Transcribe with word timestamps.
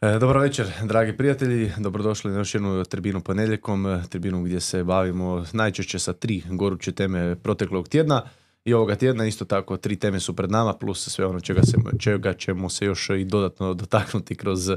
E, 0.00 0.18
Dobar 0.18 0.38
večer, 0.38 0.66
dragi 0.84 1.16
prijatelji. 1.16 1.72
Dobrodošli 1.78 2.30
na 2.30 2.38
još 2.38 2.54
jednu 2.54 2.84
tribinu 2.84 3.20
ponedjeljkom, 3.20 3.86
e, 3.86 4.02
tribinu 4.08 4.42
gdje 4.42 4.60
se 4.60 4.84
bavimo 4.84 5.44
najčešće 5.52 5.98
sa 5.98 6.12
tri 6.12 6.42
goruće 6.50 6.92
teme 6.92 7.36
proteklog 7.36 7.88
tjedna. 7.88 8.22
I 8.64 8.74
ovoga 8.74 8.94
tjedna 8.94 9.26
isto 9.26 9.44
tako 9.44 9.76
tri 9.76 9.96
teme 9.96 10.20
su 10.20 10.36
pred 10.36 10.50
nama, 10.50 10.72
plus 10.72 11.08
sve 11.08 11.26
ono 11.26 11.40
čega, 11.40 11.62
se, 11.62 11.76
čega 11.98 12.34
ćemo 12.34 12.68
se 12.68 12.84
još 12.84 13.10
i 13.10 13.24
dodatno 13.24 13.74
dotaknuti 13.74 14.34
kroz 14.34 14.70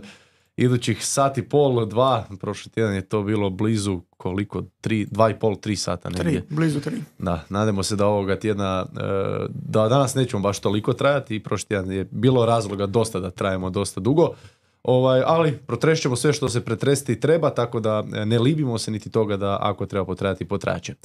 idućih 0.57 1.05
sat 1.05 1.37
i 1.37 1.41
pol, 1.41 1.85
dva. 1.85 2.27
Prošli 2.39 2.71
tjedan 2.71 2.93
je 2.93 3.01
to 3.01 3.23
bilo 3.23 3.49
blizu 3.49 4.01
koliko? 4.17 4.63
Tri, 4.81 5.05
dva 5.05 5.29
i 5.29 5.39
pol, 5.39 5.55
tri 5.55 5.75
sata 5.75 6.09
negdje. 6.09 6.41
Tri, 6.41 6.55
blizu 6.55 6.79
tri. 6.79 6.97
Da, 7.19 7.45
nadamo 7.49 7.83
se 7.83 7.95
da 7.95 8.07
ovoga 8.07 8.39
tjedna, 8.39 8.85
e, 8.97 9.01
da 9.49 9.87
danas 9.87 10.15
nećemo 10.15 10.41
baš 10.41 10.59
toliko 10.59 10.93
trajati 10.93 11.35
i 11.35 11.43
prošli 11.43 11.67
tjedan 11.67 11.91
je 11.91 12.07
bilo 12.11 12.45
razloga 12.45 12.85
dosta 12.85 13.19
da 13.19 13.29
trajemo 13.29 13.69
dosta 13.69 13.99
dugo. 13.99 14.35
Ovaj, 14.83 15.21
ali 15.25 15.57
protrešćemo 15.57 16.15
sve 16.15 16.33
što 16.33 16.49
se 16.49 16.65
pretresti 16.65 17.19
treba, 17.19 17.49
tako 17.49 17.79
da 17.79 18.03
e, 18.13 18.25
ne 18.25 18.39
libimo 18.39 18.77
se 18.77 18.91
niti 18.91 19.09
toga 19.09 19.37
da 19.37 19.57
ako 19.61 19.85
treba 19.85 20.05
potrajati, 20.05 20.45
potrajaće. 20.45 20.95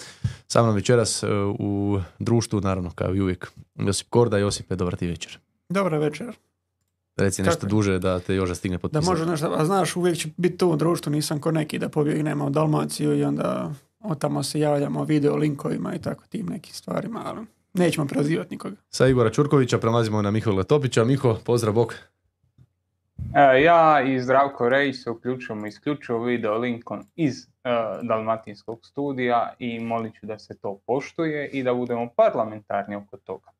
Sa 0.46 0.62
mnom 0.62 0.74
večeras 0.74 1.22
e, 1.22 1.26
u 1.58 2.00
društvu, 2.18 2.60
naravno 2.60 2.90
kao 2.94 3.14
i 3.14 3.20
uvijek, 3.20 3.52
Josip 3.74 4.06
Korda. 4.10 4.38
Josipe, 4.38 4.76
dobar 4.76 4.96
ti 4.96 5.06
večer. 5.06 5.38
Dobar 5.68 5.94
večer. 5.94 6.36
Reci 7.16 7.42
nešto 7.42 7.60
Kako 7.60 7.66
duže 7.66 7.98
da 7.98 8.20
te 8.20 8.34
Joža 8.34 8.54
stigne 8.54 8.76
Da 8.76 8.80
potpisati. 8.80 9.06
može 9.10 9.26
nešto, 9.26 9.54
a 9.58 9.64
znaš, 9.64 9.96
uvijek 9.96 10.18
ću 10.18 10.28
biti 10.36 10.56
tu 10.56 10.68
u 10.68 10.76
društvu, 10.76 11.12
nisam 11.12 11.40
ko 11.40 11.50
neki 11.50 11.78
da 11.78 11.88
pobjegnemo 11.88 12.46
u 12.46 12.50
Dalmaciju 12.50 13.18
i 13.18 13.24
onda 13.24 13.72
od 14.00 14.18
tamo 14.18 14.42
se 14.42 14.60
javljamo 14.60 15.04
video 15.04 15.36
linkovima 15.36 15.94
i 15.94 15.98
tako 15.98 16.24
tim 16.28 16.46
nekim 16.46 16.74
stvarima, 16.74 17.22
ali 17.24 17.46
nećemo 17.74 18.06
prozivati 18.06 18.54
nikoga. 18.54 18.76
Sa 18.90 19.06
Igora 19.06 19.30
Čurkovića 19.30 19.78
prelazimo 19.78 20.22
na 20.22 20.30
Mihola 20.30 20.62
Topića. 20.62 21.04
Miho, 21.04 21.38
pozdrav, 21.44 21.74
bok. 21.74 21.94
E, 23.34 23.62
Ja 23.62 24.02
i 24.02 24.20
Zdravko 24.20 24.68
Rej 24.68 24.92
se 24.92 25.10
uključujemo 25.10 25.66
isključivo 25.66 26.24
video 26.24 26.58
linkom 26.58 27.04
iz 27.16 27.42
e, 27.42 27.46
Dalmatinskog 28.02 28.78
studija 28.82 29.54
i 29.58 29.80
molit 29.80 30.14
ću 30.14 30.26
da 30.26 30.38
se 30.38 30.58
to 30.58 30.78
poštuje 30.86 31.48
i 31.48 31.62
da 31.62 31.74
budemo 31.74 32.08
parlamentarni 32.16 32.96
oko 32.96 33.16
toga. 33.16 33.50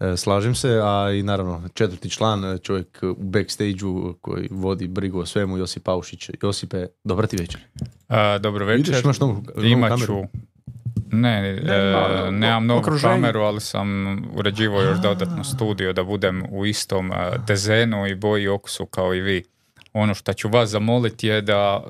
E, 0.00 0.16
Slažem 0.16 0.54
se, 0.54 0.80
a 0.82 1.10
i 1.12 1.22
naravno 1.22 1.62
četvrti 1.74 2.10
član, 2.10 2.58
čovjek 2.62 2.98
u 3.02 3.22
backstage-u 3.22 4.14
koji 4.20 4.48
vodi 4.50 4.88
brigu 4.88 5.18
o 5.18 5.26
svemu, 5.26 5.58
Josip 5.58 5.84
Paušić. 5.84 6.30
Josipe, 6.42 6.86
dobar 7.04 7.26
ti 7.26 7.36
večer. 7.36 7.60
A, 8.08 8.38
dobro 8.38 8.66
večer. 8.66 9.00
Imaš 9.04 9.20
novu, 9.20 9.42
kameru? 9.88 10.26
Ću. 11.12 11.16
Ne, 11.16 11.50
e, 11.50 11.62
Nema, 11.62 12.30
nemam 12.30 12.66
novu 12.66 12.80
okruženje. 12.80 13.14
kameru, 13.14 13.40
ali 13.40 13.60
sam 13.60 13.88
uređivao 14.34 14.82
još 14.82 14.98
dodatno 14.98 15.44
studio 15.44 15.92
da 15.92 16.04
budem 16.04 16.42
u 16.50 16.66
istom 16.66 17.12
e, 17.12 17.14
dezenu 17.46 18.06
i 18.06 18.14
boji 18.14 18.48
okusu 18.48 18.86
kao 18.86 19.14
i 19.14 19.20
vi. 19.20 19.44
Ono 19.92 20.14
što 20.14 20.32
ću 20.32 20.48
vas 20.48 20.70
zamoliti 20.70 21.26
je 21.26 21.40
da, 21.40 21.84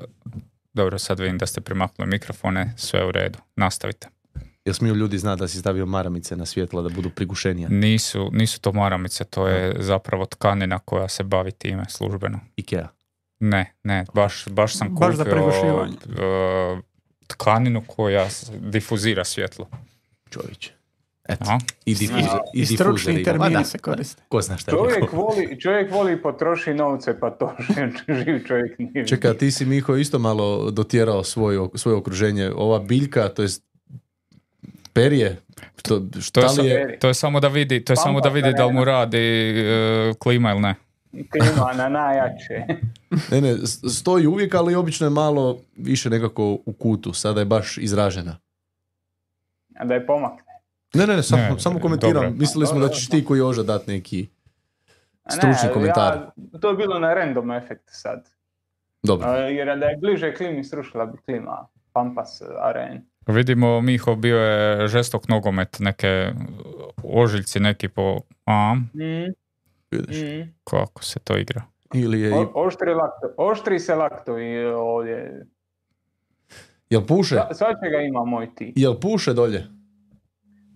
dobro 0.73 0.99
sad 0.99 1.19
vidim 1.19 1.37
da 1.37 1.45
ste 1.45 1.61
primaknuli 1.61 2.09
mikrofone, 2.09 2.73
sve 2.77 3.05
u 3.05 3.11
redu, 3.11 3.39
nastavite. 3.55 4.07
Jel 4.65 4.73
smiju 4.73 4.95
ljudi 4.95 5.17
znati 5.17 5.39
da 5.39 5.47
si 5.47 5.57
stavio 5.57 5.85
maramice 5.85 6.35
na 6.35 6.45
svjetla 6.45 6.81
da 6.81 6.89
budu 6.89 7.09
prigušenija? 7.09 7.67
Nisu, 7.69 8.29
nisu 8.33 8.61
to 8.61 8.71
maramice, 8.71 9.23
to 9.23 9.47
je 9.47 9.75
zapravo 9.79 10.25
tkanina 10.25 10.79
koja 10.79 11.07
se 11.07 11.23
bavi 11.23 11.51
time 11.51 11.83
službeno. 11.89 12.39
Ikea. 12.55 12.87
Ne, 13.39 13.73
ne, 13.83 14.05
baš, 14.13 14.47
baš 14.47 14.77
sam 14.77 14.95
Baš 14.95 15.15
za 15.15 15.23
kupio 15.23 15.35
prigušivanje. 15.35 15.93
e, 16.17 16.81
tkaninu 17.27 17.83
koja 17.87 18.27
difuzira 18.59 19.25
svjetlo. 19.25 19.69
Čovječe. 20.29 20.71
Eto. 21.29 21.45
A? 21.47 21.59
I, 21.85 21.95
difuzer, 21.95 22.39
i, 22.53 22.65
stručni 22.65 23.23
termini 23.23 23.65
se 23.65 23.77
koriste. 23.77 24.23
Ko 24.29 24.41
zna 24.41 24.57
šta 24.57 24.71
je 24.71 24.77
Čovjek 24.77 25.13
voli, 25.13 25.59
čovjek 25.59 25.91
voli 25.91 26.21
potroši 26.21 26.73
novce, 26.73 27.19
pa 27.19 27.29
to 27.29 27.55
živ 28.25 28.47
čovjek 28.47 28.79
nije. 28.79 29.07
Čekaj, 29.07 29.31
a 29.31 29.33
ti 29.33 29.51
si 29.51 29.65
Miho 29.65 29.95
isto 29.95 30.19
malo 30.19 30.71
dotjerao 30.71 31.23
svoje, 31.23 31.59
svoje 31.75 31.95
okruženje. 31.95 32.51
Ova 32.55 32.79
biljka, 32.79 33.29
to 33.29 33.41
jest 33.41 33.63
perje, 34.93 35.37
To 35.81 36.01
šta 36.21 36.41
je, 36.41 36.61
li 36.61 36.67
je, 36.67 36.99
to 36.99 37.07
je 37.07 37.13
samo 37.13 37.39
da 37.39 37.47
vidi, 37.47 37.85
to 37.85 37.93
je 37.93 37.97
samo 37.97 38.21
da 38.21 38.29
vidi 38.29 38.53
da 38.57 38.65
li 38.65 38.73
mu 38.73 38.85
radi 38.85 39.17
e, 39.17 40.13
klima 40.19 40.51
ili 40.51 40.61
ne. 40.61 40.75
Klima 41.31 41.73
na 41.83 41.89
najjače. 41.89 42.65
ne, 43.31 43.41
ne, 43.41 43.57
stoji 43.89 44.27
uvijek, 44.27 44.55
ali 44.55 44.75
obično 44.75 45.05
je 45.07 45.11
malo 45.11 45.59
više 45.77 46.09
nekako 46.09 46.43
u 46.65 46.73
kutu. 46.79 47.13
Sada 47.13 47.39
je 47.39 47.45
baš 47.45 47.77
izražena. 47.77 48.37
A 49.79 49.85
da 49.85 49.93
je 49.93 50.05
pomakne. 50.07 50.53
Ne, 50.93 51.07
ne, 51.07 51.15
ne, 51.15 51.23
samo, 51.23 51.41
Ne, 51.43 51.59
samo 51.59 51.79
komentiram. 51.79 52.13
dobro. 52.13 52.29
Mislili 52.29 52.67
smo 52.67 52.79
da 52.79 52.89
ćeš 52.89 53.09
ti 53.09 53.25
koji 53.25 53.39
Joža 53.39 53.63
dati 53.63 53.91
neki 53.91 54.27
stručni 55.29 55.67
ne, 55.67 55.73
komentar. 55.73 56.15
Ja, 56.53 56.59
to 56.59 56.69
je 56.69 56.75
bilo 56.75 56.99
na 56.99 57.13
random 57.13 57.51
efekt 57.51 57.83
sad. 57.87 58.29
Dobro. 59.03 59.27
A, 59.29 59.35
jer 59.37 59.79
da 59.79 59.85
je 59.85 59.97
bliže 59.97 60.35
klimi, 60.35 60.63
srušila 60.63 61.05
bi 61.05 61.17
klima 61.17 61.67
Pampas 61.93 62.41
aren. 62.61 63.01
Vidimo, 63.27 63.81
Miho 63.81 64.15
bio 64.15 64.37
je 64.37 64.87
žestok 64.87 65.27
nogomet, 65.27 65.77
neke 65.79 66.31
ožiljci 67.03 67.59
neki 67.59 67.87
po... 67.87 68.19
A, 68.45 68.75
Mm, 68.75 69.33
Vidiš. 69.93 70.17
mm. 70.17 70.53
Kako 70.63 71.03
se 71.03 71.19
to 71.19 71.37
igra? 71.37 71.61
Ili 71.93 72.21
je, 72.21 72.33
O- 72.33 72.51
oštri, 72.55 72.89
lakto, 72.91 73.33
oštri 73.37 73.79
se 73.79 73.95
laktovi 73.95 74.65
ovdje. 74.65 75.45
jel 76.89 77.01
puše? 77.03 77.35
Sva- 77.35 77.53
Svačega 77.53 77.97
ima 77.99 78.21
moj 78.21 78.55
ti. 78.55 78.73
Jel 78.75 78.95
puše 78.95 79.33
dolje? 79.33 79.67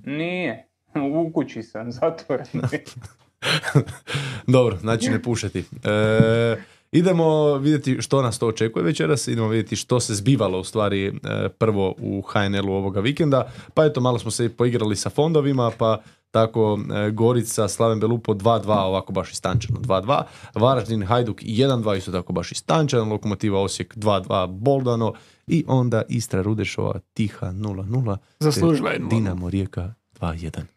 Nije. 0.03 0.67
U 0.95 1.31
kući 1.33 1.63
sam 1.63 1.91
zatvoren. 1.91 2.45
Dobro, 4.47 4.77
znači 4.77 5.09
ne 5.09 5.21
pušeti. 5.21 5.59
E, 5.59 6.55
idemo 6.91 7.57
vidjeti 7.57 8.01
što 8.01 8.21
nas 8.21 8.39
to 8.39 8.47
očekuje 8.47 8.83
večeras, 8.83 9.27
idemo 9.27 9.47
vidjeti 9.47 9.75
što 9.75 9.99
se 9.99 10.15
zbivalo 10.15 10.59
u 10.59 10.63
stvari 10.63 11.07
e, 11.07 11.49
prvo 11.49 11.95
u 11.97 12.21
HNL-u 12.21 12.73
ovoga 12.73 12.99
vikenda, 12.99 13.51
pa 13.73 13.85
eto 13.85 14.01
malo 14.01 14.19
smo 14.19 14.31
se 14.31 14.49
poigrali 14.49 14.95
sa 14.95 15.09
fondovima, 15.09 15.71
pa 15.77 16.01
tako 16.31 16.79
e, 16.79 17.11
Gorica, 17.11 17.67
Slaven 17.67 17.99
Belupo 17.99 18.33
2-2, 18.33 18.79
ovako 18.79 19.13
baš 19.13 19.31
istančano 19.31 19.79
2-2, 19.79 20.23
Varaždin, 20.55 21.03
Hajduk 21.03 21.41
1-2, 21.41 21.97
isto 21.97 22.11
tako 22.11 22.33
baš 22.33 22.51
istančano, 22.51 23.05
Lokomotiva 23.05 23.61
Osijek 23.61 23.95
2-2, 23.95 24.47
Boldano 24.47 25.13
i 25.47 25.63
onda 25.67 26.01
Istra 26.09 26.41
Rudešova 26.41 26.99
tiha 27.13 27.47
0-0, 27.47 28.17
Zaslužila. 28.39 28.91
Dinamo 29.09 29.49
Rijeka 29.49 29.93
2-1. 30.19 30.76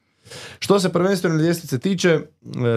Što 0.58 0.80
se 0.80 0.92
prvenstvene 0.92 1.42
ljestvice 1.42 1.78
tiče, 1.78 2.08
e, 2.08 2.20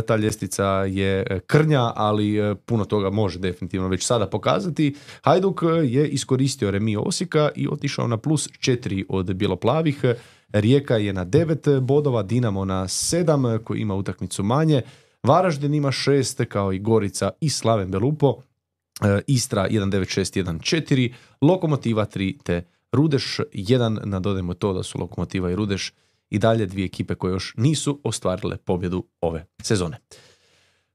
ta 0.08 0.16
ljestvica 0.16 0.66
je 0.68 1.25
e, 1.30 1.40
krnja, 1.40 1.91
ali 1.96 2.38
e, 2.38 2.56
puno 2.56 2.86
toga 2.86 3.09
može 3.09 3.40
definitivno 3.40 3.88
već 3.88 4.06
sada 4.06 4.28
pokazati. 4.28 4.96
Hajduk 5.22 5.62
je 5.84 6.08
iskoristio 6.08 6.72
remi 6.72 6.97
Osijeka 6.97 7.50
i 7.56 7.68
otišao 7.68 8.08
na 8.08 8.18
plus 8.18 8.50
4 8.50 9.06
od 9.09 9.36
bjeloplavih. 9.36 10.06
Rijeka 10.50 10.97
je 10.97 11.13
na 11.13 11.25
9 11.25 11.80
bodova, 11.80 12.24
Dinamo 12.24 12.66
na 12.66 12.84
7 12.84 13.63
koji 13.63 13.80
ima 13.80 13.96
utakmicu 13.96 14.44
manje. 14.44 14.81
Varaždin 15.24 15.74
ima 15.74 15.92
6 15.92 16.46
kao 16.46 16.74
i 16.74 16.80
Gorica 16.80 17.30
i 17.42 17.50
Slaven 17.50 17.92
Belupo. 17.92 18.42
Istra 19.28 19.68
19614, 19.69 21.13
Lokomotiva 21.42 22.06
3 22.06 22.44
te 22.44 22.63
Rudeš 22.92 23.40
1, 23.53 24.06
nadodajmo 24.06 24.53
to 24.53 24.74
da 24.74 24.84
su 24.84 25.00
Lokomotiva 25.00 25.52
i 25.52 25.56
Rudeš 25.56 25.94
i 26.34 26.40
dalje 26.40 26.66
dvije 26.66 26.86
ekipe 26.86 27.16
koje 27.16 27.32
još 27.32 27.54
nisu 27.58 28.02
ostvarile 28.04 28.58
pobjedu 28.58 29.06
ove 29.22 29.46
sezone. 29.62 29.98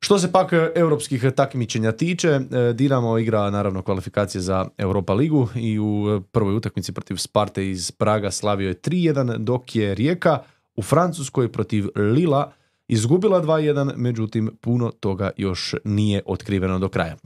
Što 0.01 0.19
se 0.19 0.33
pak 0.33 0.53
e, 0.53 0.73
europskih 0.75 1.25
takmičenja 1.37 1.93
tiče, 1.93 2.29
e, 2.29 2.73
Dinamo 2.73 3.19
igra 3.19 3.51
naravno 3.51 3.83
kvalifikacije 3.83 4.41
za 4.41 4.69
Europa 4.79 5.15
ligu 5.15 5.49
i 5.55 5.79
u 5.79 6.07
e, 6.09 6.21
prvoj 6.33 6.57
utakmici 6.57 6.93
protiv 6.93 7.17
Sparte 7.17 7.71
iz 7.71 7.91
Praga 7.91 8.31
slavio 8.31 8.69
je 8.69 8.75
3-1, 8.75 9.37
dok 9.37 9.77
je 9.77 9.95
Rijeka 9.95 10.39
u 10.77 10.83
Francuskoj 10.83 11.53
protiv 11.53 11.87
Lila 11.95 12.53
izgubila 12.89 13.43
2-1, 13.43 13.93
međutim 13.97 14.51
puno 14.61 14.91
toga 14.91 15.31
još 15.37 15.75
nije 15.85 16.23
otkriveno 16.27 16.79
do 16.79 16.89
kraja. 16.89 17.17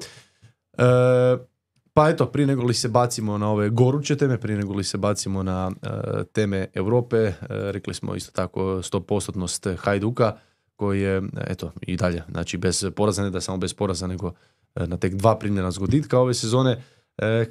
Pa 1.94 2.08
eto, 2.08 2.26
prije 2.26 2.46
nego 2.46 2.62
li 2.62 2.74
se 2.74 2.88
bacimo 2.88 3.38
na 3.38 3.50
ove 3.50 3.70
goruće 3.70 4.16
teme, 4.16 4.38
prije 4.38 4.56
nego 4.56 4.74
li 4.74 4.84
se 4.84 4.98
bacimo 4.98 5.42
na 5.42 5.70
e, 5.82 5.88
teme 6.32 6.66
Europe, 6.74 7.16
e, 7.16 7.34
rekli 7.48 7.94
smo 7.94 8.14
isto 8.14 8.32
tako 8.32 8.60
100% 8.60 9.76
Hajduka, 9.76 10.36
koji 10.76 11.00
je, 11.00 11.22
eto, 11.46 11.72
i 11.80 11.96
dalje, 11.96 12.22
znači 12.30 12.58
bez 12.58 12.84
poraza, 12.96 13.22
ne 13.22 13.30
da 13.30 13.40
samo 13.40 13.58
bez 13.58 13.74
poraza, 13.74 14.06
nego 14.06 14.32
e, 14.74 14.86
na 14.86 14.96
tek 14.96 15.14
dva 15.14 15.38
primljena 15.38 15.70
zgoditka 15.70 16.18
ove 16.18 16.34
sezone. 16.34 16.82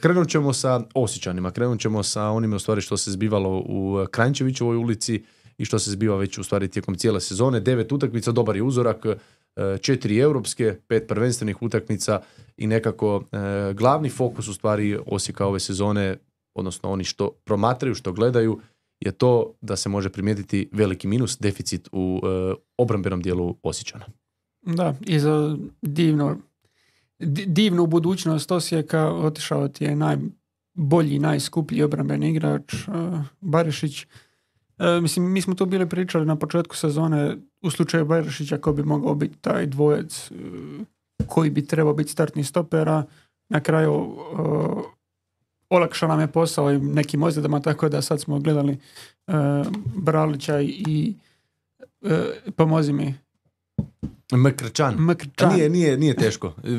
Krenut 0.02 0.30
ćemo 0.30 0.54
sa 0.54 0.82
Osjećanima, 0.94 1.52
krenut 1.52 1.80
ćemo 1.80 2.04
sa 2.04 2.30
onime 2.30 2.56
u 2.56 2.60
stvari 2.60 2.82
što 2.82 2.98
se 2.98 3.12
zbivalo 3.12 3.58
u 3.60 4.06
Kranjčevićevoj 4.12 4.76
ulici 4.76 5.24
i 5.58 5.66
što 5.66 5.80
se 5.80 5.92
zbiva 5.92 6.18
već 6.18 6.38
u 6.38 6.44
stvari 6.44 6.68
tijekom 6.68 6.96
cijele 6.96 7.22
sezone. 7.22 7.60
Devet 7.60 7.92
utakmica, 7.92 8.32
dobar 8.32 8.56
je 8.56 8.64
uzorak, 8.64 9.06
četiri 9.82 10.18
europske, 10.18 10.76
pet 10.88 11.08
prvenstvenih 11.08 11.62
utakmica 11.62 12.22
i 12.58 12.68
nekako 12.68 13.24
e, 13.32 13.74
glavni 13.74 14.10
fokus 14.10 14.48
u 14.48 14.54
stvari 14.54 14.98
Osijeka 15.06 15.46
ove 15.46 15.60
sezone, 15.60 16.18
odnosno 16.54 16.90
oni 16.92 17.04
što 17.04 17.30
promatraju, 17.30 17.96
što 17.96 18.14
gledaju, 18.14 18.60
je 19.00 19.12
to 19.12 19.54
da 19.62 19.76
se 19.76 19.90
može 19.90 20.10
primijetiti 20.10 20.70
veliki 20.72 21.08
minus, 21.08 21.38
deficit 21.40 21.90
u 21.92 22.22
e, 22.24 22.54
obrambenom 22.78 23.22
dijelu 23.22 23.56
Osjećana. 23.64 24.06
Da, 24.62 24.96
i 25.08 25.20
za 25.20 25.58
divno 25.82 26.38
di- 27.22 27.46
divnu 27.46 27.88
budućnost 27.88 28.52
Osijeka, 28.52 29.14
otišao 29.14 29.68
ti 29.68 29.84
je 29.84 29.96
najbolji, 29.96 31.20
najskuplji 31.20 31.84
obrambeni 31.84 32.30
igrač 32.30 32.74
Barišić. 33.42 34.06
E, 34.82 35.02
mislim, 35.02 35.32
mi 35.32 35.42
smo 35.42 35.56
tu 35.56 35.66
bili 35.66 35.90
pričali 35.90 36.26
na 36.26 36.36
početku 36.36 36.76
sezone 36.76 37.38
u 37.62 37.70
slučaju 37.72 38.06
Barišića 38.06 38.58
ko 38.58 38.74
bi 38.74 38.84
mogao 38.84 39.16
biti 39.16 39.38
taj 39.38 39.66
dvojec 39.66 40.32
e, 40.32 40.36
koji 41.28 41.50
bi 41.50 41.68
trebao 41.68 41.94
biti 41.94 42.12
startni 42.12 42.44
stopera. 42.44 43.04
Na 43.50 43.60
kraju 43.60 43.94
uh, 43.94 44.84
olakšao 45.70 46.10
nam 46.10 46.20
je 46.20 46.28
posao 46.28 46.72
i 46.72 46.80
nekim 46.80 47.24
ozljedama, 47.24 47.60
tako 47.60 47.90
da 47.90 48.02
sad 48.02 48.22
smo 48.22 48.40
gledali 48.40 48.78
Bralića 49.96 50.62
i 50.62 51.14
e, 52.02 52.20
pomozi 52.56 52.94
mi, 52.94 53.16
Mkrčan. 54.38 54.96
Mkrčan. 55.00 55.54
Nije, 55.54 55.70
nije, 55.70 55.98
nije 55.98 56.16
teško. 56.16 56.48
E, 56.48 56.70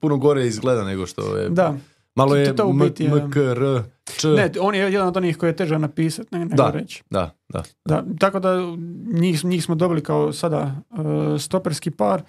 Puno 0.00 0.16
gore 0.16 0.46
izgleda 0.46 0.84
nego 0.84 1.06
što 1.06 1.36
je. 1.36 1.48
Da, 1.48 1.76
Malo 2.18 2.36
je 2.36 2.46
To- 2.46 2.52
to 2.54 2.70
M- 2.70 2.78
biti 2.78 3.04
je- 3.04 3.10
MKR, 3.16 3.82
Č. 4.12 4.28
ne, 4.28 4.50
on 4.60 4.74
je 4.74 4.80
jedan 4.82 5.08
od 5.08 5.16
onih 5.16 5.36
koji 5.36 5.50
je 5.50 5.56
teže 5.56 5.78
napisati 5.78 6.28
nego, 6.32 6.44
nego 6.44 6.56
Da. 6.56 6.70
reći. 6.70 7.02
Da, 7.10 7.30
da. 7.48 7.62
Da, 7.84 8.04
tako 8.18 8.40
da 8.40 8.56
njih, 9.12 9.44
njih 9.44 9.64
smo 9.64 9.74
dobili 9.74 10.02
kao 10.02 10.32
sada 10.32 10.74
e, 11.34 11.38
stoperski 11.38 11.90
par, 11.90 12.22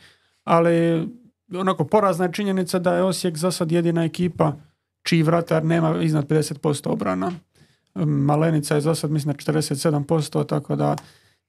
ali 0.44 1.07
onako 1.53 1.83
porazna 1.86 2.25
je 2.25 2.33
činjenica 2.33 2.80
da 2.80 2.94
je 2.94 3.03
Osijek 3.03 3.38
za 3.38 3.51
sad 3.51 3.71
jedina 3.71 4.03
ekipa 4.03 4.53
čiji 5.03 5.24
vratar 5.24 5.65
nema 5.65 6.01
iznad 6.01 6.27
50% 6.27 6.88
obrana. 6.88 7.31
Malenica 7.95 8.75
je 8.75 8.81
za 8.81 8.95
sad 8.95 9.12
mislim 9.12 9.27
na 9.30 9.53
47%, 9.53 10.45
tako 10.45 10.75
da 10.75 10.95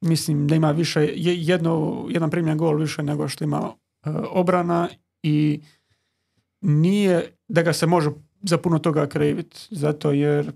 mislim 0.01 0.47
da 0.47 0.55
ima 0.55 0.71
više, 0.71 1.01
je- 1.03 1.13
jedno, 1.39 1.73
jedan 2.09 2.31
primljen 2.31 2.59
gol 2.59 2.77
više 2.77 3.03
nego 3.03 3.29
što 3.29 3.45
ima 3.45 3.71
e, 4.05 4.11
obrana 4.25 4.89
i 5.23 5.61
nije 6.61 7.17
da 7.49 7.63
ga 7.63 7.73
se 7.73 7.87
može 7.87 8.11
za 8.43 8.59
puno 8.59 8.79
toga 8.79 9.07
kriviti, 9.07 9.69
zato 9.71 10.13
jer 10.13 10.53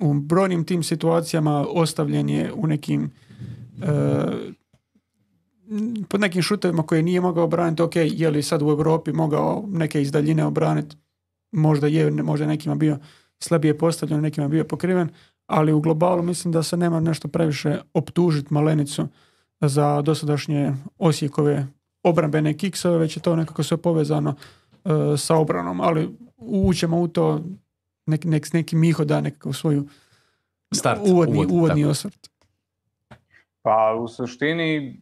u 0.00 0.14
brojnim 0.14 0.64
tim 0.64 0.82
situacijama 0.82 1.66
ostavljen 1.68 2.28
je 2.28 2.52
u 2.52 2.66
nekim 2.66 3.10
m, 3.82 4.54
pod 6.08 6.20
nekim 6.20 6.42
šutevima 6.42 6.82
koje 6.82 7.02
nije 7.02 7.20
mogao 7.20 7.44
obraniti, 7.44 7.82
ok, 7.82 7.96
je 7.96 8.30
li 8.30 8.42
sad 8.42 8.62
u 8.62 8.68
Europi 8.68 9.12
mogao 9.12 9.64
neke 9.68 10.02
iz 10.02 10.12
daljine 10.12 10.44
obraniti, 10.44 10.96
možda 11.52 11.86
je, 11.86 12.10
možda 12.10 12.46
nekima 12.46 12.74
bio 12.74 12.98
slabije 13.38 13.78
postavljen, 13.78 14.20
nekima 14.20 14.48
bio 14.48 14.64
pokriven, 14.64 15.08
ali 15.46 15.72
u 15.72 15.80
globalu 15.80 16.22
mislim 16.22 16.52
da 16.52 16.62
se 16.62 16.76
nema 16.76 17.00
nešto 17.00 17.28
previše 17.28 17.78
optužiti 17.94 18.54
Malenicu 18.54 19.08
za 19.60 20.02
dosadašnje 20.02 20.72
Osijekove 20.98 21.66
obrambene 22.02 22.56
kiksove, 22.56 22.98
već 22.98 23.16
je 23.16 23.22
to 23.22 23.36
nekako 23.36 23.62
sve 23.62 23.76
povezano 23.76 24.34
e, 24.84 24.88
sa 25.16 25.36
obranom, 25.36 25.80
ali 25.80 26.10
ućemo 26.46 27.00
u 27.00 27.08
to 27.08 27.40
nek, 28.06 28.24
nek, 28.24 28.52
neki 28.52 28.76
Miho 28.76 29.04
da 29.04 29.20
nekako 29.20 29.52
svoju 29.52 29.88
Start, 30.74 31.00
uvodni, 31.06 31.36
uvod, 31.36 31.50
uvodni 31.50 31.82
tako. 31.82 31.90
osvrt. 31.90 32.30
Pa 33.62 33.96
u 34.00 34.08
suštini 34.08 35.00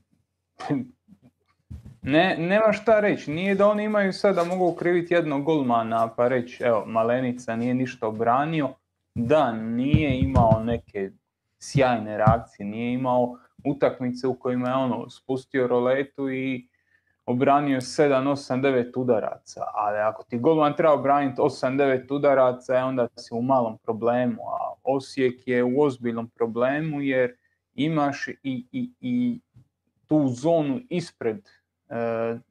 ne, 2.03 2.37
nema 2.39 2.73
šta 2.73 3.01
reći. 3.01 3.31
Nije 3.31 3.55
da 3.55 3.69
oni 3.69 3.85
imaju 3.85 4.13
sad 4.13 4.35
da 4.35 4.45
mogu 4.45 4.75
kriviti 4.75 5.15
jednog 5.15 5.45
golmana 5.45 6.09
pa 6.17 6.29
reći 6.29 6.63
evo 6.63 6.85
Malenica 6.87 7.57
nije 7.57 7.75
ništa 7.75 8.07
obranio. 8.07 8.75
Da, 9.15 9.53
nije 9.53 10.19
imao 10.19 10.63
neke 10.65 11.11
sjajne 11.59 12.19
reakcije, 12.19 12.67
nije 12.67 12.93
imao 12.93 13.39
utakmice 13.65 14.27
u 14.27 14.35
kojima 14.35 14.69
je 14.69 14.75
ono 14.75 15.11
spustio 15.11 15.67
roletu 15.67 16.31
i 16.31 16.69
obranio 17.27 17.81
7, 17.81 18.29
8, 18.29 18.61
9 18.61 18.93
udaraca. 18.97 19.65
Ali 19.75 19.99
ako 19.99 20.23
ti 20.23 20.39
golman 20.39 20.77
treba 20.77 20.95
obraniti 20.95 21.41
8, 21.41 21.77
9 21.77 22.15
udaraca, 22.15 22.75
e, 22.75 22.83
onda 22.83 23.09
si 23.19 23.35
u 23.35 23.43
malom 23.43 23.79
problemu. 23.79 24.43
A 24.43 24.75
Osijek 24.83 25.49
je 25.49 25.65
u 25.65 25.83
ozbiljnom 25.83 26.29
problemu 26.29 27.01
jer 27.01 27.37
imaš 27.75 28.29
i, 28.29 28.67
i, 28.73 28.91
i 29.01 29.41
tu 30.07 30.29
zonu 30.29 30.81
ispred 30.89 31.37
e, 31.39 31.95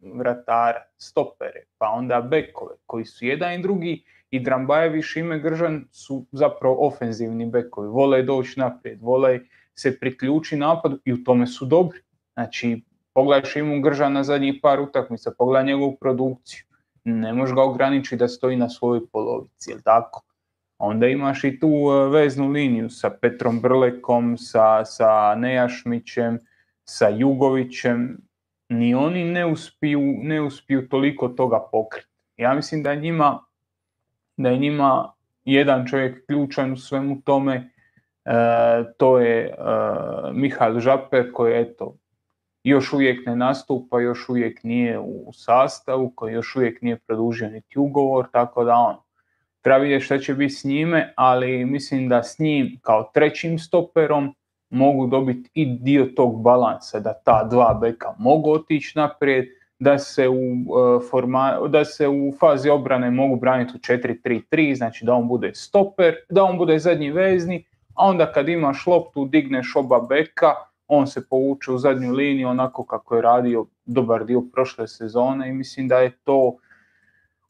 vratara, 0.01 0.83
stopere, 0.97 1.63
pa 1.77 1.89
onda 1.89 2.21
bekove, 2.21 2.75
koji 2.85 3.05
su 3.05 3.25
jedan 3.25 3.53
i 3.53 3.61
drugi, 3.61 4.03
i 4.31 4.39
Drambajev 4.39 4.95
i 4.95 5.01
Šime 5.01 5.39
Gržan 5.39 5.85
su 5.91 6.25
zapravo 6.31 6.87
ofenzivni 6.87 7.45
bekovi, 7.45 7.87
vole 7.87 8.23
doći 8.23 8.59
naprijed, 8.59 9.01
vole 9.01 9.39
se 9.75 9.99
priključi 9.99 10.57
napadu 10.57 10.99
i 11.05 11.13
u 11.13 11.23
tome 11.23 11.47
su 11.47 11.65
dobri. 11.65 11.99
Znači, 12.33 12.81
pogledaj 13.13 13.49
Šimu 13.49 13.81
Gržan 13.81 14.13
na 14.13 14.23
zadnjih 14.23 14.59
par 14.61 14.79
utakmica, 14.79 15.31
pogledaj 15.37 15.65
njegovu 15.65 15.97
produkciju, 15.99 16.63
ne 17.03 17.33
možeš 17.33 17.55
ga 17.55 17.63
ograničiti 17.63 18.17
da 18.17 18.27
stoji 18.27 18.57
na 18.57 18.69
svojoj 18.69 19.07
polovici, 19.11 19.71
jel 19.71 19.79
tako? 19.83 20.21
Onda 20.77 21.07
imaš 21.07 21.43
i 21.43 21.59
tu 21.59 21.67
e, 21.67 22.09
veznu 22.09 22.49
liniju 22.49 22.89
sa 22.89 23.09
Petrom 23.09 23.59
Brlekom, 23.61 24.37
sa, 24.37 24.85
sa 24.85 25.35
Nejašmićem, 25.35 26.39
sa 26.83 27.09
Jugovićem. 27.09 28.17
Ni 28.69 28.95
oni 28.95 29.23
ne 29.23 29.45
uspiju, 29.45 30.01
ne 30.21 30.41
uspiju 30.41 30.87
toliko 30.89 31.27
toga 31.27 31.59
pokriti. 31.71 32.07
Ja 32.37 32.53
mislim 32.53 32.83
da 32.83 32.91
je 32.91 32.99
njima, 32.99 33.39
da 34.37 34.49
je 34.49 34.57
njima 34.57 35.13
jedan 35.45 35.87
čovjek 35.87 36.25
ključan 36.25 36.71
u 36.71 36.77
svemu 36.77 37.21
tome. 37.21 37.69
E, 38.25 38.33
to 38.97 39.19
je 39.19 39.45
e, 39.45 39.53
Mihael 40.33 40.79
Žaper 40.79 41.31
koji 41.33 41.61
eto, 41.61 41.95
još 42.63 42.93
uvijek 42.93 43.25
ne 43.25 43.35
nastupa, 43.35 43.99
još 43.99 44.29
uvijek 44.29 44.63
nije 44.63 44.99
u 44.99 45.29
sastavu, 45.33 46.11
koji 46.15 46.33
još 46.33 46.55
uvijek 46.55 46.81
nije 46.81 46.99
produžio 46.99 47.49
niti 47.49 47.79
ugovor, 47.79 48.27
tako 48.31 48.63
da 48.63 48.75
on 48.75 48.95
treba 49.61 49.77
vidjeti 49.77 50.05
šta 50.05 50.17
će 50.17 50.33
biti 50.33 50.53
s 50.53 50.63
njime, 50.63 51.13
ali 51.15 51.65
mislim 51.65 52.09
da 52.09 52.23
s 52.23 52.39
njim 52.39 52.79
kao 52.81 53.11
trećim 53.13 53.59
stoperom 53.59 54.35
mogu 54.69 55.07
dobiti 55.07 55.49
i 55.53 55.65
dio 55.65 56.05
tog 56.05 56.41
balansa, 56.41 56.99
da 56.99 57.13
ta 57.25 57.43
dva 57.43 57.77
beka 57.81 58.15
mogu 58.17 58.51
otići 58.51 58.97
naprijed, 58.97 59.45
da 59.79 59.97
se 59.99 60.29
u, 60.29 60.33
e, 60.33 61.09
forma, 61.09 61.59
da 61.69 61.85
se 61.85 62.07
u 62.07 62.33
fazi 62.39 62.69
obrane 62.69 63.11
mogu 63.11 63.35
braniti 63.35 63.73
u 63.75 63.79
4-3-3, 63.79 64.75
znači 64.75 65.05
da 65.05 65.13
on 65.13 65.27
bude 65.27 65.51
stoper, 65.53 66.15
da 66.29 66.43
on 66.43 66.57
bude 66.57 66.79
zadnji 66.79 67.11
vezni, 67.11 67.65
a 67.95 68.05
onda 68.07 68.31
kad 68.31 68.49
imaš 68.49 68.87
loptu 68.87 69.25
digneš 69.25 69.75
oba 69.75 69.99
beka, 70.09 70.53
on 70.93 71.07
se 71.07 71.27
povuče 71.27 71.71
u 71.71 71.77
zadnju 71.77 72.11
liniju 72.11 72.47
onako 72.47 72.85
kako 72.85 73.15
je 73.15 73.21
radio 73.21 73.65
dobar 73.85 74.25
dio 74.25 74.41
prošle 74.53 74.87
sezone 74.87 75.49
i 75.49 75.53
mislim 75.53 75.87
da 75.87 75.97
je 75.97 76.17
to 76.23 76.57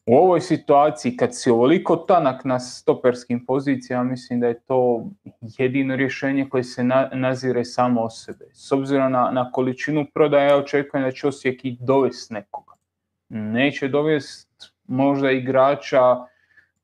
u 0.06 0.16
ovoj 0.16 0.40
situaciji 0.40 1.16
kad 1.16 1.36
si 1.36 1.50
ovoliko 1.50 1.96
tanak 1.96 2.44
na 2.44 2.60
stoperskim 2.60 3.46
pozicijama, 3.46 4.04
mislim 4.04 4.40
da 4.40 4.46
je 4.46 4.60
to 4.60 5.06
jedino 5.58 5.96
rješenje 5.96 6.48
koje 6.48 6.64
se 6.64 6.84
na, 6.84 7.10
nazire 7.12 7.64
samo 7.64 8.02
o 8.02 8.10
sebe. 8.10 8.44
S 8.52 8.72
obzirom 8.72 9.12
na, 9.12 9.30
na 9.30 9.50
količinu 9.52 10.06
prodaja, 10.14 10.44
ja 10.44 10.56
očekujem 10.56 11.04
da 11.04 11.12
će 11.12 11.28
Osijek 11.28 11.64
i 11.64 11.76
dovesti 11.80 12.34
nekoga. 12.34 12.72
Neće 13.28 13.88
dovesti 13.88 14.66
možda 14.86 15.30
igrača 15.30 16.26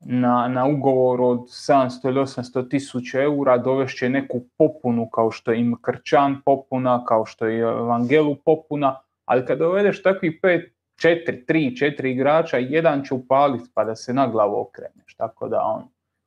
na, 0.00 0.48
na 0.48 0.66
ugovor 0.66 1.20
od 1.20 1.38
700 1.38 2.08
ili 2.08 2.20
800 2.20 2.70
tisuća 2.70 3.22
eura, 3.22 3.58
dovešće 3.58 4.08
neku 4.08 4.40
popunu 4.58 5.08
kao 5.10 5.30
što 5.30 5.52
je 5.52 5.60
im 5.60 5.76
Krčan 5.82 6.40
popuna, 6.44 7.04
kao 7.04 7.26
što 7.26 7.46
je 7.46 7.60
Evangelu 7.60 8.36
popuna, 8.44 9.00
ali 9.24 9.46
kad 9.46 9.58
dovedeš 9.58 10.02
takvih 10.02 10.38
pet 10.42 10.74
četiri, 10.96 11.46
tri, 11.46 11.76
četiri 11.76 12.12
igrača, 12.12 12.56
jedan 12.56 13.04
će 13.04 13.14
upaliti 13.14 13.70
pa 13.74 13.84
da 13.84 13.96
se 13.96 14.14
na 14.14 14.26
glavu 14.26 14.60
okreneš. 14.60 15.14
Tako 15.16 15.48
da 15.48 15.62
on, 15.62 15.82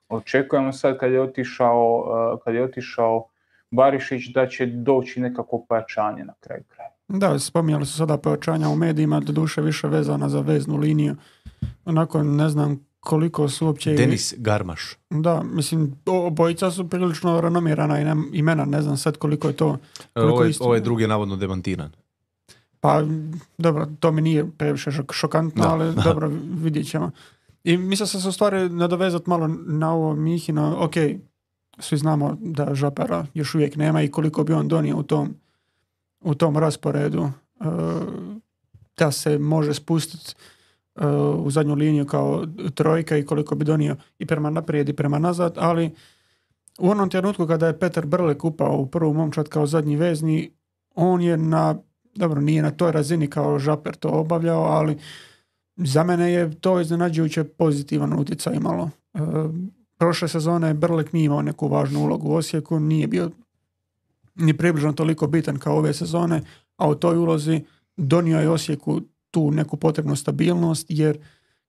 očekujemo 0.09 0.73
sad 0.73 0.97
kad 0.97 1.11
je 1.11 1.21
otišao, 1.21 2.05
uh, 2.33 2.39
kad 2.43 2.55
je 2.55 2.63
otišao 2.63 3.27
Barišić 3.71 4.33
da 4.33 4.47
će 4.47 4.65
doći 4.65 5.19
nekako 5.19 5.65
pojačanje 5.69 6.23
na 6.23 6.33
kraju 6.39 6.63
kraja. 6.67 6.89
Da, 7.07 7.39
spominjali 7.39 7.85
su 7.85 7.97
sada 7.97 8.17
pojačanja 8.17 8.69
u 8.69 8.75
medijima, 8.75 9.19
doduše 9.19 9.61
više 9.61 9.87
vezana 9.87 10.29
za 10.29 10.41
veznu 10.41 10.77
liniju. 10.77 11.15
Onako, 11.85 12.23
ne 12.23 12.49
znam 12.49 12.90
koliko 13.01 13.49
su 13.49 13.65
uopće... 13.65 13.93
Denis 13.93 14.33
Garmaš. 14.37 14.95
Da, 15.09 15.43
mislim, 15.43 15.95
obojica 16.05 16.71
su 16.71 16.89
prilično 16.89 17.41
renomirana 17.41 18.01
ime- 18.01 18.29
imena, 18.33 18.65
ne 18.65 18.81
znam 18.81 18.97
sad 18.97 19.17
koliko 19.17 19.47
je 19.47 19.53
to. 19.53 19.77
Koliko 20.13 20.33
Ovo 20.33 20.43
je, 20.43 20.49
istina? 20.49 20.65
ovo 20.65 20.75
je 20.75 20.81
drugi 20.81 21.03
je 21.03 21.07
navodno 21.07 21.35
demantiran. 21.35 21.91
Pa, 22.79 23.03
dobro, 23.57 23.87
to 23.99 24.11
mi 24.11 24.21
nije 24.21 24.51
previše 24.51 24.91
šok- 24.91 25.13
šokantno, 25.13 25.63
Da, 25.63 25.69
ali 25.69 25.93
dobro, 26.03 26.31
vidjet 26.53 26.89
ćemo. 26.89 27.11
I 27.63 27.77
mislim 27.77 28.07
se 28.07 28.27
u 28.27 28.31
stvari 28.31 28.69
nadovezati 28.69 29.29
malo 29.29 29.47
na 29.65 29.93
ovo 29.93 30.15
Mihino, 30.15 30.77
ok, 30.79 30.93
svi 31.79 31.97
znamo 31.97 32.37
da 32.41 32.75
Žapera 32.75 33.25
još 33.33 33.55
uvijek 33.55 33.75
nema 33.75 34.01
i 34.01 34.07
koliko 34.07 34.43
bi 34.43 34.53
on 34.53 34.67
donio 34.67 34.97
u 34.97 35.03
tom, 35.03 35.35
u 36.21 36.35
tom 36.35 36.57
rasporedu 36.57 37.23
e, 37.23 37.63
da 38.97 39.11
se 39.11 39.37
može 39.37 39.73
spustiti 39.73 40.33
e, 40.35 40.60
u 41.37 41.51
zadnju 41.51 41.75
liniju 41.75 42.05
kao 42.05 42.45
trojka 42.73 43.17
i 43.17 43.25
koliko 43.25 43.55
bi 43.55 43.65
donio 43.65 43.95
i 44.19 44.25
prema 44.25 44.49
naprijed 44.49 44.89
i 44.89 44.93
prema 44.93 45.19
nazad, 45.19 45.53
ali 45.57 45.91
u 46.79 46.89
onom 46.89 47.09
trenutku 47.09 47.47
kada 47.47 47.67
je 47.67 47.79
Petar 47.79 48.05
Brlek 48.05 48.45
upao 48.45 48.77
u 48.77 48.85
prvu 48.85 49.13
momčad 49.13 49.49
kao 49.49 49.65
zadnji 49.65 49.95
vezni, 49.95 50.51
on 50.95 51.21
je 51.21 51.37
na, 51.37 51.75
dobro 52.15 52.41
nije 52.41 52.61
na 52.61 52.71
toj 52.71 52.91
razini 52.91 53.27
kao 53.27 53.59
Žaper 53.59 53.95
to 53.95 54.09
obavljao, 54.09 54.63
ali 54.63 54.97
za 55.75 56.03
mene 56.03 56.31
je 56.31 56.59
to 56.59 56.81
iznenađujuće 56.81 57.43
pozitivan 57.43 58.19
utjecaj 58.19 58.55
imalo. 58.55 58.89
E, 59.13 59.19
prošle 59.97 60.27
sezone 60.27 60.73
Brlek 60.73 61.13
nije 61.13 61.25
imao 61.25 61.41
neku 61.41 61.67
važnu 61.67 61.99
ulogu 61.99 62.29
u 62.29 62.35
Osijeku, 62.35 62.79
nije 62.79 63.07
bio 63.07 63.31
ni 64.35 64.57
približno 64.57 64.93
toliko 64.93 65.27
bitan 65.27 65.59
kao 65.59 65.77
ove 65.77 65.93
sezone, 65.93 66.41
a 66.77 66.89
u 66.89 66.95
toj 66.95 67.17
ulozi 67.17 67.61
donio 67.97 68.39
je 68.39 68.49
Osijeku 68.49 69.01
tu 69.31 69.51
neku 69.51 69.77
potrebnu 69.77 70.15
stabilnost, 70.15 70.85
jer 70.89 71.19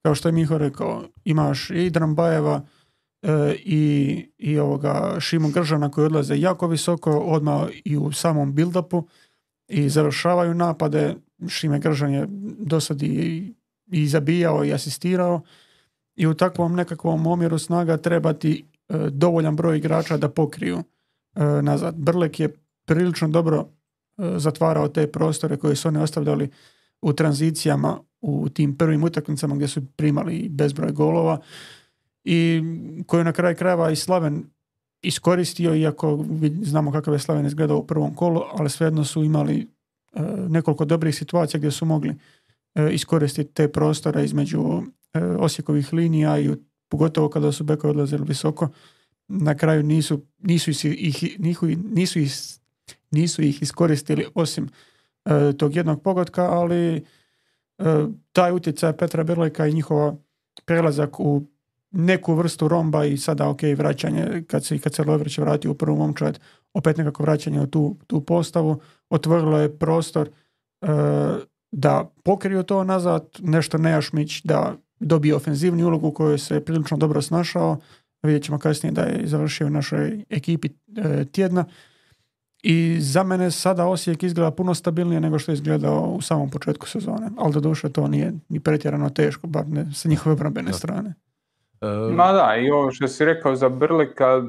kao 0.03 0.15
što 0.15 0.29
je 0.29 0.33
Miho 0.33 0.59
rekao, 0.59 1.05
imaš 1.25 1.71
i 1.71 1.91
Drambajeva 1.91 2.63
e, 3.23 3.55
i, 3.59 4.27
i 4.39 4.59
ovoga 4.59 5.17
Šimu 5.21 5.49
Gržana 5.49 5.91
koji 5.91 6.07
odlaze 6.07 6.39
jako 6.39 6.67
visoko 6.67 7.11
odmah 7.11 7.69
i 7.85 7.97
u 7.97 8.13
samom 8.13 8.55
build-upu 8.55 9.03
i 9.69 9.89
završavaju 9.89 10.55
napade. 10.55 11.15
Šime 11.49 11.79
Gržan 11.79 12.13
je 12.13 12.27
do 12.59 12.81
sad 12.81 13.03
i, 13.03 13.55
i 13.87 14.07
zabijao 14.07 14.65
i 14.65 14.73
asistirao 14.73 15.41
i 16.17 16.27
u 16.27 16.35
takvom 16.35 16.75
nekakvom 16.75 17.27
omjeru 17.27 17.59
snaga 17.59 17.97
trebati 17.97 18.65
e, 18.89 18.97
dovoljan 19.11 19.57
broj 19.57 19.79
igrača 19.79 20.17
da 20.17 20.29
pokriju 20.29 20.79
e, 21.35 21.45
nazad. 21.63 21.95
Brlek 21.95 22.41
je 22.41 22.55
prilično 22.87 23.29
dobro 23.29 23.59
e, 24.19 24.39
zatvarao 24.39 24.89
te 24.89 25.07
prostore 25.07 25.57
koje 25.57 25.77
su 25.77 25.89
oni 25.89 25.99
ostavljali 25.99 26.51
u 27.03 27.13
tranzicijama 27.13 27.99
u 28.21 28.49
tim 28.49 28.77
prvim 28.77 29.05
utakmicama 29.05 29.55
gdje 29.55 29.69
su 29.69 29.87
primali 29.97 30.49
bezbroj 30.49 30.93
golova 30.93 31.41
i 32.25 32.63
koju 33.07 33.25
na 33.25 33.33
kraj 33.33 33.55
krajeva 33.55 33.91
i 33.91 33.97
Slaven 33.97 34.45
iskoristio, 35.03 35.75
iako 35.75 36.25
znamo 36.63 36.93
kakav 36.93 37.15
je 37.15 37.19
Slaven 37.19 37.47
izgledao 37.47 37.79
u 37.79 37.87
prvom 37.87 38.15
kolu, 38.15 38.41
ali 38.53 38.71
svejedno 38.71 39.05
su 39.05 39.25
imali 39.25 39.69
nekoliko 40.49 40.85
dobrih 40.85 41.15
situacija 41.15 41.59
gdje 41.59 41.71
su 41.71 41.85
mogli 41.85 42.15
iskoristiti 42.93 43.53
te 43.53 43.69
prostore 43.69 44.25
između 44.25 44.83
Osijekovih 45.39 45.93
linija 45.93 46.39
i 46.39 46.51
pogotovo 46.89 47.29
kada 47.29 47.53
su 47.53 47.65
bekovi 47.65 47.91
odlazili 47.91 48.25
visoko, 48.25 48.69
na 49.29 49.55
kraju 49.55 49.83
nisu, 49.83 50.21
nisu, 50.39 50.71
ih, 50.71 51.37
nisu, 51.39 52.19
ih, 52.19 52.33
nisu 53.11 53.43
ih 53.43 53.63
iskoristili 53.63 54.27
osim 54.35 54.69
e, 55.25 55.53
tog 55.59 55.77
jednog 55.77 56.03
pogotka, 56.03 56.43
ali 56.43 56.97
e, 56.97 57.03
taj 58.33 58.53
utjecaj 58.53 58.97
Petra 58.97 59.25
Berleka 59.25 59.67
i 59.67 59.73
njihova 59.73 60.17
prelazak 60.65 61.21
u 61.21 61.43
neku 61.91 62.35
vrstu 62.35 62.69
romba 62.69 63.05
i 63.05 63.17
sada 63.17 63.49
ok, 63.49 63.61
vraćanje, 63.77 64.45
kad 64.47 64.65
se, 64.65 64.79
kad 64.79 64.95
se 64.95 65.05
Lovrić 65.05 65.39
vrati 65.39 65.69
u 65.69 65.75
prvu 65.75 65.97
momčad, 65.97 66.39
opet 66.75 66.97
nekako 66.97 67.23
vraćanje 67.23 67.61
u 67.61 67.67
tu, 67.67 67.97
tu 68.07 68.21
postavu, 68.21 68.81
otvorilo 69.11 69.59
je 69.59 69.79
prostor 69.79 70.29
e, 70.29 70.87
da 71.73 72.13
pokriju 72.25 72.63
to 72.63 72.85
nazad, 72.85 73.29
nešto 73.41 73.79
Nejašmić 73.79 74.43
da 74.43 74.75
dobio 75.01 75.37
ofenzivnu 75.37 75.87
ulogu 75.87 76.09
u 76.09 76.13
kojoj 76.13 76.39
se 76.39 76.65
prilično 76.65 76.97
dobro 76.97 77.23
snašao. 77.23 77.79
Vidjet 78.23 78.45
ćemo 78.45 78.59
kasnije 78.59 78.93
da 78.93 79.03
je 79.03 79.27
završio 79.27 79.67
u 79.67 79.71
našoj 79.71 80.25
ekipi 80.31 80.69
e, 80.97 81.25
tjedna. 81.25 81.65
I 82.63 82.97
za 83.01 83.23
mene 83.23 83.51
sada 83.51 83.87
Osijek 83.87 84.23
izgleda 84.23 84.51
puno 84.51 84.75
stabilnije 84.75 85.21
nego 85.21 85.39
što 85.39 85.53
je 85.53 85.55
izgledao 85.55 86.01
u 86.01 86.21
samom 86.21 86.51
početku 86.51 86.87
sezone. 86.87 87.31
Ali 87.39 87.53
do 87.53 87.61
duše 87.61 87.89
to 87.89 88.09
nije 88.09 88.33
ni 88.49 88.61
pretjerano 88.61 89.11
teško, 89.11 89.47
bar 89.47 89.69
ne 89.69 89.87
sa 89.95 90.09
njihove 90.09 90.33
obrambene 90.33 90.73
strane. 90.73 91.15
E, 91.81 91.87
Ma 92.15 92.33
da, 92.33 92.57
i 92.57 92.71
ovo 92.71 92.91
što 92.91 93.09
si 93.09 93.25
rekao 93.25 93.57
za 93.57 93.69
Brleka, 93.69 94.43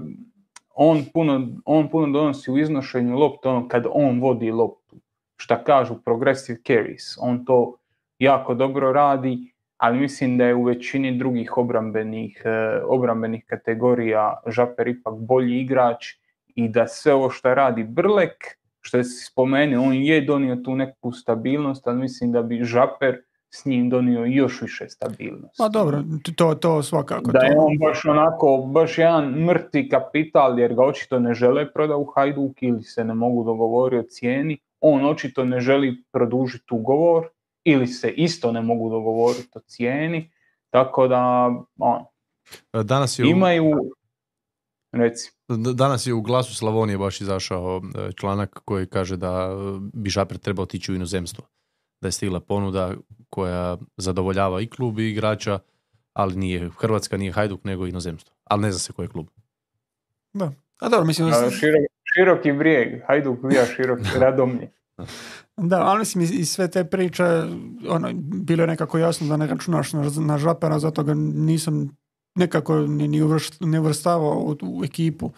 on 0.76 1.06
puno, 1.14 1.48
on 1.66 1.90
puno 1.90 2.20
donosi 2.20 2.52
u 2.52 2.58
iznošenju 2.58 3.18
loptu 3.18 3.50
ono 3.50 3.68
kad 3.68 3.86
on 3.92 4.20
vodi 4.20 4.52
loptu. 4.52 4.96
Šta 5.36 5.64
kažu 5.64 5.96
progressive 6.06 6.60
carries. 6.68 7.18
On 7.20 7.46
to 7.46 7.76
jako 8.20 8.54
dobro 8.54 8.92
radi 8.92 9.54
ali 9.78 10.00
mislim 10.00 10.38
da 10.38 10.46
je 10.46 10.56
u 10.56 10.64
većini 10.64 11.18
drugih 11.18 11.58
obrambenih, 11.58 12.42
e, 12.46 12.82
obrambenih 12.86 13.44
kategorija 13.46 14.42
Žaper 14.48 14.88
ipak 14.88 15.14
bolji 15.14 15.60
igrač 15.62 16.06
i 16.56 16.70
da 16.70 16.88
sve 16.88 17.14
ovo 17.14 17.30
što 17.30 17.54
radi 17.54 17.84
Brlek, 17.84 18.44
što 18.82 19.04
se 19.04 19.26
spomene, 19.32 19.80
on 19.80 19.94
je 19.94 20.22
donio 20.22 20.56
tu 20.56 20.76
neku 20.76 21.12
stabilnost, 21.12 21.88
ali 21.88 21.98
mislim 21.98 22.32
da 22.32 22.42
bi 22.42 22.64
Žaper 22.64 23.18
s 23.50 23.66
njim 23.66 23.90
donio 23.90 24.26
još 24.26 24.62
više 24.62 24.90
stabilnosti. 24.90 25.58
Pa 25.58 25.70
dobro, 25.70 26.04
to, 26.36 26.56
to 26.56 26.84
svakako. 26.84 27.32
Da 27.32 27.40
je 27.40 27.58
on 27.58 27.78
baš 27.78 28.06
onako, 28.06 28.58
baš 28.58 28.98
jedan 28.98 29.34
mrtvi 29.34 29.90
kapital 29.90 30.60
jer 30.60 30.74
ga 30.74 30.84
očito 30.84 31.20
ne 31.20 31.34
žele 31.34 31.74
prodati 31.74 32.00
u 32.00 32.06
Hajduk 32.16 32.64
ili 32.64 32.84
se 32.84 33.04
ne 33.04 33.14
mogu 33.14 33.44
dogovoriti 33.44 34.06
o 34.06 34.10
cijeni. 34.10 34.58
On 34.80 35.06
očito 35.06 35.46
ne 35.46 35.60
želi 35.60 36.04
produžiti 36.12 36.66
ugovor 36.72 37.28
ili 37.64 37.88
se 37.88 38.10
isto 38.10 38.52
ne 38.52 38.62
mogu 38.62 38.90
dogovoriti 38.90 39.50
o 39.56 39.60
cijeni, 39.60 40.32
tako 40.70 41.08
da 41.08 41.52
on, 41.80 42.04
danas 42.84 43.20
je 43.20 43.30
imaju 43.30 43.92
reci. 44.94 45.32
Danas 45.76 46.08
je 46.08 46.14
u 46.14 46.22
glasu 46.22 46.56
Slavonije 46.56 46.98
baš 46.98 47.22
izašao 47.22 47.82
e, 47.96 48.12
članak 48.12 48.62
koji 48.66 48.88
kaže 48.88 49.18
da 49.18 49.50
bi 49.94 50.10
Žaper 50.10 50.38
trebao 50.38 50.64
otići 50.64 50.92
u 50.92 50.96
inozemstvo. 50.96 51.46
Da 52.02 52.08
je 52.08 52.12
stigla 52.12 52.40
ponuda 52.40 52.94
koja 53.30 53.78
zadovoljava 53.98 54.62
i 54.62 54.68
klub 54.68 55.00
i 55.00 55.10
igrača, 55.10 55.60
ali 56.14 56.36
nije 56.36 56.70
Hrvatska, 56.78 57.18
nije 57.18 57.32
Hajduk, 57.32 57.64
nego 57.64 57.88
inozemstvo. 57.88 58.36
Ali 58.44 58.62
ne 58.62 58.72
zna 58.72 58.80
se 58.80 58.94
koji 58.94 59.06
je 59.06 59.10
klub. 59.10 59.28
Da. 60.34 60.52
A 60.80 60.90
dobro, 60.90 61.06
mislim 61.06 61.30
da... 61.30 61.50
široki 62.04 62.52
brijeg, 62.52 63.02
Hajduk 63.08 63.40
vija 63.44 63.66
široki, 63.66 64.10
radomlje. 64.20 64.72
Da, 65.58 65.82
ali 65.82 66.00
mislim 66.00 66.24
i 66.24 66.46
sve 66.46 66.72
te 66.72 66.84
priče, 66.84 67.24
ono, 67.90 68.12
bilo 68.46 68.64
je 68.64 68.68
nekako 68.68 68.98
jasno 68.98 69.28
da 69.28 69.38
ne 69.38 69.48
računaš 69.48 69.94
na, 69.94 70.12
na 70.20 70.38
žapera, 70.38 70.80
zato 70.80 71.04
ga 71.04 71.14
nisam 71.14 71.98
nekako 72.36 72.80
ni, 72.80 73.08
ni 73.08 73.20
ne 73.60 73.80
uvrstavao 73.80 74.40
u, 74.40 74.58
u, 74.62 74.84
ekipu. 74.84 75.32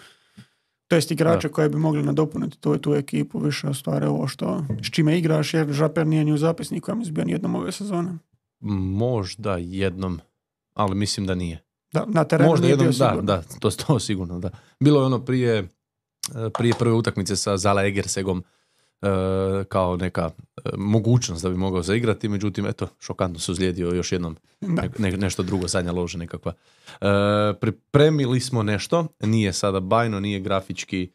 To 0.87 0.95
jest 0.95 1.11
igrače 1.11 1.49
koje 1.49 1.69
bi 1.69 1.77
mogli 1.77 2.03
nadopuniti 2.03 2.57
tu, 2.57 2.77
tu 2.77 2.93
ekipu 2.93 3.39
više 3.39 3.73
stvari 3.73 4.05
ovo 4.05 4.27
što 4.27 4.65
s 4.83 4.91
čime 4.91 5.17
igraš 5.17 5.53
jer 5.53 5.71
Žaper 5.71 6.07
nije 6.07 6.25
ni 6.25 6.33
u 6.33 6.37
zapisniku, 6.37 6.91
ja 6.91 6.95
mislim 6.95 7.13
bio 7.13 7.25
jednom 7.27 7.55
ove 7.55 7.71
sezone. 7.71 8.17
Možda 8.59 9.57
jednom, 9.57 10.19
ali 10.73 10.95
mislim 10.95 11.27
da 11.27 11.35
nije. 11.35 11.65
Da, 11.93 12.05
na 12.07 12.23
terenu 12.23 12.49
Možda 12.49 12.67
jednom, 12.67 12.91
da, 12.91 13.19
da, 13.21 13.41
to, 13.59 13.71
to 13.71 13.99
sigurno, 13.99 14.39
da. 14.39 14.49
Bilo 14.79 14.99
je 14.99 15.05
ono 15.05 15.25
prije, 15.25 15.67
prije 16.57 16.73
prve 16.79 16.93
utakmice 16.93 17.35
sa 17.35 17.57
Zala 17.57 17.85
Egersegom, 17.85 18.43
kao 19.69 19.97
neka 19.97 20.29
e, 20.57 20.69
mogućnost 20.77 21.43
da 21.43 21.49
bi 21.49 21.57
mogao 21.57 21.83
zaigrati, 21.83 22.29
međutim, 22.29 22.65
eto, 22.65 22.87
šokantno 22.99 23.39
se 23.39 23.51
uzlijedio 23.51 23.87
još 23.87 24.11
jednom 24.11 24.37
ne, 24.97 25.11
nešto 25.11 25.43
drugo, 25.43 25.67
zadnja 25.67 25.91
lože 25.91 26.17
nekakva. 26.17 26.53
E, 27.01 27.05
pripremili 27.61 28.39
smo 28.39 28.63
nešto, 28.63 29.07
nije 29.19 29.53
sada 29.53 29.79
bajno, 29.79 30.19
nije 30.19 30.39
grafički 30.39 31.11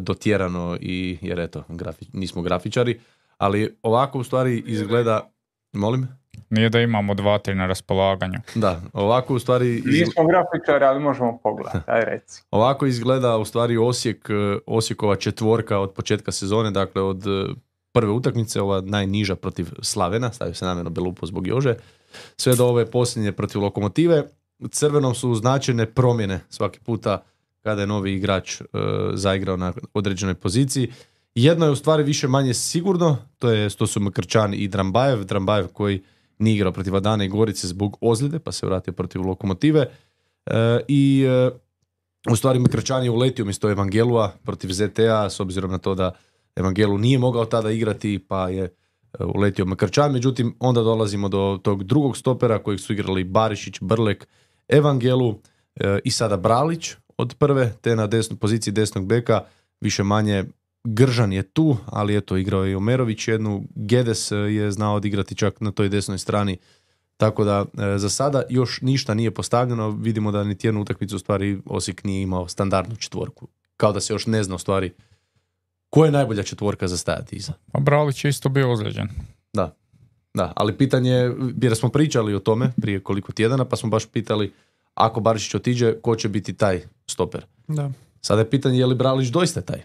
dotjerano 0.00 0.78
i, 0.80 1.18
jer 1.22 1.40
eto, 1.40 1.64
grafi, 1.68 2.06
nismo 2.12 2.42
grafičari, 2.42 3.00
ali 3.38 3.76
ovako 3.82 4.18
u 4.18 4.24
stvari 4.24 4.62
izgleda, 4.66 5.30
molim? 5.72 6.08
Nije 6.54 6.68
da 6.68 6.80
imamo 6.80 7.14
dva, 7.14 7.38
tri 7.38 7.54
na 7.54 7.66
raspolaganju. 7.66 8.38
Da, 8.54 8.80
ovako 8.92 9.34
u 9.34 9.38
stvari... 9.38 9.82
Nismo 9.86 10.24
grafičari, 10.26 10.84
ali 10.84 11.00
možemo 11.00 11.38
pogledati, 11.42 11.90
aj 11.94 12.04
reci. 12.04 12.42
Ovako 12.50 12.86
izgleda 12.86 13.36
u 13.36 13.44
stvari 13.44 13.76
Osijek, 13.76 14.30
e, 14.30 14.58
Osijekova 14.66 15.16
četvorka 15.16 15.78
od 15.78 15.92
početka 15.92 16.32
sezone, 16.32 16.70
dakle 16.70 17.02
od 17.02 17.26
e, 17.26 17.54
prve 17.92 18.12
utakmice, 18.12 18.60
ova 18.60 18.80
najniža 18.80 19.36
protiv 19.36 19.66
Slavena, 19.82 20.32
stavio 20.32 20.54
se 20.54 20.64
namjerno 20.64 20.90
Belupo 20.90 21.26
zbog 21.26 21.46
Jože, 21.46 21.74
sve 22.36 22.56
do 22.56 22.66
ove 22.66 22.90
posljednje 22.90 23.32
protiv 23.32 23.62
Lokomotive. 23.62 24.22
Crvenom 24.70 25.14
su 25.14 25.34
značajne 25.34 25.86
promjene 25.86 26.40
svaki 26.48 26.80
puta 26.80 27.22
kada 27.62 27.80
je 27.80 27.86
novi 27.86 28.14
igrač 28.14 28.60
e, 28.60 28.64
zaigrao 29.14 29.56
na 29.56 29.72
određenoj 29.94 30.34
poziciji. 30.34 30.92
Jedno 31.34 31.66
je 31.66 31.72
u 31.72 31.76
stvari 31.76 32.02
više 32.02 32.28
manje 32.28 32.54
sigurno, 32.54 33.16
to 33.38 33.50
je 33.50 33.70
to 33.70 33.86
su 33.86 34.00
Mkrčan 34.00 34.54
i 34.54 34.68
Drambajev, 34.68 35.24
Drambajev 35.24 35.68
koji 35.68 36.02
nije 36.44 36.54
igrao 36.56 36.72
protiv 36.72 36.96
Adana 36.96 37.24
i 37.24 37.28
Gorice 37.28 37.66
zbog 37.66 37.96
ozljede, 38.00 38.38
pa 38.38 38.52
se 38.52 38.66
vratio 38.66 38.92
protiv 38.92 39.22
Lokomotive. 39.22 39.86
E, 40.46 40.80
I 40.88 41.24
e, 41.28 41.50
u 42.30 42.36
stvari 42.36 42.58
Mikrčan 42.58 43.04
je 43.04 43.10
uletio 43.10 43.42
umjesto 43.42 43.70
Evangelua 43.70 44.32
protiv 44.42 44.68
ZTA, 44.68 45.30
s 45.30 45.40
obzirom 45.40 45.70
na 45.70 45.78
to 45.78 45.94
da 45.94 46.12
Evangelu 46.56 46.98
nije 46.98 47.18
mogao 47.18 47.44
tada 47.44 47.70
igrati, 47.70 48.18
pa 48.28 48.48
je 48.48 48.64
e, 48.64 48.70
uletio 49.24 49.66
Mkrčan. 49.66 50.12
Međutim, 50.12 50.54
onda 50.60 50.82
dolazimo 50.82 51.28
do 51.28 51.60
tog 51.62 51.84
drugog 51.84 52.16
stopera 52.16 52.58
kojeg 52.58 52.80
su 52.80 52.92
igrali 52.92 53.24
Barišić, 53.24 53.80
Brlek, 53.80 54.28
Evangelu 54.68 55.34
e, 55.76 55.98
i 56.04 56.10
sada 56.10 56.36
Bralić 56.36 56.92
od 57.16 57.34
prve, 57.38 57.72
te 57.80 57.96
na 57.96 58.06
desnoj 58.06 58.38
poziciji 58.38 58.72
desnog 58.72 59.06
beka 59.06 59.44
više 59.80 60.02
manje 60.02 60.44
Gržan 60.84 61.32
je 61.32 61.42
tu, 61.42 61.76
ali 61.86 62.16
eto 62.16 62.36
igrao 62.36 62.64
je 62.64 62.72
i 62.72 62.74
Omerović 62.74 63.28
jednu, 63.28 63.64
Gedes 63.74 64.32
e, 64.32 64.36
je 64.36 64.72
znao 64.72 64.94
odigrati 64.94 65.34
čak 65.34 65.60
na 65.60 65.72
toj 65.72 65.88
desnoj 65.88 66.18
strani, 66.18 66.58
tako 67.16 67.44
da 67.44 67.64
e, 67.78 67.98
za 67.98 68.10
sada 68.10 68.42
još 68.50 68.80
ništa 68.80 69.14
nije 69.14 69.30
postavljeno, 69.30 69.90
vidimo 69.90 70.32
da 70.32 70.44
niti 70.44 70.66
jednu 70.66 70.80
utakmicu 70.80 71.16
u 71.16 71.18
stvari 71.18 71.60
Osijek 71.66 72.04
nije 72.04 72.22
imao 72.22 72.48
standardnu 72.48 72.96
četvorku, 72.96 73.48
kao 73.76 73.92
da 73.92 74.00
se 74.00 74.12
još 74.12 74.26
ne 74.26 74.42
zna 74.42 74.54
u 74.54 74.58
stvari 74.58 74.92
koja 75.90 76.06
je 76.06 76.12
najbolja 76.12 76.42
četvorka 76.42 76.88
za 76.88 76.96
stajati 76.96 77.36
iza. 77.36 77.52
Pa 77.72 77.80
Bralić 77.80 78.24
je 78.24 78.28
isto 78.28 78.48
bio 78.48 78.72
ozlijeđen. 78.72 79.08
Da. 79.52 79.76
Da, 80.34 80.52
ali 80.56 80.76
pitanje 80.78 81.10
je, 81.10 81.34
jer 81.62 81.76
smo 81.76 81.88
pričali 81.88 82.34
o 82.34 82.38
tome 82.38 82.72
prije 82.80 83.00
koliko 83.00 83.32
tjedana, 83.32 83.64
pa 83.64 83.76
smo 83.76 83.90
baš 83.90 84.06
pitali 84.06 84.52
ako 84.94 85.20
Barišić 85.20 85.54
otiđe, 85.54 85.94
ko 86.00 86.16
će 86.16 86.28
biti 86.28 86.52
taj 86.52 86.82
stoper? 87.06 87.46
Da. 87.68 87.90
Sada 88.20 88.40
je 88.40 88.50
pitanje 88.50 88.78
je 88.78 88.86
li 88.86 88.94
Bralić 88.94 89.28
doista 89.28 89.60
taj? 89.60 89.82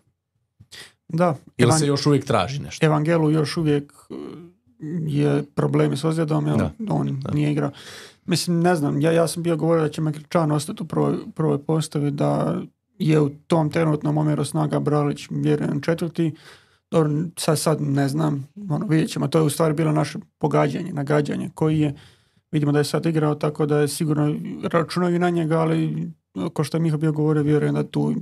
Da. 1.09 1.35
Ili 1.57 1.69
Evan- 1.71 1.79
se 1.79 1.87
još 1.87 2.05
uvijek 2.05 2.25
traži 2.25 2.61
nešto? 2.61 2.85
Evangelu 2.85 3.31
još 3.31 3.57
uvijek 3.57 3.93
uh, 4.09 4.17
je 5.07 5.43
problemi 5.55 5.97
s 5.97 6.03
ozljedom, 6.03 6.47
jel? 6.47 6.57
Da. 6.57 6.71
on 6.89 7.21
nije 7.33 7.51
igrao. 7.51 7.71
Mislim, 8.25 8.59
ne 8.59 8.75
znam, 8.75 9.01
ja, 9.01 9.11
ja 9.11 9.27
sam 9.27 9.43
bio 9.43 9.57
govorio 9.57 9.83
da 9.83 9.89
će 9.89 10.01
Mekričan 10.01 10.51
ostati 10.51 10.83
u 10.83 10.85
prvoj, 10.85 11.15
prvoj 11.35 11.63
postavi, 11.63 12.11
da 12.11 12.61
je 12.99 13.19
u 13.19 13.29
tom 13.29 13.69
trenutnom 13.69 14.17
omjeru 14.17 14.45
snaga 14.45 14.79
Bralić 14.79 15.27
vjerujem 15.29 15.81
četvrti. 15.81 16.35
Dobro, 16.91 17.11
sad, 17.37 17.59
sad 17.59 17.81
ne 17.81 18.07
znam, 18.07 18.47
ono, 18.69 18.85
vidjet 18.85 19.09
ćemo, 19.09 19.27
to 19.27 19.37
je 19.37 19.43
u 19.43 19.49
stvari 19.49 19.73
bilo 19.73 19.91
naše 19.91 20.19
pogađanje, 20.37 20.93
nagađanje 20.93 21.49
koji 21.53 21.79
je, 21.79 21.95
vidimo 22.51 22.71
da 22.71 22.77
je 22.77 22.83
sad 22.83 23.05
igrao, 23.05 23.35
tako 23.35 23.65
da 23.65 23.79
je 23.79 23.87
sigurno 23.87 24.35
računaju 24.63 25.19
na 25.19 25.29
njega, 25.29 25.59
ali 25.59 26.11
ko 26.53 26.63
što 26.63 26.77
je 26.77 26.81
Miha 26.81 26.97
bio 26.97 27.11
govorio, 27.11 27.43
vjerujem 27.43 27.75
da 27.75 27.83
tu 27.83 28.15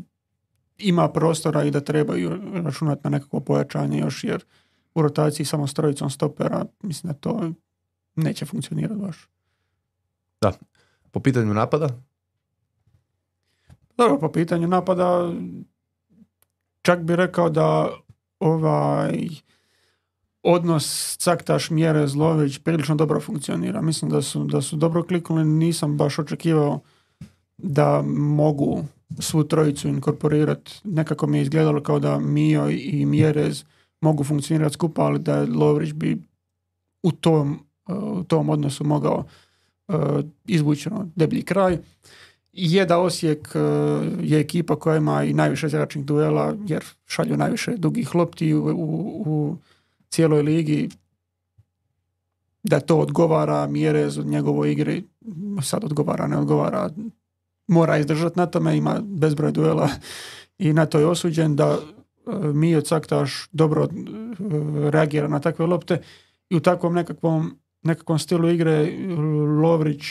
ima 0.77 1.09
prostora 1.09 1.63
i 1.63 1.71
da 1.71 1.81
trebaju 1.81 2.39
računati 2.53 3.01
na 3.03 3.09
nekakvo 3.09 3.39
pojačanje 3.39 3.99
još, 3.99 4.23
jer 4.23 4.43
u 4.95 5.01
rotaciji 5.01 5.45
samo 5.45 5.67
s 5.67 5.73
trojicom 5.73 6.09
stopera, 6.09 6.65
mislim 6.81 7.13
da 7.13 7.19
to 7.19 7.51
neće 8.15 8.45
funkcionirati 8.45 9.01
baš. 9.01 9.29
Po 11.11 11.19
pitanju 11.19 11.53
napada? 11.53 11.89
Dobro, 13.97 14.19
po 14.19 14.31
pitanju 14.31 14.67
napada, 14.67 15.33
čak 16.81 16.99
bi 16.99 17.15
rekao 17.15 17.49
da 17.49 17.89
ovaj 18.39 19.27
odnos 20.43 21.17
Caktaš 21.17 21.69
Mjere 21.69 22.07
Zlović 22.07 22.59
prilično 22.59 22.95
dobro 22.95 23.19
funkcionira. 23.19 23.81
Mislim 23.81 24.11
da 24.11 24.21
su, 24.21 24.43
da 24.43 24.61
su 24.61 24.75
dobro 24.75 25.03
kliknuli, 25.03 25.45
nisam 25.45 25.97
baš 25.97 26.19
očekivao 26.19 26.79
da 27.57 28.01
mogu 28.07 28.85
svu 29.19 29.43
trojicu 29.43 29.87
inkorporirati. 29.87 30.81
Nekako 30.83 31.27
mi 31.27 31.37
je 31.37 31.41
izgledalo 31.41 31.83
kao 31.83 31.99
da 31.99 32.19
Mio 32.19 32.69
i 32.69 33.05
Mjerez 33.05 33.63
mogu 34.01 34.23
funkcionirati 34.23 34.73
skupa, 34.73 35.01
ali 35.01 35.19
da 35.19 35.45
Lovrić 35.55 35.93
bi 35.93 36.21
u 37.03 37.11
tom, 37.11 37.59
u 37.87 38.23
tom 38.23 38.49
odnosu 38.49 38.83
mogao 38.83 39.25
uh, 39.87 39.95
izvući 40.45 40.89
ono, 40.89 41.09
deblji 41.15 41.41
kraj. 41.41 41.77
Je 42.53 42.85
da 42.85 42.99
Osijek 42.99 43.55
uh, 43.55 43.61
je 44.23 44.39
ekipa 44.39 44.75
koja 44.75 44.97
ima 44.97 45.23
i 45.23 45.33
najviše 45.33 45.69
zračnih 45.69 46.05
duela, 46.05 46.55
jer 46.67 46.83
šalju 47.05 47.37
najviše 47.37 47.77
dugih 47.77 48.15
lopti 48.15 48.53
u, 48.53 48.65
u, 48.65 49.23
u 49.25 49.57
cijeloj 50.09 50.41
ligi. 50.41 50.89
Da 52.63 52.79
to 52.79 52.97
odgovara 52.97 53.67
Mjerez 53.67 54.17
od 54.17 54.25
njegovoj 54.25 54.71
igri, 54.71 55.03
sad 55.61 55.83
odgovara, 55.83 56.27
ne 56.27 56.37
odgovara, 56.37 56.89
mora 57.67 57.97
izdržati 57.97 58.39
na 58.39 58.45
tome, 58.45 58.77
ima 58.77 59.01
bezbroj 59.03 59.51
duela 59.51 59.89
i 60.57 60.73
na 60.73 60.85
to 60.85 60.99
je 60.99 61.07
osuđen 61.07 61.55
da 61.55 61.77
Mio 62.53 62.81
Caktaš 62.81 63.47
dobro 63.51 63.83
uh, 63.83 63.89
reagira 64.89 65.27
na 65.27 65.39
takve 65.39 65.65
lopte 65.65 66.01
i 66.49 66.55
u 66.55 66.59
takvom 66.59 66.93
nekakvom, 66.93 67.59
nekakvom 67.81 68.19
stilu 68.19 68.49
igre 68.49 68.91
Lovrić 69.61 70.03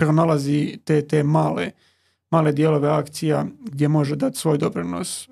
pronalazi 0.00 0.78
te, 0.84 1.02
te 1.08 1.22
male, 1.22 1.70
male 2.30 2.52
dijelove 2.52 2.88
akcija 2.88 3.46
gdje 3.60 3.88
može 3.88 4.16
dati 4.16 4.38
svoj 4.38 4.58
doprinos. 4.58 5.28
E, 5.28 5.30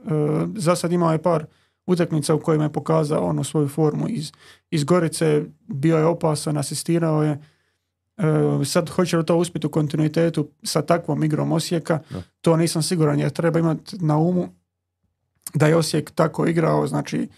za 0.57 0.77
sad 0.77 0.93
imao 0.93 1.13
je 1.13 1.23
par 1.23 1.47
utakmica 1.87 2.35
u 2.35 2.41
kojima 2.41 2.65
je 2.65 2.73
pokazao 2.73 3.25
onu 3.25 3.45
svoju 3.45 3.69
formu 3.69 4.09
iz, 4.09 4.33
iz 4.71 4.85
Gorice, 4.85 5.45
bio 5.67 5.97
je 5.97 6.05
opasan, 6.05 6.57
asistirao 6.57 7.23
je. 7.23 7.39
E, 8.19 8.65
sad 8.65 8.91
hoće 8.91 9.17
li 9.17 9.27
to 9.27 9.37
uspjeti 9.37 9.67
u 9.67 9.71
kontinuitetu 9.71 10.49
sa 10.63 10.83
takvom 10.83 11.25
igrom 11.25 11.53
Osijeka, 11.53 12.01
Da. 12.11 12.23
to 12.41 12.57
nisam 12.57 12.83
siguran 12.83 13.21
jer 13.21 13.31
treba 13.31 13.59
imati 13.59 13.97
na 14.01 14.19
umu 14.19 14.49
da 15.55 15.67
je 15.67 15.77
Osijek 15.77 16.11
tako 16.11 16.47
igrao, 16.47 16.87
znači 16.87 17.29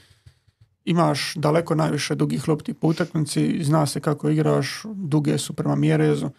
imaš 0.85 1.35
daleko 1.35 1.75
najviše 1.75 2.15
dugih 2.15 2.49
lopti 2.49 2.75
po 2.75 2.89
utakmici, 2.89 3.65
zna 3.65 3.87
se 3.87 4.01
kako 4.01 4.29
igraš, 4.29 4.83
duge 4.95 5.39
su 5.39 5.53
prema 5.53 5.77
mjerezu, 5.77 6.31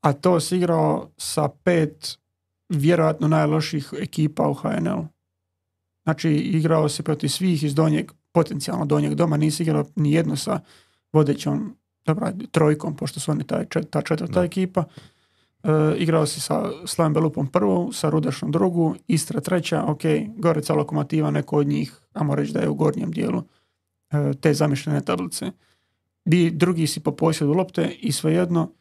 a 0.00 0.12
to 0.12 0.40
si 0.40 0.56
igrao 0.56 1.10
sa 1.16 1.48
pet 1.48 2.18
vjerojatno 2.68 3.28
najloših 3.28 3.92
ekipa 3.98 4.48
u 4.48 4.54
HNL. 4.54 5.02
Znači 6.04 6.30
igrao 6.30 6.88
si 6.88 7.02
protiv 7.02 7.28
svih 7.28 7.62
iz 7.62 7.74
donjeg, 7.74 8.12
potencijalno 8.32 8.84
donjeg 8.84 9.14
doma, 9.14 9.36
nisi 9.36 9.62
igrao 9.62 9.84
ni 9.96 10.12
jedno 10.12 10.36
sa 10.36 10.60
vodećom 11.12 11.76
dobra, 12.06 12.32
trojkom, 12.50 12.96
pošto 12.96 13.20
su 13.20 13.30
oni 13.30 13.44
taj, 13.44 13.64
čet- 13.64 13.90
ta 13.90 14.02
četvrta 14.02 14.40
Da. 14.40 14.44
ekipa. 14.44 14.84
E, 15.62 15.68
igrao 15.98 16.26
si 16.26 16.40
sa 16.40 16.70
Slaven 16.86 17.12
Belupom 17.12 17.46
prvu, 17.46 17.92
sa 17.92 18.10
Rudašom 18.10 18.50
drugu, 18.52 18.94
Istra 19.08 19.40
treća, 19.40 19.84
ok, 19.86 20.00
Goreca 20.36 20.74
Lokomotiva, 20.74 21.30
neko 21.30 21.56
od 21.56 21.66
njih, 21.66 21.92
ajmo 22.12 22.34
reći 22.34 22.52
da 22.52 22.60
je 22.60 22.68
u 22.68 22.74
gornjem 22.74 23.10
dijelu 23.10 23.42
e, 24.10 24.32
te 24.40 24.54
zamišljene 24.54 25.00
tablice. 25.00 25.50
Bi 26.24 26.50
drugi 26.50 26.86
si 26.86 27.00
po 27.00 27.12
posjedu 27.12 27.52
lopte 27.52 27.96
i 28.00 28.12
svejedno 28.12 28.72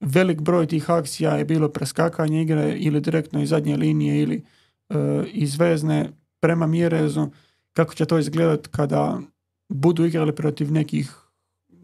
velik 0.00 0.40
broj 0.40 0.66
tih 0.66 0.90
akcija 0.90 1.36
je 1.36 1.44
bilo 1.44 1.68
preskakanje 1.68 2.42
igre 2.42 2.76
ili 2.78 3.00
direktno 3.00 3.42
iz 3.42 3.48
zadnje 3.48 3.76
linije 3.76 4.22
ili 4.22 4.44
e, 4.88 4.94
iz 5.32 5.56
vezne 5.58 6.10
prema 6.40 6.66
Mjerezu. 6.66 7.28
Kako 7.72 7.94
će 7.94 8.04
to 8.06 8.18
izgledat 8.18 8.66
kada 8.66 9.20
budu 9.68 10.04
igrali 10.04 10.34
protiv 10.34 10.72
nekih 10.72 11.14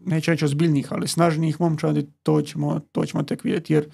neće 0.05 0.31
reći 0.31 0.45
ozbiljnih, 0.45 0.87
ali 0.91 1.07
snažnijih 1.07 1.61
momčadi, 1.61 2.07
to 2.23 2.41
ćemo, 2.41 2.79
to 2.91 3.05
ćemo 3.05 3.23
tek 3.23 3.43
vidjeti, 3.43 3.73
jer 3.73 3.89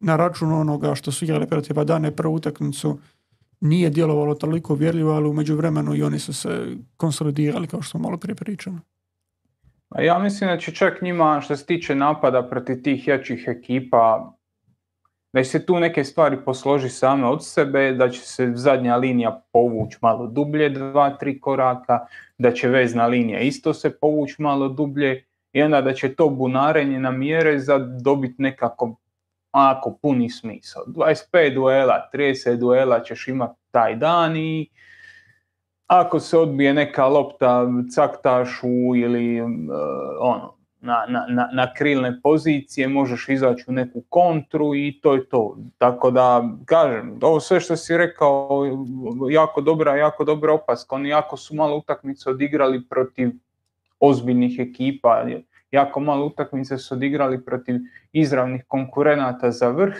na 0.00 0.16
račun 0.16 0.52
onoga 0.52 0.94
što 0.94 1.12
su 1.12 1.24
igrali 1.24 1.46
protiv 1.46 1.80
Adane 1.80 2.16
prvu 2.16 2.34
utakmicu 2.34 2.98
nije 3.60 3.90
djelovalo 3.90 4.34
toliko 4.34 4.72
uvjerljivo, 4.72 5.12
ali 5.12 5.28
u 5.28 5.32
međuvremenu 5.32 5.94
i 5.94 6.02
oni 6.02 6.18
su 6.18 6.32
se 6.32 6.76
konsolidirali, 6.96 7.66
kao 7.66 7.82
što 7.82 7.90
smo 7.90 8.00
malo 8.00 8.18
prije 8.18 8.34
pričali. 8.34 8.76
Ja 9.98 10.18
mislim 10.18 10.50
da 10.50 10.58
će 10.58 10.74
čak 10.74 11.02
njima 11.02 11.40
što 11.40 11.56
se 11.56 11.66
tiče 11.66 11.94
napada 11.94 12.42
protiv 12.42 12.82
tih 12.82 13.08
jačih 13.08 13.44
ekipa, 13.46 14.32
da 15.32 15.42
će 15.42 15.50
se 15.50 15.66
tu 15.66 15.80
neke 15.80 16.04
stvari 16.04 16.36
posloži 16.44 16.88
same 16.88 17.26
od 17.26 17.46
sebe, 17.46 17.92
da 17.92 18.08
će 18.10 18.20
se 18.20 18.52
zadnja 18.54 18.96
linija 18.96 19.42
povući 19.52 19.98
malo 20.02 20.26
dublje, 20.26 20.70
dva, 20.70 21.10
tri 21.10 21.40
koraka, 21.40 22.06
da 22.38 22.52
će 22.52 22.68
vezna 22.68 23.06
linija 23.06 23.40
isto 23.40 23.74
se 23.74 23.98
povući 23.98 24.42
malo 24.42 24.68
dublje 24.68 25.24
i 25.52 25.62
onda 25.62 25.80
da 25.80 25.92
će 25.92 26.14
to 26.14 26.28
bunarenje 26.28 27.00
na 27.00 27.10
mjere 27.10 27.58
za 27.58 27.78
dobiti 27.78 28.42
nekako 28.42 28.96
ako 29.50 29.98
puni 30.02 30.30
smisao. 30.30 30.82
25 30.86 31.54
duela, 31.54 32.10
30 32.14 32.56
duela 32.56 33.02
ćeš 33.02 33.28
imati 33.28 33.60
taj 33.70 33.96
dan 33.96 34.36
i 34.36 34.68
ako 35.86 36.20
se 36.20 36.38
odbije 36.38 36.74
neka 36.74 37.06
lopta 37.06 37.66
caktašu 37.94 38.96
ili 38.96 39.40
uh, 39.40 39.48
ono, 40.20 40.54
na, 40.80 41.06
na, 41.08 41.48
na, 41.52 41.74
krilne 41.74 42.20
pozicije, 42.22 42.88
možeš 42.88 43.28
izaći 43.28 43.64
u 43.68 43.72
neku 43.72 44.02
kontru 44.08 44.74
i 44.74 45.00
to 45.02 45.14
je 45.14 45.28
to. 45.28 45.56
Tako 45.78 46.10
da, 46.10 46.48
kažem, 46.64 47.18
ovo 47.22 47.40
sve 47.40 47.60
što 47.60 47.76
si 47.76 47.96
rekao, 47.96 48.48
jako 49.30 49.60
dobra, 49.60 49.96
jako 49.96 50.24
dobra 50.24 50.52
opaska. 50.52 50.94
Oni 50.94 51.08
jako 51.08 51.36
su 51.36 51.54
malo 51.54 51.76
utakmice 51.76 52.30
odigrali 52.30 52.88
protiv 52.88 53.30
ozbiljnih 54.02 54.58
ekipa, 54.58 55.24
jako 55.70 56.00
malo 56.00 56.26
utakmice 56.26 56.78
su 56.78 56.94
odigrali 56.94 57.44
protiv 57.44 57.76
izravnih 58.12 58.64
konkurenata 58.68 59.50
za 59.50 59.68
vrh 59.68 59.96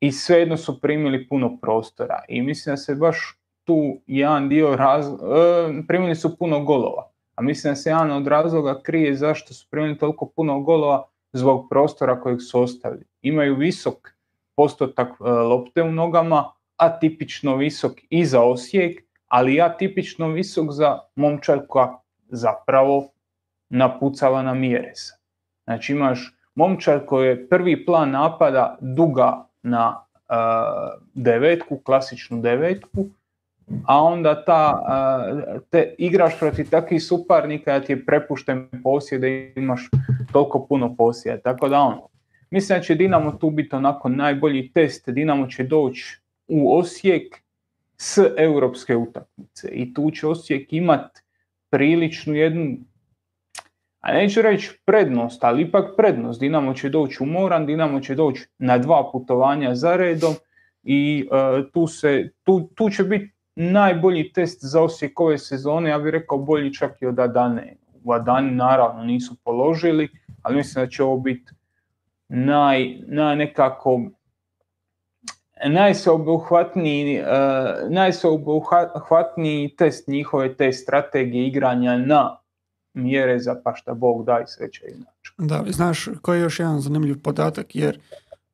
i 0.00 0.12
svejedno 0.12 0.56
su 0.56 0.80
primili 0.80 1.28
puno 1.28 1.58
prostora. 1.60 2.22
I 2.28 2.42
mislim 2.42 2.72
da 2.72 2.76
se 2.76 2.94
baš 2.94 3.38
tu 3.64 4.00
jedan 4.06 4.48
dio 4.48 4.76
raz... 4.76 5.06
e, 5.06 5.12
primili 5.88 6.14
su 6.14 6.38
puno 6.38 6.64
golova. 6.64 7.10
A 7.34 7.42
mislim 7.42 7.70
da 7.70 7.76
se 7.76 7.90
jedan 7.90 8.10
od 8.10 8.26
razloga 8.26 8.82
krije 8.82 9.14
zašto 9.14 9.54
su 9.54 9.66
primili 9.70 9.98
toliko 9.98 10.26
puno 10.26 10.60
golova 10.60 11.08
zbog 11.32 11.66
prostora 11.70 12.20
kojeg 12.20 12.40
su 12.40 12.60
ostavili. 12.60 13.04
Imaju 13.22 13.56
visok 13.56 14.10
postotak 14.56 15.08
e, 15.08 15.24
lopte 15.30 15.82
u 15.82 15.92
nogama, 15.92 16.52
atipično 16.76 17.56
visok 17.56 17.92
i 18.10 18.24
za 18.24 18.42
Osijek, 18.42 19.02
ali 19.28 19.60
atipično 19.60 20.28
visok 20.28 20.70
za 20.70 20.98
momčad 21.16 21.66
koja 21.68 22.05
zapravo 22.28 23.08
napucava 23.68 24.42
na 24.42 24.54
Mjeresa. 24.54 25.16
Znači 25.64 25.92
imaš 25.92 26.34
momčad 26.54 27.06
koji 27.06 27.28
je 27.28 27.48
prvi 27.48 27.86
plan 27.86 28.10
napada 28.10 28.76
duga 28.80 29.46
na 29.62 30.04
e, 30.28 30.34
devetku, 31.14 31.78
klasičnu 31.78 32.40
devetku, 32.40 33.06
a 33.86 34.02
onda 34.02 34.44
ta, 34.44 34.82
a, 34.86 35.60
te, 35.70 35.94
igraš 35.98 36.38
protiv 36.38 36.70
takvih 36.70 37.04
suparnika 37.04 37.78
da 37.78 37.84
ti 37.84 37.92
je 37.92 38.06
prepušten 38.06 38.68
posjed 38.82 39.20
da 39.20 39.26
imaš 39.60 39.88
toliko 40.32 40.66
puno 40.68 40.94
posjeda. 40.96 41.40
Tako 41.40 41.68
da 41.68 41.80
ono, 41.80 42.08
mislim 42.50 42.78
da 42.78 42.82
će 42.82 42.94
Dinamo 42.94 43.32
tu 43.32 43.50
biti 43.50 43.76
onako 43.76 44.08
najbolji 44.08 44.70
test. 44.72 45.08
Dinamo 45.08 45.46
će 45.46 45.64
doći 45.64 46.20
u 46.48 46.78
Osijek 46.78 47.36
s 47.98 48.18
europske 48.36 48.96
utakmice 48.96 49.68
i 49.68 49.94
tu 49.94 50.10
će 50.10 50.26
Osijek 50.26 50.72
imat 50.72 51.25
priličnu 51.70 52.34
jednu 52.34 52.76
a 54.06 54.12
neću 54.12 54.42
reći 54.42 54.78
prednost, 54.84 55.44
ali 55.44 55.62
ipak 55.62 55.84
prednost. 55.96 56.40
Dinamo 56.40 56.74
će 56.74 56.88
doći 56.88 57.22
u 57.22 57.26
Moran, 57.26 57.66
Dinamo 57.66 58.00
će 58.00 58.14
doći 58.14 58.46
na 58.58 58.78
dva 58.78 59.10
putovanja 59.12 59.74
za 59.74 59.96
redom 59.96 60.34
i 60.82 61.28
e, 61.32 61.70
tu, 61.72 61.86
se, 61.86 62.30
tu, 62.42 62.68
tu 62.74 62.90
će 62.90 63.04
biti 63.04 63.32
najbolji 63.56 64.32
test 64.32 64.58
za 64.62 64.82
Osijek 64.82 65.20
ove 65.20 65.38
sezone, 65.38 65.90
ja 65.90 65.98
bih 65.98 66.10
rekao 66.10 66.38
bolji 66.38 66.74
čak 66.74 67.02
i 67.02 67.06
od 67.06 67.18
Adane. 67.18 67.76
U 68.04 68.12
Adani 68.12 68.50
naravno 68.50 69.04
nisu 69.04 69.36
položili, 69.44 70.08
ali 70.42 70.56
mislim 70.56 70.84
da 70.84 70.90
će 70.90 71.02
ovo 71.02 71.18
biti 71.18 71.52
naj, 72.28 72.98
naj 73.06 73.36
nekako 73.36 74.00
najsveobuhvatniji, 75.64 77.20
uh, 77.20 77.26
najsveobuhvatniji 77.90 79.76
test 79.76 80.08
njihove 80.08 80.54
te 80.56 80.72
strategije 80.72 81.46
igranja 81.46 81.98
na 81.98 82.38
mjere 82.94 83.38
za 83.38 83.60
pa 83.64 83.74
šta 83.74 83.94
Bog 83.94 84.24
da 84.24 84.40
i 84.40 84.46
sve 84.46 84.72
će 84.72 84.84
inače. 84.88 85.32
Da, 85.38 85.64
znaš 85.72 86.08
koji 86.22 86.38
je 86.38 86.42
još 86.42 86.60
jedan 86.60 86.80
zanimljiv 86.80 87.22
podatak, 87.22 87.76
jer 87.76 88.00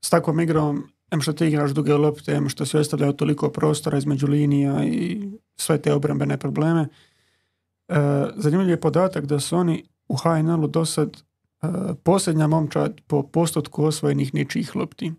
s 0.00 0.10
takvom 0.10 0.40
igrom, 0.40 0.82
em 1.10 1.20
što 1.20 1.32
ti 1.32 1.46
igraš 1.46 1.70
duge 1.70 1.94
lopte, 1.94 2.32
em 2.32 2.48
što 2.48 2.66
se 2.66 2.78
ostavljaju 2.78 3.12
toliko 3.12 3.48
prostora 3.48 3.98
između 3.98 4.26
linija 4.26 4.84
i 4.84 5.30
sve 5.56 5.78
te 5.78 5.92
obrambene 5.92 6.38
probleme, 6.38 6.80
uh, 6.80 7.96
zanimljiv 8.36 8.70
je 8.70 8.80
podatak 8.80 9.24
da 9.26 9.40
su 9.40 9.56
oni 9.56 9.84
u 10.08 10.16
HNL-u 10.16 10.66
do 10.66 10.84
sad 10.84 11.22
uh, 11.62 11.70
posljednja 12.02 12.46
momčad 12.46 13.00
po 13.06 13.22
postotku 13.22 13.84
osvojenih 13.84 14.34
ničijih 14.34 14.76
lopti 14.76 15.12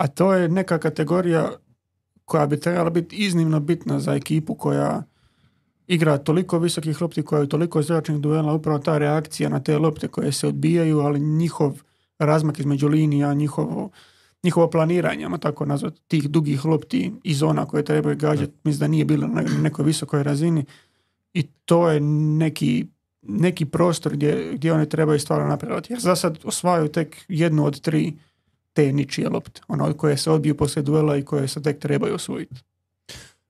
a 0.00 0.06
to 0.06 0.32
je 0.32 0.48
neka 0.48 0.78
kategorija 0.78 1.50
koja 2.24 2.46
bi 2.46 2.60
trebala 2.60 2.90
biti 2.90 3.16
iznimno 3.16 3.60
bitna 3.60 4.00
za 4.00 4.14
ekipu 4.14 4.54
koja 4.54 5.02
igra 5.86 6.18
toliko 6.18 6.58
visokih 6.58 7.02
lopti, 7.02 7.22
koja 7.22 7.40
je 7.40 7.48
toliko 7.48 7.82
zračnih 7.82 8.18
duela, 8.18 8.52
upravo 8.52 8.78
ta 8.78 8.98
reakcija 8.98 9.48
na 9.48 9.60
te 9.60 9.78
lopte 9.78 10.08
koje 10.08 10.32
se 10.32 10.48
odbijaju, 10.48 11.00
ali 11.00 11.20
njihov 11.20 11.82
razmak 12.18 12.58
između 12.58 12.88
linija, 12.88 13.34
njihovo, 13.34 13.90
njihovo 14.42 14.70
planiranje, 14.70 15.28
tako 15.40 15.66
nazvati, 15.66 16.00
tih 16.08 16.30
dugih 16.30 16.64
lopti 16.64 17.12
i 17.22 17.34
zona 17.34 17.66
koje 17.66 17.84
trebaju 17.84 18.16
gađati, 18.16 18.52
mislim 18.64 18.80
da 18.80 18.88
nije 18.88 19.04
bilo 19.04 19.26
na 19.26 19.42
nekoj 19.62 19.84
visokoj 19.84 20.22
razini 20.22 20.64
i 21.34 21.42
to 21.42 21.90
je 21.90 22.00
neki, 22.00 22.86
neki 23.22 23.64
prostor 23.64 24.12
gdje, 24.12 24.50
gdje 24.54 24.72
one 24.72 24.88
trebaju 24.88 25.20
stvarno 25.20 25.48
napredovati. 25.48 25.92
Jer 25.92 26.00
za 26.00 26.16
sad 26.16 26.38
osvajaju 26.44 26.88
tek 26.88 27.16
jednu 27.28 27.66
od 27.66 27.80
tri 27.80 28.12
te 28.72 28.92
ničije 28.92 29.28
lopte, 29.28 29.60
ono 29.68 29.92
koje 29.92 30.16
se 30.16 30.30
odbiju 30.30 30.56
poslije 30.56 30.82
duela 30.82 31.16
i 31.16 31.24
koje 31.24 31.48
se 31.48 31.62
tek 31.62 31.78
trebaju 31.78 32.14
osvojiti. 32.14 32.54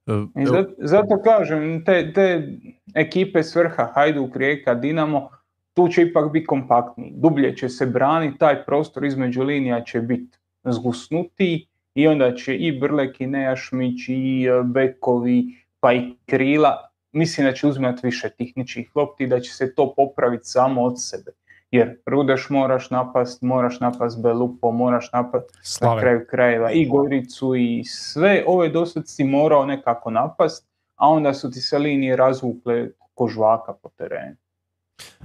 E, 0.06 0.44
zato, 0.46 0.70
zato 0.78 1.22
kažem, 1.24 1.84
te, 1.84 2.12
te 2.12 2.48
ekipe 2.94 3.42
svrha 3.42 3.92
Hajduk, 3.94 4.36
Rijeka, 4.36 4.74
Dinamo, 4.74 5.28
tu 5.74 5.88
će 5.88 6.02
ipak 6.02 6.32
biti 6.32 6.46
kompaktniji. 6.46 7.12
Dublje 7.16 7.56
će 7.56 7.68
se 7.68 7.86
braniti, 7.86 8.38
taj 8.38 8.64
prostor 8.64 9.04
između 9.04 9.42
linija 9.42 9.84
će 9.84 10.00
biti 10.00 10.38
zgusnutiji 10.64 11.66
i 11.94 12.08
onda 12.08 12.34
će 12.34 12.56
i 12.56 12.80
Brlek 12.80 13.20
i 13.20 13.26
Nejašmić 13.26 14.08
i 14.08 14.46
e, 14.46 14.62
Bekovi 14.64 15.44
pa 15.80 15.92
i 15.92 16.14
Krila, 16.26 16.90
mislim 17.12 17.46
da 17.46 17.52
će 17.52 17.66
uzimati 17.66 18.00
više 18.06 18.30
tih 18.30 18.52
ničih 18.56 18.90
lopti 18.94 19.24
i 19.24 19.26
da 19.26 19.40
će 19.40 19.54
se 19.54 19.74
to 19.74 19.94
popraviti 19.96 20.44
samo 20.44 20.82
od 20.82 20.94
sebe 20.96 21.32
jer 21.70 21.96
Rudeš 22.06 22.50
moraš 22.50 22.90
napast, 22.90 23.42
moraš 23.42 23.80
napast 23.80 24.22
Belupo, 24.22 24.70
moraš 24.70 25.12
napast 25.12 25.80
na 25.80 26.00
kraju 26.00 26.26
krajeva 26.30 26.70
i 26.70 26.86
Goricu 26.86 27.54
i 27.56 27.84
sve 27.84 28.44
ove 28.46 28.68
dosad 28.68 29.08
si 29.08 29.24
morao 29.24 29.66
nekako 29.66 30.10
napast, 30.10 30.68
a 30.96 31.08
onda 31.08 31.34
su 31.34 31.50
ti 31.50 31.60
se 31.60 31.78
linije 31.78 32.16
razvukle 32.16 32.90
kožvaka 33.14 33.72
po 33.72 33.88
terenu. 33.88 34.36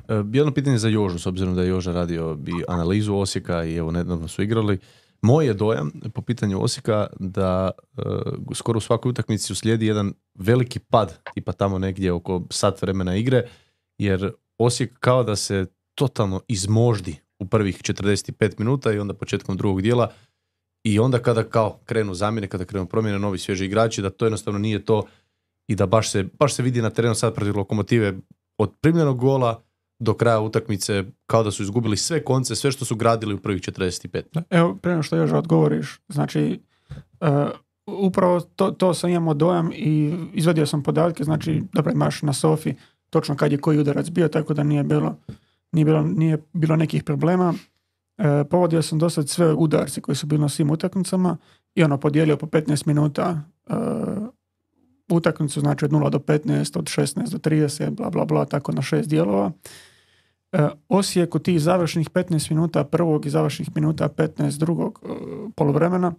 E, 0.08 0.23
jedno 0.34 0.53
pitanje 0.53 0.77
za 0.77 0.88
Jožu, 0.88 1.19
s 1.19 1.25
obzirom 1.25 1.55
da 1.55 1.62
je 1.62 1.67
Joža 1.67 1.91
radio 1.91 2.36
bi 2.36 2.51
analizu 2.67 3.15
Osijeka 3.15 3.63
i 3.63 3.75
evo 3.75 3.91
nedavno 3.91 4.27
su 4.27 4.43
igrali. 4.43 4.79
Moj 5.21 5.45
je 5.45 5.53
dojam 5.53 5.91
po 6.13 6.21
pitanju 6.21 6.63
Osijeka 6.63 7.08
da 7.19 7.71
e, 7.97 8.01
skoro 8.55 8.77
u 8.77 8.81
svakoj 8.81 9.10
utakmici 9.10 9.53
uslijedi 9.53 9.86
jedan 9.86 10.13
veliki 10.36 10.79
pad, 10.79 11.19
tipa 11.34 11.51
tamo 11.51 11.79
negdje 11.79 12.12
oko 12.12 12.41
sat 12.49 12.81
vremena 12.81 13.15
igre, 13.15 13.47
jer 13.97 14.31
Osijek 14.58 14.99
kao 14.99 15.23
da 15.23 15.36
se 15.36 15.65
totalno 15.95 16.41
izmoždi 16.47 17.15
u 17.39 17.45
prvih 17.45 17.77
45 17.77 18.60
minuta 18.60 18.91
i 18.91 18.99
onda 18.99 19.13
početkom 19.13 19.58
drugog 19.58 19.81
dijela 19.81 20.12
i 20.84 20.99
onda 20.99 21.19
kada 21.19 21.43
kao 21.43 21.79
krenu 21.86 22.13
zamjene, 22.13 22.47
kada 22.47 22.65
krenu 22.65 22.86
promjene, 22.86 23.19
novi 23.19 23.38
svježi 23.38 23.65
igrači, 23.65 24.01
da 24.01 24.10
to 24.10 24.25
jednostavno 24.25 24.60
nije 24.60 24.86
to 24.86 25.03
i 25.67 25.75
da 25.75 25.86
baš 25.86 26.12
se, 26.12 26.25
baš 26.39 26.53
se 26.53 26.63
vidi 26.63 26.81
na 26.81 26.89
terenu 26.89 27.15
sad 27.15 27.36
protiv 27.36 27.58
lokomotive 27.58 28.13
od 28.58 28.73
primljenog 28.81 29.19
gola 29.19 29.62
do 29.99 30.13
kraja 30.13 30.39
utakmice 30.39 31.03
kao 31.25 31.43
da 31.43 31.51
su 31.51 31.63
izgubili 31.63 31.97
sve 31.97 32.23
konce, 32.23 32.55
sve 32.55 32.71
što 32.71 32.86
su 32.86 32.95
gradili 32.95 33.34
u 33.34 33.38
prvih 33.38 33.62
45. 33.62 34.43
Evo, 34.49 34.75
prema 34.81 35.03
što 35.03 35.15
još 35.15 35.31
odgovoriš, 35.31 35.99
znači 36.08 36.60
uh, 37.21 37.27
upravo 37.86 38.39
to, 38.39 38.71
to 38.71 38.93
sam 38.93 39.10
imamo 39.10 39.34
dojam 39.34 39.71
i 39.73 40.13
izvadio 40.34 40.65
sam 40.65 40.84
podatke, 40.84 41.23
znači 41.23 41.63
dobro 41.73 41.91
imaš 41.91 42.21
na 42.21 42.34
Sofi 42.34 42.73
točno 43.10 43.36
kad 43.36 43.51
je 43.51 43.58
koji 43.58 43.79
udarac 43.79 44.10
bio, 44.10 44.27
tako 44.27 44.53
da 44.53 44.63
nije 44.63 44.84
bilo 44.84 45.15
nije 45.75 45.85
bilo, 45.85 46.01
nije 46.01 46.38
bilo 46.53 46.75
nekih 46.75 47.03
problema. 47.03 47.53
E, 48.17 48.43
povodio 48.49 48.81
sam 48.81 48.99
dosad 48.99 49.29
sve 49.29 49.53
udarci 49.53 50.01
koji 50.01 50.15
su 50.15 50.27
bili 50.27 50.41
na 50.41 50.49
svim 50.49 50.71
utakmicama 50.71 51.38
i 51.75 51.83
ono 51.83 51.97
podijelio 51.97 52.38
po 52.38 52.45
15 52.45 52.88
minuta 52.88 53.41
e, 53.67 53.73
utakmicu, 55.09 55.59
znači 55.59 55.85
od 55.85 55.91
0 55.91 56.09
do 56.09 56.19
15, 56.19 56.79
od 56.79 56.85
16 56.85 57.31
do 57.31 57.38
30, 57.38 57.89
bla 57.89 58.09
bla 58.09 58.25
bla, 58.25 58.45
tako 58.45 58.71
na 58.71 58.81
šest 58.81 59.09
dijelova. 59.09 59.51
E, 60.51 60.67
Osijek 60.89 61.35
u 61.35 61.39
tih 61.39 61.61
završnih 61.61 62.09
15 62.09 62.51
minuta 62.51 62.83
prvog 62.83 63.25
i 63.25 63.29
završnih 63.29 63.69
minuta 63.75 64.09
15 64.09 64.59
drugog 64.59 64.99
e, 65.03 65.07
poluvremena 65.55 66.13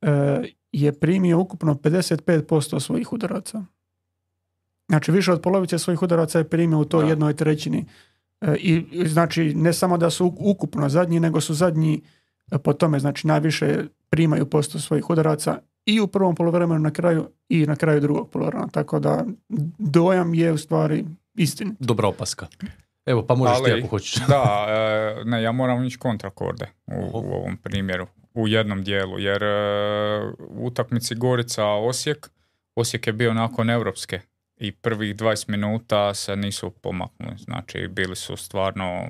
e, 0.00 0.42
je 0.72 0.92
primio 0.92 1.40
ukupno 1.40 1.74
55% 1.74 2.80
svojih 2.80 3.12
udaraca. 3.12 3.64
Znači 4.88 5.12
više 5.12 5.32
od 5.32 5.40
polovice 5.40 5.78
svojih 5.78 6.02
udaraca 6.02 6.38
je 6.38 6.48
primio 6.48 6.78
u 6.78 6.84
toj 6.84 7.08
jednoj 7.08 7.36
trećini 7.36 7.84
I 8.58 8.84
znači 9.06 9.54
ne 9.54 9.72
samo 9.72 9.98
da 9.98 10.10
su 10.10 10.34
ukupno 10.38 10.88
zadnji, 10.88 11.20
nego 11.20 11.40
su 11.40 11.54
zadnji 11.54 12.00
e, 12.52 12.58
po 12.58 12.72
tome, 12.72 12.98
znači 12.98 13.26
najviše 13.26 13.84
primaju 14.10 14.46
posto 14.46 14.78
svojih 14.78 15.10
udaraca 15.10 15.58
i 15.86 16.00
u 16.00 16.06
prvom 16.06 16.34
polovremenu 16.34 16.80
na 16.80 16.90
kraju 16.90 17.28
i 17.48 17.66
na 17.66 17.76
kraju 17.76 18.00
drugog 18.00 18.30
polovremena. 18.30 18.68
Tako 18.68 18.98
da 18.98 19.24
dojam 19.78 20.34
je 20.34 20.52
u 20.52 20.58
stvari 20.58 21.04
istin. 21.34 21.76
Dobra 21.78 22.08
opaska. 22.08 22.46
Evo, 23.06 23.26
pa 23.26 23.34
možeš 23.34 23.64
ti 23.64 23.72
ako 23.72 23.86
hoćeš. 23.86 24.14
da, 24.28 24.66
e, 24.68 25.24
ne, 25.24 25.42
ja 25.42 25.52
moram 25.52 25.84
ići 25.84 25.98
kontrakorde 25.98 26.70
u, 26.86 27.10
u 27.12 27.34
ovom 27.34 27.56
primjeru, 27.56 28.06
u 28.34 28.48
jednom 28.48 28.84
dijelu, 28.84 29.18
jer 29.18 29.44
u 30.48 30.66
utakmici 30.66 31.14
Gorica-Osijek, 31.14 32.28
Osijek 32.74 33.06
je 33.06 33.12
bio 33.12 33.34
nakon 33.34 33.70
europske 33.70 34.20
i 34.56 34.72
prvih 34.72 35.16
20 35.16 35.48
minuta 35.48 36.14
se 36.14 36.36
nisu 36.36 36.70
pomaknuli. 36.70 37.38
Znači, 37.38 37.88
bili 37.88 38.16
su 38.16 38.36
stvarno 38.36 39.08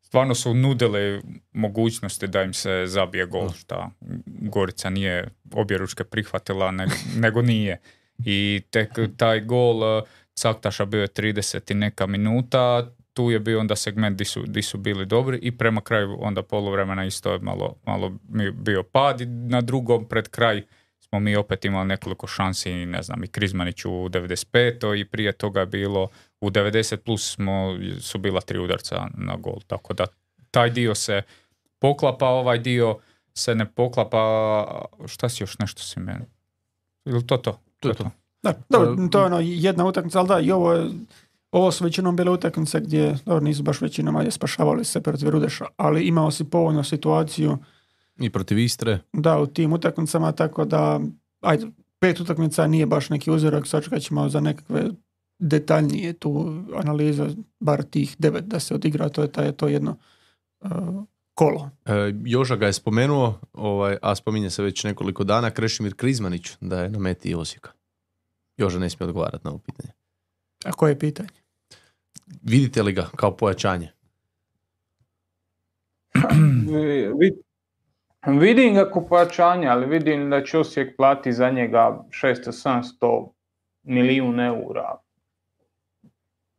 stvarno 0.00 0.34
su 0.34 0.54
nudili 0.54 1.22
mogućnosti 1.52 2.26
da 2.26 2.42
im 2.42 2.52
se 2.52 2.84
zabije 2.86 3.26
gol, 3.26 3.50
šta 3.50 3.90
Gorica 4.26 4.90
nije 4.90 5.28
objeručke 5.52 6.04
prihvatila, 6.04 6.70
nego, 6.70 6.92
nego 7.16 7.42
nije. 7.42 7.80
I 8.24 8.62
tek 8.70 8.90
taj 9.16 9.40
gol 9.40 9.98
eh, 9.98 10.02
Caktaša 10.34 10.84
bio 10.84 11.00
je 11.00 11.08
30 11.08 11.72
i 11.72 11.74
neka 11.74 12.06
minuta, 12.06 12.90
tu 13.12 13.30
je 13.30 13.40
bio 13.40 13.60
onda 13.60 13.76
segment 13.76 14.18
di 14.18 14.24
su, 14.24 14.42
di 14.46 14.62
su 14.62 14.78
bili 14.78 15.06
dobri 15.06 15.38
i 15.42 15.58
prema 15.58 15.80
kraju 15.80 16.16
onda 16.20 16.42
poluvremena 16.42 17.04
isto 17.04 17.32
je 17.32 17.38
malo, 17.38 17.76
malo 17.86 18.12
bio 18.54 18.82
pad 18.82 19.20
i 19.20 19.26
na 19.26 19.60
drugom 19.60 20.08
pred 20.08 20.28
kraj 20.28 20.62
smo 21.12 21.20
mi 21.20 21.36
opet 21.36 21.64
imali 21.64 21.88
nekoliko 21.88 22.26
šansi, 22.26 22.86
ne 22.86 23.02
znam, 23.02 23.24
i 23.24 23.28
Krizmanić 23.28 23.84
u 23.84 23.88
95. 23.88 25.00
i 25.00 25.04
prije 25.04 25.32
toga 25.32 25.64
bilo 25.64 26.08
u 26.40 26.50
90 26.50 26.96
plus 26.96 27.34
smo, 27.34 27.78
su 28.00 28.18
bila 28.18 28.40
tri 28.40 28.58
udarca 28.58 29.08
na 29.14 29.36
gol, 29.36 29.60
tako 29.66 29.94
da 29.94 30.06
taj 30.50 30.70
dio 30.70 30.94
se 30.94 31.22
poklapa, 31.78 32.26
ovaj 32.26 32.58
dio 32.58 32.98
se 33.34 33.54
ne 33.54 33.72
poklapa, 33.72 34.84
šta 35.06 35.28
si 35.28 35.42
još 35.42 35.58
nešto 35.58 35.82
si 35.82 36.00
meni? 36.00 36.24
Ili 37.04 37.26
to 37.26 37.36
to? 37.36 37.60
To 37.80 37.88
je 37.88 37.94
to. 37.94 38.10
Da, 38.42 38.52
to 39.10 39.18
je 39.18 39.24
ono 39.24 39.40
jedna 39.40 39.86
utakmica, 39.86 40.18
ali 40.18 40.28
da, 40.28 40.40
i 40.40 40.50
ovo 40.50 40.72
je, 40.72 40.90
ovo 41.50 41.72
su 41.72 41.84
većinom 41.84 42.16
bile 42.16 42.30
utakmice 42.30 42.80
gdje, 42.80 43.18
dobro, 43.26 43.40
nisu 43.40 43.62
baš 43.62 43.80
većinom, 43.80 44.16
ali 44.16 44.30
spašavali 44.30 44.84
se 44.84 45.02
protiv 45.02 45.28
Rudeša, 45.28 45.64
ali 45.76 46.02
imao 46.02 46.30
si 46.30 46.50
povoljnu 46.50 46.84
situaciju 46.84 47.58
i 48.20 48.30
protiv 48.30 48.58
Istre. 48.58 48.98
Da, 49.12 49.38
u 49.38 49.46
tim 49.46 49.72
utakmicama, 49.72 50.32
tako 50.32 50.64
da, 50.64 51.00
ajde, 51.40 51.66
pet 51.98 52.20
utakmica 52.20 52.66
nije 52.66 52.86
baš 52.86 53.10
neki 53.10 53.30
uzorak, 53.30 53.66
sačekat 53.66 54.02
ćemo 54.02 54.28
za 54.28 54.40
nekakve 54.40 54.84
detaljnije 55.38 56.12
tu 56.12 56.62
analiza, 56.76 57.28
bar 57.60 57.82
tih 57.82 58.16
devet 58.18 58.44
da 58.44 58.60
se 58.60 58.74
odigra, 58.74 59.08
to 59.08 59.22
je 59.22 59.32
taj, 59.32 59.52
to 59.52 59.68
jedno 59.68 59.96
uh, 60.60 60.70
kolo. 61.34 61.70
E, 61.84 62.12
Joža 62.24 62.56
ga 62.56 62.66
je 62.66 62.72
spomenuo, 62.72 63.38
ovaj, 63.52 63.96
a 64.02 64.14
spominje 64.14 64.50
se 64.50 64.62
već 64.62 64.84
nekoliko 64.84 65.24
dana, 65.24 65.50
Krešimir 65.50 65.94
Krizmanić 65.94 66.50
da 66.60 66.80
je 66.82 66.88
na 66.88 66.98
meti 66.98 67.34
Osijeka. 67.34 67.70
Joža 68.56 68.78
ne 68.78 68.90
smije 68.90 69.08
odgovarati 69.08 69.44
na 69.44 69.50
ovo 69.50 69.58
pitanje. 69.58 69.92
A 70.64 70.72
koje 70.72 70.90
je 70.90 70.98
pitanje? 70.98 71.28
vidite 72.42 72.82
li 72.82 72.92
ga 72.92 73.10
kao 73.16 73.36
pojačanje? 73.36 73.92
Vidim 78.26 78.74
ga 78.74 78.84
ko 78.90 79.00
pojačanje, 79.00 79.68
ali 79.68 79.86
vidim 79.86 80.30
da 80.30 80.44
će 80.44 80.58
Osijek 80.58 80.96
plati 80.96 81.32
za 81.32 81.50
njega 81.50 82.04
600-700 82.10 83.30
milijun 83.82 84.40
eura. 84.40 84.96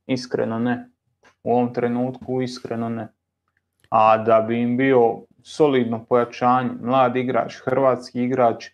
Iskreno 0.08 0.60
ne. 0.60 0.90
U 1.44 1.54
ovom 1.54 1.74
trenutku 1.74 2.42
iskreno 2.42 2.90
ne. 2.90 3.08
A 3.90 4.18
da 4.18 4.42
bi 4.42 4.62
im 4.62 4.78
bio 4.78 5.22
solidno 5.44 6.06
pojačanje, 6.06 6.70
mlad 6.82 7.16
igrač, 7.16 7.56
hrvatski 7.66 8.24
igrač, 8.24 8.66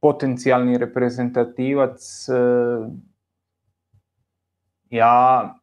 potencijalni 0.00 0.78
reprezentativac, 0.78 2.28
e, 2.28 2.34
ja, 4.90 5.54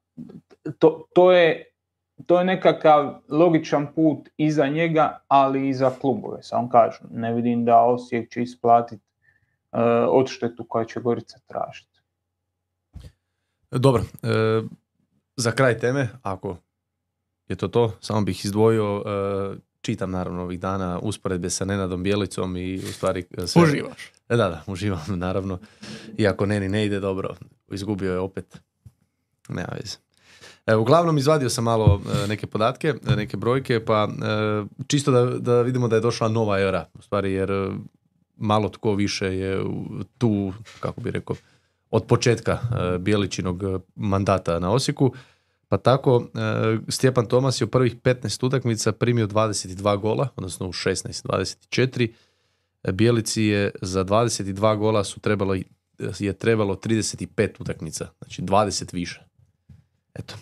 to, 0.80 1.08
to 1.14 1.32
je 1.32 1.75
to 2.26 2.40
je 2.40 2.46
nekakav 2.46 3.22
logičan 3.30 3.88
put 3.96 4.30
i 4.38 4.52
za 4.52 4.68
njega, 4.68 5.20
ali 5.28 5.70
i 5.70 5.74
za 5.74 5.92
klubove. 6.02 6.44
Samo 6.44 6.70
kažem, 6.70 7.08
ne 7.12 7.34
vidim 7.34 7.66
da 7.66 7.82
Osijek 7.82 8.32
će 8.32 8.42
isplatiti 8.42 9.04
uh, 9.72 9.80
odštetu 10.10 10.64
koja 10.64 10.86
će 10.86 11.00
Gorica 11.00 11.40
tražiti. 11.48 11.96
Dobro, 13.72 14.04
e, 14.24 14.62
za 15.36 15.52
kraj 15.52 15.80
teme, 15.80 16.10
ako 16.22 16.58
je 17.48 17.56
to 17.56 17.68
to, 17.68 17.98
samo 18.02 18.22
bih 18.22 18.46
izdvojio, 18.46 19.04
e, 19.06 19.58
čitam 19.82 20.12
naravno 20.12 20.44
ovih 20.44 20.60
dana 20.60 21.00
usporedbe 21.00 21.50
sa 21.50 21.66
Nenadom 21.66 22.04
Bjelicom 22.04 22.58
i 22.58 22.76
u 22.78 22.88
stvari 22.88 23.26
sve... 23.46 23.64
Uživaš. 23.64 24.12
E, 24.30 24.36
Da, 24.36 24.50
da, 24.50 24.64
uživam 24.68 25.20
naravno. 25.26 25.60
Iako 26.18 26.46
Neni 26.46 26.70
ne 26.70 26.86
ide 26.86 27.00
dobro, 27.00 27.36
izgubio 27.72 28.14
je 28.14 28.20
opet. 28.20 28.60
Nema 29.50 29.70
veze. 29.82 29.98
E, 30.66 30.76
uglavnom 30.76 31.18
izvadio 31.18 31.50
sam 31.50 31.64
malo 31.64 32.02
e, 32.24 32.28
neke 32.28 32.48
podatke, 32.48 32.94
e, 33.08 33.16
neke 33.16 33.38
brojke, 33.38 33.86
pa 33.86 34.08
e, 34.10 34.84
čisto 34.88 35.12
da, 35.12 35.26
da 35.26 35.62
vidimo 35.62 35.88
da 35.88 35.96
je 35.96 36.02
došla 36.02 36.28
nova 36.28 36.60
era, 36.60 36.86
u 36.94 37.02
stvari 37.02 37.34
jer 37.34 37.52
malo 38.38 38.70
tko 38.70 38.96
više 38.96 39.26
je 39.26 39.64
tu, 40.18 40.54
kako 40.80 41.02
bi 41.02 41.12
rekao, 41.12 41.36
od 41.92 42.06
početka 42.06 42.60
Bijeličinog 43.00 43.64
e, 43.64 43.80
mandata 43.96 44.60
na 44.60 44.72
Osijeku. 44.72 45.14
Pa 45.68 45.78
tako, 45.78 46.28
Stjepan 46.90 47.26
Tomas 47.26 47.62
je 47.62 47.66
u 47.66 47.68
prvih 47.68 47.96
15 47.96 48.46
utakmica 48.46 48.92
primio 48.92 49.28
22 49.28 50.00
gola, 50.00 50.28
odnosno 50.36 50.68
u 50.68 50.74
16, 50.74 51.28
24. 51.72 52.12
E, 52.84 52.92
Bijelici 52.92 53.44
je 53.44 53.72
za 53.82 54.06
22 54.06 54.78
gola 54.78 55.04
su 55.04 55.20
trebalo, 55.20 55.56
je 56.20 56.34
trebalo 56.34 56.76
35 56.76 57.50
utakmica, 57.60 58.08
znači 58.20 58.42
20 58.42 58.94
više. 58.94 59.22
Eto, 60.14 60.36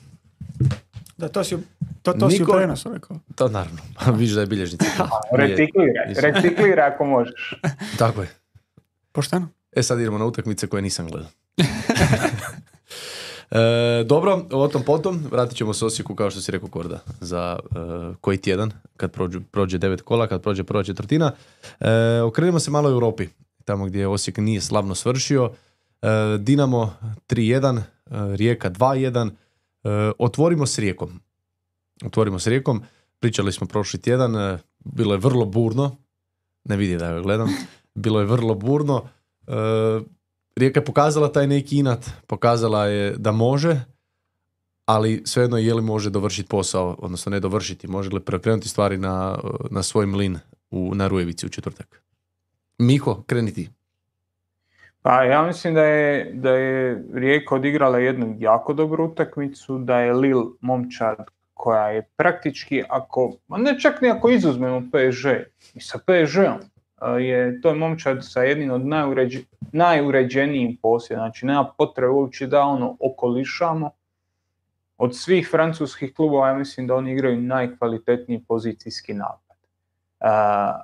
Da, 1.18 1.30
to 1.30 1.44
si, 1.44 1.56
u- 1.56 1.62
to, 2.02 2.14
to 2.14 2.30
si 2.30 2.36
u 2.36 2.40
Niko- 2.40 2.54
prenosu 2.54 2.94
rekao. 2.94 3.18
to 3.36 3.48
naravno, 3.48 3.80
vidiš 4.18 4.32
da 4.32 4.42
je 4.42 4.48
bilježnica. 4.48 4.86
Recikliraj, 5.32 6.14
recikliraj 6.24 6.88
ako 6.88 7.06
možeš. 7.06 7.54
Tako 8.00 8.22
je. 8.22 8.28
Pošteno? 9.12 9.48
E 9.72 9.84
sad 9.84 10.00
idemo 10.00 10.18
na 10.18 10.26
utakmice 10.26 10.68
koje 10.68 10.82
nisam 10.82 11.08
gledao. 11.08 11.30
E, 13.52 13.58
dobro, 14.04 14.46
o 14.52 14.68
tom 14.68 14.84
potom, 14.84 15.24
vratit 15.32 15.58
ćemo 15.58 15.74
se 15.74 15.86
Osijeku 15.86 16.16
kao 16.16 16.32
što 16.32 16.42
si 16.42 16.52
rekao 16.52 16.70
Korda, 16.70 17.00
za 17.22 17.60
e, 17.62 17.76
koji 18.22 18.38
tjedan, 18.38 18.72
kad 18.98 19.12
prođu, 19.12 19.42
prođe 19.42 19.78
devet 19.78 20.02
kola, 20.02 20.28
kad 20.28 20.42
prođe 20.42 20.64
prva 20.64 20.84
četvrtina. 20.84 21.32
E, 21.80 21.90
okrenimo 22.22 22.60
se 22.60 22.72
malo 22.72 22.90
Europi, 22.90 23.28
tamo 23.66 23.86
gdje 23.86 24.08
Osijek 24.08 24.38
nije 24.38 24.62
slavno 24.62 24.96
svršio. 24.96 25.52
E, 26.02 26.08
Dinamo 26.40 26.94
3-1, 27.30 27.78
e, 27.78 27.82
Rijeka 28.36 28.70
2-1. 28.70 29.30
E, 29.84 30.12
otvorimo 30.20 30.66
s 30.66 30.80
Rijekom. 30.80 31.20
Otvorimo 32.06 32.40
s 32.40 32.48
Rijekom. 32.48 32.84
Pričali 33.20 33.52
smo 33.52 33.68
prošli 33.68 34.02
tjedan, 34.02 34.36
e, 34.36 34.60
bilo 34.80 35.14
je 35.14 35.20
vrlo 35.20 35.46
burno, 35.46 35.96
ne 36.64 36.78
vidi 36.78 36.98
da 36.98 37.12
ga 37.12 37.22
gledam, 37.22 37.50
bilo 38.04 38.20
je 38.20 38.26
vrlo 38.26 38.56
burno. 38.56 39.04
E, 39.48 39.54
Rijeka 40.56 40.80
je 40.80 40.86
pokazala 40.86 41.32
taj 41.32 41.48
neki 41.48 41.78
inat, 41.78 42.10
pokazala 42.28 42.86
je 42.86 43.16
da 43.18 43.32
može, 43.32 43.82
ali 44.86 45.22
svejedno 45.26 45.58
je 45.58 45.74
li 45.74 45.82
može 45.82 46.10
dovršiti 46.10 46.50
posao, 46.50 46.96
odnosno 47.00 47.30
ne 47.30 47.40
dovršiti, 47.40 47.88
može 47.88 48.10
li 48.10 48.20
preokrenuti 48.20 48.70
stvari 48.70 48.98
na, 48.98 49.40
na 49.72 49.84
svoj 49.84 50.06
mlin 50.06 50.40
u, 50.70 50.96
na 50.96 51.08
Rujevici 51.08 51.46
u 51.46 51.50
četvrtak. 51.50 52.04
Miho, 52.78 53.24
kreni 53.28 53.54
ti. 53.54 53.70
Pa 55.04 55.24
ja 55.24 55.42
mislim 55.44 55.74
da 55.74 55.84
je, 55.84 56.32
da 56.34 56.50
je 56.50 57.04
Rijeka 57.14 57.56
odigrala 57.56 58.00
jednu 58.00 58.36
jako 58.40 58.74
dobru 58.74 59.06
utakmicu, 59.06 59.78
da 59.78 60.00
je 60.00 60.14
Lil 60.14 60.44
momčad 60.62 61.18
koja 61.54 61.88
je 61.88 62.08
praktički, 62.16 62.84
ako, 62.90 63.34
ne 63.48 63.80
čak 63.80 64.02
ni 64.02 64.10
ako 64.10 64.30
izuzmemo 64.30 64.82
PSG, 64.82 65.28
i 65.74 65.82
sa 65.82 65.98
PSG-om, 65.98 66.60
je 67.20 67.62
to 67.62 67.70
je 67.70 67.76
momčad 67.76 68.18
sa 68.22 68.44
jednim 68.44 68.72
od 68.72 68.86
najuređe, 68.86 69.40
najuređenijim 69.72 70.78
posljedom, 70.82 71.24
znači 71.24 71.46
nema 71.46 71.72
potrebe 71.78 72.10
uopće 72.10 72.48
da 72.48 72.62
ono 72.62 72.98
okolišamo. 73.00 73.92
Od 74.98 75.16
svih 75.18 75.48
francuskih 75.52 76.14
klubova 76.16 76.48
ja 76.48 76.54
mislim 76.54 76.88
da 76.88 76.96
oni 76.96 77.12
igraju 77.12 77.42
najkvalitetniji 77.42 78.44
pozicijski 78.48 79.14
napad. 79.14 79.58
A, 80.20 80.84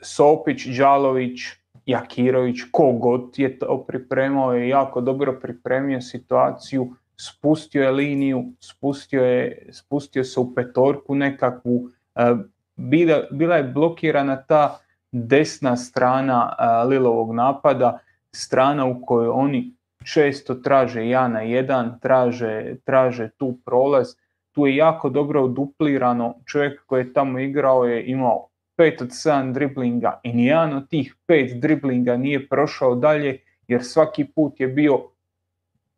Sopić, 0.00 0.66
Đalović, 0.66 1.40
Jakirović, 1.86 2.56
kogod 2.70 3.38
je 3.38 3.58
to 3.58 3.84
pripremao, 3.88 4.52
je 4.54 4.68
jako 4.68 5.00
dobro 5.00 5.38
pripremio 5.42 6.00
situaciju, 6.00 6.94
spustio 7.16 7.82
je 7.82 7.90
liniju, 7.90 8.44
spustio, 8.60 9.24
je, 9.24 9.68
spustio 9.72 10.24
se 10.24 10.40
u 10.40 10.54
petorku 10.54 11.14
nekakvu, 11.14 11.88
e, 12.14 12.34
bila, 12.76 13.22
bila 13.30 13.56
je 13.56 13.62
blokirana 13.62 14.36
ta 14.42 14.78
desna 15.12 15.76
strana 15.76 16.56
e, 16.58 16.84
Lilovog 16.84 17.34
napada, 17.34 17.98
strana 18.32 18.84
u 18.84 19.06
kojoj 19.06 19.28
oni 19.28 19.72
često 20.04 20.54
traže 20.54 21.08
ja 21.08 21.28
na 21.28 21.40
jedan, 21.40 21.98
traže, 22.00 22.76
traže 22.84 23.30
tu 23.36 23.58
prolaz, 23.64 24.14
tu 24.52 24.66
je 24.66 24.76
jako 24.76 25.08
dobro 25.08 25.44
oduplirano, 25.44 26.34
čovjek 26.46 26.86
koji 26.86 27.00
je 27.00 27.12
tamo 27.12 27.38
igrao 27.38 27.84
je 27.84 28.06
imao 28.06 28.48
5 28.76 29.02
od 29.02 29.08
7 29.08 29.52
driblinga 29.52 30.20
i 30.22 30.32
nijedan 30.32 30.72
od 30.72 30.88
tih 30.88 31.16
5 31.28 31.60
driblinga 31.60 32.16
nije 32.16 32.48
prošao 32.48 32.94
dalje 32.94 33.38
jer 33.68 33.84
svaki 33.84 34.24
put 34.24 34.60
je 34.60 34.68
bio 34.68 35.00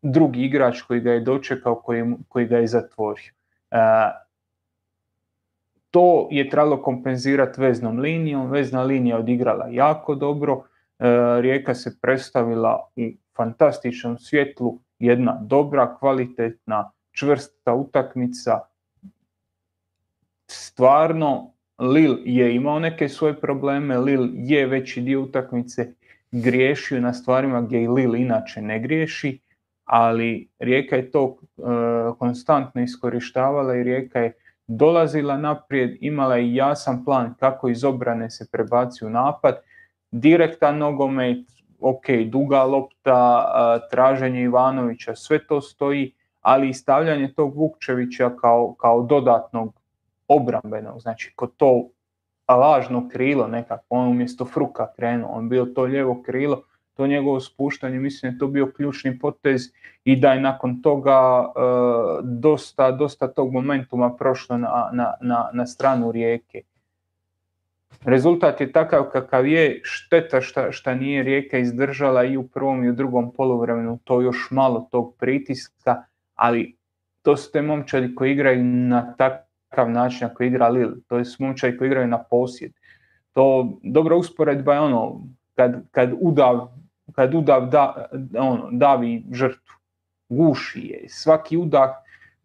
drugi 0.03 0.43
igrač 0.43 0.83
koji 0.83 1.01
ga 1.01 1.13
je 1.13 1.21
dočekao, 1.21 1.75
koji, 1.75 2.05
koji 2.29 2.47
ga 2.47 2.59
je 2.59 2.67
zatvorio. 2.67 3.33
E, 3.71 3.79
to 5.91 6.29
je 6.31 6.51
trebalo 6.51 6.83
kompenzirati 6.83 7.61
veznom 7.61 7.99
linijom, 7.99 8.51
vezna 8.51 8.83
linija 8.83 9.19
odigrala 9.19 9.69
jako 9.71 10.15
dobro, 10.15 10.65
e, 10.99 11.07
Rijeka 11.41 11.75
se 11.75 11.99
predstavila 12.01 12.89
u 12.97 13.01
fantastičnom 13.37 14.19
svjetlu, 14.19 14.79
jedna 14.99 15.39
dobra, 15.43 15.97
kvalitetna, 15.99 16.91
čvrsta 17.13 17.75
utakmica, 17.75 18.61
stvarno 20.47 21.53
Lil 21.79 22.17
je 22.25 22.55
imao 22.55 22.79
neke 22.79 23.09
svoje 23.09 23.41
probleme, 23.41 23.99
Lil 23.99 24.29
je 24.35 24.67
veći 24.67 25.01
dio 25.01 25.23
utakmice 25.23 25.93
griješio 26.33 27.01
na 27.01 27.13
stvarima 27.13 27.61
gdje 27.61 27.83
i 27.83 27.89
Lil 27.89 28.15
inače 28.15 28.63
ne 28.63 28.79
griješi, 28.79 29.41
ali 29.85 30.49
Rijeka 30.59 30.97
je 30.97 31.11
to 31.11 31.37
e, 31.37 31.63
konstantno 32.19 32.83
iskorištavala 32.83 33.77
i 33.77 33.83
Rijeka 33.83 34.21
je 34.21 34.33
dolazila 34.67 35.37
naprijed, 35.37 35.97
imala 36.01 36.37
je 36.37 36.55
jasan 36.55 37.05
plan 37.05 37.35
kako 37.35 37.69
iz 37.69 37.85
obrane 37.85 38.31
se 38.31 38.47
prebaci 38.53 39.05
u 39.05 39.11
napad, 39.11 39.57
direktan 40.11 40.79
nogomet, 40.79 41.47
ok, 41.81 42.05
duga 42.27 42.63
lopta, 42.65 43.15
a, 43.15 43.79
traženje 43.91 44.43
Ivanovića, 44.43 45.15
sve 45.15 45.47
to 45.47 45.61
stoji, 45.61 46.13
ali 46.41 46.69
i 46.69 46.75
stavljanje 46.75 47.33
tog 47.33 47.57
Vukčevića 47.57 48.31
kao, 48.41 48.75
kao 48.79 49.03
dodatnog 49.03 49.78
obrambenog, 50.29 51.01
znači 51.01 51.33
kod 51.37 51.57
to 51.57 51.89
lažno 52.49 53.09
krilo 53.09 53.47
nekako, 53.47 53.85
on 53.89 54.09
umjesto 54.09 54.45
Fruka 54.45 54.93
krenuo, 54.97 55.31
on 55.31 55.49
bio 55.49 55.65
to 55.65 55.83
lijevo 55.83 56.23
krilo, 56.23 56.63
to 56.95 57.07
njegovo 57.07 57.41
spuštanje, 57.41 57.99
mislim 57.99 58.33
je 58.33 58.39
to 58.39 58.47
bio 58.47 58.73
ključni 58.77 59.19
potez 59.19 59.63
i 60.05 60.17
da 60.17 60.33
je 60.33 60.41
nakon 60.41 60.83
toga 60.83 61.45
e, 61.45 61.61
dosta, 62.23 62.91
dosta 62.91 63.29
tog 63.29 63.53
momentuma 63.53 64.17
prošlo 64.17 64.59
na, 64.59 64.91
na, 64.93 65.15
na, 65.21 65.51
na 65.53 65.67
stranu 65.67 66.13
rijeke. 66.13 66.63
Rezultat 68.05 68.61
je 68.61 68.73
takav 68.73 69.05
kakav 69.13 69.47
je, 69.47 69.81
šteta 69.85 70.41
šta, 70.41 70.73
šta 70.73 70.95
nije 70.95 71.23
Rijeka 71.23 71.59
izdržala 71.59 72.25
i 72.25 72.37
u 72.37 72.49
prvom 72.49 72.85
i 72.85 72.91
u 72.91 72.93
drugom 72.93 73.33
poluvremenu 73.33 73.99
to 74.05 74.21
još 74.21 74.49
malo 74.51 74.89
tog 74.91 75.15
pritiska, 75.19 76.03
ali 76.35 76.77
to 77.23 77.37
su 77.37 77.53
te 77.53 77.63
momčadi 77.63 78.15
koji 78.15 78.33
igraju 78.33 78.65
na 78.65 79.15
takav 79.69 79.91
način 79.91 80.27
ako 80.27 80.43
igra 80.43 80.69
Lil, 80.69 80.91
to 81.07 81.25
su 81.25 81.45
momčadi 81.45 81.79
koji 81.79 81.87
igraju 81.87 82.07
na 82.07 82.23
posjed. 82.23 82.73
To 83.33 83.79
dobra 83.83 84.17
usporedba 84.17 84.75
je 84.75 84.81
ono, 84.81 85.21
kad, 85.55 85.83
kad 85.91 86.13
udav, 86.21 86.69
kad 87.15 87.35
udav 87.35 87.67
da, 87.67 88.07
ono, 88.39 88.69
davi 88.73 89.25
žrtvu, 89.33 89.75
guši 90.29 90.81
je, 90.81 91.05
svaki 91.09 91.57
udah 91.57 91.91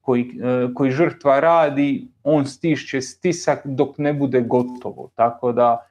koji, 0.02 0.22
e, 0.22 0.74
koji 0.74 0.92
žrtva 0.92 1.40
radi, 1.40 2.08
on 2.24 2.46
stišće 2.46 3.02
stisak 3.02 3.62
dok 3.66 3.98
ne 3.98 4.14
bude 4.14 4.42
gotovo. 4.42 5.10
Tako 5.16 5.52
da 5.52 5.88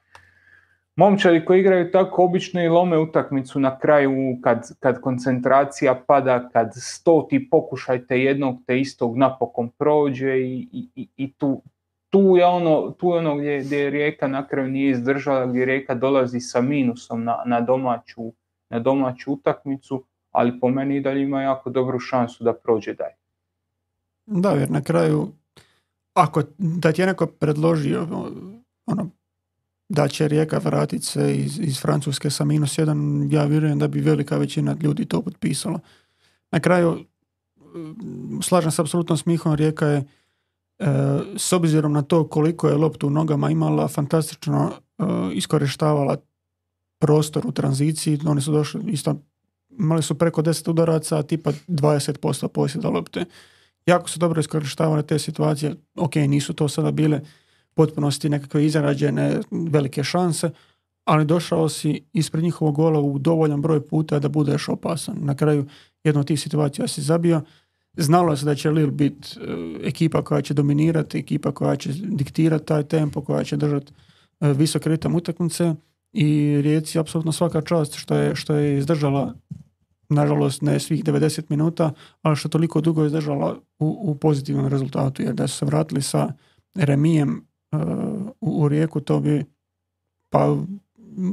momčari 0.96 1.44
koji 1.44 1.61
igraju 1.61 1.90
tako 1.90 2.24
obično 2.24 2.62
i 2.62 2.68
lome 2.68 2.98
utakmicu 2.98 3.61
na 3.61 3.78
kraju 3.78 4.38
kad, 4.42 4.78
kad 4.81 5.00
koncentracija 5.00 6.02
pada, 6.07 6.48
kad 6.48 6.70
stoti 6.74 7.48
pokušajte 7.50 8.20
jednog 8.20 8.57
te 8.66 8.81
istog 8.81 9.16
napokon 9.16 9.68
prođe 9.68 10.38
i, 10.38 10.68
i, 10.96 11.09
i 11.16 11.33
tu, 11.33 11.62
tu 12.11 12.37
je 12.37 12.46
ono, 12.46 12.90
tu 12.90 13.09
je 13.09 13.18
ono 13.18 13.37
gdje, 13.37 13.61
gdje 13.61 13.90
Rijeka 13.90 14.28
na 14.28 14.46
kraju 14.46 14.68
nije 14.68 14.90
izdržala, 14.90 15.46
gdje 15.46 15.64
Rijeka 15.64 15.94
dolazi 15.94 16.40
sa 16.40 16.61
minusom 16.61 17.24
na, 17.24 17.42
na, 17.46 17.61
domaću, 17.61 18.33
na 18.70 18.78
domaću 18.78 19.33
utakmicu, 19.33 20.05
ali 20.31 20.61
po 20.61 20.68
meni 20.68 20.96
i 20.96 21.00
dalje 21.00 21.22
ima 21.22 21.42
jako 21.42 21.70
dobru 21.70 21.98
šansu 21.98 22.44
da 22.44 22.52
prođe 22.52 22.94
dalje. 22.94 23.14
Da, 24.26 24.50
jer 24.50 24.70
na 24.70 24.83
kraju, 24.83 25.28
ako 26.14 26.42
da 26.59 26.92
ti 26.92 27.02
je 27.02 27.07
neko 27.07 27.26
predložio 27.26 28.07
ono, 28.87 29.11
da 29.92 30.09
će 30.09 30.28
Rijeka 30.28 30.59
vratiti 30.59 31.07
se 31.07 31.37
iz, 31.37 31.59
iz 31.61 31.81
Francuske 31.81 32.31
sa 32.31 32.44
minus 32.44 32.78
jedan, 32.78 33.28
ja 33.31 33.44
vjerujem 33.44 33.78
da 33.78 33.88
bi 33.88 34.00
velika 34.00 34.37
većina 34.37 34.76
ljudi 34.83 35.05
to 35.05 35.22
potpisala. 35.22 35.78
Na 36.50 36.61
kraju, 36.61 37.05
slažem 38.42 38.70
se 38.70 38.83
apsolutno 38.83 39.16
s 39.16 39.26
Mihom, 39.26 39.55
Rijeka 39.55 39.87
je 39.87 39.98
e, 39.98 40.05
s 41.37 41.52
obzirom 41.52 41.92
na 41.92 42.02
to 42.02 42.28
koliko 42.28 42.68
je 42.68 42.76
loptu 42.76 43.07
u 43.07 43.11
nogama 43.11 43.50
imala, 43.50 43.88
fantastično 43.88 44.72
e, 44.72 45.05
iskorištavala 45.35 46.16
prostor 46.98 47.46
u 47.46 47.52
tranziciji. 47.52 48.18
Oni 48.26 48.40
su 48.40 48.52
došli 48.52 48.81
isto, 48.87 49.16
imali 49.78 50.02
su 50.02 50.18
preko 50.18 50.42
10 50.42 50.70
udaraca, 50.70 51.22
tipa 51.22 51.52
20% 51.68 52.48
posjeda 52.48 52.88
lopte. 52.88 53.24
Jako 53.87 54.09
su 54.09 54.18
dobro 54.18 54.40
iskorištavali 54.40 55.07
te 55.07 55.18
situacije. 55.18 55.74
Ok, 55.96 56.14
nisu 56.14 56.52
to 56.52 56.68
sada 56.68 56.90
bile 56.90 57.20
potpunosti 57.74 58.28
nekakve 58.28 58.66
izrađene 58.66 59.40
velike 59.50 60.04
šanse, 60.04 60.50
ali 61.04 61.24
došao 61.24 61.68
si 61.68 62.04
ispred 62.12 62.44
njihovog 62.44 62.74
gola 62.74 63.00
u 63.00 63.18
dovoljan 63.18 63.62
broj 63.62 63.88
puta 63.88 64.18
da 64.18 64.28
budeš 64.28 64.68
opasan. 64.68 65.16
Na 65.20 65.37
kraju 65.37 65.66
jednu 66.04 66.20
od 66.20 66.26
tih 66.26 66.40
situacija 66.40 66.88
si 66.88 67.02
zabio. 67.02 67.42
Znalo 67.96 68.37
se 68.37 68.44
da 68.44 68.54
će 68.54 68.70
Lil 68.70 68.90
biti 68.90 69.28
e, 69.40 69.88
ekipa 69.88 70.22
koja 70.22 70.42
će 70.42 70.54
dominirati, 70.54 71.18
ekipa 71.18 71.52
koja 71.52 71.76
će 71.76 71.90
diktirati 71.92 72.64
taj 72.64 72.82
tempo, 72.82 73.20
koja 73.20 73.44
će 73.44 73.56
držati 73.56 73.92
e, 74.40 74.52
visok 74.52 74.87
ritam 74.87 75.14
utakmice 75.14 75.74
i 76.12 76.61
Rijeci 76.62 76.98
apsolutno 76.98 77.32
svaka 77.32 77.61
čast 77.61 77.94
što 77.94 78.14
je, 78.14 78.37
što 78.37 78.54
je 78.54 78.78
izdržala 78.78 79.35
nažalost 80.08 80.62
ne 80.62 80.80
svih 80.80 81.04
90 81.04 81.42
minuta, 81.48 81.92
ali 82.22 82.37
što 82.37 82.48
toliko 82.48 82.80
dugo 82.80 83.04
izdržala 83.04 83.58
u, 83.78 84.11
u 84.11 84.14
pozitivnom 84.14 84.66
rezultatu, 84.66 85.22
jer 85.22 85.35
da 85.35 85.48
su 85.48 85.58
se 85.58 85.66
vratili 85.66 86.02
sa 86.02 86.32
remijem 86.74 87.46
u, 88.40 88.68
Rijeku, 88.68 89.00
to 89.00 89.20
bi 89.20 89.44
pa 90.30 90.56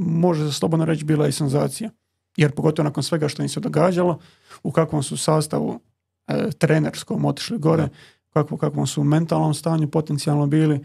može 0.06 0.46
se 0.46 0.54
slobodno 0.54 0.86
reći 0.86 1.06
bila 1.06 1.28
i 1.28 1.32
senzacija. 1.32 1.90
Jer 2.38 2.52
pogotovo 2.52 2.84
nakon 2.84 3.04
svega 3.04 3.28
što 3.28 3.42
im 3.42 3.50
se 3.50 3.60
događalo, 3.60 4.20
u 4.64 4.72
kakvom 4.72 5.04
su 5.04 5.18
sastavu 5.18 5.80
e, 6.28 6.50
trenerskom 6.58 7.26
otišli 7.26 7.58
gore, 7.58 7.90
kako, 8.34 8.58
kakvom 8.58 8.88
su 8.88 9.02
u 9.02 9.04
mentalnom 9.04 9.54
stanju 9.54 9.88
potencijalno 9.88 10.48
bili, 10.48 10.80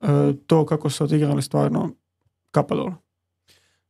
e, 0.00 0.06
to 0.46 0.66
kako 0.66 0.90
su 0.90 1.04
odigrali 1.04 1.42
stvarno 1.42 1.90
kapa 2.50 2.74
dole. 2.74 2.92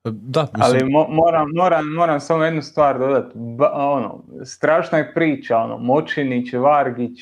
Da, 0.04 0.46
Ali 0.52 0.84
moram, 1.08 1.48
moram, 1.54 1.92
moram 1.92 2.20
samo 2.20 2.44
jednu 2.44 2.62
stvar 2.62 2.98
dodati. 2.98 3.38
ono, 3.72 4.24
strašna 4.44 4.98
je 4.98 5.14
priča, 5.14 5.58
ono, 5.58 5.78
Močinić, 5.78 6.52
Vargić, 6.52 7.20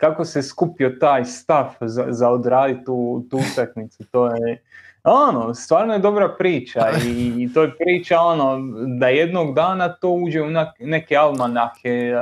kako 0.00 0.24
se 0.24 0.42
skupio 0.42 0.90
taj 1.00 1.24
stav 1.24 1.66
za, 1.80 2.06
za 2.08 2.30
odraditi 2.30 2.84
tu, 2.84 3.26
tu 3.30 3.40
utakmicu. 3.52 4.04
To 4.04 4.26
je, 4.26 4.62
ono, 5.04 5.54
stvarno 5.54 5.92
je 5.92 5.98
dobra 5.98 6.36
priča 6.38 6.90
i, 7.06 7.48
to 7.54 7.62
je 7.62 7.76
priča 7.76 8.20
ono, 8.20 8.58
da 8.98 9.08
jednog 9.08 9.54
dana 9.54 9.88
to 9.92 10.10
uđe 10.10 10.42
u 10.42 10.50
neke 10.78 11.16
almanahe, 11.16 12.12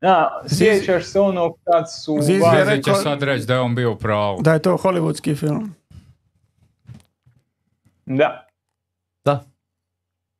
da, 0.00 0.42
sjećaš 0.46 1.04
se 1.04 1.20
ono 1.20 1.54
kad 1.64 1.92
su... 1.92 2.18
Zizi 2.20 2.82
će 2.84 2.94
sad 2.94 3.22
reći 3.22 3.46
da 3.46 3.54
je 3.54 3.60
on 3.60 3.74
bio 3.74 3.94
pravo. 3.94 4.38
Da 4.40 4.52
je 4.52 4.62
to 4.62 4.76
hollywoodski 4.76 5.38
film. 5.38 5.74
Da. 8.06 8.46
Da. 9.24 9.44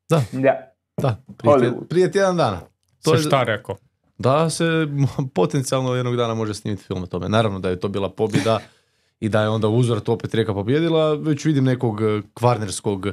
Da. 0.09 0.21
Da. 0.31 0.73
Da, 1.01 1.17
prije, 1.37 1.71
prije 1.89 2.11
tjedan 2.11 2.37
dana. 2.37 2.59
To 3.03 3.13
je 3.13 3.19
šta 3.19 3.43
rekao? 3.43 3.77
Da 4.17 4.49
se 4.49 4.87
potencijalno 5.35 5.95
jednog 5.95 6.15
dana 6.15 6.33
može 6.33 6.53
snimiti 6.53 6.83
film 6.83 7.03
o 7.03 7.07
tome. 7.07 7.29
Naravno 7.29 7.59
da 7.59 7.69
je 7.69 7.79
to 7.79 7.87
bila 7.87 8.09
pobjeda 8.09 8.59
i 9.19 9.29
da 9.29 9.41
je 9.41 9.49
onda 9.49 9.67
uzor 9.67 9.99
to 9.99 10.13
opet 10.13 10.33
Rijeka 10.33 10.53
pobjedila, 10.53 11.13
već 11.13 11.45
vidim 11.45 11.63
nekog 11.63 12.01
eh, 12.01 12.21
kvarnerskog 12.33 13.07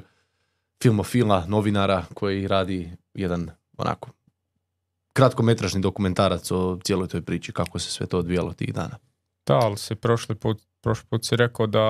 filmofila, 0.83 1.45
novinara 1.49 2.05
koji 2.15 2.49
radi 2.49 2.91
jedan 3.15 3.51
onako 3.77 4.11
kratkometražni 5.13 5.81
dokumentarac 5.81 6.51
o 6.51 6.79
cijeloj 6.85 7.09
toj 7.09 7.23
priči, 7.23 7.53
kako 7.53 7.79
se 7.79 7.91
sve 7.91 8.07
to 8.07 8.19
odvijalo 8.19 8.53
tih 8.53 8.75
dana. 8.75 8.99
Da, 9.47 9.55
ali 9.55 9.77
si 9.77 9.95
prošli 9.95 10.35
put, 10.35 10.63
prošli 10.81 11.07
put 11.11 11.25
si 11.25 11.37
rekao 11.37 11.67
da 11.67 11.87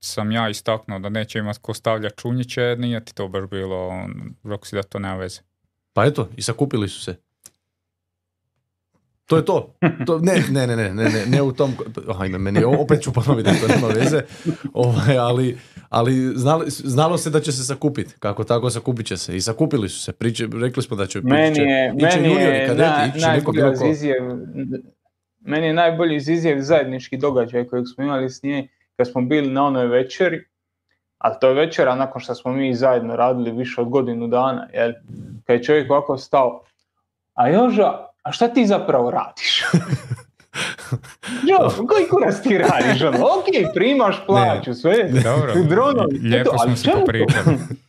sam 0.00 0.32
ja 0.32 0.48
istaknuo 0.48 0.98
da 0.98 1.08
neće 1.08 1.38
imati 1.38 1.58
ko 1.62 1.74
stavlja 1.74 2.10
čunjiće, 2.10 2.76
nije 2.78 3.04
ti 3.04 3.14
to 3.14 3.28
baš 3.28 3.44
bilo, 3.50 3.90
rekao 4.42 4.64
si 4.64 4.76
da 4.76 4.82
to 4.82 4.98
nema 4.98 5.16
veze. 5.16 5.40
Pa 5.94 6.04
eto, 6.04 6.28
i 6.36 6.42
sakupili 6.42 6.88
su 6.88 7.00
se. 7.00 7.16
To 9.26 9.36
je 9.36 9.44
to. 9.44 9.74
to 10.06 10.18
ne, 10.18 10.44
ne, 10.50 10.66
ne, 10.66 10.76
ne, 10.76 10.90
ne, 10.94 11.26
ne, 11.26 11.42
u 11.42 11.52
tom... 11.52 11.72
Ajme, 12.18 12.38
meni 12.38 12.64
opet 12.64 13.02
ću 13.02 13.12
ponoviti, 13.12 13.50
to 13.60 13.68
nema 13.68 13.86
veze. 13.86 14.22
Ovaj, 14.72 15.18
ali 15.18 15.58
ali 15.94 16.32
znalo, 16.34 16.64
znalo 16.68 17.18
se 17.18 17.30
da 17.30 17.40
će 17.40 17.52
se 17.52 17.64
sakupiti. 17.64 18.14
Kako 18.18 18.44
tako 18.44 18.70
sakupit 18.70 19.06
će 19.06 19.16
se. 19.16 19.36
I 19.36 19.40
sakupili 19.40 19.88
su 19.88 20.02
se. 20.02 20.12
Priče, 20.12 20.48
rekli 20.52 20.82
smo 20.82 20.96
da 20.96 21.06
će... 21.06 21.20
Meni 21.22 21.58
je, 21.58 21.92
meni 21.92 22.34
je 22.34 22.66
kadeti, 22.66 23.18
na, 23.20 23.26
najbolji 23.26 23.90
izjev, 23.90 24.22
meni 25.40 25.66
je 25.66 25.72
najbolji 25.72 26.16
izjev 26.16 26.60
zajednički 26.60 27.16
događaj 27.16 27.64
kojeg 27.64 27.84
smo 27.94 28.04
imali 28.04 28.30
s 28.30 28.42
nje 28.42 28.68
kad 28.96 29.10
smo 29.10 29.22
bili 29.22 29.50
na 29.50 29.64
onoj 29.64 29.86
večeri 29.86 30.44
ali 31.24 31.34
to 31.40 31.48
je 31.48 31.54
večera 31.54 31.94
nakon 31.94 32.20
što 32.20 32.34
smo 32.34 32.52
mi 32.52 32.74
zajedno 32.74 33.16
radili 33.16 33.52
više 33.52 33.80
od 33.80 33.88
godinu 33.88 34.26
dana, 34.28 34.68
jel? 34.72 34.92
Kad 35.46 35.56
je 35.56 35.62
čovjek 35.62 35.90
ovako 35.90 36.18
stao, 36.18 36.62
a 37.34 37.48
Joža, 37.48 37.92
a 38.22 38.32
šta 38.32 38.48
ti 38.48 38.66
zapravo 38.66 39.10
radiš? 39.10 39.62
Jo, 41.50 41.86
koji 41.88 42.08
kurac 42.10 42.40
ti 42.42 42.58
radiš? 42.58 43.02
Ono, 43.02 43.18
ok, 43.18 43.74
primaš 43.74 44.16
plaću, 44.26 44.74
sve. 44.74 45.10
Dobro, 45.24 45.52
dronovi, 45.68 46.18
lijepo 46.18 46.58
smo 46.58 46.76
se 46.76 46.90
popričali. 46.90 47.56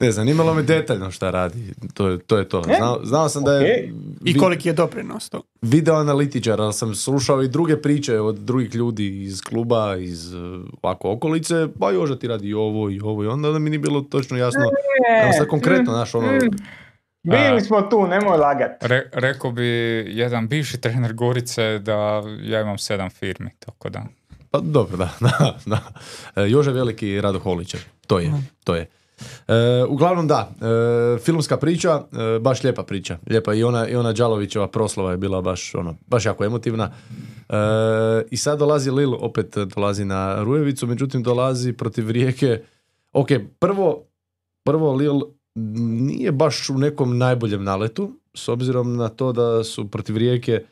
Ne, 0.00 0.12
zanimalo 0.12 0.54
me 0.54 0.62
detaljno 0.62 1.10
šta 1.10 1.30
radi. 1.30 1.74
To 1.94 2.08
je 2.08 2.18
to. 2.18 2.38
Je 2.38 2.48
to. 2.48 2.62
E, 2.68 2.74
znao, 2.76 3.00
znao 3.04 3.28
sam 3.28 3.44
da 3.44 3.52
je... 3.52 3.92
I 4.24 4.38
koliki 4.38 4.68
je 4.68 4.72
doprinos 4.72 5.28
to? 5.28 5.42
Video 5.62 5.94
analitičar, 5.94 6.60
ali 6.60 6.72
sam 6.72 6.94
slušao 6.94 7.42
i 7.42 7.48
druge 7.48 7.82
priče 7.82 8.20
od 8.20 8.38
drugih 8.38 8.74
ljudi 8.74 9.22
iz 9.22 9.40
kluba, 9.40 9.96
iz 9.96 10.34
uh, 10.34 10.64
ovako 10.82 11.12
okolice, 11.12 11.68
pa 11.80 11.90
Joža 11.90 12.16
ti 12.18 12.28
radi 12.28 12.48
i 12.48 12.54
ovo 12.54 12.90
i 12.90 13.00
ovo 13.00 13.24
i 13.24 13.26
onda 13.26 13.50
da 13.50 13.58
mi 13.58 13.70
nije 13.70 13.80
bilo 13.80 14.00
točno 14.00 14.36
jasno. 14.36 14.62
E, 15.28 15.32
sad 15.38 15.46
konkretno, 15.46 15.92
mm, 15.92 15.96
naš 15.96 16.14
ono... 16.14 16.32
Mm. 16.32 16.50
Bili 17.22 17.60
smo 17.60 17.82
tu, 17.82 18.06
nemoj 18.06 18.38
lagat. 18.38 18.70
Re, 18.80 19.10
rekao 19.12 19.52
bi 19.52 19.64
jedan 20.08 20.48
bivši 20.48 20.80
trener 20.80 21.12
Gorice 21.12 21.78
da 21.78 22.22
ja 22.42 22.60
imam 22.60 22.78
sedam 22.78 23.10
firmi, 23.10 23.50
tako 23.58 23.88
da... 23.88 24.02
Pa 24.50 24.60
dobro, 24.60 24.96
da, 24.96 25.10
da, 25.20 25.58
da. 25.66 25.80
E, 26.36 26.50
Jože 26.50 26.70
Veliki 26.70 27.20
Rado 27.20 27.38
Holićer, 27.38 27.80
to 28.06 28.18
je, 28.18 28.32
to 28.64 28.74
je. 28.74 28.86
E, 29.48 29.84
uglavnom 29.88 30.28
da, 30.28 30.50
e, 30.60 31.18
filmska 31.18 31.56
priča, 31.56 32.02
e, 32.12 32.38
baš 32.38 32.62
lijepa 32.62 32.82
priča. 32.82 33.18
Lijepa 33.30 33.54
i 33.54 33.64
ona, 33.64 33.88
i 33.88 33.96
ona 33.96 34.12
Đalovićeva 34.12 34.68
proslava 34.68 35.10
je 35.10 35.16
bila 35.16 35.40
baš, 35.40 35.74
ono, 35.74 35.96
baš 36.06 36.26
jako 36.26 36.44
emotivna. 36.44 36.90
E, 37.48 37.54
I 38.30 38.36
sad 38.36 38.58
dolazi 38.58 38.90
Lil, 38.90 39.14
opet 39.14 39.56
dolazi 39.76 40.04
na 40.04 40.42
Rujevicu, 40.42 40.86
međutim 40.86 41.22
dolazi 41.22 41.72
protiv 41.72 42.10
Rijeke. 42.10 42.62
Ok, 43.12 43.28
prvo, 43.58 44.02
prvo 44.64 44.92
Lil 44.94 45.20
nije 45.54 46.32
baš 46.32 46.70
u 46.70 46.78
nekom 46.78 47.18
najboljem 47.18 47.64
naletu, 47.64 48.12
s 48.34 48.48
obzirom 48.48 48.96
na 48.96 49.08
to 49.08 49.32
da 49.32 49.64
su 49.64 49.90
protiv 49.90 50.16
Rijeke 50.16 50.64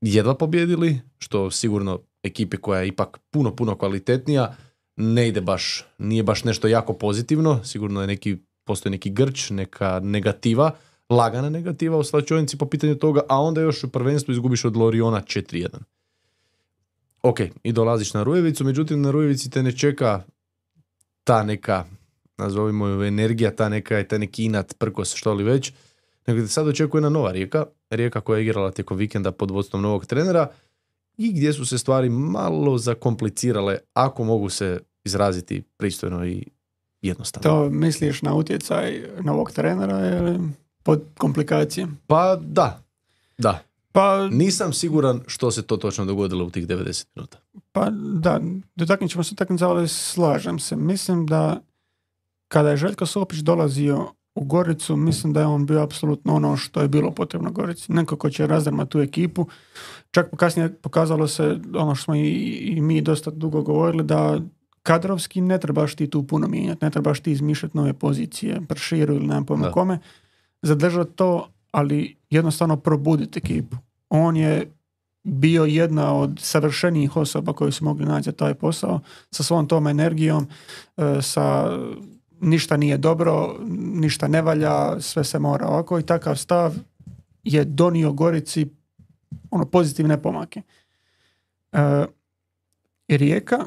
jedva 0.00 0.34
pobjedili, 0.34 1.00
što 1.18 1.50
sigurno 1.50 2.00
ekipi 2.22 2.56
koja 2.56 2.80
je 2.80 2.88
ipak 2.88 3.18
puno, 3.30 3.56
puno 3.56 3.78
kvalitetnija, 3.78 4.56
ne 4.96 5.28
ide 5.28 5.40
baš, 5.40 5.84
nije 5.98 6.22
baš 6.22 6.44
nešto 6.44 6.68
jako 6.68 6.92
pozitivno, 6.92 7.64
sigurno 7.64 8.00
je 8.00 8.06
neki, 8.06 8.36
postoji 8.64 8.90
neki 8.90 9.10
grč, 9.10 9.50
neka 9.50 10.00
negativa, 10.02 10.70
lagana 11.10 11.50
negativa 11.50 11.96
u 11.96 12.04
slačionici 12.04 12.58
po 12.58 12.66
pitanju 12.66 12.94
toga, 12.94 13.20
a 13.28 13.40
onda 13.40 13.60
još 13.60 13.84
u 13.84 13.88
prvenstvu 13.88 14.32
izgubiš 14.32 14.64
od 14.64 14.76
Loriona 14.76 15.20
4-1. 15.20 15.68
Ok, 17.22 17.40
i 17.62 17.72
dolaziš 17.72 18.14
na 18.14 18.22
Rujevicu, 18.22 18.64
međutim 18.64 19.02
na 19.02 19.10
Rujevici 19.10 19.50
te 19.50 19.62
ne 19.62 19.76
čeka 19.76 20.22
ta 21.24 21.42
neka, 21.42 21.84
nazovimo 22.38 22.86
ju 22.86 23.04
energija, 23.04 23.56
ta 23.56 23.68
neka, 23.68 24.04
taj 24.04 24.18
neki 24.18 24.44
inat, 24.44 24.74
prkos, 24.78 25.14
što 25.14 25.34
li 25.34 25.44
već, 25.44 25.72
nego 26.26 26.40
da 26.40 26.48
sad 26.48 26.68
očekuje 26.68 26.98
jedna 26.98 27.08
nova 27.08 27.32
rijeka, 27.32 27.66
rijeka 27.90 28.20
koja 28.20 28.38
je 28.38 28.44
igrala 28.44 28.70
tijekom 28.70 28.96
vikenda 28.96 29.32
pod 29.32 29.50
vodstvom 29.50 29.82
novog 29.82 30.06
trenera 30.06 30.48
i 31.16 31.32
gdje 31.32 31.52
su 31.52 31.66
se 31.66 31.78
stvari 31.78 32.08
malo 32.10 32.78
zakomplicirale, 32.78 33.78
ako 33.94 34.24
mogu 34.24 34.48
se 34.48 34.80
izraziti 35.04 35.62
pristojno 35.76 36.26
i 36.26 36.46
jednostavno. 37.02 37.50
To 37.50 37.70
misliš 37.70 38.22
na 38.22 38.34
utjecaj 38.34 39.02
novog 39.20 39.52
trenera 39.52 40.16
ili 40.16 40.38
pod 40.82 41.02
komplikacije? 41.18 41.86
Pa 42.06 42.36
da, 42.36 42.82
da. 43.38 43.62
Pa, 43.92 44.28
Nisam 44.28 44.72
siguran 44.72 45.20
što 45.26 45.50
se 45.50 45.62
to 45.62 45.76
točno 45.76 46.04
dogodilo 46.04 46.44
u 46.44 46.50
tih 46.50 46.66
90 46.66 47.04
minuta. 47.14 47.38
pa 47.72 47.90
da, 47.90 48.40
dotaknut 48.76 49.10
ćemo 49.10 49.24
se 49.24 49.34
utakmice, 49.34 49.64
ali 49.64 49.88
slažem 49.88 50.58
se. 50.58 50.76
Mislim 50.76 51.26
da 51.26 51.60
kada 52.48 52.70
je 52.70 52.76
Željko 52.76 53.06
Sopić 53.06 53.38
dolazio 53.38 54.12
u 54.34 54.44
Goricu, 54.44 54.96
mislim 54.96 55.32
da 55.32 55.40
je 55.40 55.46
on 55.46 55.66
bio 55.66 55.82
apsolutno 55.82 56.34
ono 56.34 56.56
što 56.56 56.80
je 56.80 56.88
bilo 56.88 57.10
potrebno 57.10 57.50
Gorici. 57.50 57.92
Neko 57.92 58.16
ko 58.16 58.30
će 58.30 58.46
razdrmati 58.46 58.90
tu 58.90 59.00
ekipu. 59.00 59.46
Čak 60.10 60.36
kasnije 60.36 60.74
pokazalo 60.74 61.28
se 61.28 61.58
ono 61.74 61.94
što 61.94 62.04
smo 62.04 62.14
i, 62.14 62.28
i 62.76 62.80
mi 62.80 63.00
dosta 63.00 63.30
dugo 63.30 63.62
govorili, 63.62 64.04
da 64.04 64.40
kadrovski 64.82 65.40
ne 65.40 65.58
trebaš 65.60 65.94
ti 65.94 66.10
tu 66.10 66.26
puno 66.26 66.48
mijenjati, 66.48 66.84
ne 66.84 66.90
trebaš 66.90 67.20
ti 67.20 67.32
izmišljati 67.32 67.76
nove 67.76 67.92
pozicije, 67.92 68.60
prširu 68.68 69.14
ili 69.14 69.26
nemam 69.26 69.46
pojma 69.46 69.70
kome, 69.70 69.98
zadržati 70.62 71.12
to, 71.16 71.48
ali 71.70 72.16
jednostavno 72.30 72.76
probuditi 72.76 73.38
ekipu. 73.38 73.76
On 74.08 74.36
je 74.36 74.72
bio 75.22 75.64
jedna 75.64 76.14
od 76.14 76.38
savršenijih 76.40 77.16
osoba 77.16 77.52
koji 77.52 77.72
su 77.72 77.84
mogli 77.84 78.06
naći 78.06 78.24
za 78.24 78.32
taj 78.32 78.54
posao, 78.54 79.00
sa 79.30 79.42
svom 79.42 79.68
tom 79.68 79.86
energijom, 79.86 80.46
e, 80.96 81.22
sa 81.22 81.78
ništa 82.44 82.76
nije 82.76 82.98
dobro, 82.98 83.56
ništa 83.78 84.28
ne 84.28 84.42
valja, 84.42 85.00
sve 85.00 85.24
se 85.24 85.38
mora 85.38 85.66
ovako 85.66 85.98
i 85.98 86.02
takav 86.06 86.36
stav 86.36 86.74
je 87.44 87.64
donio 87.64 88.12
Gorici 88.12 88.66
ono 89.50 89.64
pozitivne 89.64 90.22
pomake. 90.22 90.62
E, 91.72 92.04
Rijeka 93.08 93.66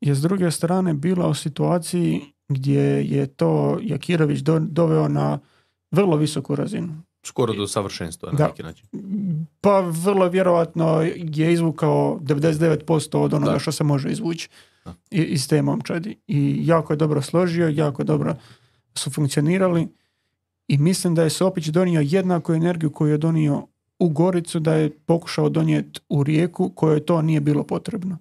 je 0.00 0.14
s 0.14 0.20
druge 0.20 0.50
strane 0.50 0.94
bila 0.94 1.28
u 1.28 1.34
situaciji 1.34 2.20
gdje 2.48 2.82
je 3.10 3.26
to 3.26 3.78
Jakirović 3.82 4.40
do- 4.40 4.58
doveo 4.58 5.08
na 5.08 5.38
vrlo 5.90 6.16
visoku 6.16 6.54
razinu. 6.54 7.02
Skoro 7.24 7.52
do 7.52 7.66
savršenstva 7.66 8.32
na 8.32 8.38
Da. 8.38 8.46
neki 8.46 8.62
način. 8.62 8.86
Pa 9.60 9.80
vrlo 9.80 10.28
vjerojatno 10.28 11.02
je 11.16 11.52
izvukao 11.52 12.18
99% 12.22 13.18
od 13.18 13.34
onoga 13.34 13.52
Da. 13.52 13.58
što 13.58 13.72
se 13.72 13.84
može 13.84 14.10
izvući 14.10 14.48
Da. 14.84 14.94
iz 15.10 15.48
te 15.48 15.62
momčadi. 15.62 16.16
I 16.26 16.60
jako 16.64 16.92
je 16.92 16.96
dobro 16.96 17.22
složio, 17.22 17.68
jako 17.68 18.04
dobro 18.04 18.34
su 18.94 19.10
funkcionirali 19.10 19.88
i 20.68 20.78
mislim 20.78 21.14
da 21.14 21.22
je 21.22 21.30
Sopić 21.30 21.66
donio 21.66 22.00
jednaku 22.00 22.52
energiju 22.54 22.90
koju 22.90 23.10
je 23.12 23.18
donio 23.18 23.66
u 23.98 24.08
Goricu, 24.08 24.60
da 24.60 24.74
je 24.74 24.90
pokušao 24.90 25.48
donijeti 25.48 26.00
u 26.08 26.22
Rijeku 26.24 26.68
kojoj 26.68 27.00
to 27.00 27.22
nije 27.22 27.40
bilo 27.40 27.62
potrebno. 27.64 28.18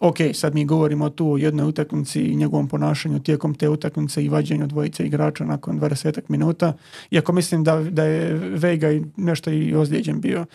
Ok, 0.00 0.16
sad 0.34 0.54
mi 0.54 0.64
govorimo 0.64 1.10
tu 1.10 1.32
o 1.32 1.36
jednoj 1.36 1.68
utakmici 1.68 2.20
i 2.20 2.36
njegovom 2.36 2.68
ponašanju 2.68 3.22
tijekom 3.22 3.54
te 3.54 3.68
utakmice 3.68 4.24
i 4.24 4.28
vađenju 4.28 4.66
dvojice 4.66 5.06
igrača 5.06 5.44
nakon 5.44 5.80
20 5.80 6.20
minuta. 6.28 6.72
Iako 7.10 7.32
mislim 7.32 7.64
da, 7.64 7.80
da 7.80 8.04
je 8.04 8.34
Vega 8.34 8.88
nešto 9.16 9.50
i 9.50 9.74
ozlijeđen 9.74 10.20
bio, 10.20 10.46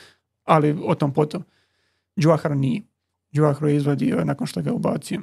ali 0.44 0.78
o 0.86 0.96
tom 0.96 1.14
potom. 1.14 1.44
Đuahar 2.16 2.58
nije. 2.58 2.82
Đuahar 3.32 3.70
je 3.70 3.76
izvadio 3.76 4.26
nakon 4.26 4.48
što 4.48 4.62
ga 4.62 4.70
je 4.70 4.74
ubacio. 4.74 5.22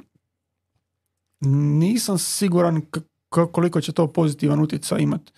Nisam 1.79 2.17
siguran 2.17 2.81
koliko 3.29 3.81
će 3.81 3.91
to 3.91 4.07
pozitivan 4.07 4.59
utjecaj 4.59 5.01
imati 5.01 5.31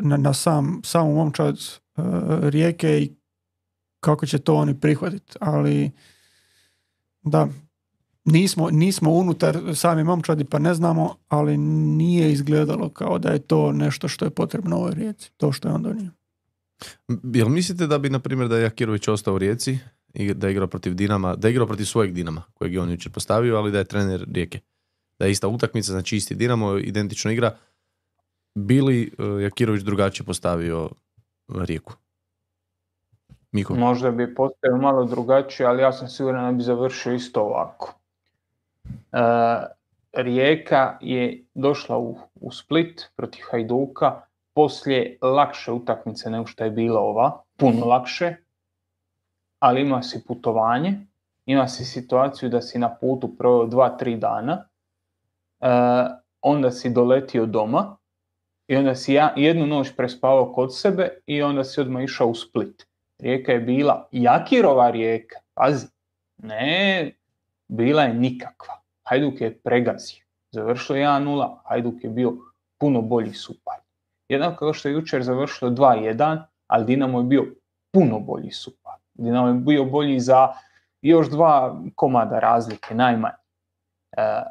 na, 0.00 0.16
na 0.16 0.34
sam, 0.34 0.80
samu 0.84 1.14
momčad 1.14 1.56
e, 1.56 2.02
rijeke 2.42 2.98
i 3.02 3.12
kako 4.00 4.26
će 4.26 4.38
to 4.38 4.54
oni 4.54 4.80
prihvatiti. 4.80 5.36
Ali 5.40 5.90
da, 7.22 7.48
nismo, 8.32 8.70
nismo 8.70 9.10
unutar 9.10 9.58
same 9.74 10.04
momčadi 10.04 10.44
pa 10.44 10.58
ne 10.58 10.74
znamo, 10.74 11.14
ali 11.28 11.56
nije 11.56 12.32
izgledalo 12.32 12.88
kao 12.88 13.18
da 13.18 13.28
je 13.28 13.38
to 13.38 13.72
nešto 13.72 14.08
što 14.08 14.24
je 14.24 14.30
potrebno 14.30 14.76
ovoj 14.76 14.94
rijeci, 14.94 15.30
to 15.36 15.52
što 15.52 15.68
je 15.68 15.74
on 15.74 15.82
donio. 15.82 16.10
Jel 17.34 17.48
mislite 17.48 17.86
da 17.86 17.98
bi, 17.98 18.10
na 18.10 18.18
primjer, 18.18 18.48
da 18.48 18.56
je 18.56 18.62
Jakirović 18.62 19.08
ostao 19.08 19.34
u 19.34 19.38
Rijeci 19.38 19.78
i 20.14 20.34
da 20.34 20.46
je 20.46 20.50
igrao 20.50 20.66
protiv 20.66 20.94
Dinama, 20.94 21.36
da 21.36 21.48
je 21.48 21.52
igrao 21.52 21.66
protiv 21.66 21.84
svojeg 21.84 22.12
Dinama, 22.12 22.42
kojeg 22.54 22.74
je 22.74 22.80
on 22.80 22.90
jučer 22.90 23.12
postavio, 23.12 23.56
ali 23.56 23.72
da 23.72 23.78
je 23.78 23.84
trener 23.84 24.26
Rijeke. 24.32 24.60
Da 25.18 25.24
je 25.26 25.30
ista 25.30 25.48
utakmica, 25.48 25.92
znači 25.92 26.16
isti 26.16 26.34
Dinamo, 26.34 26.78
identična 26.78 27.32
igra, 27.32 27.56
bili 28.54 29.12
uh, 29.18 29.42
Jakirović 29.42 29.82
drugačije 29.82 30.26
postavio 30.26 30.84
uh, 30.84 31.62
Rijeku? 31.62 31.92
Miko? 33.52 33.74
Možda 33.74 34.10
bi 34.10 34.34
postavio 34.34 34.76
malo 34.76 35.04
drugačije, 35.04 35.66
ali 35.66 35.82
ja 35.82 35.92
sam 35.92 36.08
siguran 36.08 36.52
da 36.52 36.56
bi 36.56 36.62
završio 36.62 37.14
isto 37.14 37.40
ovako. 37.40 37.97
E, 39.12 39.18
Rijeka 40.12 40.98
je 41.00 41.44
došla 41.54 41.98
u, 41.98 42.18
u 42.34 42.52
Split 42.52 43.10
protiv 43.16 43.42
Hajduka 43.50 44.20
poslije 44.54 45.18
lakše 45.22 45.72
utakmice 45.72 46.30
nego 46.30 46.46
što 46.46 46.64
je 46.64 46.70
bila 46.70 47.00
ova, 47.00 47.42
puno 47.56 47.86
lakše, 47.86 48.36
ali 49.58 49.80
ima 49.80 50.02
si 50.02 50.24
putovanje, 50.26 51.06
ima 51.46 51.68
si 51.68 51.84
situaciju 51.84 52.48
da 52.48 52.60
si 52.60 52.78
na 52.78 52.94
putu 52.94 53.36
proveo 53.36 53.66
dva, 53.66 53.88
tri 53.88 54.16
dana, 54.16 54.68
e, 55.60 55.68
onda 56.40 56.70
si 56.70 56.90
doletio 56.90 57.46
doma 57.46 57.96
i 58.66 58.76
onda 58.76 58.94
si 58.94 59.14
ja, 59.14 59.32
jednu 59.36 59.66
noć 59.66 59.96
prespavao 59.96 60.52
kod 60.52 60.76
sebe 60.76 61.08
i 61.26 61.42
onda 61.42 61.64
si 61.64 61.80
odmah 61.80 62.02
išao 62.04 62.28
u 62.28 62.34
Split. 62.34 62.86
Rijeka 63.18 63.52
je 63.52 63.60
bila 63.60 64.08
Jakirova 64.12 64.90
rijeka, 64.90 65.36
pazi, 65.54 65.86
ne, 66.36 67.12
bila 67.68 68.02
je 68.02 68.14
nikakva. 68.14 68.77
Hajduk 69.08 69.40
je 69.40 69.58
pregazio, 69.58 70.24
završilo 70.50 70.98
je 70.98 71.06
1-0, 71.06 71.56
Hajduk 71.64 72.04
je 72.04 72.10
bio 72.10 72.32
puno 72.78 73.02
bolji 73.02 73.32
super. 73.32 73.74
Jednako 74.28 74.58
kao 74.58 74.72
što 74.72 74.88
je 74.88 74.94
jučer 74.94 75.22
završilo 75.22 75.70
2-1, 75.70 76.42
ali 76.66 76.84
Dinamo 76.84 77.18
je 77.18 77.24
bio 77.24 77.46
puno 77.92 78.20
bolji 78.20 78.50
super. 78.50 78.92
Dinamo 79.14 79.48
je 79.48 79.54
bio 79.54 79.84
bolji 79.84 80.20
za 80.20 80.52
još 81.02 81.30
dva 81.30 81.82
komada 81.94 82.38
razlike, 82.38 82.94
najmanje. 82.94 83.34
E, 84.16 84.42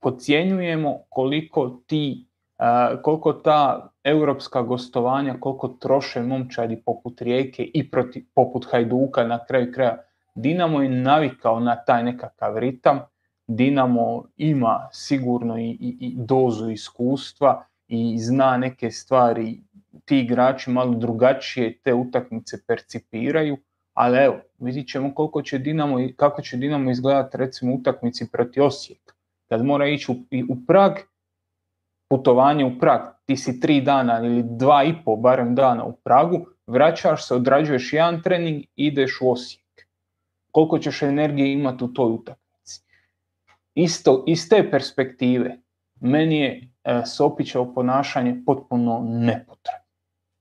podcjenjujemo 0.00 0.98
koliko 1.08 1.80
ti 1.86 2.28
Uh, 2.58 3.02
koliko 3.02 3.32
ta 3.32 3.88
europska 4.04 4.62
gostovanja, 4.62 5.36
koliko 5.40 5.68
troše 5.68 6.22
momčadi 6.22 6.82
poput 6.86 7.20
Rijeke 7.20 7.62
i 7.74 7.90
proti, 7.90 8.26
poput 8.34 8.66
Hajduka 8.70 9.24
na 9.24 9.44
kraju 9.44 9.72
kraja. 9.72 9.98
Dinamo 10.34 10.82
je 10.82 10.88
navikao 10.88 11.60
na 11.60 11.76
taj 11.84 12.02
nekakav 12.04 12.58
ritam, 12.58 13.00
Dinamo 13.48 14.24
ima 14.36 14.88
sigurno 14.92 15.58
i, 15.58 15.70
i, 15.70 15.96
i 16.00 16.14
dozu 16.16 16.70
iskustva 16.70 17.64
i 17.88 18.18
zna 18.18 18.56
neke 18.56 18.90
stvari, 18.90 19.60
ti 20.04 20.18
igrači 20.18 20.70
malo 20.70 20.94
drugačije 20.94 21.78
te 21.82 21.94
utakmice 21.94 22.56
percipiraju, 22.66 23.56
ali 23.94 24.18
evo, 24.18 24.36
vidit 24.58 24.88
ćemo 24.88 25.14
koliko 25.14 25.42
će 25.42 25.58
Dinamo, 25.58 25.98
kako 26.16 26.42
će 26.42 26.56
Dinamo 26.56 26.90
izgledati 26.90 27.36
recimo 27.36 27.74
utakmici 27.74 28.30
protiv 28.32 28.64
Osijeka. 28.64 29.14
Kad 29.48 29.64
mora 29.64 29.88
ići 29.88 30.12
u, 30.12 30.14
u 30.48 30.56
Prag, 30.66 30.92
putovanje 32.08 32.64
u 32.64 32.78
Prag, 32.80 33.00
ti 33.26 33.36
si 33.36 33.60
tri 33.60 33.80
dana 33.80 34.20
ili 34.24 34.42
dva 34.46 34.84
i 34.84 34.94
pol 35.04 35.16
barem 35.16 35.54
dana 35.54 35.84
u 35.84 35.92
Pragu, 35.92 36.46
vraćaš 36.66 37.28
se, 37.28 37.34
odrađuješ 37.34 37.92
jedan 37.92 38.22
trening 38.22 38.64
ideš 38.76 39.18
u 39.20 39.30
Osijek. 39.30 39.86
Koliko 40.50 40.78
ćeš 40.78 41.02
energije 41.02 41.52
imati 41.52 41.84
u 41.84 41.88
toj 41.88 42.12
utakmici. 42.12 42.47
Isto, 43.78 44.24
iz 44.26 44.48
te 44.48 44.70
perspektive, 44.70 45.56
meni 46.00 46.40
je 46.40 46.70
e, 46.84 47.02
Sopićevo 47.06 47.74
ponašanje 47.74 48.42
potpuno 48.46 49.00
nepotrebno. 49.04 49.86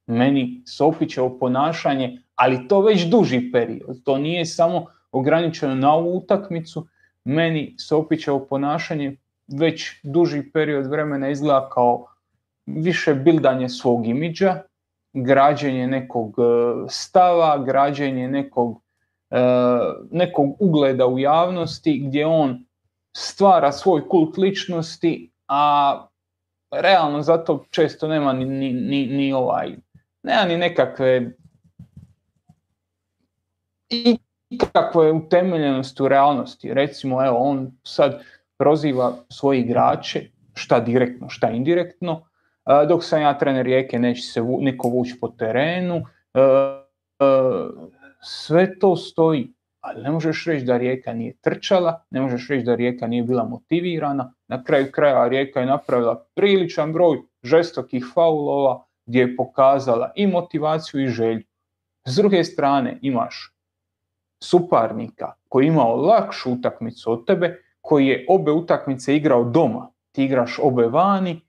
Meni 0.07 0.63
Sopićevo 0.65 1.37
ponašanje, 1.39 2.21
ali 2.35 2.67
to 2.67 2.81
već 2.81 3.05
duži 3.05 3.51
period, 3.51 4.03
to 4.03 4.17
nije 4.17 4.45
samo 4.45 4.85
ograničeno 5.11 5.75
na 5.75 5.93
ovu 5.93 6.17
utakmicu, 6.17 6.87
meni 7.23 7.75
Sopićevo 7.79 8.39
ponašanje 8.39 9.17
već 9.47 9.99
duži 10.03 10.51
period 10.53 10.87
vremena 10.87 11.29
izgleda 11.29 11.69
kao 11.69 12.05
više 12.65 13.13
bildanje 13.13 13.69
svog 13.69 14.07
imidža, 14.07 14.61
građenje 15.13 15.87
nekog 15.87 16.35
e, 16.39 16.43
stava, 16.89 17.63
građenje 17.63 18.27
nekog, 18.27 18.81
e, 19.29 19.37
nekog 20.11 20.55
ugleda 20.59 21.07
u 21.07 21.19
javnosti 21.19 22.03
gdje 22.07 22.25
on 22.25 22.66
stvara 23.17 23.71
svoj 23.71 24.07
kult 24.09 24.37
ličnosti, 24.37 25.31
a 25.47 26.07
realno 26.71 27.21
zato 27.21 27.65
često 27.69 28.07
nema 28.07 28.33
ni, 28.33 28.45
ni, 28.45 28.73
ni, 28.73 29.05
ni 29.07 29.33
ovaj, 29.33 29.75
nema 30.23 30.43
ni 30.43 30.57
nekakve 30.57 31.31
ikakve 34.49 35.11
utemeljenosti 35.11 36.03
u 36.03 36.07
realnosti. 36.07 36.73
Recimo, 36.73 37.25
evo, 37.25 37.37
on 37.37 37.71
sad 37.83 38.21
proziva 38.57 39.13
svoje 39.29 39.59
igrače, 39.59 40.21
šta 40.53 40.79
direktno, 40.79 41.29
šta 41.29 41.49
indirektno, 41.49 42.27
a, 42.63 42.85
dok 42.85 43.03
sam 43.03 43.21
ja 43.21 43.37
trener 43.37 43.65
Rijeke 43.65 43.99
neće 43.99 44.21
se 44.21 44.41
niko 44.41 44.87
vući 44.87 45.17
po 45.21 45.27
terenu, 45.27 46.05
a, 46.33 46.83
a, 47.19 47.69
sve 48.21 48.79
to 48.79 48.95
stoji, 48.95 49.53
ali 49.87 50.03
ne 50.03 50.11
možeš 50.11 50.45
reći 50.45 50.65
da 50.65 50.77
Rijeka 50.77 51.13
nije 51.13 51.37
trčala, 51.41 52.01
ne 52.09 52.21
možeš 52.21 52.47
reći 52.49 52.65
da 52.65 52.75
Rijeka 52.75 53.07
nije 53.07 53.23
bila 53.23 53.43
motivirana, 53.43 54.33
na 54.47 54.63
kraju 54.63 54.91
kraja 54.91 55.27
Rijeka 55.27 55.59
je 55.59 55.65
napravila 55.65 56.25
priličan 56.35 56.93
broj 56.93 57.17
žestokih 57.43 58.05
faulova 58.13 58.83
gdje 59.05 59.19
je 59.19 59.35
pokazala 59.35 60.11
i 60.15 60.27
motivaciju 60.27 61.03
i 61.03 61.07
želju. 61.07 61.43
S 62.05 62.15
druge 62.15 62.43
strane 62.43 62.99
imaš 63.01 63.53
suparnika 64.43 65.33
koji 65.49 65.65
je 65.65 65.67
imao 65.67 65.95
lakšu 65.95 66.51
utakmicu 66.51 67.11
od 67.11 67.25
tebe, 67.25 67.63
koji 67.81 68.07
je 68.07 68.25
obe 68.29 68.51
utakmice 68.51 69.15
igrao 69.15 69.43
doma, 69.43 69.91
ti 70.11 70.23
igraš 70.23 70.59
obe 70.61 70.87
vani, 70.87 71.41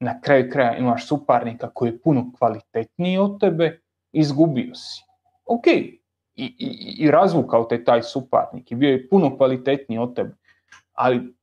na 0.00 0.20
kraju 0.20 0.50
kraja 0.52 0.76
imaš 0.76 1.08
suparnika 1.08 1.70
koji 1.70 1.90
je 1.90 1.98
puno 1.98 2.32
kvalitetniji 2.38 3.18
od 3.18 3.40
tebe, 3.40 3.80
izgubio 4.12 4.74
si. 4.74 5.02
Ok, 5.46 5.64
i, 6.36 6.44
i, 6.58 6.94
i 7.04 7.10
razvukao 7.10 7.64
te 7.64 7.84
taj 7.84 8.02
suparnik 8.02 8.72
i 8.72 8.74
bio 8.74 8.90
je 8.90 9.08
puno 9.08 9.36
kvalitetniji 9.36 9.98
od 9.98 10.14
tebe, 10.14 10.34
ali 10.92 11.34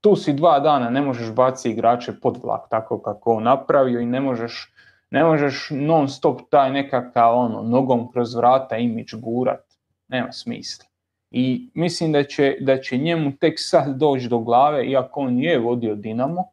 tu 0.00 0.16
si 0.16 0.32
dva 0.32 0.60
dana, 0.60 0.90
ne 0.90 1.02
možeš 1.02 1.32
baciti 1.34 1.70
igrače 1.70 2.12
pod 2.20 2.38
vlak 2.42 2.68
tako 2.70 3.02
kako 3.02 3.34
on 3.34 3.42
napravio 3.42 4.00
i 4.00 4.06
ne 4.06 4.20
možeš, 4.20 4.72
ne 5.10 5.24
možeš 5.24 5.68
non 5.70 6.08
stop 6.08 6.40
taj 6.50 6.72
nekakav 6.72 7.38
ono, 7.38 7.62
nogom 7.62 8.12
kroz 8.12 8.34
vrata 8.34 8.76
imidž 8.76 9.14
gurat, 9.14 9.64
nema 10.08 10.32
smisla. 10.32 10.84
I 11.30 11.70
mislim 11.74 12.12
da 12.12 12.22
će, 12.22 12.56
da 12.60 12.80
će 12.80 12.96
njemu 12.96 13.32
tek 13.40 13.54
sad 13.56 13.96
doći 13.96 14.28
do 14.28 14.38
glave, 14.38 14.86
iako 14.86 15.20
on 15.20 15.38
je 15.38 15.58
vodio 15.58 15.94
Dinamo, 15.94 16.44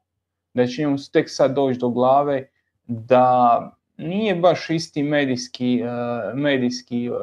da 0.54 0.68
će 0.68 0.82
njemu 0.82 0.98
tek 1.14 1.30
sad 1.30 1.56
doći 1.56 1.80
do 1.80 1.90
glave 1.90 2.48
da 2.88 3.72
nije 3.98 4.36
baš 4.36 4.70
isti 4.70 5.04
medijski, 5.04 5.84
uh, 5.84 6.40
medijski 6.40 7.10
uh, 7.10 7.18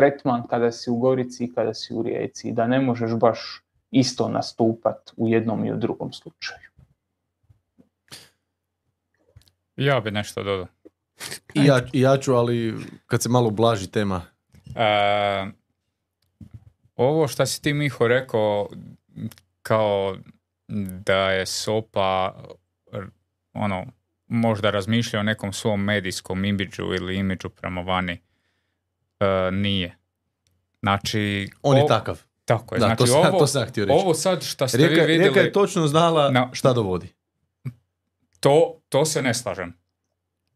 tretman 0.00 0.46
kada 0.50 0.72
si 0.72 0.90
u 0.90 0.96
Gorici 0.96 1.44
i 1.44 1.52
kada 1.54 1.74
si 1.74 1.94
u 1.94 2.02
Rijeci, 2.02 2.52
da 2.52 2.66
ne 2.66 2.80
možeš 2.80 3.10
baš 3.14 3.62
isto 3.90 4.28
nastupat 4.28 5.12
u 5.16 5.28
jednom 5.28 5.64
i 5.64 5.72
u 5.72 5.76
drugom 5.76 6.12
slučaju. 6.12 6.70
Ja 9.76 10.00
bi 10.00 10.10
nešto 10.10 10.42
dodao. 10.42 10.66
I 11.54 11.64
ja, 11.64 11.80
i 11.92 12.00
ja 12.00 12.16
ću, 12.16 12.34
ali 12.34 12.74
kad 13.06 13.22
se 13.22 13.28
malo 13.28 13.50
blaži 13.50 13.90
tema. 13.90 14.22
E, 14.76 15.46
ovo 16.96 17.28
što 17.28 17.46
si 17.46 17.62
ti 17.62 17.72
Miho 17.72 18.08
rekao 18.08 18.68
kao 19.62 20.16
da 21.04 21.30
je 21.30 21.46
Sopa 21.46 22.34
ono, 23.52 23.86
možda 24.26 24.70
razmišlja 24.70 25.20
o 25.20 25.22
nekom 25.22 25.52
svom 25.52 25.84
medijskom 25.84 26.44
imidžu 26.44 26.94
ili 26.94 27.16
imidžu 27.16 27.48
prema 27.48 27.80
vani, 27.80 28.20
e, 29.20 29.26
nije. 29.52 29.96
Znači, 30.80 31.50
On 31.62 31.76
je 31.76 31.84
o- 31.84 31.88
takav. 31.88 32.20
Tako 32.44 32.74
je. 32.74 32.78
Da, 32.78 32.86
znači, 32.86 32.98
to 32.98 33.06
sam, 33.06 33.18
ovo, 33.20 33.38
to 33.38 33.46
sam 33.46 33.64
htio 33.64 33.84
reći. 33.84 33.96
ovo 33.96 34.14
sad 34.14 34.42
što 34.42 34.68
ste 34.68 34.76
Rijeka, 34.78 34.94
vi 34.94 35.00
vidjeli, 35.02 35.18
Rijeka 35.18 35.40
je 35.40 35.52
točno 35.52 35.86
znala 35.86 36.30
Na- 36.30 36.48
šta 36.52 36.72
dovodi. 36.72 37.08
to, 38.40 38.80
to 38.88 39.04
se 39.04 39.22
ne 39.22 39.34
slažem. 39.34 39.72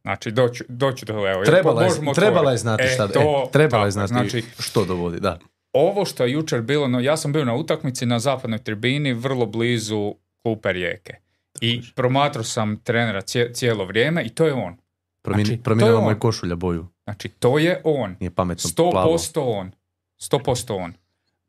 Znači, 0.02 0.30
doći, 0.30 0.64
doći 0.68 1.04
do 1.04 1.12
evo. 1.28 1.44
Trebala 1.44 1.82
je, 1.82 1.90
trebala 2.14 2.50
je 2.50 2.58
znati 2.58 2.82
E, 2.82 2.86
šta, 2.86 3.08
to- 3.08 3.44
e, 3.48 3.50
trebala 3.52 3.84
je 3.84 3.92
tako, 3.92 4.06
znati 4.06 4.30
Znači, 4.30 4.44
što 4.58 4.84
dovodi, 4.84 5.20
da. 5.20 5.38
ovo 5.72 6.04
što 6.04 6.24
je 6.24 6.32
jučer 6.32 6.60
bilo, 6.62 6.88
no 6.88 7.00
ja 7.00 7.16
sam 7.16 7.32
bio 7.32 7.44
na 7.44 7.54
utakmici 7.54 8.06
na 8.06 8.18
zapadnoj 8.18 8.58
tribini, 8.58 9.12
vrlo 9.12 9.46
blizu 9.46 10.14
klupe 10.42 10.72
Rijeke. 10.72 11.14
I 11.60 11.82
promatrao 11.94 12.44
sam 12.44 12.76
trenera 12.76 13.20
cije- 13.20 13.54
cijelo 13.54 13.84
vrijeme 13.84 14.24
i 14.24 14.28
to 14.28 14.46
je 14.46 14.52
on. 14.52 14.76
Promijeni, 15.22 15.46
Znači, 15.46 15.62
promijenila 15.62 15.98
je 15.98 16.04
mu 16.04 16.10
je 16.10 16.18
košulja 16.18 16.56
boju. 16.56 16.86
Znači, 17.04 17.28
to 17.28 17.58
je 17.58 17.80
on. 17.84 18.16
Nije 18.20 18.30
pametno 18.30 18.70
100% 18.70 18.90
plavo. 18.90 19.16
on. 19.58 19.72
100% 20.18 20.72
on. 20.72 20.94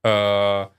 Uh, 0.03 0.71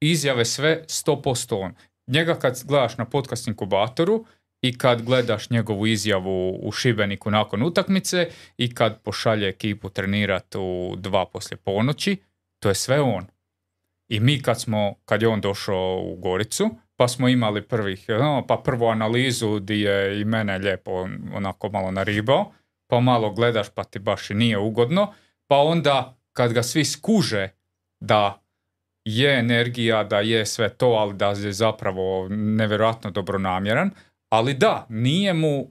izjave 0.00 0.44
sve 0.44 0.82
100% 0.86 1.54
on. 1.54 1.74
Njega 2.06 2.34
kad 2.34 2.62
gledaš 2.64 2.98
na 2.98 3.04
podcast 3.04 3.46
inkubatoru 3.46 4.24
i 4.62 4.78
kad 4.78 5.02
gledaš 5.02 5.50
njegovu 5.50 5.86
izjavu 5.86 6.58
u 6.62 6.72
Šibeniku 6.72 7.30
nakon 7.30 7.62
utakmice 7.62 8.28
i 8.56 8.74
kad 8.74 9.00
pošalje 9.02 9.48
ekipu 9.48 9.88
trenirat 9.88 10.54
u 10.54 10.94
dva 10.96 11.26
poslje 11.26 11.56
ponoći, 11.56 12.16
to 12.58 12.68
je 12.68 12.74
sve 12.74 13.00
on. 13.00 13.26
I 14.08 14.20
mi 14.20 14.42
kad 14.42 14.60
smo, 14.60 14.94
kad 15.04 15.22
je 15.22 15.28
on 15.28 15.40
došao 15.40 16.00
u 16.04 16.16
Goricu, 16.16 16.70
pa 16.96 17.08
smo 17.08 17.28
imali 17.28 17.62
prvih, 17.62 18.08
no, 18.08 18.44
pa 18.48 18.56
prvu 18.56 18.86
analizu 18.86 19.58
di 19.58 19.80
je 19.80 20.20
i 20.20 20.24
mene 20.24 20.58
lijepo 20.58 21.08
onako 21.34 21.70
malo 21.70 21.90
naribao, 21.90 22.52
pa 22.94 23.00
malo 23.00 23.30
gledaš 23.30 23.68
pa 23.68 23.84
ti 23.84 23.98
baš 23.98 24.30
i 24.30 24.34
nije 24.34 24.58
ugodno, 24.58 25.12
pa 25.46 25.56
onda 25.56 26.16
kad 26.32 26.52
ga 26.52 26.62
svi 26.62 26.84
skuže 26.84 27.48
da 28.00 28.42
je 29.04 29.38
energija, 29.38 30.04
da 30.04 30.20
je 30.20 30.46
sve 30.46 30.68
to, 30.68 30.86
ali 30.86 31.14
da 31.14 31.28
je 31.28 31.52
zapravo 31.52 32.28
nevjerojatno 32.28 33.10
dobronamjeran, 33.10 33.90
ali 34.28 34.54
da, 34.54 34.86
nije 34.88 35.34
mu 35.34 35.66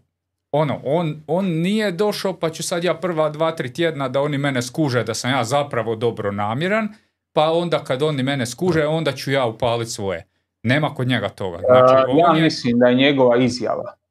ono, 0.52 0.80
on, 0.84 1.24
on 1.28 1.46
nije 1.46 1.92
došao 1.92 2.40
pa 2.40 2.50
ću 2.50 2.64
sad 2.64 2.84
ja 2.84 2.94
prva 2.94 3.30
dva, 3.30 3.52
tri 3.52 3.74
tjedna 3.74 4.10
da 4.10 4.22
oni 4.22 4.38
mene 4.38 4.62
skuže 4.62 5.04
da 5.04 5.14
sam 5.14 5.32
ja 5.32 5.44
zapravo 5.44 5.96
dobronamjeran, 5.96 6.90
pa 7.34 7.52
onda 7.52 7.84
kad 7.84 8.04
oni 8.04 8.24
mene 8.24 8.46
skuže, 8.46 8.86
onda 8.86 9.12
ću 9.12 9.32
ja 9.32 9.46
upaliti 9.46 9.92
svoje. 9.92 10.26
Nema 10.64 10.94
kod 10.94 11.08
njega 11.08 11.30
toga. 11.30 11.58
Znači, 11.58 12.12
Uh, 12.12 12.20
ja 12.20 12.26
on 12.30 12.38
je, 12.38 12.44
mislim 12.44 12.80
da 12.80 12.88
je 12.88 12.96
njegova 12.96 13.38
izjava 13.38 14.03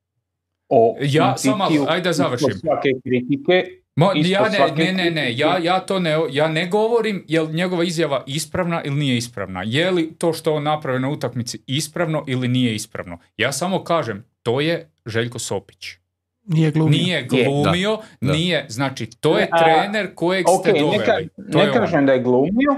o 0.73 0.97
Ja, 1.03 1.37
samo 1.37 1.65
ajde 1.89 2.03
da 2.03 2.13
završim. 2.13 2.53
svake 2.53 2.89
kritike 3.05 3.65
Mo, 3.97 4.11
ja 4.17 4.43
ne, 4.43 4.51
svake 4.51 4.85
ne, 4.85 4.93
ne, 4.95 5.11
ne, 5.11 5.37
ja, 5.37 5.59
ja 5.59 5.81
to 5.81 5.99
ne, 5.99 6.17
ja 6.31 6.49
ne 6.49 6.67
govorim 6.67 7.25
je 7.29 7.41
li 7.41 7.53
njegova 7.53 7.85
izjava 7.85 8.25
ispravna 8.27 8.83
ili 8.83 8.97
nije 8.97 9.17
ispravna. 9.17 9.63
Je 9.63 9.91
li 9.91 10.13
to 10.13 10.33
što 10.33 10.55
on 10.55 10.63
napravio 10.63 10.99
na 10.99 11.11
utakmici 11.11 11.59
ispravno 11.67 12.25
ili 12.27 12.49
nije 12.49 12.75
ispravno. 12.75 13.19
Ja 13.37 13.53
samo 13.53 13.85
kažem, 13.85 14.25
to 14.43 14.61
je 14.61 14.91
Željko 15.07 15.39
Sopić. 15.39 15.87
Nije 16.45 16.71
glumio. 16.71 16.99
Nije 16.99 17.23
glumio, 17.25 17.97
Da, 17.97 18.03
da. 18.23 18.33
nije, 18.33 18.67
znači 18.69 19.07
to 19.11 19.39
je 19.39 19.49
trener 19.59 20.15
kojeg 20.15 20.47
ste 20.61 20.73
ne, 20.73 20.81
doveli. 20.81 20.99
ka- 20.99 21.29
to 21.53 21.59
ne 21.59 21.65
je 21.65 21.71
on. 21.71 21.77
kažem 21.77 22.07
da 22.07 22.13
je 22.13 22.21
glumio, 22.21 22.77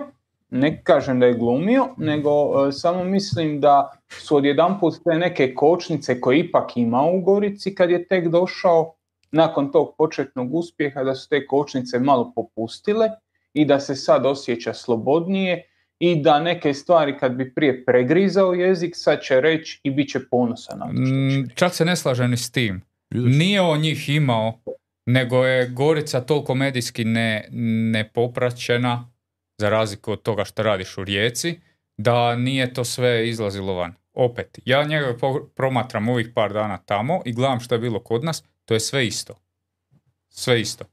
ne 0.54 0.82
kažem 0.84 1.20
da 1.20 1.26
je 1.26 1.34
glumio, 1.34 1.88
nego 1.96 2.30
e, 2.68 2.72
samo 2.72 3.04
mislim 3.04 3.60
da 3.60 3.90
su 4.08 4.36
odjedanput 4.36 4.94
te 5.04 5.18
neke 5.18 5.54
kočnice 5.54 6.20
koje 6.20 6.36
je 6.36 6.40
ipak 6.40 6.76
imao 6.76 7.10
u 7.12 7.20
Gorici 7.20 7.74
kad 7.74 7.90
je 7.90 8.08
tek 8.08 8.28
došao 8.28 8.94
nakon 9.32 9.72
tog 9.72 9.94
početnog 9.98 10.54
uspjeha, 10.54 11.04
da 11.04 11.14
su 11.14 11.28
te 11.28 11.46
kočnice 11.46 11.98
malo 11.98 12.32
popustile 12.34 13.08
i 13.52 13.64
da 13.64 13.80
se 13.80 13.94
sad 13.94 14.26
osjeća 14.26 14.74
slobodnije 14.74 15.62
i 15.98 16.22
da 16.22 16.40
neke 16.40 16.74
stvari 16.74 17.18
kad 17.18 17.32
bi 17.32 17.54
prije 17.54 17.84
pregrizao 17.84 18.52
jezik, 18.52 18.92
sad 18.96 19.20
će 19.20 19.40
reći 19.40 19.80
i 19.82 19.90
bit 19.90 20.10
će 20.10 20.20
ponosan 20.30 20.78
na 20.78 20.86
to 20.86 20.92
što 20.92 21.04
će 21.04 21.40
Mm. 21.40 21.48
Čak 21.54 21.74
se 21.74 21.84
ne 21.84 21.96
slažem 21.96 22.30
ni 22.30 22.36
s 22.36 22.50
tim. 22.50 22.82
Nije 23.10 23.60
on 23.60 23.80
njih 23.80 24.08
imao, 24.08 24.60
nego 25.06 25.44
je 25.44 25.68
Gorica 25.68 26.20
toliko 26.20 26.54
medijski 26.54 27.04
ne, 27.04 27.48
nepopraćena, 27.92 29.13
za 29.58 29.68
razliku 29.68 30.12
od 30.12 30.22
toga 30.22 30.44
što 30.44 30.62
radiš 30.62 30.98
u 30.98 31.04
Rijeci, 31.04 31.60
da 31.96 32.36
nije 32.36 32.74
to 32.74 32.84
sve 32.84 33.28
izlazilo 33.28 33.74
van. 33.74 33.94
Opet, 34.12 34.58
ja 34.64 34.84
njega 34.84 35.16
promatram 35.56 36.08
ovih 36.08 36.28
par 36.34 36.52
dana 36.52 36.78
tamo 36.78 37.22
i 37.24 37.32
gledam 37.32 37.60
što 37.60 37.74
je 37.74 37.78
bilo 37.78 38.00
kod 38.00 38.24
nas, 38.24 38.44
to 38.64 38.74
je 38.74 38.80
sve 38.80 39.06
isto. 39.06 39.34
Sve 40.28 40.60
isto. 40.60 40.84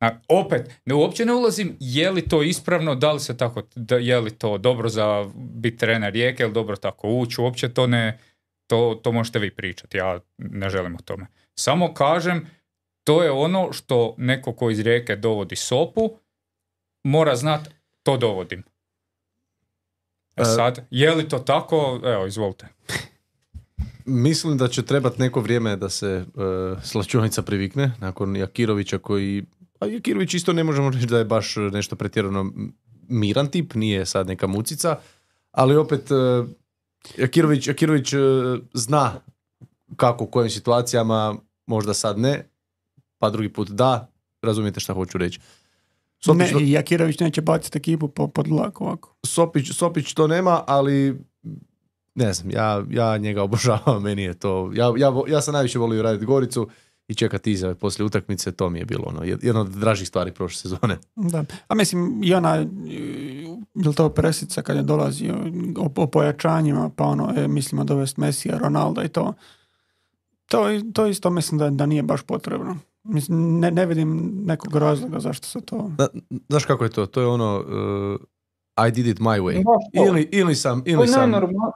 A, 0.00 0.10
opet, 0.28 0.80
ne, 0.84 0.94
uopće 0.94 1.24
ne 1.24 1.32
ulazim 1.34 1.76
je 1.80 2.10
li 2.10 2.28
to 2.28 2.42
ispravno, 2.42 2.94
da 2.94 3.12
li 3.12 3.20
se 3.20 3.36
tako, 3.36 3.62
da, 3.74 3.96
je 3.96 4.20
li 4.20 4.30
to 4.30 4.58
dobro 4.58 4.88
za 4.88 5.30
biti 5.34 5.76
trener 5.76 6.12
Rijeke 6.12 6.42
ili 6.42 6.52
dobro 6.52 6.76
tako 6.76 7.08
ući, 7.08 7.40
uopće 7.40 7.74
to 7.74 7.86
ne, 7.86 8.18
to, 8.66 9.00
to 9.02 9.12
možete 9.12 9.38
vi 9.38 9.50
pričati, 9.50 9.98
ja 9.98 10.20
ne 10.38 10.70
želim 10.70 10.94
o 10.94 11.02
tome. 11.04 11.26
Samo 11.54 11.94
kažem, 11.94 12.46
to 13.04 13.22
je 13.22 13.30
ono 13.30 13.72
što 13.72 14.14
neko 14.18 14.52
ko 14.52 14.70
iz 14.70 14.80
Rijeke 14.80 15.16
dovodi 15.16 15.56
sopu, 15.56 16.18
mora 17.04 17.36
znat, 17.36 17.68
to 18.02 18.16
dovodim. 18.16 18.60
E 18.60 20.42
E, 20.42 20.44
sad, 20.44 20.86
je 20.90 21.14
li 21.14 21.28
to 21.28 21.38
tako? 21.38 22.00
Evo, 22.04 22.26
izvolite. 22.26 22.68
Mislim 24.04 24.58
da 24.58 24.68
će 24.68 24.82
trebati 24.82 25.20
neko 25.20 25.40
vrijeme 25.40 25.76
da 25.76 25.88
se 25.88 26.24
uh, 26.34 26.82
slačionica 26.82 27.42
privikne 27.42 27.92
nakon 27.98 28.36
Jakirovića 28.36 28.98
koji, 28.98 29.44
a 29.80 29.86
Jakirović 29.86 30.34
isto 30.34 30.52
ne 30.52 30.64
možemo 30.64 30.90
reći 30.90 31.06
da 31.06 31.18
je 31.18 31.24
baš 31.24 31.54
nešto 31.56 31.96
pretjerano 31.96 32.52
miran 33.08 33.46
tip, 33.46 33.74
nije 33.74 34.06
sad 34.06 34.26
neka 34.26 34.46
mucica, 34.46 34.98
ali 35.50 35.76
opet 35.76 36.10
uh, 36.10 36.48
Jakirović, 37.18 37.66
Jakirović 37.66 38.12
uh, 38.12 38.20
zna 38.74 39.20
kako 39.96 40.24
u 40.24 40.26
kojim 40.26 40.50
situacijama, 40.50 41.36
možda 41.66 41.94
sad 41.94 42.18
ne, 42.18 42.48
pa 43.18 43.30
drugi 43.30 43.48
put 43.48 43.70
da, 43.70 44.12
razumijete 44.42 44.80
šta 44.80 44.92
hoću 44.92 45.18
reći. 45.18 45.40
Sopić, 46.24 46.52
Ne, 46.52 46.70
Jakirović 46.70 47.18
neće 47.18 47.40
baciti 47.40 47.78
ekipu 47.78 48.08
po, 48.08 48.28
pod 48.28 48.46
vlak 48.48 48.80
ovako. 48.80 49.14
Sopić, 49.26 49.72
Sopić 49.72 50.14
to 50.14 50.26
nema, 50.26 50.64
ali 50.66 51.20
ne 52.14 52.32
znam, 52.32 52.50
ja, 52.50 52.84
ja 52.90 53.16
njega 53.18 53.42
obožavam, 53.48 54.02
meni 54.02 54.22
je 54.22 54.34
to, 54.34 54.70
ja, 54.74 54.92
ja, 54.96 55.12
ja 55.28 55.40
sam 55.40 55.52
najviše 55.54 55.78
volio 55.78 56.02
raditi 56.02 56.26
Goricu 56.26 56.68
i 57.08 57.14
čekati 57.14 57.52
izjave 57.52 57.74
poslije 57.74 58.06
utakmice, 58.06 58.52
to 58.52 58.70
mi 58.70 58.78
je 58.78 58.84
bilo 58.84 59.04
ono, 59.06 59.20
jed- 59.20 59.44
jedna 59.44 59.60
od 59.60 59.68
dražih 59.68 60.08
stvari 60.08 60.32
prošle 60.32 60.56
sezone. 60.56 60.98
Da. 61.16 61.44
A 61.68 61.74
mislim, 61.74 62.20
i 62.24 62.34
ona, 62.34 62.54
je 63.74 63.88
li 63.88 63.94
to 63.94 64.08
presica 64.08 64.62
kad 64.62 64.76
je 64.76 64.82
dolazio 64.82 65.34
o, 65.78 65.90
o 65.96 66.06
pojačanjima, 66.06 66.90
pa 66.96 67.04
ono, 67.04 67.32
e, 67.36 67.48
mislimo 67.48 67.84
dovesti 67.84 68.20
Mesija, 68.20 68.58
Ronalda 68.58 69.04
i 69.04 69.08
to. 69.08 69.34
To, 70.46 70.66
to 70.92 71.06
isto 71.06 71.30
mislim 71.30 71.58
da, 71.58 71.70
da 71.70 71.86
nije 71.86 72.02
baš 72.02 72.22
potrebno. 72.22 72.78
Mislim, 73.02 73.60
ne, 73.60 73.70
ne 73.70 73.86
vidim 73.86 74.32
nekog 74.44 74.76
razloga 74.76 75.20
zašto 75.20 75.46
se 75.46 75.60
to... 75.60 75.90
Da, 75.98 76.08
znaš 76.48 76.64
kako 76.64 76.84
je 76.84 76.90
to? 76.90 77.06
To 77.06 77.20
je 77.20 77.26
ono, 77.26 77.64
uh, 78.76 78.86
I 78.88 78.90
did 78.90 79.06
it 79.06 79.18
my 79.18 79.40
way. 79.40 79.64
To. 79.64 80.06
Ili, 80.06 80.28
ili 80.32 80.54
sam, 80.54 80.84
To 80.84 80.90
ili 80.90 81.02
je 81.02 81.08
sam, 81.08 81.32
najnormal- 81.32 81.72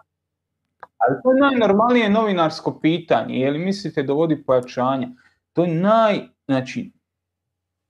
Ali 0.99 1.17
to 1.23 1.33
je 1.33 1.41
najnormalnije 1.41 2.11
novinarsko 2.11 2.81
pitanje. 2.81 3.35
Je 3.35 3.51
li 3.51 3.59
mislite 3.59 4.03
dovodi 4.03 4.43
pojačanja? 4.45 5.09
To 5.53 5.65
je 5.65 5.75
naj... 5.75 6.21
Znači, 6.47 6.93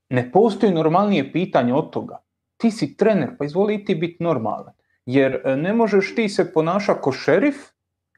ne 0.09 0.31
postoji 0.31 0.73
normalnije 0.73 1.31
pitanje 1.31 1.73
od 1.73 1.89
toga. 1.89 2.17
Ti 2.57 2.71
si 2.71 2.97
trener, 2.97 3.37
pa 3.37 3.45
izvoli 3.45 3.85
ti 3.85 3.95
biti 3.95 4.23
normalan. 4.23 4.73
Jer 5.05 5.41
e, 5.45 5.55
ne 5.57 5.73
možeš 5.73 6.15
ti 6.15 6.29
se 6.29 6.53
ponašati 6.53 6.99
ko 7.01 7.11
šerif, 7.11 7.55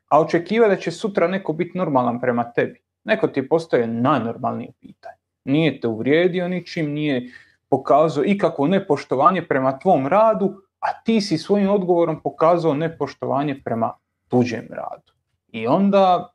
a 0.07 0.22
očekivati 0.22 0.76
da 0.76 0.82
će 0.82 0.91
sutra 0.91 1.28
neko 1.28 1.53
biti 1.53 1.78
normalan 1.78 2.20
prema 2.22 2.51
tebi. 2.51 2.82
Neko 3.08 3.28
ti 3.28 3.39
je 3.39 3.47
postoje 3.47 3.88
najnormalnije 3.88 4.72
pitanje. 4.80 5.18
Nije 5.43 5.80
te 5.80 5.88
uvrijedio 5.88 6.47
ničim, 6.47 6.91
nije 6.91 7.32
pokazao 7.70 8.24
ikakvo 8.26 8.68
nepoštovanje 8.68 9.41
prema 9.41 9.80
tvom 9.80 10.08
radu, 10.08 10.62
a 10.80 11.01
ti 11.03 11.22
si 11.22 11.38
svojim 11.38 11.70
odgovorom 11.70 12.22
pokazao 12.22 12.74
nepoštovanje 12.74 13.62
prema 13.64 13.93
tuđem 14.28 14.68
radu. 14.70 15.14
I 15.51 15.68
onda 15.68 16.34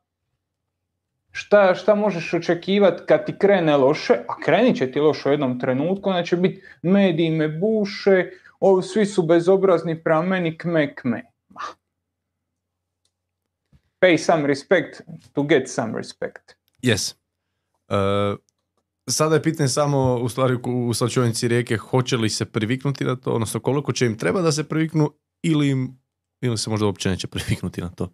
šta, 1.31 1.75
šta 1.75 1.95
možeš 1.95 2.35
očekivati 2.35 3.03
kad 3.07 3.27
ti 3.27 3.39
krene 3.39 3.77
loše, 3.77 4.15
a 4.29 4.41
krenit 4.45 4.77
će 4.77 4.93
ti 4.93 5.01
loše 5.01 5.29
u 5.29 5.33
jednom 5.33 5.61
trenutku, 5.61 6.11
onda 6.11 6.23
će 6.25 6.37
biti 6.37 6.63
mediji 6.83 7.31
me 7.31 7.49
buše, 7.49 8.31
ovi 8.61 8.83
svi 8.83 9.07
su 9.07 9.23
bezobrazni 9.23 10.03
prema 10.03 10.23
meni, 10.23 10.59
kme, 10.59 10.95
kme. 10.95 11.23
Pay 14.01 14.17
some 14.17 14.47
respect 14.47 15.01
to 15.33 15.43
get 15.43 15.69
some 15.69 15.99
respect. 15.99 16.62
Yes. 16.83 17.15
Uh, 17.89 18.39
sada 19.07 19.35
je 19.35 19.43
pitanje 19.43 19.69
samo 19.69 20.15
u 20.15 20.29
stvari 20.29 20.59
u- 20.65 20.95
slačionici 20.95 21.49
rijeke 21.49 21.77
hoće 21.77 22.17
li 22.17 22.31
se 22.31 22.45
priviknuti 22.45 23.05
na 23.05 23.17
to, 23.17 23.33
odnosno 23.33 23.61
koliko 23.61 23.93
će 23.93 24.07
im 24.07 24.19
treba 24.19 24.43
da 24.43 24.53
se 24.53 24.65
priviknu 24.65 25.11
ili, 25.43 25.69
im, 25.69 25.99
ili 26.41 26.59
se 26.59 26.71
možda 26.71 26.87
uopće 26.87 27.09
neće 27.09 27.27
priviknuti 27.27 27.81
na 27.81 27.89
to. 27.89 28.09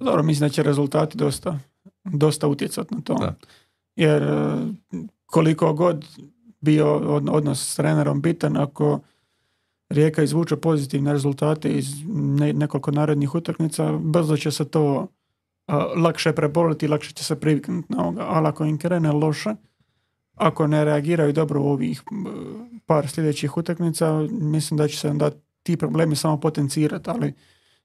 Dobro, 0.00 0.22
mislim 0.22 0.48
da 0.48 0.52
će 0.52 0.62
rezultati 0.62 1.18
dosta, 1.18 1.58
dosta 2.04 2.46
utjecati 2.48 2.94
na 2.94 3.00
to. 3.00 3.14
Da. 3.14 3.34
Jer 3.96 4.22
e, 4.22 4.56
koliko 5.26 5.72
god 5.72 6.04
bio 6.60 6.94
od- 6.96 7.28
odnos 7.28 7.72
s 7.72 7.76
trenerom 7.76 8.22
bitan, 8.22 8.56
ako 8.56 9.00
Rijeka 9.88 10.22
izvuče 10.22 10.56
pozitivne 10.56 11.12
rezultate 11.12 11.70
iz 11.70 11.86
ne- 12.08 12.52
nekoliko 12.52 12.90
narednih 12.90 13.34
utakmica, 13.34 13.92
brzo 13.92 14.36
će 14.36 14.50
se 14.50 14.64
to 14.64 15.06
lakše 15.96 16.32
preboliti 16.32 16.88
lakše 16.88 17.12
će 17.12 17.24
se 17.24 17.40
priviknuti 17.40 17.92
na 17.92 18.02
ovoga. 18.02 18.22
Ali 18.28 18.46
ako 18.46 18.64
im 18.64 18.78
krene 18.78 19.12
loše, 19.12 19.54
ako 20.34 20.66
ne 20.66 20.84
reagiraju 20.84 21.32
dobro 21.32 21.62
u 21.62 21.68
ovih 21.68 22.02
par 22.86 23.08
sljedećih 23.08 23.56
utakmica, 23.56 24.12
mislim 24.30 24.78
da 24.78 24.88
će 24.88 24.98
se 24.98 25.10
onda 25.10 25.30
ti 25.62 25.76
problemi 25.76 26.16
samo 26.16 26.40
potencirati, 26.40 27.10
ali 27.10 27.32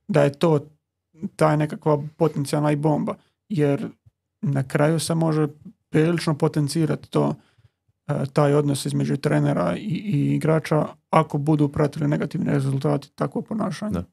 da 0.07 0.23
je 0.23 0.33
to 0.33 0.59
ta 1.35 1.55
nekakva 1.55 2.03
potencijalna 2.17 2.71
i 2.71 2.75
bomba, 2.75 3.15
jer 3.49 3.89
na 4.41 4.63
kraju 4.63 4.99
se 4.99 5.15
može 5.15 5.47
prilično 5.89 6.37
potencirati 6.37 7.09
to 7.09 7.35
e, 8.07 8.25
taj 8.33 8.53
odnos 8.53 8.85
između 8.85 9.17
trenera 9.17 9.77
i, 9.77 10.01
i 10.05 10.35
igrača 10.35 10.87
ako 11.09 11.37
budu 11.37 11.69
pratili 11.69 12.07
negativni 12.07 12.51
rezultati 12.51 13.11
takvo 13.15 13.41
ponašanje. 13.41 13.93
Da. 13.93 14.03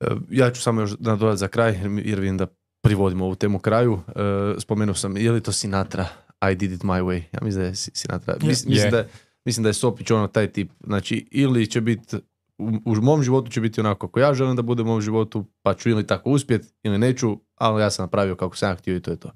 E, 0.00 0.06
Ja 0.30 0.50
ću 0.50 0.62
samo 0.62 0.80
još 0.80 0.94
nadodati 0.98 1.38
za 1.38 1.48
kraj, 1.48 1.72
jer 1.98 2.20
vidim 2.20 2.38
da 2.38 2.46
privodimo 2.80 3.24
ovu 3.24 3.34
temu 3.34 3.58
kraju. 3.58 4.00
E, 4.08 4.20
Spomenuo 4.58 4.94
sam, 4.94 5.16
je 5.16 5.32
li 5.32 5.40
to 5.40 5.52
Sinatra? 5.52 6.06
I 6.42 6.56
did 6.56 6.72
it 6.72 6.82
my 6.82 7.02
way. 7.02 7.22
Ja 7.32 7.38
mislim 7.42 7.62
da 7.62 7.68
je 7.68 7.74
Si- 7.74 7.90
Sinatra. 7.94 8.34
Mis- 8.36 8.66
mislim, 8.66 8.76
Je. 8.78 8.90
da 8.90 8.98
je, 8.98 9.08
mislim 9.44 9.62
da 9.62 9.68
je 9.68 9.74
Sopić 9.74 10.10
ono 10.10 10.26
taj 10.26 10.46
tip. 10.48 10.70
Znači, 10.80 11.28
ili 11.30 11.66
će 11.66 11.80
biti, 11.80 12.16
u, 12.58 12.70
u 12.84 12.94
mom 12.94 13.22
životu 13.22 13.50
će 13.50 13.60
biti 13.60 13.80
onako 13.80 14.08
kako 14.08 14.20
ja 14.20 14.34
želim 14.34 14.56
da 14.56 14.62
bude 14.62 14.82
u 14.82 14.86
mom 14.86 15.00
životu, 15.00 15.44
pa 15.62 15.74
ću 15.74 15.90
ili 15.90 16.06
tako 16.06 16.30
uspjet, 16.30 16.74
ili 16.82 16.98
neću, 16.98 17.38
ali 17.54 17.82
ja 17.82 17.90
sam 17.90 18.02
napravio 18.02 18.36
kako 18.36 18.56
sam 18.56 18.70
ja 18.70 18.76
htio 18.76 18.96
i 18.96 19.00
to 19.00 19.10
je 19.10 19.16
to. 19.16 19.30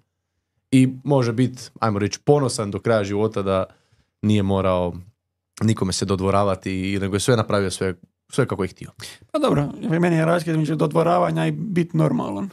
I 0.71 0.89
može 1.05 1.33
biti, 1.33 1.63
ajmo 1.81 1.99
reći, 1.99 2.19
ponosan 2.21 2.71
do 2.71 2.79
kraja 2.79 3.05
života 3.05 3.43
da 3.43 3.65
nije 4.23 4.43
morao 4.43 4.95
nikome 5.63 5.93
se 5.93 6.05
dodvoravati, 6.05 6.93
i- 6.93 6.99
nego 6.99 7.17
je 7.17 7.21
sve 7.21 7.37
napravio 7.37 7.71
sve, 7.71 7.95
sve 8.29 8.47
kako 8.47 8.65
je 8.65 8.69
htio. 8.69 8.91
Pa 9.33 9.39
dobro, 9.39 9.69
meni 10.01 10.17
je 10.17 10.25
razlika 10.25 10.51
između 10.51 10.77
dodvoravanja 10.77 11.47
i 11.47 11.53
biti 11.53 11.97
normalan. 11.97 12.51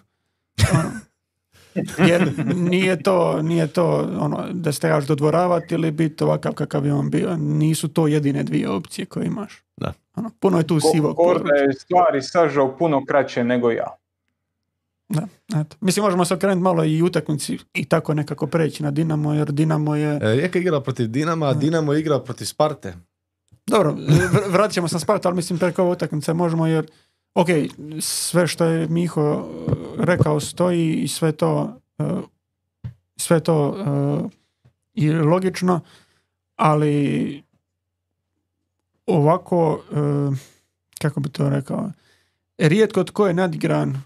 Ono, 0.73 0.91
Jer 2.09 2.31
nije 2.55 3.03
to, 3.03 3.41
nije 3.41 3.67
to 3.67 4.09
ono, 4.19 4.45
da 4.51 4.71
se 4.71 4.79
trebaš 4.79 5.07
dodvoravati 5.07 5.73
ili 5.73 5.91
biti 5.91 6.23
ovakav 6.23 6.53
kakav 6.53 6.85
je 6.85 6.93
on 6.93 7.09
bio. 7.09 7.37
Nisu 7.37 7.87
to 7.87 8.07
jedine 8.07 8.43
dvije 8.43 8.69
opcije 8.69 9.05
koje 9.05 9.25
imaš. 9.25 9.63
Da. 9.77 9.93
Ono, 10.15 10.31
puno 10.39 10.57
je 10.57 10.67
tu 10.67 10.75
Ko- 10.75 10.91
sivog 10.91 11.15
Korda 11.15 11.55
je 11.55 11.73
stvari 11.73 12.21
sažao 12.21 12.77
puno 12.77 13.05
kraće 13.05 13.43
nego 13.43 13.71
ja. 13.71 13.95
Da, 15.09 15.27
eto. 15.61 15.77
Mislim, 15.81 16.03
možemo 16.03 16.25
se 16.25 16.33
okrenuti 16.33 16.61
malo 16.61 16.83
i 16.85 17.01
utakmici 17.01 17.57
i 17.73 17.85
tako 17.85 18.13
nekako 18.13 18.47
preći 18.47 18.83
na 18.83 18.91
Dinamo, 18.91 19.33
jer 19.33 19.51
Dinamo 19.51 19.95
je... 19.95 20.15
E, 20.15 20.35
Rijeka 20.35 20.59
je 20.59 20.61
igrala 20.61 20.81
protiv 20.83 21.07
Dinama, 21.07 21.45
a 21.45 21.53
Dinamo 21.53 21.93
je 21.93 21.99
igrao 21.99 22.19
protiv 22.19 22.45
Sparte. 22.45 22.93
Dobro, 23.67 23.91
vr- 23.91 24.51
vratit 24.51 24.73
ćemo 24.73 24.87
se 24.87 24.99
Spartu, 24.99 25.27
ali 25.27 25.35
mislim 25.35 25.59
preko 25.59 25.81
ove 25.81 25.91
utakmice 25.91 26.33
možemo 26.33 26.67
jer 26.67 26.87
ok, 27.33 27.47
sve 27.99 28.47
što 28.47 28.65
je 28.65 28.87
Miho 28.87 29.31
uh, 29.33 29.73
rekao 29.99 30.39
stoji 30.39 30.93
i 30.93 31.07
sve 31.07 31.31
to 31.31 31.79
uh, 31.97 32.19
sve 33.17 33.39
to 33.39 33.69
uh, 33.69 34.31
je 34.93 35.21
logično, 35.21 35.79
ali 36.55 37.43
ovako 39.05 39.83
uh, 39.91 40.37
kako 41.01 41.19
bi 41.19 41.29
to 41.29 41.49
rekao 41.49 41.91
rijetko 42.57 43.03
tko 43.03 43.27
je 43.27 43.33
nadigran 43.33 44.01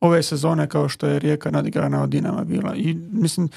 ove 0.00 0.22
sezone 0.22 0.68
kao 0.68 0.88
što 0.88 1.06
je 1.06 1.18
Rijeka 1.18 1.50
nadigrana 1.50 2.02
od 2.02 2.08
Dinama 2.08 2.44
bila 2.44 2.74
i 2.74 2.94
mislim 3.12 3.48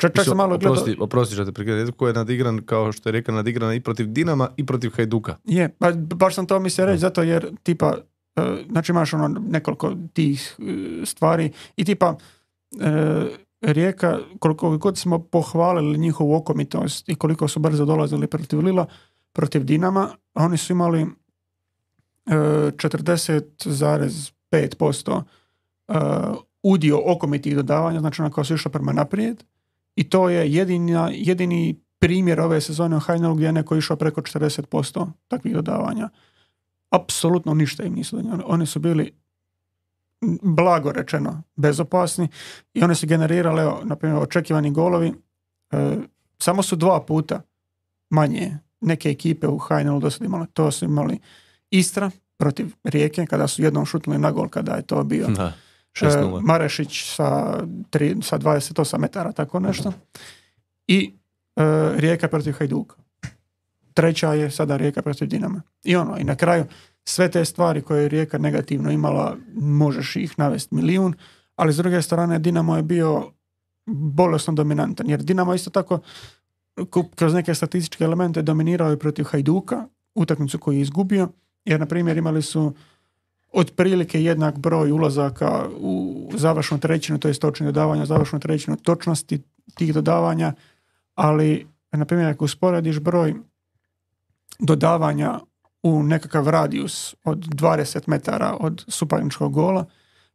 čak, 0.00 0.14
čak 0.14 0.24
sam 0.24 0.36
malo 0.36 0.58
gledao 0.58 0.72
oprosti, 0.72 0.96
oprosti 1.00 1.34
što 1.34 1.44
te 1.44 1.52
prekidam, 1.52 1.92
ko 1.92 2.06
je 2.06 2.12
nadigran 2.12 2.62
kao 2.66 2.92
što 2.92 3.08
je 3.08 3.12
Rijeka 3.12 3.32
nadigrana 3.32 3.74
i 3.74 3.80
protiv 3.80 4.06
Dinama 4.06 4.48
i 4.56 4.66
protiv 4.66 4.90
Hajduka. 4.96 5.36
Je, 5.44 5.68
pa 5.68 5.92
baš 5.92 6.34
sam 6.34 6.46
to 6.46 6.60
mislio 6.60 6.86
reći, 6.86 6.98
zato 6.98 7.22
jer 7.22 7.50
tipa, 7.62 7.96
e, 8.36 8.64
znači 8.70 8.92
imaš 8.92 9.14
ono 9.14 9.28
nekoliko 9.28 9.92
tih 10.12 10.56
e, 10.58 10.62
stvari 11.06 11.52
i 11.76 11.84
tipa 11.84 12.16
e, 12.80 13.26
Rijeka, 13.60 14.18
koliko 14.38 14.78
god 14.78 14.98
smo 14.98 15.18
pohvalili 15.18 15.98
njihovu 15.98 16.34
okomitost 16.34 17.08
i 17.08 17.14
koliko 17.14 17.48
su 17.48 17.60
brzo 17.60 17.84
dolazili 17.84 18.26
protiv 18.26 18.60
Lila, 18.60 18.86
protiv 19.32 19.64
Dinama, 19.64 20.08
oni 20.34 20.56
su 20.56 20.72
imali 20.72 21.00
e, 21.00 21.06
40,5% 22.26 25.18
e, 25.18 25.22
udio 26.62 27.02
okomitih 27.04 27.56
dodavanja, 27.56 28.00
znači 28.00 28.22
ona 28.22 28.30
koja 28.30 28.44
su 28.44 28.54
išla 28.54 28.70
prema 28.70 28.92
naprijed 28.92 29.44
i 29.96 30.04
to 30.04 30.28
je 30.28 30.52
jedina, 30.52 31.10
jedini 31.12 31.80
primjer 31.98 32.40
ove 32.40 32.60
sezone 32.60 32.96
u 32.96 33.00
Hajnelu 33.00 33.34
gdje 33.34 33.46
je 33.46 33.52
neko 33.52 33.76
išao 33.76 33.96
preko 33.96 34.20
40% 34.20 35.06
takvih 35.28 35.54
dodavanja. 35.54 36.08
Apsolutno 36.90 37.54
ništa 37.54 37.84
im 37.84 37.94
nisu 37.94 38.16
donijeli. 38.16 38.42
Oni 38.46 38.66
su 38.66 38.80
bili 38.80 39.12
blago 40.42 40.92
rečeno 40.92 41.42
bezopasni 41.56 42.28
i 42.74 42.82
one 42.82 42.94
su 42.94 43.06
generirale, 43.06 43.72
na 43.84 43.96
primjer, 43.96 44.22
očekivani 44.22 44.70
golovi. 44.70 45.12
e, 45.70 45.96
samo 46.38 46.62
su 46.62 46.76
dva 46.76 47.00
puta 47.00 47.42
manje 48.10 48.58
neke 48.80 49.10
ekipe 49.10 49.46
u 49.46 49.58
Hajnelu 49.58 50.00
do 50.00 50.10
sad 50.10 50.22
imale. 50.22 50.46
To 50.52 50.70
su 50.70 50.84
imali 50.84 51.18
Istra 51.70 52.10
protiv 52.36 52.74
Rijeke 52.84 53.26
kada 53.26 53.48
su 53.48 53.62
jednom 53.62 53.86
šutnuli 53.86 54.18
na 54.18 54.30
gol 54.30 54.48
kada 54.48 54.74
je 54.74 54.82
to 54.82 55.04
bio 55.04 55.26
Da, 55.26 55.52
6-0. 56.00 56.40
Marešić 56.42 57.14
sa, 57.14 57.60
tri, 57.90 58.16
sa 58.22 58.38
28 58.38 58.98
metara, 58.98 59.32
tako 59.32 59.60
nešto. 59.60 59.92
I 60.86 61.12
e, 61.56 61.62
Rijeka 61.96 62.28
protiv 62.28 62.52
Hajduka. 62.52 62.96
Treća 63.94 64.32
je 64.32 64.50
sada 64.50 64.76
Rijeka 64.76 65.02
protiv 65.02 65.28
Dinama. 65.28 65.62
I 65.84 65.96
ono, 65.96 66.18
i 66.18 66.24
na 66.24 66.36
kraju 66.36 66.64
sve 67.04 67.30
te 67.30 67.44
stvari 67.44 67.82
koje 67.82 68.02
je 68.02 68.08
Rijeka 68.08 68.38
negativno 68.38 68.90
imala, 68.90 69.36
možeš 69.54 70.16
ih 70.16 70.38
navesti 70.38 70.74
milijun, 70.74 71.14
ali 71.56 71.72
s 71.72 71.76
druge 71.76 72.02
strane 72.02 72.38
Dinamo 72.38 72.76
je 72.76 72.82
bio 72.82 73.32
bolesno 73.86 74.54
dominantan, 74.54 75.10
jer 75.10 75.22
Dinamo 75.22 75.54
isto 75.54 75.70
tako 75.70 75.98
kroz 77.14 77.34
neke 77.34 77.54
statističke 77.54 78.04
elemente 78.04 78.42
dominirao 78.42 78.90
je 78.90 78.98
protiv 78.98 79.24
Hajduka, 79.24 79.88
utakmicu 80.14 80.58
koju 80.58 80.76
je 80.76 80.82
izgubio, 80.82 81.28
jer 81.64 81.80
na 81.80 81.86
primjer 81.86 82.16
imali 82.16 82.42
su 82.42 82.74
otprilike 83.56 84.22
jednak 84.22 84.58
broj 84.58 84.92
ulazaka 84.92 85.68
u 85.78 86.28
završnu 86.34 86.78
trećinu, 86.78 87.18
to 87.18 87.28
je 87.28 87.34
točno 87.34 87.66
dodavanja 87.66 88.06
završnu 88.06 88.40
trećinu 88.40 88.76
točnosti 88.76 89.42
tih 89.74 89.94
dodavanja, 89.94 90.52
ali 91.14 91.66
na 91.92 92.04
primjer 92.04 92.28
ako 92.28 92.44
usporediš 92.44 93.00
broj 93.00 93.34
dodavanja 94.58 95.40
u 95.82 96.02
nekakav 96.02 96.48
radijus 96.48 97.14
od 97.24 97.38
20 97.38 98.00
metara 98.06 98.56
od 98.60 98.84
suparničkog 98.88 99.52
gola, 99.52 99.84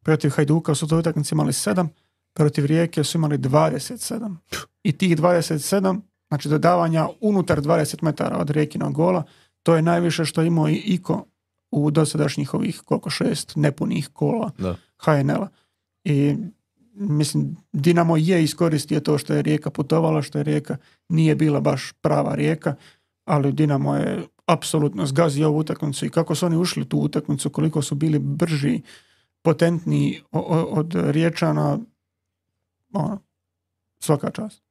protiv 0.04 0.30
Hajduka 0.30 0.76
su 0.76 0.88
to 0.88 0.98
utakmici 0.98 1.36
imali 1.36 1.52
7, 1.52 1.88
protiv 2.34 2.66
Rijeke 2.66 3.04
su 3.04 3.18
imali 3.18 3.38
27. 3.38 4.36
I 4.84 4.98
tih 4.98 5.18
27, 5.18 6.00
znači 6.28 6.50
dodavanja 6.50 7.08
unutar 7.22 7.62
20 7.62 8.04
metara 8.04 8.38
od 8.38 8.50
Rijekinog 8.50 8.94
gola, 8.94 9.24
to 9.64 9.76
je 9.76 9.82
najviše 9.82 10.26
što 10.26 10.42
je 10.42 10.48
imao 10.48 10.70
i 10.70 10.76
Iko 10.76 11.26
u 11.72 11.92
dosadašnjih 11.92 12.54
ovih 12.54 12.82
koliko 12.86 13.10
šest 13.10 13.56
nepunih 13.56 14.10
kola 14.14 14.52
Da. 14.58 14.76
HNL-a. 14.98 15.48
I 16.04 16.36
mislim, 16.94 17.58
Dinamo 17.74 18.18
je 18.18 18.44
iskoristio 18.44 19.00
to 19.00 19.18
što 19.18 19.34
je 19.34 19.42
Rijeka 19.42 19.70
putovala, 19.70 20.22
što 20.22 20.38
je 20.38 20.44
Rijeka 20.44 20.78
nije 21.10 21.36
bila 21.36 21.60
baš 21.60 21.92
prava 22.02 22.36
Rijeka, 22.36 22.76
ali 23.26 23.52
Dinamo 23.52 23.96
je 23.96 24.24
apsolutno 24.46 25.06
zgazio 25.06 25.48
ovu 25.48 25.58
utakmicu 25.58 26.06
i 26.06 26.10
kako 26.10 26.36
su 26.36 26.46
oni 26.46 26.58
ušli 26.58 26.90
tu 26.90 26.98
utakmicu, 26.98 27.50
koliko 27.50 27.82
su 27.82 27.96
bili 27.96 28.20
brži, 28.20 28.82
potentniji 29.42 30.22
o- 30.32 30.40
od 30.72 30.96
Riječana, 30.96 31.80
ono, 32.94 33.20
svaka 34.00 34.32
čast. 34.32 34.64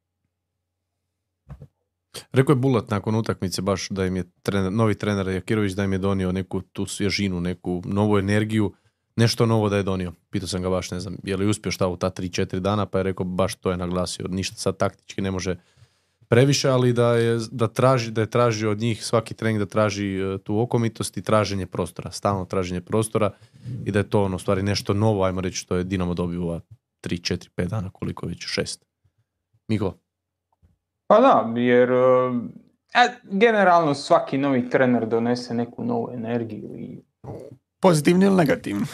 Rekao 2.32 2.52
je 2.52 2.56
Bulat 2.56 2.90
nakon 2.90 3.14
utakmice 3.14 3.62
baš 3.62 3.88
da 3.88 4.06
im 4.06 4.16
je 4.16 4.24
trener, 4.42 4.72
novi 4.72 4.94
trener 4.94 5.28
Jakirović 5.28 5.72
da 5.72 5.84
im 5.84 5.92
je 5.92 5.98
donio 5.98 6.32
neku 6.32 6.61
tu 6.61 6.86
svježinu, 6.86 7.40
neku 7.40 7.82
novu 7.84 8.18
energiju, 8.18 8.72
nešto 9.16 9.46
novo 9.46 9.68
da 9.68 9.76
je 9.76 9.82
donio. 9.82 10.12
Pitao 10.30 10.48
sam 10.48 10.62
ga 10.62 10.70
baš, 10.70 10.90
ne 10.90 11.00
znam, 11.00 11.16
je 11.24 11.36
li 11.36 11.46
uspio 11.46 11.72
šta 11.72 11.88
u 11.88 11.96
ta 11.96 12.11
3-4 12.11 12.58
dana, 12.58 12.86
pa 12.86 12.98
je 12.98 13.02
rekao 13.02 13.26
baš 13.26 13.54
to 13.54 13.70
je 13.70 13.76
naglasio. 13.76 14.26
Ništa 14.28 14.56
sad 14.56 14.76
taktički 14.76 15.22
ne 15.22 15.30
može 15.30 15.56
previše, 16.28 16.68
ali 16.68 16.92
da 16.92 17.14
je, 17.14 17.38
da 17.50 17.68
traži, 17.68 18.11
da 18.11 18.20
je 18.20 18.30
tražio 18.30 18.70
od 18.70 18.78
njih 18.78 19.04
svaki 19.04 19.34
trening 19.34 19.58
da 19.58 19.66
traži 19.66 20.16
e, 20.16 20.38
tu 20.38 20.58
okomitost 20.61 21.16
i 21.16 21.22
traženje 21.22 21.66
prostora, 21.66 22.11
stalno 22.11 22.44
traženje 22.44 22.80
prostora 22.80 23.30
i 23.84 23.90
da 23.90 23.98
je 23.98 24.11
to 24.11 24.22
ono, 24.24 24.38
stvari 24.38 24.62
nešto 24.62 24.94
novo, 24.94 25.24
ajmo 25.24 25.40
reći, 25.40 25.56
što 25.56 25.76
je 25.76 25.84
Dinamo 25.84 26.14
dobio 26.14 26.40
u 26.40 26.44
ova 26.44 26.61
3, 27.02 27.34
4, 27.34 27.48
5 27.56 27.66
dana, 27.66 27.90
koliko 27.90 28.26
već, 28.26 28.46
šest. 28.46 28.84
Miko, 29.68 29.98
Pa 31.11 31.20
da, 31.20 31.61
jer 31.61 31.90
e, 31.90 32.30
e, 32.94 33.08
generalno 33.24 33.94
svaki 33.94 34.38
novi 34.38 34.70
trener 34.70 35.06
donese 35.06 35.54
neku 35.54 35.84
novu 35.84 36.11
energiju 36.14 36.76
i 36.78 37.02
Pozitivni 37.80 38.26
ili 38.26 38.36
negativni? 38.36 38.84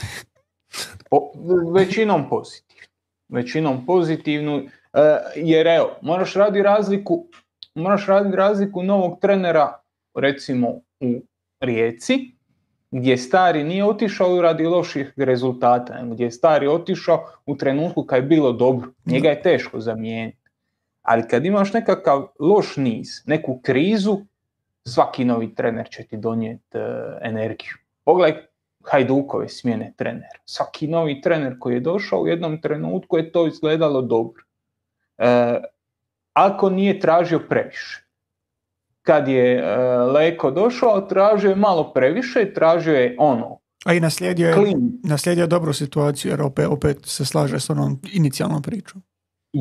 po- 1.10 1.32
većinom 1.74 2.28
pozitivnu. 2.28 2.86
Većinom 3.28 3.86
pozitivnu, 3.86 4.56
e, 4.56 5.16
jer 5.36 5.66
evo, 5.66 5.90
moraš 6.02 6.34
raditi 6.34 6.62
razliku, 6.62 7.26
moraš 7.74 8.06
raditi 8.06 8.36
razliku 8.36 8.82
novog 8.82 9.18
trenera, 9.20 9.72
recimo 10.14 10.68
u 11.00 11.20
Rijeci, 11.60 12.32
gdje 12.90 13.16
stari 13.16 13.64
nije 13.64 13.84
otišao 13.84 14.40
radi 14.40 14.66
loših 14.66 15.12
rezultata, 15.16 16.02
gdje 16.04 16.24
je 16.24 16.30
stari 16.30 16.66
otišao 16.66 17.24
u 17.46 17.56
trenutku 17.56 18.02
kad 18.02 18.22
je 18.22 18.28
bilo 18.28 18.52
dobro. 18.52 18.88
Njega 19.06 19.28
je 19.28 19.42
teško 19.42 19.80
zamijeniti. 19.80 20.45
Ali 21.06 21.28
kad 21.28 21.44
imaš 21.44 21.72
nekakav 21.72 22.26
loš 22.40 22.76
niz, 22.76 23.08
neku 23.26 23.60
krizu, 23.62 24.18
svaki 24.88 25.24
novi 25.24 25.54
trener 25.54 25.88
će 25.90 26.02
ti 26.02 26.16
donijeti 26.16 26.78
e, 26.78 26.80
energiju. 27.22 27.74
Pogledaj 28.04 28.42
Hajdukove 28.84 29.48
smjene 29.48 29.92
trenera. 29.96 30.40
Svaki 30.44 30.88
novi 30.88 31.20
trener 31.20 31.56
koji 31.60 31.74
je 31.74 31.80
došao 31.80 32.20
u 32.20 32.26
jednom 32.26 32.60
trenutku 32.60 33.16
je 33.16 33.32
to 33.32 33.46
izgledalo 33.46 34.02
dobro. 34.02 34.42
E, 35.18 35.60
ako 36.32 36.70
nije 36.70 37.00
tražio 37.00 37.40
previše. 37.48 38.06
Kad 39.02 39.28
je 39.28 39.58
e, 39.58 39.76
Leko 39.98 40.50
došao, 40.50 41.00
tražio 41.00 41.50
je 41.50 41.56
malo 41.56 41.92
previše, 41.92 42.54
tražio 42.54 42.94
je 42.94 43.16
ono, 43.18 43.58
A 43.84 43.94
i 43.94 44.00
naslijedio 44.00 44.48
je, 44.48 44.56
naslijedio 45.02 45.42
je 45.42 45.46
dobru 45.46 45.72
situaciju, 45.72 46.30
jer 46.30 46.42
opet, 46.42 46.66
opet 46.66 46.98
se 47.04 47.24
slaže 47.24 47.60
s 47.60 47.70
onom 47.70 48.00
inicijalnom 48.12 48.62
pričom. 48.62 49.02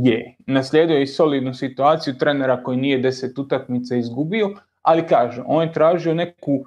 Je. 0.03 0.35
Naslijedio 0.47 0.95
je 0.95 1.03
i 1.03 1.07
solidnu 1.07 1.53
situaciju 1.53 2.17
trenera 2.17 2.63
koji 2.63 2.77
nije 2.77 2.97
deset 2.97 3.37
utakmica 3.37 3.95
izgubio, 3.95 4.49
ali 4.81 5.07
kaže, 5.07 5.43
on 5.45 5.63
je 5.63 5.73
tražio 5.73 6.13
neku, 6.13 6.65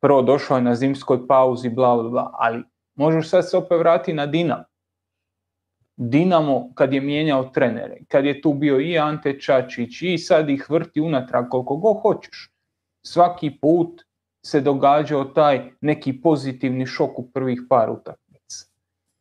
prvo 0.00 0.22
došao 0.22 0.56
je 0.56 0.62
na 0.62 0.74
zimskoj 0.74 1.26
pauzi, 1.26 1.68
bla, 1.68 1.96
bla, 1.96 2.10
bla, 2.10 2.30
ali 2.32 2.62
možeš 2.94 3.28
sad 3.28 3.50
se 3.50 3.56
opet 3.56 3.78
vratiti 3.78 4.12
na 4.12 4.26
Dinamo. 4.26 4.64
Dinamo 5.96 6.72
kad 6.74 6.92
je 6.92 7.00
mijenjao 7.00 7.44
trenere, 7.44 7.96
kad 8.08 8.24
je 8.24 8.40
tu 8.40 8.54
bio 8.54 8.80
i 8.80 8.98
Ante 8.98 9.40
Čačić 9.40 10.02
i 10.02 10.18
sad 10.18 10.50
ih 10.50 10.70
vrti 10.70 11.00
unatrag 11.00 11.48
koliko 11.50 11.76
god 11.76 11.96
hoćeš. 12.02 12.50
Svaki 13.06 13.50
put 13.60 14.02
se 14.46 14.60
događao 14.60 15.24
taj 15.24 15.70
neki 15.80 16.20
pozitivni 16.20 16.86
šok 16.86 17.18
u 17.18 17.30
prvih 17.30 17.60
par 17.68 17.90
utakmica. 17.90 18.66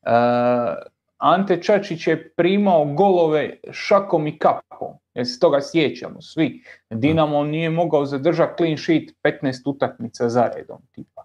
E, 0.05 0.92
Ante 1.23 1.61
Čačić 1.61 2.07
je 2.07 2.29
primao 2.29 2.85
golove 2.85 3.59
šakom 3.71 4.27
i 4.27 4.37
kapom, 4.37 4.93
jer 5.13 5.27
se 5.27 5.39
toga 5.39 5.59
sjećamo 5.61 6.21
svi. 6.21 6.63
Dinamo 6.89 7.43
nije 7.43 7.69
mogao 7.69 8.05
zadržati 8.05 8.53
clean 8.57 8.77
sheet 8.77 9.11
15 9.23 9.61
utakmica 9.65 10.29
za 10.29 10.51
redom. 10.55 10.77
Tipa. 10.91 11.23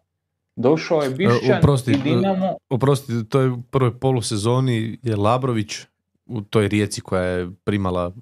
Došao 0.57 1.03
je 1.03 1.11
Bišćan 1.11 1.59
oprosti, 1.59 1.91
i 1.91 1.97
Dinamo, 1.97 2.57
Oprosti, 2.69 3.29
to 3.29 3.41
je 3.41 3.51
u 3.51 3.63
prvoj 3.63 3.99
polusezoni 3.99 4.99
je 5.03 5.17
Labrović 5.17 5.79
u 6.27 6.41
toj 6.41 6.69
rijeci 6.69 7.01
koja 7.01 7.23
je 7.23 7.51
primala 7.65 8.13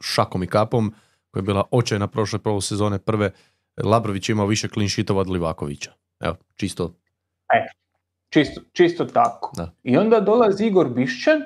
šakom 0.00 0.42
i 0.42 0.46
kapom, 0.46 0.94
koja 1.30 1.40
je 1.40 1.44
bila 1.44 1.64
očajna 1.70 2.06
prošle 2.06 2.38
polusezone 2.38 2.98
prve, 2.98 3.30
Labrović 3.84 4.28
je 4.28 4.32
imao 4.32 4.46
više 4.46 4.68
clean 4.68 4.88
sheetova 4.88 5.20
od 5.20 5.30
Livakovića. 5.30 5.92
Evo, 6.20 6.36
čisto. 6.54 6.94
Čisto, 8.34 8.60
čisto 8.72 9.04
tako. 9.04 9.50
Da. 9.56 9.70
I 9.82 9.96
onda 9.96 10.20
dolazi 10.20 10.66
Igor 10.66 10.88
Bišćan 10.88 11.42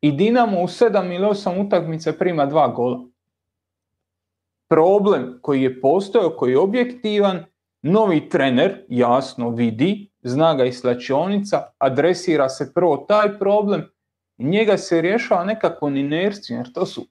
i 0.00 0.12
Dinamo 0.12 0.62
u 0.62 0.66
7 0.66 1.14
ili 1.14 1.26
8 1.26 1.66
utakmica 1.66 2.12
prima 2.12 2.46
dva 2.46 2.68
gola. 2.68 3.00
Problem 4.68 5.38
koji 5.42 5.62
je 5.62 5.80
postojao, 5.80 6.30
koji 6.30 6.50
je 6.50 6.58
objektivan, 6.58 7.44
novi 7.82 8.28
trener 8.28 8.84
jasno 8.88 9.50
vidi, 9.50 10.10
zna 10.22 10.54
ga 10.54 10.64
i 10.64 10.72
slačionica, 10.72 11.62
adresira 11.78 12.48
se 12.48 12.72
prvo 12.74 12.96
taj 12.96 13.38
problem, 13.38 13.90
njega 14.38 14.78
se 14.78 15.00
rješava 15.00 15.44
nekakvom 15.44 15.96
inercijom, 15.96 16.60
jer 16.60 16.72
to 16.72 16.86
su 16.86 17.06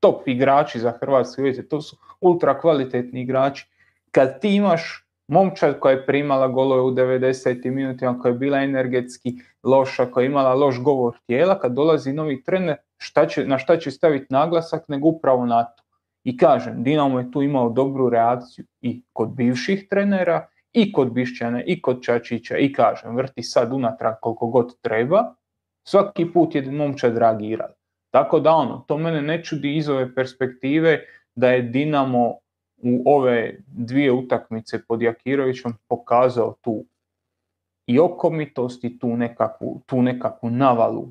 top 0.00 0.28
igrači 0.28 0.80
za 0.80 0.92
Hrvatske 1.00 1.42
uvjete, 1.42 1.68
to 1.68 1.80
su 1.80 1.96
ultra 2.20 2.60
kvalitetni 2.60 3.20
igrači. 3.22 3.66
Kad 4.10 4.40
ti 4.40 4.54
imaš 4.54 5.01
momčad 5.28 5.78
koja 5.78 5.92
je 5.92 6.06
primala 6.06 6.48
golove 6.48 6.82
u 6.82 6.90
90. 6.90 7.70
minutima, 7.70 8.18
koja 8.18 8.30
je 8.32 8.38
bila 8.38 8.58
energetski 8.58 9.32
loša, 9.62 10.06
koja 10.06 10.22
je 10.22 10.26
imala 10.26 10.54
loš 10.54 10.80
govor 10.80 11.18
tijela, 11.26 11.58
kad 11.58 11.72
dolazi 11.72 12.12
novi 12.12 12.42
trener, 12.42 12.76
šta 12.98 13.26
će, 13.26 13.46
na 13.46 13.58
šta 13.58 13.76
će 13.76 13.90
staviti 13.90 14.26
naglasak, 14.30 14.88
nego 14.88 15.08
upravo 15.08 15.46
na 15.46 15.64
to. 15.64 15.82
I 16.24 16.36
kažem, 16.36 16.82
Dinamo 16.82 17.18
je 17.18 17.30
tu 17.30 17.42
imao 17.42 17.70
dobru 17.70 18.08
reakciju 18.08 18.64
i 18.80 19.02
kod 19.12 19.34
bivših 19.34 19.86
trenera, 19.90 20.46
i 20.72 20.92
kod 20.92 21.12
Bišćana, 21.12 21.62
i 21.66 21.82
kod 21.82 22.02
Čačića, 22.02 22.56
i 22.58 22.72
kažem, 22.72 23.16
vrti 23.16 23.42
sad 23.42 23.72
unatrag 23.72 24.14
koliko 24.20 24.46
god 24.46 24.80
treba, 24.80 25.34
svaki 25.88 26.32
put 26.32 26.54
je 26.54 26.70
momčad 26.70 27.18
reagirala. 27.18 27.74
Tako 28.10 28.40
da 28.40 28.50
ono, 28.50 28.84
to 28.88 28.98
mene 28.98 29.22
ne 29.22 29.44
čudi 29.44 29.76
iz 29.76 29.88
ove 29.88 30.14
perspektive 30.14 31.00
da 31.34 31.50
je 31.50 31.62
Dinamo 31.62 32.38
u 32.82 33.02
ove 33.06 33.58
dvije 33.66 34.12
utakmice 34.12 34.82
pod 34.88 35.02
Jakirovićem 35.02 35.72
pokazao 35.88 36.54
tu 36.60 36.84
i 37.86 37.98
okomitost 37.98 38.84
i 38.84 38.98
tu 38.98 39.16
nekakvu, 39.16 39.80
tu 39.86 40.02
nekakvu 40.02 40.50
navalu 40.50 41.08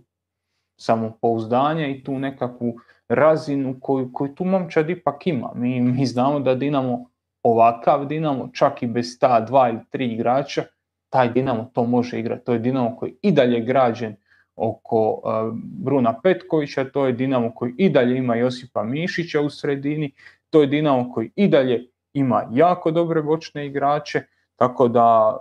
samopouzdanja 0.77 1.87
i 1.87 2.03
tu 2.03 2.19
nekakvu 2.19 2.75
razinu 3.09 3.75
koju, 3.81 4.09
koju 4.13 4.35
tu 4.35 4.45
momčad 4.45 4.89
ipak 4.89 5.27
ima. 5.27 5.51
Mi, 5.55 5.81
mi 5.81 6.05
znamo 6.05 6.39
da 6.39 6.55
Dinamo 6.55 7.05
ovakav 7.43 8.05
Dinamo, 8.05 8.49
čak 8.53 8.83
i 8.83 8.87
bez 8.87 9.19
ta 9.19 9.39
dva 9.39 9.69
ili 9.69 9.79
tri 9.89 10.13
igrača, 10.13 10.63
taj 11.09 11.29
Dinamo 11.29 11.69
to 11.73 11.83
može 11.83 12.19
igrati. 12.19 12.45
To 12.45 12.53
je 12.53 12.59
Dinamo 12.59 12.95
koji 12.95 13.15
i 13.21 13.31
dalje 13.31 13.59
građen 13.59 14.15
oko 14.55 15.09
uh, 15.11 15.57
Bruna 15.63 16.19
Petkovića, 16.23 16.85
to 16.85 17.05
je 17.05 17.13
Dinamo 17.13 17.51
koji 17.55 17.73
i 17.77 17.89
dalje 17.89 18.17
ima 18.17 18.35
Josipa 18.35 18.83
Mišića 18.83 19.41
u 19.41 19.49
sredini, 19.49 20.11
to 20.51 20.61
je 20.61 20.67
Dinamo 20.67 21.13
koji 21.13 21.31
i 21.35 21.47
dalje 21.47 21.87
ima 22.13 22.47
jako 22.51 22.91
dobre 22.91 23.21
bočne 23.21 23.65
igrače, 23.67 24.21
tako 24.55 24.87
da 24.87 25.37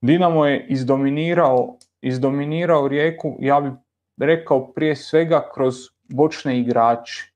Dinamo 0.00 0.46
je 0.46 0.66
izdominirao, 0.68 1.76
izdominirao 2.02 2.88
Rijeku, 2.88 3.36
ja 3.40 3.60
bih 3.60 3.72
rekao 4.20 4.72
prije 4.72 4.96
svega 4.96 5.48
kroz 5.54 5.74
bočne 6.02 6.58
igrače, 6.60 7.32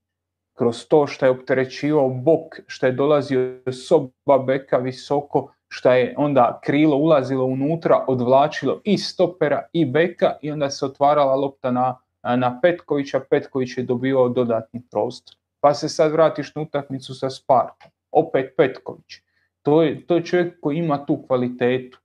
kroz 0.57 0.87
to 0.87 1.07
što 1.07 1.25
je 1.25 1.31
opterećivao 1.31 2.09
bok, 2.09 2.59
što 2.67 2.85
je 2.85 2.91
dolazio 2.91 3.61
soba 3.71 4.37
beka 4.45 4.77
visoko, 4.77 5.51
šta 5.67 5.95
je 5.95 6.13
onda 6.17 6.59
krilo 6.63 6.97
ulazilo 6.97 7.45
unutra, 7.45 8.05
odvlačilo 8.07 8.81
i 8.83 8.97
stopera 8.97 9.67
i 9.73 9.85
beka 9.85 10.33
i 10.41 10.51
onda 10.51 10.69
se 10.69 10.85
otvarala 10.85 11.35
lopta 11.35 11.71
na, 11.71 11.97
na 12.23 12.59
Petkovića, 12.61 13.19
Petković 13.29 13.77
je 13.77 13.83
dobivao 13.83 14.29
dodatni 14.29 14.81
prostor. 14.91 15.38
Pa 15.59 15.73
se 15.73 15.89
sad 15.89 16.11
vratiš 16.11 16.55
na 16.55 16.61
utakmicu 16.61 17.13
sa 17.13 17.29
Spartom, 17.29 17.91
opet 18.11 18.53
Petković. 18.57 19.21
To 19.61 19.83
je, 19.83 20.07
to 20.07 20.15
je 20.15 20.25
čovjek 20.25 20.59
koji 20.61 20.77
ima 20.77 21.05
tu 21.05 21.23
kvalitetu. 21.27 21.99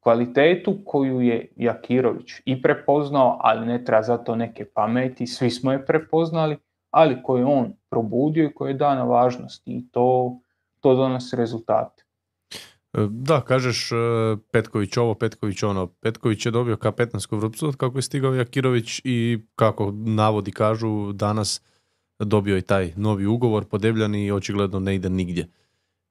Kvalitetu 0.00 0.78
koju 0.84 1.20
je 1.20 1.52
Jakirović 1.56 2.32
i 2.44 2.62
prepoznao, 2.62 3.38
ali 3.40 3.66
ne 3.66 3.84
treba 3.84 4.02
zato 4.02 4.36
neke 4.36 4.64
pameti, 4.64 5.26
svi 5.26 5.50
smo 5.50 5.72
je 5.72 5.86
prepoznali, 5.86 6.56
ali 6.90 7.22
koje 7.22 7.40
je 7.40 7.46
on 7.46 7.72
probudio 7.90 8.44
i 8.44 8.54
koje 8.54 8.70
je 8.70 8.74
dao 8.74 8.94
na 8.94 9.04
važnosti 9.04 9.72
i 9.72 9.88
to, 9.90 10.38
to 10.80 10.94
donosi 10.94 11.36
rezultate. 11.36 12.04
E, 12.96 13.06
da, 13.10 13.40
kažeš 13.40 13.92
e, 13.92 13.96
Petković 14.52 14.96
ovo, 14.96 15.14
Petković 15.14 15.62
ono. 15.62 15.86
Petković 15.86 16.46
je 16.46 16.52
dobio 16.52 16.76
kapetansku 16.76 17.36
vrpcu 17.36 17.72
kako 17.76 17.98
je 17.98 18.02
stigao 18.02 18.34
Jakirović 18.34 19.00
i 19.04 19.38
kako 19.54 19.92
navodi 19.94 20.52
kažu 20.52 21.12
danas 21.12 21.62
dobio 22.24 22.58
i 22.58 22.62
taj 22.62 22.92
novi 22.96 23.26
ugovor 23.26 23.64
podebljan 23.64 24.14
i 24.14 24.32
očigledno 24.32 24.80
ne 24.80 24.94
ide 24.94 25.10
nigdje. 25.10 25.48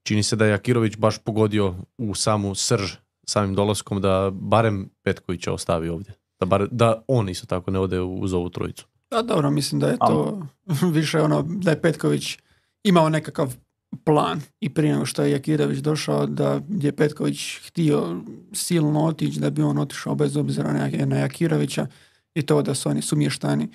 Čini 0.04 0.24
se 0.24 0.36
da 0.36 0.46
je 0.46 0.52
Jakirović 0.52 0.98
baš 0.98 1.18
pogodio 1.18 1.76
u 1.98 2.16
samu 2.16 2.56
srž 2.56 2.92
samim 3.28 3.56
dolaskom 3.56 4.02
da 4.02 4.32
barem 4.34 4.90
Petkovića 5.04 5.54
ostavi 5.54 5.90
ovdje. 5.90 6.14
Da, 6.40 6.46
bar, 6.46 6.68
da 6.72 7.04
on 7.08 7.30
isto 7.30 7.46
tako 7.46 7.72
ne 7.72 7.80
ode 7.80 8.02
uz 8.02 8.34
ovu 8.34 8.50
trojicu. 8.50 8.86
Da, 9.12 9.22
dobro, 9.22 9.52
mislim 9.52 9.82
da 9.82 9.88
je 9.88 9.98
to 9.98 10.48
više 10.98 11.22
ono 11.22 11.42
da 11.42 11.72
je 11.72 11.82
Petković 11.82 12.38
imao 12.84 13.10
nekakav 13.10 13.56
plan 14.04 14.42
i 14.60 14.74
prije 14.74 14.94
nego 14.94 15.06
što 15.06 15.24
je 15.24 15.32
Jakirović 15.32 15.80
došao 15.80 16.26
da 16.26 16.62
je 16.70 16.96
Petković 16.96 17.60
htio 17.68 18.22
silno 18.54 19.06
otići 19.06 19.40
da 19.40 19.50
bi 19.50 19.62
on 19.62 19.78
otišao 19.78 20.16
bez 20.16 20.38
obzira 20.38 20.90
na 21.06 21.18
Jakirovića 21.18 21.88
i 22.36 22.42
to 22.42 22.62
da 22.62 22.76
su 22.76 22.90
oni 22.90 23.02
sumještani. 23.02 23.70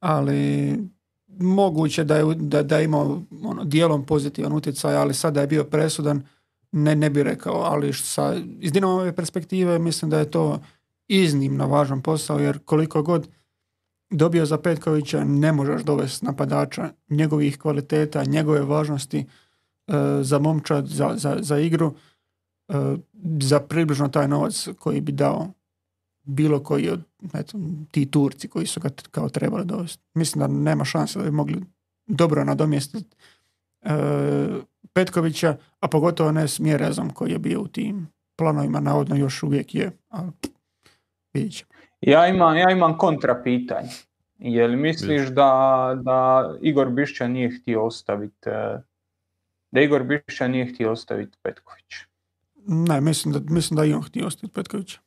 Ali 0.00 0.72
moguće 1.28 2.04
da 2.04 2.16
je, 2.16 2.34
da, 2.34 2.62
da 2.62 2.80
imao 2.80 3.22
ono, 3.42 3.64
dijelom 3.64 4.06
pozitivan 4.06 4.52
utjecaj, 4.52 4.96
ali 4.96 5.14
sada 5.14 5.40
je 5.40 5.46
bio 5.46 5.64
presudan, 5.64 6.22
ne, 6.72 6.96
ne 6.96 7.10
bi 7.10 7.22
rekao, 7.22 7.54
ali 7.54 7.92
sa, 7.92 8.34
iz 8.60 8.72
Dinamove 8.72 9.12
perspektive 9.12 9.78
mislim 9.78 10.10
da 10.10 10.18
je 10.18 10.30
to 10.30 10.60
iznimno 11.08 11.66
važan 11.66 12.02
posao, 12.02 12.38
jer 12.38 12.58
koliko 12.64 13.02
god 13.02 13.28
dobio 14.10 14.46
za 14.46 14.58
Petkovića 14.58 15.24
ne 15.24 15.52
možeš 15.52 15.82
dovesti 15.82 16.26
napadača 16.26 16.90
njegovih 17.08 17.58
kvaliteta, 17.58 18.24
njegove 18.24 18.60
važnosti 18.60 19.18
e, 19.18 19.24
za 20.20 20.38
momčad, 20.38 20.86
za, 20.86 21.12
za, 21.16 21.36
za 21.40 21.58
igru, 21.58 21.94
e, 22.68 22.96
za 23.40 23.60
približno 23.60 24.08
taj 24.08 24.28
novac 24.28 24.68
koji 24.78 25.00
bi 25.00 25.12
dao 25.12 25.52
bilo 26.26 26.62
koji 26.62 26.90
od 26.90 27.00
eto, 27.34 27.58
ti 27.90 28.10
Turci 28.10 28.48
koji 28.48 28.66
su 28.66 28.80
ga 28.80 28.88
kao 29.10 29.28
trebali 29.28 29.64
dovesti. 29.64 30.04
Mislim 30.14 30.40
da 30.40 30.46
nema 30.46 30.84
šanse 30.84 31.18
da 31.18 31.24
bi 31.24 31.30
mogli 31.30 31.62
dobro 32.06 32.44
nadomjestiti 32.44 33.16
e, 33.82 33.90
Petkovića, 34.92 35.56
a 35.80 35.88
pogotovo 35.88 36.32
ne 36.32 36.48
s 36.48 36.58
Mjerezom 36.58 37.10
koji 37.10 37.32
je 37.32 37.38
bio 37.38 37.60
u 37.60 37.68
tim 37.68 38.08
planovima, 38.36 38.80
navodno 38.80 39.16
još 39.16 39.42
uvijek 39.42 39.74
je, 39.74 39.90
ali 40.08 40.30
vidit 41.34 41.52
ćemo. 41.52 41.70
Ja 42.00 42.28
imam, 42.28 42.56
ja 42.56 42.70
imam 42.70 42.98
kontra 42.98 43.42
pitanje. 43.44 43.88
Je 44.38 44.66
li 44.66 44.76
misliš 44.76 45.28
da, 45.28 45.92
da 46.02 46.50
Igor 46.60 46.90
Bišća 46.90 47.28
nije 47.28 47.60
htio 47.60 47.84
ostaviti 47.84 48.48
e, 48.48 48.82
da 49.70 49.80
Igor 49.80 50.02
Bišća 50.02 50.48
nije 50.48 50.74
htio 50.74 50.92
ostaviti 50.92 51.38
Petković? 51.42 51.94
Ne, 52.66 53.00
mislim 53.00 53.34
da, 53.34 53.54
mislim 53.54 53.76
da 53.76 53.84
i 53.84 53.92
on 53.92 54.02
htio 54.02 54.26
ostaviti 54.26 54.54
Petkovića. 54.54 55.00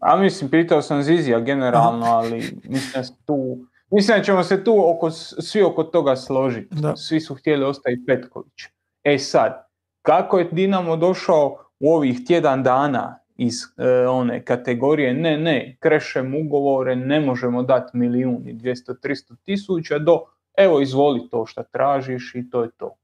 A 0.00 0.16
mislim, 0.16 0.50
pitao 0.50 0.82
sam 0.82 1.02
Zizija 1.02 1.40
generalno, 1.40 2.06
ali 2.06 2.36
mislim 2.64 3.02
da, 3.02 3.08
tu, 3.26 3.58
mislim 3.90 4.18
da 4.18 4.24
ćemo 4.24 4.42
se 4.42 4.64
tu 4.64 4.90
oko, 4.90 5.10
svi 5.10 5.62
oko 5.62 5.84
toga 5.84 6.16
složiti. 6.16 6.76
Svi 6.96 7.20
su 7.20 7.34
htjeli 7.34 7.64
ostaviti 7.64 8.06
Petković. 8.06 8.64
E 9.04 9.18
sad, 9.18 9.68
kako 10.02 10.38
je 10.38 10.48
Dinamo 10.52 10.96
došao 10.96 11.58
u 11.80 11.94
ovih 11.94 12.26
tjedan 12.26 12.62
dana 12.62 13.18
iz 13.36 13.54
e, 13.76 14.06
one 14.06 14.44
kategorije 14.44 15.14
ne, 15.14 15.38
ne, 15.38 15.76
krešem 15.80 16.34
ugovore, 16.34 16.96
ne 16.96 17.20
možemo 17.20 17.62
dati 17.62 17.96
milijun 17.96 18.42
i 18.44 18.54
200-300 18.54 19.36
tisuća 19.44 19.98
do 19.98 20.20
evo 20.56 20.80
izvoli 20.80 21.28
to 21.30 21.46
što 21.46 21.62
tražiš 21.62 22.34
i 22.34 22.50
to 22.50 22.62
je 22.62 22.70
to. 22.76 22.96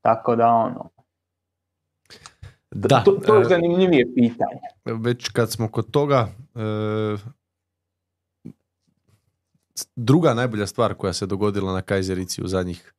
Tako 0.00 0.36
da 0.36 0.46
ono, 0.48 0.90
da, 2.70 3.04
to, 3.04 3.12
to 3.12 3.34
je 3.34 3.40
e, 3.40 3.44
zanimljivije 3.44 4.14
pitanje. 4.14 4.60
Već 4.84 5.28
kad 5.28 5.52
smo 5.52 5.68
kod 5.68 5.90
toga, 5.90 6.28
e, 6.54 7.16
druga 9.96 10.34
najbolja 10.34 10.66
stvar 10.66 10.94
koja 10.94 11.12
se 11.12 11.26
dogodila 11.26 11.72
na 11.72 11.82
Kajzerici 11.82 12.42
u 12.42 12.48
zadnjih 12.48 12.92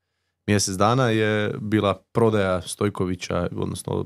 mjesec 0.47 0.76
dana 0.76 1.09
je 1.09 1.53
bila 1.61 2.01
prodaja 2.11 2.61
Stojkovića, 2.61 3.49
odnosno 3.55 4.05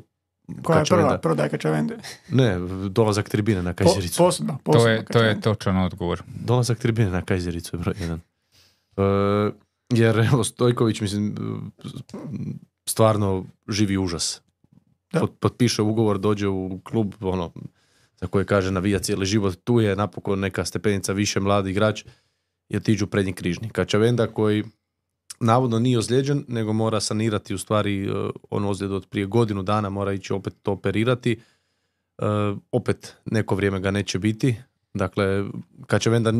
koja 0.63 0.79
je 0.79 0.85
prva 0.89 1.17
prodaja 1.17 1.49
Kačavende? 1.49 1.97
Ne, 2.29 2.59
dolazak 2.89 3.29
tribine 3.29 3.63
na 3.63 3.73
Kajzericu. 3.73 4.17
Po, 4.17 4.23
posudba, 4.23 4.57
to, 4.63 4.87
je, 4.87 5.05
to 5.05 5.23
je 5.23 5.41
točan 5.41 5.77
odgovor. 5.77 6.23
Dolazak 6.45 6.79
tribine 6.79 7.09
na 7.09 7.21
Kajzericu 7.21 7.75
je 7.75 7.79
broj 7.79 7.95
jedan. 7.99 8.19
E, 8.97 9.03
jer 9.89 10.19
evo, 10.19 10.43
Stojković, 10.43 11.01
mislim, 11.01 11.35
stvarno 12.89 13.45
živi 13.69 13.97
užas. 13.97 14.41
Pot, 15.19 15.39
potpiše 15.39 15.81
ugovor, 15.81 16.19
dođe 16.19 16.47
u 16.47 16.79
klub, 16.83 17.13
ono, 17.21 17.51
za 18.21 18.27
koje 18.27 18.45
kaže 18.45 18.71
navija 18.71 18.99
cijeli 18.99 19.25
život, 19.25 19.55
tu 19.63 19.79
je 19.79 19.95
napokon 19.95 20.39
neka 20.39 20.65
stepenica 20.65 21.13
više 21.13 21.39
mladi 21.39 21.71
igrač 21.71 22.05
i 22.69 22.77
otiđu 22.77 23.07
prednji 23.07 23.33
križni. 23.33 23.69
Kačavenda 23.69 24.27
koji 24.27 24.63
navodno 25.39 25.79
nije 25.79 25.97
ozlijeđen, 25.97 26.45
nego 26.47 26.73
mora 26.73 26.99
sanirati 26.99 27.53
u 27.53 27.57
stvari 27.57 28.09
uh, 28.09 28.29
on 28.49 28.65
ozljedu 28.65 28.95
od 28.95 29.07
prije 29.09 29.25
godinu 29.25 29.63
dana, 29.63 29.89
mora 29.89 30.13
ići 30.13 30.33
opet 30.33 30.53
to 30.61 30.71
operirati. 30.71 31.39
Uh, 32.17 32.57
opet 32.71 33.15
neko 33.25 33.55
vrijeme 33.55 33.79
ga 33.79 33.91
neće 33.91 34.19
biti. 34.19 34.55
Dakle, 34.93 35.45
Kačavenda 35.87 36.33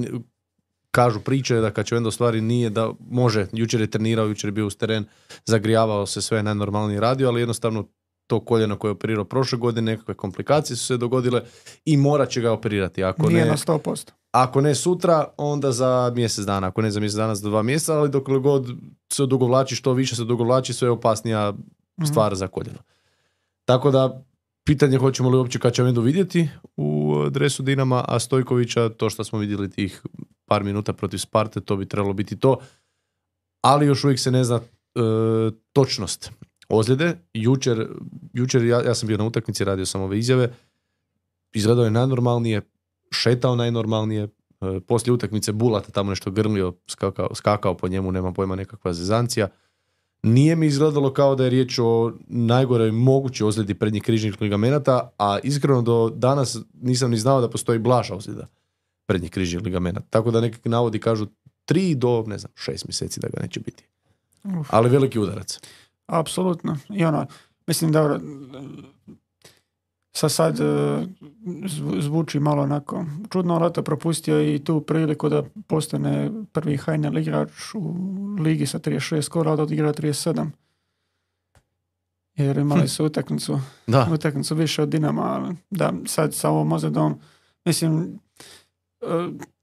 kažu 0.91 1.19
priče 1.19 1.55
da 1.55 1.71
Kačavenda 1.71 2.07
u 2.07 2.11
stvari 2.11 2.41
nije 2.41 2.69
da 2.69 2.91
može, 3.09 3.47
jučer 3.51 3.81
je 3.81 3.91
trenirao, 3.91 4.25
jučer 4.25 4.47
je 4.47 4.51
bio 4.51 4.67
uz 4.67 4.77
teren, 4.77 5.05
zagrijavao 5.45 6.05
se 6.05 6.21
sve 6.21 6.43
najnormalnije 6.43 6.99
radio, 6.99 7.27
ali 7.27 7.41
jednostavno 7.41 7.87
to 8.27 8.39
koljeno 8.39 8.77
koje 8.77 8.89
je 8.89 8.93
operirao 8.93 9.25
prošle 9.25 9.57
godine, 9.57 9.91
nekakve 9.91 10.13
komplikacije 10.13 10.77
su 10.77 10.85
se 10.85 10.97
dogodile 10.97 11.41
i 11.85 11.97
morat 11.97 12.29
će 12.29 12.41
ga 12.41 12.51
operirati. 12.51 13.03
Ako 13.03 13.27
Nije 13.27 13.45
ne, 13.45 13.51
na 13.51 13.57
100%. 13.57 14.11
Ako 14.31 14.61
ne 14.61 14.75
sutra, 14.75 15.25
onda 15.37 15.71
za 15.71 16.11
mjesec 16.15 16.45
dana. 16.45 16.67
Ako 16.67 16.81
ne 16.81 16.91
za 16.91 16.99
mjesec 16.99 17.17
dana, 17.17 17.35
za 17.35 17.49
dva 17.49 17.63
mjeseca, 17.63 17.93
ali 17.93 18.09
dok 18.09 18.29
god 18.29 18.67
se 19.11 19.23
odugovlači, 19.23 19.75
što 19.75 19.93
više 19.93 20.15
se 20.15 20.21
odugovlači, 20.21 20.73
sve 20.73 20.85
je 20.85 20.91
opasnija 20.91 21.51
mhm. 21.51 22.05
stvar 22.05 22.35
za 22.35 22.47
koljeno. 22.47 22.79
Tako 23.65 23.91
da, 23.91 24.23
pitanje 24.65 24.97
hoćemo 24.97 25.29
li 25.29 25.37
uopće 25.37 25.59
Kačavendu 25.59 26.01
vidjeti 26.01 26.49
u 26.77 27.15
dresu 27.29 27.63
Dinama, 27.63 28.05
a 28.07 28.19
Stojkovića, 28.19 28.89
to 28.89 29.09
što 29.09 29.23
smo 29.23 29.39
vidjeli 29.39 29.71
tih 29.71 30.01
par 30.45 30.63
minuta 30.63 30.93
protiv 30.93 31.17
Sparte, 31.17 31.61
to 31.61 31.75
bi 31.75 31.85
trebalo 31.85 32.13
biti 32.13 32.39
to. 32.39 32.57
Ali 33.61 33.85
još 33.85 34.03
uvijek 34.03 34.19
se 34.19 34.31
ne 34.31 34.43
zna 34.43 34.55
e, 34.55 34.61
točnost 35.73 36.31
ozljede. 36.69 37.17
Jučer, 37.33 37.87
jučer 38.33 38.65
ja, 38.65 38.81
ja 38.81 38.95
sam 38.95 39.07
bio 39.07 39.17
na 39.17 39.25
utakmici, 39.25 39.63
radio 39.63 39.85
sam 39.85 40.01
ove 40.01 40.19
izjave, 40.19 40.53
izgledao 41.53 41.85
je 41.85 41.91
najnormalnije, 41.91 42.61
šetao 43.11 43.55
najnormalnije, 43.55 44.23
e, 44.23 44.79
poslije 44.87 45.13
utakmice 45.13 45.51
Bulata 45.51 45.91
tamo 45.91 46.09
nešto 46.09 46.31
grmlio, 46.31 46.73
skakao, 46.87 47.35
skakao 47.35 47.77
po 47.77 47.87
njemu, 47.87 48.11
nema 48.11 48.31
pojma 48.31 48.55
nekakva 48.55 48.93
zezancija. 48.93 49.47
Nije 50.23 50.55
mi 50.55 50.65
izgledalo 50.65 51.13
kao 51.13 51.35
da 51.35 51.43
je 51.43 51.49
riječ 51.49 51.79
o 51.79 52.13
najgoroj 52.27 52.91
mogućoj 52.91 53.47
ozljedi 53.47 53.73
prednjih 53.73 54.03
križnih 54.03 54.41
ligamenata, 54.41 55.09
a 55.17 55.39
iskreno 55.43 55.81
do 55.81 56.09
danas 56.15 56.57
nisam 56.81 57.11
ni 57.11 57.17
znao 57.17 57.41
da 57.41 57.49
postoji 57.49 57.79
blaža 57.79 58.15
ozljeda 58.15 58.47
prednjih 59.05 59.31
križnih 59.31 59.63
ligamenata. 59.63 60.05
Tako 60.09 60.31
da 60.31 60.41
neki 60.41 60.69
navodi 60.69 60.99
kažu 60.99 61.27
tri 61.65 61.95
do, 61.95 62.23
ne 62.27 62.37
znam, 62.37 62.51
šest 62.55 62.87
mjeseci 62.87 63.19
da 63.19 63.27
ga 63.27 63.41
neće 63.41 63.59
biti. 63.59 63.83
Ali 64.69 64.89
veliki 64.89 65.19
udarac. 65.19 65.59
Apsolutno. 66.19 66.77
I 66.89 67.05
ono, 67.05 67.25
mislim 67.67 67.91
da 67.91 68.19
sa 70.13 70.29
sad 70.29 70.59
e, 70.59 71.05
zvuči 71.99 72.39
malo 72.39 72.63
onako 72.63 73.05
čudno, 73.29 73.53
ali 73.53 73.73
to 73.73 73.83
propustio 73.83 74.55
i 74.55 74.59
tu 74.59 74.81
priliku 74.81 75.29
da 75.29 75.43
postane 75.67 76.31
prvi 76.51 76.77
Hajner 76.77 77.17
igrač 77.17 77.51
u 77.75 77.95
ligi 78.39 78.65
sa 78.65 78.79
36 78.79 79.21
skora, 79.21 79.51
od 79.51 79.59
odigra 79.59 79.93
37. 79.93 80.49
Jer 82.35 82.57
imali 82.57 82.87
su 82.87 83.05
utakmicu, 83.09 83.59
da. 83.87 84.07
utakmicu 84.13 84.55
više 84.55 84.81
od 84.81 84.89
Dinama, 84.89 85.21
ali 85.21 85.55
da 85.69 85.93
sad 86.05 86.33
sa 86.33 86.49
ovom 86.49 86.71
ozadom, 86.71 87.19
mislim, 87.65 88.19
e, 89.01 89.05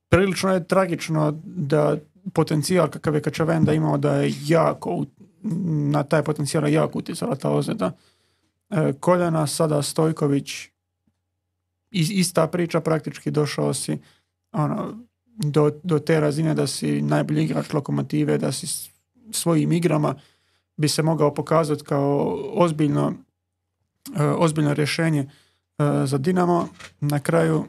prilično 0.09 0.53
je 0.53 0.67
tragično 0.67 1.41
da 1.45 1.97
potencijal 2.33 2.89
kakav 2.89 3.15
je 3.15 3.23
Kačavenda 3.23 3.73
imao 3.73 3.99
da 3.99 4.15
je 4.15 4.35
jako 4.47 5.05
na 5.43 6.03
taj 6.03 6.23
potencijal 6.23 6.69
jako 6.69 6.99
utjecala 6.99 7.37
ta 7.37 7.51
ozljeda. 7.51 7.93
E, 8.71 8.93
koljena, 9.01 9.47
sada 9.47 9.83
Stojković, 9.83 10.69
is- 11.91 12.11
ista 12.11 12.47
priča, 12.47 12.81
praktički 12.81 13.31
došao 13.31 13.75
si 13.75 13.99
ono, 14.53 14.95
do, 15.37 15.71
do 15.83 15.99
te 15.99 16.21
razine 16.21 16.55
da 16.55 16.67
si 16.67 17.03
najbolji 17.03 17.45
igrač 17.45 17.73
lokomotive, 17.73 18.39
da 18.39 18.53
si 18.53 18.91
svojim 19.33 19.73
igrama 19.73 20.15
bi 20.77 20.89
se 20.89 21.03
mogao 21.03 21.35
pokazati 21.35 21.85
kao 21.85 22.39
ozbiljno, 22.55 23.15
e, 24.17 24.25
ozbiljno 24.25 24.75
rješenje 24.75 25.21
e, 25.21 25.27
za 26.07 26.19
Dinamo. 26.19 26.69
Na 27.01 27.21
kraju 27.21 27.65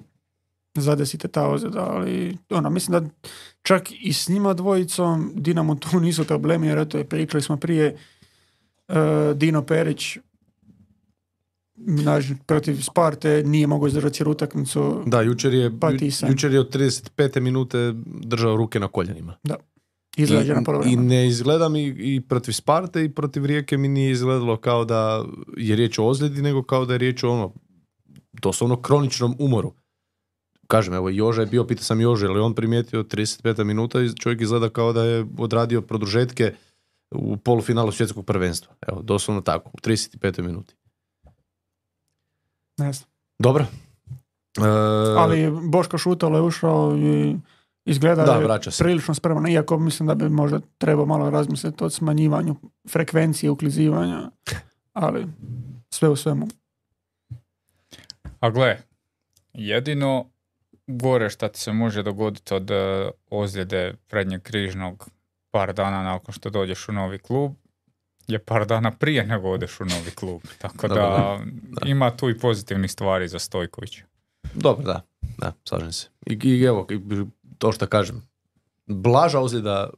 zadesite 0.75 1.27
ta 1.27 1.47
ozljeda, 1.47 1.87
ali 1.89 2.37
ono, 2.49 2.69
mislim 2.69 2.99
da 2.99 3.09
čak 3.61 3.91
i 4.01 4.13
s 4.13 4.29
njima 4.29 4.53
dvojicom 4.53 5.31
Dinamo 5.35 5.75
tu 5.75 5.99
nisu 5.99 6.25
problemi, 6.25 6.67
jer 6.67 6.77
eto, 6.77 7.03
pričali 7.03 7.43
smo 7.43 7.57
prije 7.57 7.97
e, 8.87 8.93
Dino 9.35 9.61
Perić 9.61 10.17
znači, 11.87 12.35
protiv 12.45 12.81
Sparte 12.81 13.43
nije 13.45 13.67
mogao 13.67 13.87
izdržati 13.87 14.15
cijelu 14.15 14.31
utakmicu. 14.31 15.03
Da, 15.05 15.21
jučer 15.21 15.53
je, 15.53 15.63
ju- 15.63 16.29
jučer 16.29 16.53
je 16.53 16.59
od 16.59 16.75
35. 16.75 17.39
minute 17.39 17.93
držao 18.05 18.57
ruke 18.57 18.79
na 18.79 18.87
koljenima. 18.87 19.35
Izrađena 20.17 20.61
I, 20.85 20.93
I 20.93 20.95
ne 20.95 21.27
izgleda 21.27 21.69
mi 21.69 21.83
i 21.83 22.21
protiv 22.29 22.51
Sparte 22.51 23.03
i 23.03 23.09
protiv 23.09 23.45
Rijeke 23.45 23.77
mi 23.77 23.87
nije 23.87 24.11
izgledalo 24.11 24.57
kao 24.57 24.85
da 24.85 25.25
je 25.57 25.75
riječ 25.75 25.99
o 25.99 26.05
ozljedi, 26.05 26.41
nego 26.41 26.63
kao 26.63 26.85
da 26.85 26.93
je 26.93 26.97
riječ 26.97 27.23
o 27.23 27.29
ono, 27.29 27.53
doslovno 28.33 28.81
kroničnom 28.81 29.35
umoru. 29.39 29.73
Kažem, 30.71 30.93
evo, 30.93 31.09
Joža 31.09 31.41
je 31.41 31.45
bio, 31.45 31.63
pitao 31.67 31.83
sam 31.83 32.01
Jože, 32.01 32.27
ali 32.27 32.39
on 32.39 32.55
primijetio 32.55 33.03
35 33.03 33.63
minuta 33.63 34.01
i 34.01 34.15
čovjek 34.15 34.41
izgleda 34.41 34.69
kao 34.69 34.93
da 34.93 35.03
je 35.03 35.25
odradio 35.37 35.81
produžetke 35.81 36.53
u 37.11 37.37
polufinalu 37.37 37.91
svjetskog 37.91 38.25
prvenstva. 38.25 38.73
Evo, 38.87 39.01
doslovno 39.01 39.41
tako, 39.41 39.69
u 39.73 39.77
35 39.77 40.41
minuti. 40.41 40.75
Ne 42.77 42.93
znam. 42.93 43.09
Dobro. 43.39 43.65
E, 44.57 44.67
Ali 45.17 45.51
Boško 45.63 45.97
Šutalo 45.97 46.37
je 46.37 46.41
ušao 46.41 46.97
i 46.97 47.35
izgleda 47.85 48.23
Da, 48.25 48.33
je 48.33 48.43
vraća 48.43 48.71
se. 48.71 48.83
prilično 48.83 49.13
spreman, 49.13 49.47
iako 49.47 49.79
mislim 49.79 50.07
da 50.07 50.15
bi 50.15 50.29
možda 50.29 50.59
trebao 50.77 51.05
malo 51.05 51.29
razmisliti 51.29 51.83
o 51.83 51.89
smanjivanju 51.89 52.55
frekvencije 52.89 53.49
uklizivanja, 53.49 54.31
ali 54.93 55.27
sve 55.89 56.09
u 56.09 56.15
svemu. 56.15 56.47
A 58.39 58.49
gle, 58.49 58.81
jedino 59.53 60.31
gore 60.97 61.29
šta 61.29 61.47
ti 61.47 61.59
se 61.59 61.73
može 61.73 62.03
dogoditi 62.03 62.53
od 62.53 62.71
e, 62.71 63.09
ozljede 63.29 63.93
prednjeg 64.07 64.41
križnog 64.41 65.09
par 65.51 65.73
dana 65.73 66.03
nakon 66.03 66.33
što 66.33 66.49
dođeš 66.49 66.89
u 66.89 66.91
novi 66.91 67.19
klub 67.19 67.53
je 68.27 68.39
par 68.39 68.67
dana 68.67 68.91
prije 68.91 69.25
nego 69.25 69.49
odeš 69.49 69.79
u 69.79 69.85
novi 69.85 70.11
klub. 70.11 70.41
Tako 70.61 70.87
Dobro, 70.87 71.03
da, 71.03 71.39
ima 71.85 72.17
tu 72.17 72.29
i 72.29 72.39
pozitivnih 72.39 72.91
stvari 72.91 73.27
za 73.27 73.39
Stojkovića. 73.39 74.03
Dobro, 74.53 74.83
da, 74.85 75.01
da, 75.37 75.53
slažem 75.69 75.91
se. 75.91 76.07
I, 76.25 76.39
i 76.43 76.63
evo, 76.63 76.87
to 77.57 77.71
što 77.71 77.87
kažem, 77.87 78.27
blaža 78.85 79.39
ozljeda 79.39 79.89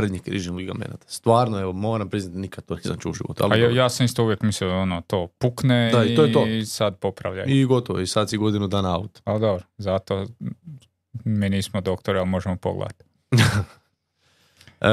prednjih 0.00 0.22
križnih 0.22 0.56
ligamenata. 0.56 1.04
Stvarno, 1.06 1.60
evo, 1.60 1.72
moram 1.72 2.08
priznati, 2.08 2.38
nikad 2.38 2.64
to 2.64 2.74
nisam 2.76 2.96
čuo 2.98 3.10
u 3.10 3.14
životu. 3.14 3.44
Ali 3.44 3.54
A 3.54 3.56
ja, 3.56 3.70
ja 3.70 3.88
sam 3.88 4.06
isto 4.06 4.24
uvijek 4.24 4.42
mislio 4.42 4.80
ono, 4.80 5.02
to 5.06 5.26
pukne 5.38 5.90
Da, 5.92 6.04
i 6.04 6.16
to 6.16 6.24
je 6.24 6.32
to. 6.32 6.46
i 6.46 6.66
sad 6.66 6.98
popravljaj. 6.98 7.44
I 7.48 7.64
gotovo, 7.64 8.00
i 8.00 8.06
sad 8.06 8.30
si 8.30 8.36
godinu 8.36 8.68
dana 8.68 8.98
out. 8.98 9.20
Ali 9.24 9.40
dobro, 9.40 9.64
zato 9.78 10.26
mi 11.24 11.48
nismo 11.48 11.80
doktori, 11.80 12.18
ali 12.18 12.28
možemo 12.28 12.56
pogledati. 12.56 13.04
E, 14.80 14.88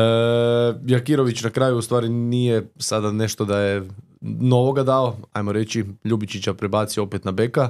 Jakirović 0.86 1.44
na 1.44 1.50
kraju 1.50 1.78
u 1.78 1.82
stvari 1.82 2.10
nije 2.10 2.68
sada 2.78 3.12
nešto 3.12 3.46
da 3.46 3.60
je 3.60 3.84
novoga 4.22 4.84
dao, 4.84 5.18
ajmo 5.34 5.52
reći, 5.52 5.86
Ljubičića 6.04 6.54
prebacio 6.54 7.04
opet 7.04 7.26
na 7.26 7.32
beka. 7.32 7.70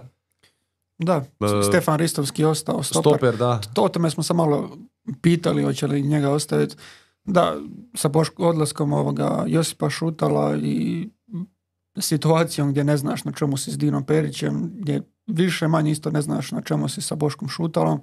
Da, 0.97 1.23
E, 1.39 1.63
Stefan 1.63 1.99
Ristovski 1.99 2.41
je 2.41 2.47
ostao 2.47 2.83
stoper. 2.83 3.11
Stoper, 3.11 3.37
da. 3.37 3.61
To 3.73 3.83
o 3.83 3.89
tome 3.89 4.09
smo 4.09 4.23
se 4.23 4.33
malo 4.33 4.77
pitali 5.21 5.63
hoće 5.63 5.87
li 5.87 6.01
njega 6.01 6.29
ostaviti. 6.29 6.75
Da, 7.25 7.55
sa 7.93 8.07
Boško, 8.07 8.47
odlaskom 8.47 8.93
ovoga 8.93 9.43
Josipa 9.47 9.89
Šutala 9.89 10.57
i 10.57 11.09
situacijom 11.97 12.71
gdje 12.71 12.83
ne 12.83 12.97
znaš 12.97 13.23
na 13.23 13.31
čemu 13.31 13.57
si 13.57 13.71
s 13.71 13.77
Dinom 13.77 14.03
Perićem, 14.03 14.71
gdje 14.75 15.01
više 15.27 15.67
manje 15.67 15.91
isto 15.91 16.11
ne 16.11 16.21
znaš 16.21 16.51
na 16.51 16.61
čemu 16.61 16.89
si 16.89 17.01
sa 17.01 17.15
Boškom 17.15 17.47
Šutalom. 17.47 18.01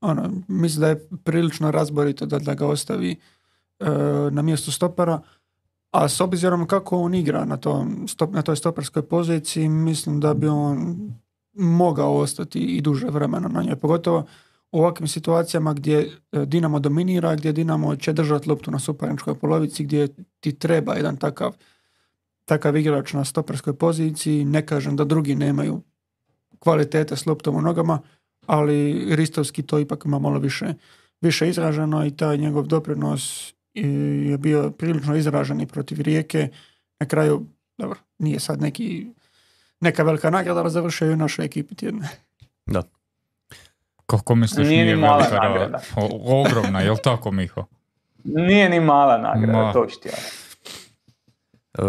Ono, 0.00 0.30
mislim 0.48 0.80
da 0.80 0.88
je 0.88 1.08
prilično 1.24 1.70
razborito 1.70 2.26
da, 2.26 2.38
da 2.38 2.54
ga 2.54 2.66
ostavi 2.66 3.10
e, 3.10 3.16
na 4.30 4.42
mjestu 4.42 4.72
stopera. 4.72 5.20
A 5.90 6.08
s 6.08 6.20
obzirom 6.20 6.66
kako 6.66 6.98
on 7.00 7.14
igra 7.14 7.44
na, 7.44 7.56
tom, 7.56 8.08
stop, 8.08 8.32
na 8.32 8.42
toj 8.42 8.56
stoperskoj 8.56 9.02
poziciji, 9.02 9.68
mislim 9.68 10.20
da 10.20 10.34
bi 10.34 10.48
on 10.48 10.96
mogao 11.52 12.16
ostati 12.16 12.58
i 12.58 12.80
duže 12.80 13.06
vremena 13.06 13.48
na 13.48 13.62
njoj. 13.62 13.76
Pogotovo 13.76 14.26
u 14.74 14.78
ovakvim 14.78 15.08
situacijama 15.08 15.72
gdje 15.74 15.98
e, 16.32 16.46
Dinamo 16.46 16.78
dominira, 16.78 17.36
gdje 17.36 17.52
Dinamo 17.52 17.96
će 17.96 18.12
držati 18.12 18.48
loptu 18.48 18.70
na 18.70 18.78
suparničkoj 18.78 19.34
polovici, 19.34 19.84
gdje 19.84 20.08
ti 20.40 20.52
treba 20.58 20.94
jedan 20.94 21.16
takav 21.16 21.54
takav 22.44 22.76
igrač 22.76 23.12
na 23.12 23.24
stoperskoj 23.24 23.74
poziciji. 23.74 24.44
Ne 24.44 24.66
kažem 24.66 24.96
da 24.96 25.04
drugi 25.04 25.34
nemaju 25.34 25.82
kvalitete 26.58 27.16
s 27.16 27.26
loptom 27.26 27.56
u 27.56 27.60
nogama, 27.60 27.98
ali 28.46 29.06
Ristovski 29.14 29.62
to 29.62 29.78
ipak 29.78 30.04
ima 30.04 30.18
malo 30.18 30.38
više, 30.38 30.74
više 31.20 31.48
izraženo 31.48 32.06
i 32.06 32.16
taj 32.16 32.38
njegov 32.38 32.66
doprinos 32.66 33.54
je 33.74 34.38
bio 34.38 34.70
prilično 34.70 35.16
izražen 35.16 35.60
i 35.60 35.66
protiv 35.66 36.00
Rijeke. 36.00 36.48
Na 37.00 37.06
kraju, 37.06 37.46
dobro, 37.78 37.98
nije 38.18 38.40
sad 38.40 38.60
neki 38.60 39.06
neka 39.80 40.02
velika 40.02 40.30
nagrada, 40.30 40.60
ali 40.60 40.70
završio 40.70 41.08
je 41.08 41.14
u 41.14 41.16
našoj 41.16 41.44
ekipi 41.44 41.74
tjedne. 41.74 42.08
Kako 44.06 44.34
misliš 44.34 44.68
Nije 44.68 44.84
nije, 44.84 44.94
ni 44.94 45.00
mala 45.00 45.16
velika 45.18 45.36
ra- 45.36 45.48
nagrada. 45.48 45.80
o- 45.96 46.40
ogromna, 46.40 46.80
jel 46.80 46.96
tako 46.96 47.30
Miho? 47.30 47.64
Nije 48.24 48.68
ni 48.68 48.80
mala 48.82 49.18
nagrada, 49.18 49.52
Ma. 49.54 49.72
to 49.72 49.86
ću 49.86 50.00
ti 50.00 50.08
ja. 50.08 50.14
E, 51.76 51.82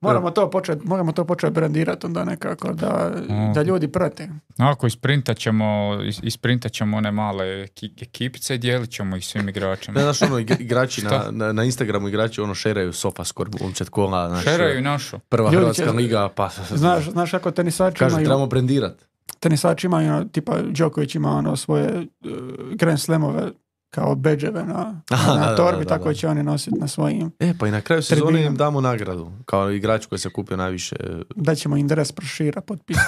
Moramo 0.00 0.30
to 0.30 0.50
početi 0.50 0.80
moramo 0.84 1.12
to 1.12 1.24
početi 1.24 1.52
brandirati 1.52 2.06
onda 2.06 2.24
nekako 2.24 2.72
da, 2.72 3.10
Mm. 3.20 3.52
da 3.52 3.62
ljudi 3.62 3.88
prate. 3.88 4.28
Ako 4.58 4.86
isprintat 4.86 5.36
ćemo, 5.36 5.64
is- 6.00 6.20
isprintat 6.22 6.72
ćemo 6.72 6.96
one 6.96 7.10
male 7.12 7.44
eki- 7.44 8.02
ekipice 8.02 8.54
i 8.54 8.58
dijelit 8.58 8.90
ćemo 8.90 9.16
ih 9.16 9.26
svim 9.26 9.48
igračima. 9.48 9.94
Ne, 9.94 10.02
znaš, 10.02 10.22
ono, 10.22 10.36
ig- 10.36 10.60
igrači 10.60 11.04
na, 11.04 11.24
na, 11.30 11.52
na 11.52 11.64
Instagramu 11.64 12.08
igrači 12.08 12.40
ono 12.40 12.54
šeraju 12.54 12.92
SofaScore, 12.92 13.50
Bumčet 13.50 13.88
Kola, 13.88 14.28
znaš, 14.28 14.44
Šeraju 14.44 14.82
našu. 14.82 15.18
prva 15.18 15.46
Ljudi 15.46 15.56
Hrvatska 15.56 15.84
će- 15.84 15.90
liga, 15.92 16.28
pa... 16.28 16.48
Znaš, 16.68 17.04
znaš 17.04 17.30
kako 17.30 17.50
tenisači 17.50 17.96
Kažu, 17.96 18.10
imaju, 18.10 18.26
trebamo 18.26 18.46
brendirat. 18.46 19.08
Tenisači 19.40 19.86
imaju, 19.86 20.12
ono, 20.12 20.24
tipa 20.24 20.56
Đoković 20.62 21.14
ima 21.14 21.30
ono 21.30 21.56
svoje 21.56 21.86
uh, 22.24 22.30
Grand 22.70 23.00
Slamove 23.00 23.50
kao 23.90 24.14
bedževe 24.14 24.64
na, 24.64 25.00
Aha, 25.10 25.34
na 25.34 25.40
da, 25.40 25.46
da, 25.46 25.56
torbi, 25.56 25.84
da, 25.84 25.88
tako 25.88 26.08
da. 26.08 26.14
će 26.14 26.28
oni 26.28 26.42
nositi 26.42 26.76
na 26.80 26.88
svojim. 26.88 27.30
E, 27.40 27.54
pa 27.58 27.68
i 27.68 27.70
na 27.70 27.80
kraju 27.80 28.02
sezone 28.02 28.42
im 28.42 28.56
damo 28.56 28.80
nagradu, 28.80 29.30
kao 29.44 29.70
igrač 29.70 30.06
koji 30.06 30.18
se 30.18 30.30
kupio 30.30 30.56
najviše. 30.56 30.96
Da 31.36 31.54
ćemo 31.54 31.76
im 31.76 31.88
dres 31.88 32.12
prošira 32.12 32.60
potpis. 32.60 32.96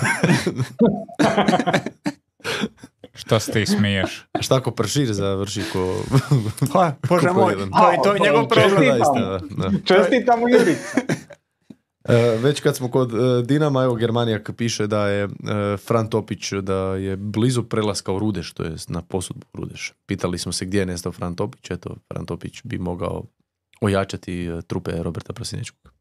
Šta 3.14 3.40
se 3.40 3.52
ti 3.52 3.66
smiješ? 3.66 4.26
Šta 4.40 4.56
ako 4.56 4.70
pršir 4.70 5.12
završi 5.12 5.62
ko... 5.72 5.94
Ha, 6.72 6.92
Bože 7.08 7.30
moj, 7.30 7.54
to, 7.54 7.90
je- 7.90 7.98
to 8.04 8.12
je 8.14 8.20
A, 8.20 8.24
njegov 8.24 8.48
problem. 8.48 8.82
čestitam. 9.84 10.40
Da, 10.40 10.48
da. 10.48 10.58
Jurica. 10.58 11.00
E, 12.04 12.38
već 12.42 12.60
kad 12.60 12.76
smo 12.76 12.90
kod 12.90 13.12
e, 13.14 13.42
Dinama, 13.42 13.82
evo 13.82 13.94
Germanijak 13.94 14.50
piše 14.56 14.86
da 14.86 15.08
je 15.08 15.24
e, 15.24 15.28
Fran 15.76 16.10
Topić 16.10 16.52
da 16.52 16.94
je 16.94 17.16
blizu 17.16 17.62
prelaska 17.62 18.12
u 18.12 18.18
Rudeš, 18.18 18.52
to 18.52 18.62
je 18.62 18.74
na 18.88 19.02
posudbu 19.02 19.46
Rudeš. 19.52 19.94
Pitali 20.06 20.38
smo 20.38 20.52
se 20.52 20.64
gdje 20.64 20.78
je 20.78 20.86
nestao 20.86 21.12
Fran 21.12 21.34
Topić, 21.34 21.70
eto, 21.70 21.96
Fran 22.08 22.26
Topić 22.26 22.60
bi 22.64 22.78
mogao 22.78 23.22
ojačati 23.80 24.50
trupe 24.66 24.92
Roberta 25.02 25.32
Prasinečkog. 25.32 25.92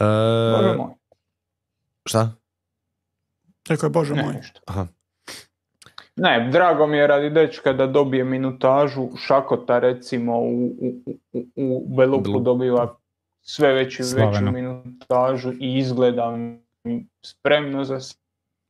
E, 0.00 0.04
Bože 0.56 0.76
moj. 0.76 0.90
šta? 2.06 2.32
Rekao 3.68 3.86
je, 3.86 3.90
Bože 3.90 4.14
Ne, 4.14 4.22
moj. 4.22 4.34
Aha. 4.66 4.86
Ne, 6.16 6.48
drago 6.52 6.86
mi 6.86 6.96
je 6.96 7.06
radi 7.06 7.30
dečka 7.30 7.72
da 7.72 7.86
dobije 7.86 8.24
minutažu. 8.24 9.08
Šakota 9.26 9.78
recimo 9.78 10.38
u, 10.38 10.66
u, 10.80 11.02
u, 11.32 11.46
u 11.56 11.96
Belupu. 11.96 12.40
dobiva 12.40 12.96
sve 13.48 13.72
veću 13.72 14.02
i 14.02 14.06
veću 14.14 14.52
minutažu 14.52 15.52
i 15.52 15.78
izgleda 15.78 16.36
mi 16.84 17.06
spremno 17.22 17.84
za 17.84 18.00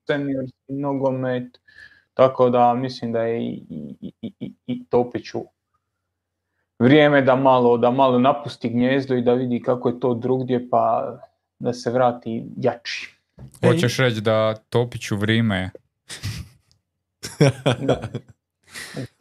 seniorski 0.07 0.73
nogomet. 0.73 1.61
Tako 2.15 2.51
da 2.51 2.75
mislim 2.75 3.13
da 3.13 3.23
je 3.23 3.43
i, 3.43 3.63
i, 3.71 4.13
i, 4.23 4.33
i, 4.41 4.53
i 4.67 4.85
Topiću 4.85 5.41
vrijeme 6.79 7.23
da 7.23 7.37
malo, 7.37 7.79
da 7.79 7.91
malo 7.91 8.19
napusti 8.19 8.69
gnjezdo 8.69 9.15
i 9.15 9.23
da 9.23 9.35
vidi 9.35 9.63
kako 9.63 9.89
je 9.89 10.01
to 10.01 10.15
drugdje 10.15 10.71
pa 10.71 11.15
da 11.59 11.73
se 11.73 11.91
vrati 11.91 12.45
jači. 12.57 13.17
E, 13.63 13.69
Hoćeš 13.69 13.97
reći 13.97 14.21
da 14.21 14.55
Topiću 14.55 15.17
vrijeme 15.17 15.57
je? 15.59 15.71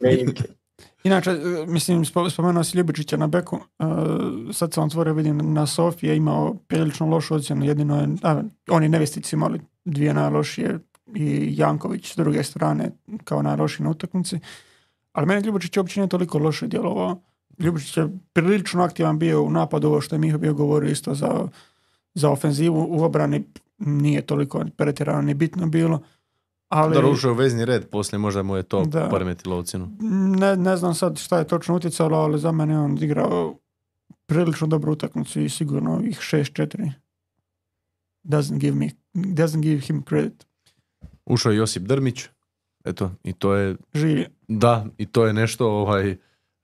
Velike. 0.00 0.42
Inače, 1.06 1.30
e, 1.30 1.66
mislim, 1.66 2.04
spo- 2.04 2.30
spomenuo 2.30 2.64
si 2.64 2.76
Ljubičića 2.76 3.16
na 3.16 3.26
beku, 3.26 3.56
e, 3.78 3.84
sad 4.52 4.72
sam 4.72 4.84
otvorio, 4.84 5.14
vidim, 5.14 5.52
na 5.52 5.66
Sofiji 5.66 6.08
je 6.08 6.16
imao 6.16 6.54
prilično 6.54 7.06
lošu 7.06 7.34
ocjenu, 7.34 7.64
jedino 7.64 8.00
je, 8.00 8.08
a, 8.22 8.42
oni 8.70 8.88
nevestici 8.88 9.36
imali 9.36 9.60
dvije 9.84 10.14
najlošije 10.14 10.78
i 11.14 11.54
Janković 11.58 12.12
s 12.12 12.16
druge 12.16 12.42
strane 12.42 12.90
kao 13.24 13.42
najlošiji 13.42 13.84
na 13.84 13.90
utakmici, 13.90 14.38
ali 15.12 15.26
meni 15.26 15.46
Ljubičić 15.46 15.76
uopće 15.76 16.00
nije 16.00 16.08
toliko 16.08 16.38
loše 16.38 16.66
djelovao. 16.66 17.20
Ljubičić 17.58 17.96
je 17.96 18.08
prilično 18.32 18.82
aktivan 18.82 19.18
bio 19.18 19.42
u 19.42 19.50
napadu, 19.50 19.88
ovo 19.88 20.00
što 20.00 20.14
je 20.14 20.20
Miho 20.20 20.38
bio 20.38 20.54
govorio 20.54 20.90
isto 20.90 21.14
za, 21.14 21.48
za 22.14 22.30
ofenzivu, 22.30 22.86
u 22.90 23.02
obrani 23.04 23.44
nije 23.78 24.22
toliko 24.22 24.64
pretjerano 24.76 25.22
ni 25.22 25.34
bitno 25.34 25.66
bilo. 25.66 26.00
Ali, 26.68 26.94
Da 26.94 27.06
ušao 27.06 27.28
je 27.28 27.36
vezni 27.36 27.64
red, 27.64 27.88
poslije 27.88 28.18
možda 28.18 28.42
mu 28.42 28.56
je 28.56 28.62
to 28.62 28.84
Da. 28.84 29.08
poremetilo 29.08 29.56
ocjenu. 29.56 29.88
ne, 30.38 30.56
ne 30.56 30.76
znam 30.76 30.94
sad 30.94 31.18
šta 31.18 31.38
je 31.38 31.46
točno 31.46 31.76
utjecalo, 31.76 32.18
ali 32.18 32.38
za 32.38 32.52
mene 32.52 32.78
on 32.78 32.98
igrao 32.98 33.58
prilično 34.26 34.66
dobru 34.66 34.92
utakmicu 34.92 35.40
i 35.40 35.48
sigurno 35.48 35.92
ovih 35.92 36.18
6-4 36.20 36.90
doesn't 38.24 38.58
give 38.58 38.74
me 38.74 38.88
doesn't 39.14 39.60
give 39.60 39.80
him 39.80 40.02
credit. 40.02 40.46
Ušao 41.26 41.52
je 41.52 41.58
Josip 41.58 41.82
Drmić, 41.82 42.24
eto, 42.84 43.10
i 43.24 43.32
to 43.32 43.54
je, 43.54 43.76
da, 44.48 44.86
i 44.98 45.06
to 45.06 45.26
je 45.26 45.32
nešto, 45.32 45.68
ovaj, 45.68 46.10
e, 46.10 46.16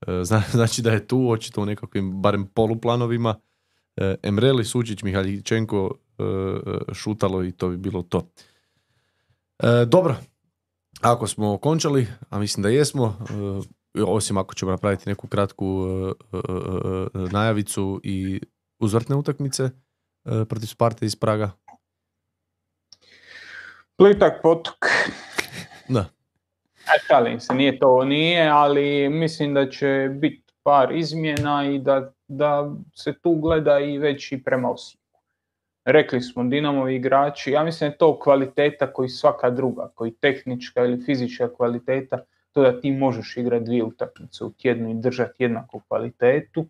zna- 0.07 0.43
znači 0.53 0.83
da 0.83 0.91
je 0.91 1.07
tu, 1.07 1.31
očito 1.31 1.63
u 1.63 1.67
nekakvim, 1.67 2.13
barem 2.13 2.47
poluplanovima, 2.47 3.35
E, 3.97 4.15
Emreli, 4.23 4.65
Sučić, 4.65 5.03
Mihaljičenko, 5.03 5.91
e, 6.19 6.23
Šutalo 6.93 7.45
i 7.45 7.53
to 7.53 7.69
bi 7.69 7.77
bilo 7.77 8.03
to. 8.03 8.29
E, 9.63 9.85
dobro, 9.87 10.17
ako 11.01 11.27
smo 11.27 11.55
okončali, 11.55 12.07
a 12.31 12.39
mislim 12.39 12.63
da 12.63 12.69
jesmo, 12.69 13.17
e, 13.95 14.03
osim 14.03 14.39
ako 14.39 14.55
ćemo 14.55 14.71
napraviti 14.71 15.09
neku 15.09 15.29
kratku 15.29 15.85
e, 15.87 16.37
e, 16.37 16.39
e, 17.15 17.33
najavicu 17.33 18.01
i 18.05 18.41
uzvrtne 18.79 19.17
utakmice 19.17 19.63
e, 19.65 19.71
protiv 20.49 20.67
Sparte 20.67 21.07
iz 21.07 21.17
Praga. 21.17 21.51
Plitak 23.97 24.43
potok. 24.43 24.87
Da. 25.89 26.01
A 26.87 26.99
šalim 27.07 27.41
se, 27.41 27.55
nije 27.55 27.79
to 27.79 28.05
nije, 28.05 28.49
ali 28.49 29.09
mislim 29.09 29.55
da 29.55 29.71
će 29.71 30.09
biti 30.21 30.53
par 30.63 30.93
izmjena 30.93 31.71
i 31.71 31.79
da, 31.79 32.13
da 32.29 32.75
se 32.95 33.15
tu 33.23 33.35
gleda 33.35 33.79
i 33.79 33.99
već 33.99 34.33
i 34.33 34.43
prema 34.45 34.71
Osijeku. 34.71 35.02
Rekli 35.85 36.21
smo, 36.21 36.45
Dinamovi 36.45 36.95
igrači, 36.97 37.51
ja 37.51 37.65
mislim 37.65 37.91
je 37.91 37.99
to 37.99 38.19
kvaliteta 38.19 38.93
koji 38.93 39.09
svaka 39.09 39.51
druga, 39.51 39.91
koji 39.95 40.13
tehnička 40.13 40.85
ili 40.85 41.05
fizička 41.05 41.55
kvaliteta, 41.55 42.25
to 42.53 42.63
da 42.63 42.81
ti 42.81 42.91
možeš 42.91 43.37
igrati 43.37 43.65
dvije 43.65 43.85
utakmice 43.85 44.45
u 44.45 44.53
tjednu 44.53 44.91
i 44.91 44.95
držati 44.95 45.43
jednaku 45.43 45.81
kvalitetu, 45.89 46.67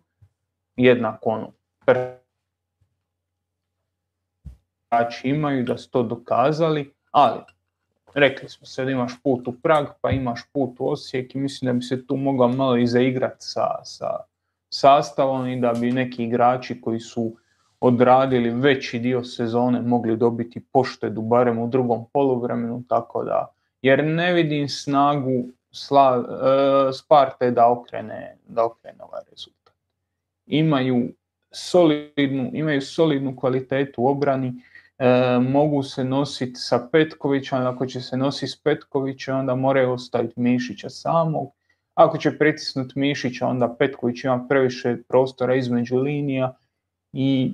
jednako 0.75 1.29
ono, 1.29 1.51
igrači 4.93 5.29
imaju, 5.29 5.63
da 5.63 5.77
su 5.77 5.91
to 5.91 6.03
dokazali, 6.03 6.93
ali 7.11 7.41
rekli 8.13 8.49
smo 8.49 8.65
sad 8.65 8.89
imaš 8.89 9.13
put 9.23 9.47
u 9.47 9.51
Prag, 9.51 9.87
pa 10.01 10.11
imaš 10.11 10.41
put 10.53 10.79
u 10.79 10.87
Osijek 10.87 11.35
i 11.35 11.37
mislim 11.37 11.69
da 11.69 11.73
bi 11.73 11.81
se 11.81 12.07
tu 12.07 12.15
mogao 12.15 12.47
malo 12.47 12.77
i 12.77 12.87
zaigrati 12.87 13.37
sa, 13.39 13.67
sa 13.83 14.07
sastavom 14.69 15.47
i 15.47 15.61
da 15.61 15.73
bi 15.73 15.91
neki 15.91 16.23
igrači 16.23 16.81
koji 16.81 16.99
su 16.99 17.35
odradili 17.85 18.49
veći 18.49 18.99
dio 18.99 19.23
sezone 19.23 19.81
mogli 19.81 20.17
dobiti 20.17 20.59
poštedu 20.71 21.21
barem 21.21 21.59
u 21.59 21.67
drugom 21.67 22.05
poluvremenu, 22.13 22.83
tako 22.89 23.23
da, 23.23 23.47
jer 23.81 24.03
ne 24.03 24.33
vidim 24.33 24.69
snagu 24.69 25.45
sla, 25.71 26.23
e, 26.89 26.93
Sparte 26.93 27.51
da 27.51 27.67
okrene, 27.67 28.37
da 28.47 28.65
okrene 28.65 29.03
ovaj 29.03 29.21
rezultat. 29.31 29.73
Imaju 30.45 31.11
solidnu, 31.51 32.49
imaju 32.53 32.81
solidnu 32.81 33.35
kvalitetu 33.35 34.03
u 34.03 34.07
obrani, 34.07 34.53
e, 34.97 35.39
mogu 35.39 35.83
se 35.83 36.03
nositi 36.03 36.55
sa 36.55 36.87
Petkovićem, 36.91 37.57
ali 37.57 37.67
ako 37.67 37.85
će 37.85 38.01
se 38.01 38.17
nositi 38.17 38.51
s 38.51 38.63
Petkovićem, 38.63 39.37
onda 39.37 39.55
moraju 39.55 39.91
ostaviti 39.91 40.39
Mišića 40.39 40.89
samog. 40.89 41.51
Ako 41.93 42.17
će 42.17 42.37
pritisnuti 42.37 42.99
Mišića, 42.99 43.47
onda 43.47 43.75
Petković 43.79 44.23
ima 44.23 44.45
previše 44.49 44.97
prostora 45.07 45.55
između 45.55 45.97
linija 45.97 46.55
i 47.13 47.53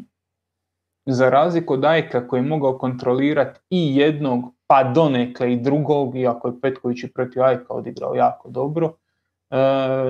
za 1.05 1.29
razliku 1.29 1.73
od 1.73 1.85
Ajka 1.85 2.27
koji 2.27 2.39
je 2.39 2.47
mogao 2.47 2.77
kontrolirati 2.77 3.59
i 3.69 3.95
jednog, 3.95 4.53
pa 4.67 4.83
donekle 4.83 5.53
i 5.53 5.61
drugog, 5.61 6.15
iako 6.15 6.47
je 6.47 6.61
Petković 6.61 7.03
i 7.03 7.13
protiv 7.13 7.43
Ajka 7.43 7.73
odigrao 7.73 8.15
jako 8.15 8.49
dobro, 8.49 8.93
e, 9.49 9.57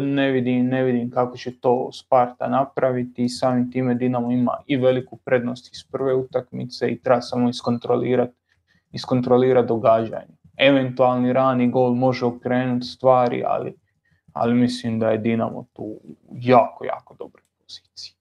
ne 0.01 0.31
vidim, 0.31 0.67
ne 0.67 0.83
vidim 0.83 1.11
kako 1.11 1.37
će 1.37 1.59
to 1.59 1.89
Sparta 1.91 2.47
napraviti 2.47 3.23
i 3.23 3.29
samim 3.29 3.71
time 3.71 3.95
Dinamo 3.95 4.31
ima 4.31 4.57
i 4.67 4.77
veliku 4.77 5.17
prednost 5.17 5.73
iz 5.73 5.83
prve 5.91 6.15
utakmice 6.15 6.89
i 6.89 7.01
treba 7.01 7.21
samo 7.21 7.49
iskontrolirati 7.49 8.39
iskontrolirati 8.91 9.67
događanje. 9.67 10.37
Eventualni 10.57 11.33
rani 11.33 11.71
gol 11.71 11.93
može 11.93 12.25
okrenuti 12.25 12.87
stvari, 12.87 13.43
ali, 13.47 13.75
ali 14.33 14.53
mislim 14.53 14.99
da 14.99 15.09
je 15.09 15.17
Dinamo 15.17 15.65
tu 15.73 15.99
jako, 16.31 16.85
jako 16.85 17.15
dobroj 17.19 17.43
poziciji. 17.61 18.18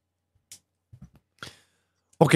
Ok, 2.18 2.32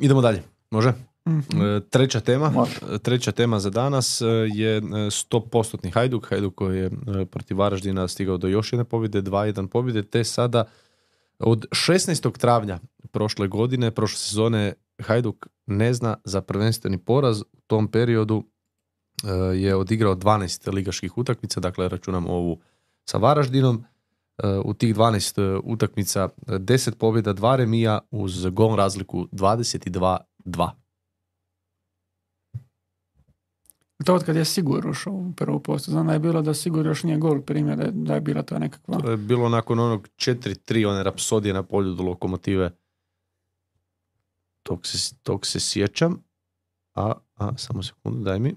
idemo 0.00 0.20
dalje. 0.20 0.42
Može? 0.70 0.92
Mhm. 1.28 1.62
E, 1.62 1.80
Treća 1.90 2.20
tema, 2.20 2.50
Može. 2.50 2.72
e, 2.94 2.98
treća 2.98 3.32
tema 3.32 3.60
za 3.60 3.70
danas 3.70 4.20
e, 4.20 4.26
je 4.54 4.76
e, 4.76 4.80
100% 4.80 5.92
Hajduk. 5.92 6.28
Hajduk 6.28 6.54
koji 6.54 6.78
je 6.78 6.86
e, 6.86 7.24
protiv 7.26 7.58
Varaždina 7.58 8.08
stigao 8.08 8.36
do 8.36 8.48
još 8.48 8.72
jedne 8.72 8.84
pobjede, 8.84 9.22
2-1 9.22 9.66
pobjede, 9.66 10.02
te 10.02 10.24
sada 10.24 10.64
od 11.38 11.66
16. 11.70 12.38
travnja 12.38 12.78
prošle 13.10 13.48
godine, 13.48 13.90
prošle 13.90 14.18
sezone, 14.18 14.72
Hajduk 15.02 15.46
ne 15.66 15.94
zna 15.94 16.16
za 16.24 16.40
prvenstveni 16.40 16.98
poraz. 16.98 17.40
U 17.40 17.60
tom 17.66 17.88
periodu 17.88 18.44
e, 19.24 19.28
je 19.56 19.74
odigrao 19.76 20.14
12 20.14 20.72
ligaških 20.72 21.18
utakmica, 21.18 21.60
dakle 21.60 21.88
računam 21.88 22.26
ovu 22.26 22.60
sa 23.04 23.18
Varaždinom. 23.18 23.84
E, 24.38 24.58
U 24.64 24.74
tih 24.74 24.94
12 24.94 25.60
utakmica 25.64 26.28
10 26.38 26.94
pobjeda, 26.94 27.34
2 27.34 27.56
remija 27.56 27.98
uz 28.10 28.46
gol 28.46 28.76
razliku 28.76 29.28
22-2. 29.32 30.70
To 34.04 34.14
od 34.14 34.24
kad 34.24 34.36
je 34.36 34.44
Sigur 34.44 34.86
ušao 34.86 35.12
u 35.12 35.32
prvu 35.32 35.60
postu. 35.60 35.90
Znam 35.90 36.06
da 36.06 36.12
je 36.12 36.18
bilo 36.18 36.42
da 36.42 36.54
Sigur 36.54 36.86
još 36.86 37.02
nije 37.02 37.18
gol 37.18 37.40
primjer, 37.40 37.76
da 37.76 37.84
je, 37.84 37.90
da 37.92 38.14
je 38.14 38.20
bila 38.20 38.42
to 38.42 38.58
nekakva... 38.58 38.98
To 38.98 39.10
je 39.10 39.16
bilo 39.16 39.48
nakon 39.48 39.78
onog 39.78 40.08
4-3, 40.08 40.88
one 40.88 41.02
rapsodije 41.02 41.54
na 41.54 41.62
polju 41.62 41.94
do 41.94 42.02
lokomotive. 42.02 42.70
Tog 44.62 44.86
se, 44.86 45.14
tog 45.16 45.46
se 45.46 45.60
sjećam. 45.60 46.22
A, 46.94 47.12
a, 47.34 47.56
samo 47.56 47.82
sekundu, 47.82 48.20
daj 48.20 48.38
mi. 48.38 48.54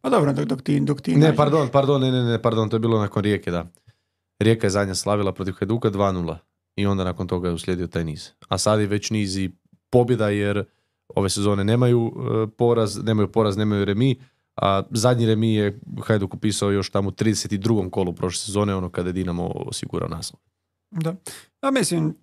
Pa 0.00 0.10
dobro, 0.10 0.32
dok, 0.32 0.44
dok 0.44 0.62
ti, 0.62 0.80
dok 0.80 1.00
ti 1.00 1.10
Ne, 1.12 1.18
nađeš- 1.20 1.36
pardon, 1.36 1.68
pardon, 1.68 2.00
ne, 2.00 2.10
ne, 2.12 2.24
ne, 2.24 2.42
pardon, 2.42 2.68
to 2.68 2.76
je 2.76 2.80
bilo 2.80 2.98
nakon 2.98 3.22
Rijeke, 3.22 3.50
da. 3.50 3.66
Rijeka 4.38 4.66
je 4.66 4.70
zadnja 4.70 4.94
slavila 4.94 5.32
protiv 5.32 5.52
Hajduka 5.52 5.90
2-0 5.90 6.36
i 6.76 6.86
onda 6.86 7.04
nakon 7.04 7.26
toga 7.26 7.48
je 7.48 7.54
uslijedio 7.54 7.86
taj 7.86 8.04
niz. 8.04 8.30
A 8.48 8.58
sad 8.58 8.80
je 8.80 8.86
već 8.86 9.10
niz 9.10 9.36
i 9.38 9.50
pobjeda 9.90 10.28
jer 10.28 10.64
ove 11.08 11.30
sezone 11.30 11.64
nemaju 11.64 12.12
e, 12.16 12.46
poraz, 12.56 13.04
nemaju 13.04 13.32
poraz, 13.32 13.56
nemaju 13.56 13.84
remi, 13.84 14.20
a 14.56 14.82
zadnji 14.90 15.26
remi 15.26 15.54
je 15.54 15.80
Hajduk 16.02 16.34
upisao 16.34 16.70
još 16.70 16.90
tamo 16.90 17.08
u 17.08 17.12
32. 17.12 17.90
kolu 17.90 18.12
prošle 18.12 18.38
sezone, 18.38 18.74
ono 18.74 18.88
kada 18.88 19.08
je 19.08 19.12
Dinamo 19.12 19.46
osigurao 19.54 20.08
naslov. 20.08 20.40
Da. 20.90 21.14
Ja 21.62 21.70
mislim, 21.70 22.14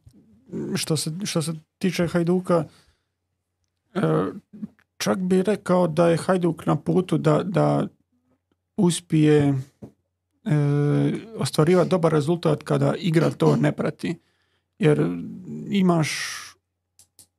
što 0.76 0.98
se, 0.98 1.12
što 1.24 1.42
se 1.42 1.54
tiče 1.78 2.08
Hajduka, 2.08 2.66
e, 3.94 4.02
čak 4.98 5.18
bi 5.18 5.44
rekao 5.44 5.88
da 5.88 6.08
je 6.08 6.18
Hajduk 6.18 6.66
na 6.66 6.76
putu 6.76 7.18
da, 7.18 7.44
da 7.44 7.88
uspije 8.78 9.54
e, 10.46 10.54
ostvarivati 11.38 11.90
dobar 11.90 12.12
rezultat 12.12 12.64
kada 12.64 12.94
igra 12.98 13.30
to 13.30 13.56
ne 13.56 13.72
prati. 13.72 14.20
Jer 14.80 15.08
imaš 15.70 16.12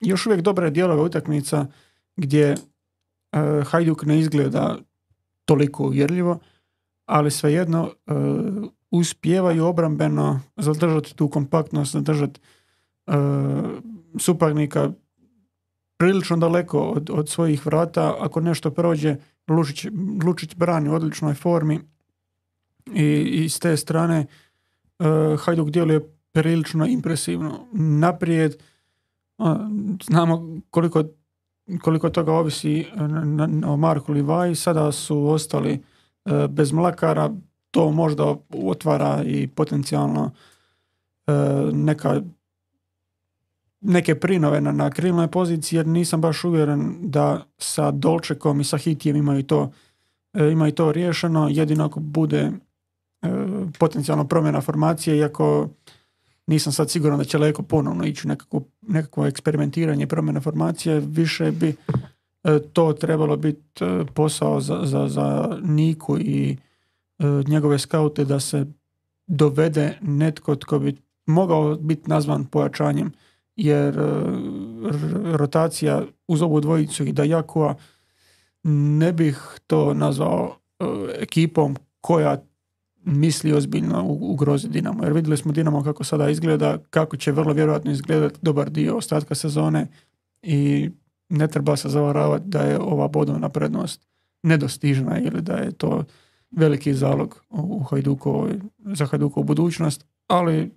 još 0.00 0.26
uvijek 0.26 0.42
dobre 0.42 0.70
dijelove 0.70 1.02
utakmica 1.02 1.66
gdje 2.16 2.44
e, 2.52 2.56
Hajduk 3.64 4.02
ne 4.02 4.20
izgleda 4.20 4.78
toliko 5.44 5.84
uvjerljivo, 5.84 6.38
ali 7.06 7.30
svejedno 7.30 7.90
e, 7.90 8.12
uspijevaju 8.90 9.66
obrambeno 9.66 10.40
zadržati 10.56 11.16
tu 11.16 11.28
kompaktnost, 11.28 11.92
zadržati 11.92 12.40
e, 13.06 13.12
suparnika 14.18 14.90
prilično 15.98 16.36
daleko 16.36 16.80
od, 16.80 17.10
od 17.10 17.28
svojih 17.28 17.66
vrata. 17.66 18.16
Ako 18.20 18.40
nešto 18.40 18.70
prođe, 18.70 19.16
Lučić, 19.48 19.86
Lučić 20.24 20.54
brani 20.56 20.88
u 20.88 20.94
odličnoj 20.94 21.34
formi 21.34 21.80
i, 22.94 23.04
i 23.44 23.48
s 23.48 23.58
te 23.58 23.76
strane 23.76 24.26
e, 24.98 25.04
Hajduk 25.38 25.70
djeluje 25.70 26.00
prilično 26.32 26.86
impresivno. 26.86 27.66
Naprijed 27.72 28.56
a, 29.38 29.68
znamo 30.04 30.60
koliko, 30.70 31.04
koliko 31.82 32.10
toga 32.10 32.32
ovisi 32.32 32.86
o 33.66 33.76
Marku 33.76 34.12
Livaji. 34.12 34.54
Sada 34.54 34.92
su 34.92 35.26
ostali 35.26 35.72
e, 36.24 36.48
bez 36.48 36.72
Mlakara. 36.72 37.30
to 37.70 37.90
možda 37.90 38.36
otvara 38.64 39.22
i 39.26 39.46
potencijalno 39.46 40.30
e, 41.26 41.32
neka 41.72 42.20
neke 43.82 44.14
prinove 44.14 44.60
na, 44.60 44.72
na 44.72 44.90
krilnoj 44.90 45.28
poziciji 45.28 45.76
jer 45.76 45.86
nisam 45.86 46.20
baš 46.20 46.44
uvjeren 46.44 46.96
da 47.00 47.46
sa 47.58 47.90
Dolčekom 47.90 48.60
i 48.60 48.64
sa 48.64 48.76
Hitijem 48.76 49.16
imaju 49.16 49.42
to, 49.42 49.70
imaju 50.52 50.72
to 50.72 50.92
riješeno. 50.92 51.48
Jedino 51.50 51.84
ako 51.84 52.00
bude 52.00 52.50
potencijalno 53.78 54.24
promjena 54.24 54.60
formacije, 54.60 55.16
iako 55.16 55.68
nisam 56.46 56.72
sad 56.72 56.90
siguran 56.90 57.18
da 57.18 57.24
će 57.24 57.38
Leko 57.38 57.62
ponovno 57.62 58.04
ići 58.04 58.26
u 58.26 58.28
nekakvo, 58.28 58.62
nekakvo 58.82 59.26
eksperimentiranje 59.26 60.06
promjena 60.06 60.40
formacije, 60.40 61.00
više 61.00 61.50
bi 61.50 61.76
e, 62.44 62.58
to 62.72 62.92
trebalo 62.92 63.36
biti 63.36 63.84
posao 64.14 64.60
za, 64.60 64.80
za, 64.84 65.08
za 65.08 65.58
Niku 65.62 66.18
i 66.18 66.56
njegove 67.46 67.78
skaute 67.78 68.24
da 68.24 68.40
se 68.40 68.66
dovede 69.26 69.98
netko 70.00 70.56
tko 70.56 70.78
bi 70.78 70.96
mogao 71.26 71.74
biti 71.76 72.10
nazvan 72.10 72.44
pojačanjem 72.44 73.12
jer 73.56 73.98
e, 73.98 74.02
rotacija 75.36 76.02
uz 76.28 76.42
ovu 76.42 76.60
dvojicu 76.60 77.04
i 77.04 77.12
da 77.12 77.24
Jakua 77.24 77.74
ne 78.62 79.12
bih 79.12 79.38
to 79.66 79.94
nazvao 79.94 80.56
e, 80.80 80.84
ekipom 81.18 81.76
koja 82.00 82.42
misli 83.04 83.52
ozbiljno 83.52 84.04
ugroziti 84.06 84.72
Dinamo. 84.72 85.04
Jer 85.04 85.12
vidjeli 85.12 85.36
smo 85.36 85.52
Dinamo 85.52 85.84
kako 85.84 86.04
sada 86.04 86.28
izgleda, 86.28 86.78
kako 86.90 87.16
će 87.16 87.32
vrlo 87.32 87.52
vjerojatno 87.52 87.90
izgledati 87.90 88.38
dobar 88.42 88.70
dio 88.70 88.96
ostatka 88.96 89.34
sezone 89.34 89.86
i 90.42 90.90
ne 91.28 91.48
treba 91.48 91.76
se 91.76 91.88
zavaravati 91.88 92.44
da 92.46 92.60
je 92.60 92.78
ova 92.78 93.08
bodovna 93.08 93.48
prednost 93.48 94.06
nedostižna 94.42 95.18
ili 95.18 95.42
da 95.42 95.52
je 95.52 95.72
to 95.72 96.04
veliki 96.50 96.94
zalog 96.94 97.44
u 97.50 97.82
Hajdukovoj, 97.82 98.60
za 98.78 99.06
Hajdukovu 99.06 99.44
budućnost, 99.44 100.06
ali 100.26 100.70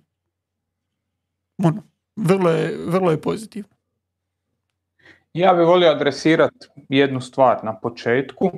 ono, 1.58 1.82
vrlo 2.16 2.50
je, 2.50 2.78
vrlo 2.86 3.10
je 3.10 3.20
pozitivno. 3.20 3.76
Ja 5.32 5.54
bih 5.54 5.66
volio 5.66 5.90
adresirati 5.90 6.66
jednu 6.88 7.20
stvar 7.20 7.64
na 7.64 7.80
početku, 7.80 8.50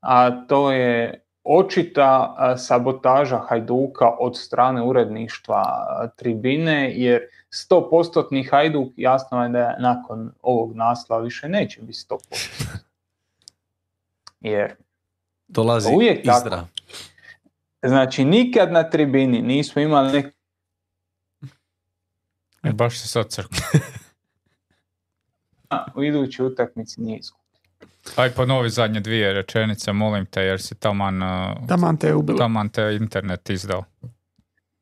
a 0.00 0.46
to 0.46 0.72
je 0.72 1.24
očita 1.44 2.36
sabotaža 2.58 3.38
Hajduka 3.38 4.10
od 4.20 4.38
strane 4.38 4.82
uredništva 4.82 5.62
tribine, 6.16 6.92
jer 6.94 7.20
100% 7.70 8.50
Hajduk 8.50 8.92
jasno 8.96 9.42
je 9.42 9.48
da 9.48 9.76
nakon 9.78 10.32
ovog 10.42 10.76
naslova 10.76 11.22
više 11.22 11.48
neće 11.48 11.80
biti 11.82 11.98
100%. 12.08 12.76
Jer 14.40 14.74
Dolazi 15.48 15.88
uvijek 15.94 16.24
Tako. 16.24 16.66
Znači, 17.82 18.24
nikad 18.24 18.72
na 18.72 18.90
tribini 18.90 19.42
nismo 19.42 19.82
imali 19.82 20.12
nek 20.12 20.34
E, 22.62 22.72
baš 22.72 23.00
se 23.00 23.08
sad 23.08 23.28
crkva. 23.28 23.58
u 25.96 26.04
idućoj 26.04 26.46
utakmici 26.46 27.00
nije 27.00 27.18
izgubio. 27.18 27.39
Aj 28.16 28.30
ponovi 28.30 28.70
zadnje 28.70 29.00
dvije 29.00 29.32
rečenice, 29.32 29.92
molim 29.92 30.26
te, 30.26 30.42
jer 30.42 30.60
si 30.60 30.74
taman... 30.74 31.22
Uh, 31.22 31.68
taman 31.68 31.96
te 31.96 32.14
ubilo. 32.14 32.38
Taman 32.38 32.68
te 32.68 32.96
internet 33.00 33.50
izdao. 33.50 33.84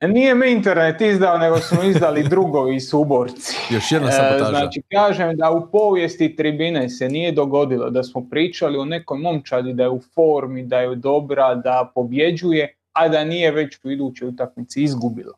E, 0.01 0.09
nije 0.09 0.35
me 0.35 0.53
internet 0.53 1.01
izdao, 1.01 1.39
nego 1.39 1.59
smo 1.59 1.83
izdali 1.83 2.23
drugovi 2.31 2.81
suborci. 2.81 3.57
Još 3.71 3.93
jedna 3.93 4.11
sabotaža. 4.11 4.51
Znači, 4.51 4.83
kažem 4.93 5.37
da 5.37 5.51
u 5.51 5.71
povijesti 5.71 6.37
tribine 6.37 6.89
se 6.89 7.09
nije 7.09 7.33
dogodilo 7.33 7.91
da 7.91 8.03
smo 8.03 8.27
pričali 8.31 8.79
o 8.79 8.85
nekoj 8.85 9.19
momčadi 9.19 9.73
da 9.73 9.83
je 9.83 9.91
u 9.91 10.01
formi, 10.15 10.63
da 10.63 10.79
je 10.79 10.97
dobra, 10.97 11.55
da 11.55 11.93
pobjeđuje, 11.95 12.75
a 12.93 13.09
da 13.09 13.25
nije 13.25 13.51
već 13.51 13.79
u 13.85 13.91
idućoj 13.91 14.29
utakmici 14.29 14.83
izgubilo. 14.83 15.33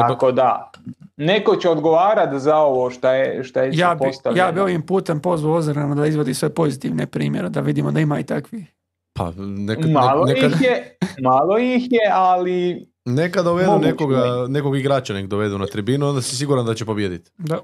Tako 0.00 0.32
da, 0.32 0.70
neko 1.16 1.56
će 1.56 1.70
odgovarati 1.70 2.40
za 2.40 2.56
ovo 2.56 2.90
što 2.90 3.10
je, 3.10 3.44
šta 3.44 3.62
je 3.62 3.70
ja 3.74 3.94
bi, 3.94 4.38
Ja 4.38 4.52
bi 4.52 4.60
ovim 4.60 4.86
putem 4.86 5.20
pozvao 5.20 5.54
Ozirana 5.54 5.94
da 5.94 6.06
izvadi 6.06 6.34
sve 6.34 6.54
pozitivne 6.54 7.06
primjere, 7.06 7.48
da 7.48 7.60
vidimo 7.60 7.90
da 7.90 8.00
ima 8.00 8.20
i 8.20 8.24
takvi. 8.24 8.66
Pa, 9.12 9.32
nekad, 9.36 9.90
malo, 9.90 10.30
ih 10.30 10.60
je, 10.60 10.96
malo 11.22 11.58
ih 11.58 11.82
je, 11.90 12.10
ali... 12.12 12.86
Neka 13.04 13.42
dovedu 13.42 13.78
nekoga, 13.78 14.46
nekog 14.48 14.76
igrača 14.76 15.14
nek 15.14 15.26
dovedu 15.26 15.58
na 15.58 15.66
tribinu, 15.66 16.08
onda 16.08 16.22
si 16.22 16.36
siguran 16.36 16.66
da 16.66 16.74
će 16.74 16.84
pobijediti. 16.84 17.30
Da. 17.38 17.58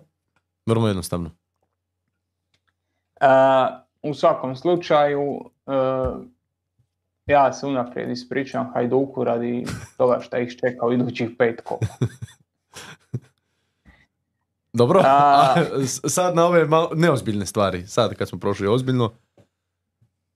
Vrlo 0.66 0.88
jednostavno. 0.88 1.30
Uh, 3.20 3.28
u 4.02 4.14
svakom 4.14 4.56
slučaju, 4.56 5.22
uh, 5.66 6.22
ja 7.26 7.52
se 7.52 7.66
unaprijed 7.66 8.10
ispričam 8.10 8.70
Hajduku 8.74 9.24
radi 9.24 9.64
toga 9.96 10.20
što 10.20 10.38
ih 10.38 10.56
čeka 10.56 10.86
u 10.86 10.92
idućih 10.92 11.30
pet 11.38 11.60
kola. 11.64 11.80
Dobro, 14.72 15.02
A, 15.04 15.54
sad 15.86 16.36
na 16.36 16.46
ove 16.46 16.64
malo, 16.64 16.90
neozbiljne 16.94 17.46
stvari, 17.46 17.86
sad 17.86 18.14
kad 18.14 18.28
smo 18.28 18.38
prošli 18.38 18.66
ozbiljno. 18.68 19.10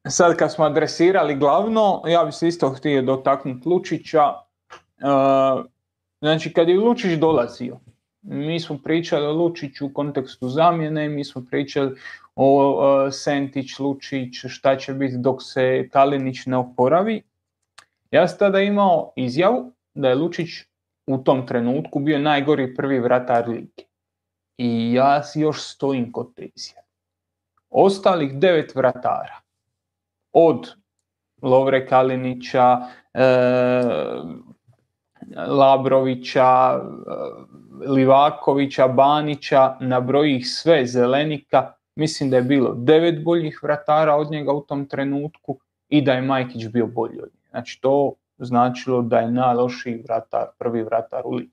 Sad 0.08 0.36
kad 0.36 0.52
smo 0.52 0.64
adresirali 0.64 1.34
glavno, 1.34 2.02
ja 2.06 2.24
bi 2.24 2.32
se 2.32 2.48
isto 2.48 2.70
htio 2.70 3.02
dotaknuti 3.02 3.68
Lučića. 3.68 4.24
Uh, 4.28 5.64
znači 6.20 6.52
kad 6.52 6.68
je 6.68 6.78
Lučić 6.78 7.18
dolazio, 7.18 7.78
mi 8.22 8.60
smo 8.60 8.78
pričali 8.84 9.26
o 9.26 9.32
Lučiću 9.32 9.86
u 9.86 9.92
kontekstu 9.92 10.48
zamjene, 10.48 11.08
mi 11.08 11.24
smo 11.24 11.44
pričali 11.50 11.96
o 12.36 13.10
Sentić, 13.10 13.78
Lučić, 13.78 14.44
šta 14.48 14.76
će 14.76 14.94
biti 14.94 15.16
dok 15.18 15.42
se 15.42 15.88
Kalinić 15.92 16.46
ne 16.46 16.56
oporavi. 16.56 17.22
Ja 18.10 18.28
sam 18.28 18.38
tada 18.38 18.60
imao 18.60 19.12
izjavu 19.16 19.72
da 19.94 20.08
je 20.08 20.14
Lučić 20.14 20.48
u 21.06 21.18
tom 21.18 21.46
trenutku 21.46 21.98
bio 21.98 22.18
najgori 22.18 22.74
prvi 22.74 22.98
vratar 23.00 23.48
lige. 23.48 23.82
I 24.58 24.92
ja 24.92 25.22
još 25.34 25.62
stojim 25.62 26.12
kod 26.12 26.34
te 26.34 26.48
izjave. 26.54 26.86
Ostalih 27.70 28.38
devet 28.38 28.74
vratara, 28.74 29.40
od 30.32 30.74
Lovre 31.42 31.86
Kalinića, 31.86 32.78
e, 33.14 33.24
Labrovića, 35.46 36.80
e, 37.86 37.90
Livakovića, 37.90 38.88
Banića, 38.88 39.76
nabroji 39.80 40.36
ih 40.36 40.48
sve, 40.48 40.86
Zelenika, 40.86 41.75
Mislim 41.96 42.30
da 42.30 42.36
je 42.36 42.42
bilo 42.42 42.74
devet 42.74 43.24
boljih 43.24 43.60
vratara 43.62 44.16
od 44.16 44.30
njega 44.30 44.52
u 44.52 44.60
tom 44.60 44.86
trenutku 44.86 45.58
i 45.88 46.02
da 46.02 46.12
je 46.12 46.22
Majkić 46.22 46.66
bio 46.66 46.86
bolji 46.86 47.18
od 47.18 47.30
njega. 47.34 47.48
Znači 47.50 47.80
to 47.80 48.14
značilo 48.38 49.02
da 49.02 49.18
je 49.18 49.30
najlošiji 49.30 50.02
vratar, 50.02 50.46
prvi 50.58 50.82
vratar 50.82 51.22
u 51.24 51.30
ligi. 51.30 51.52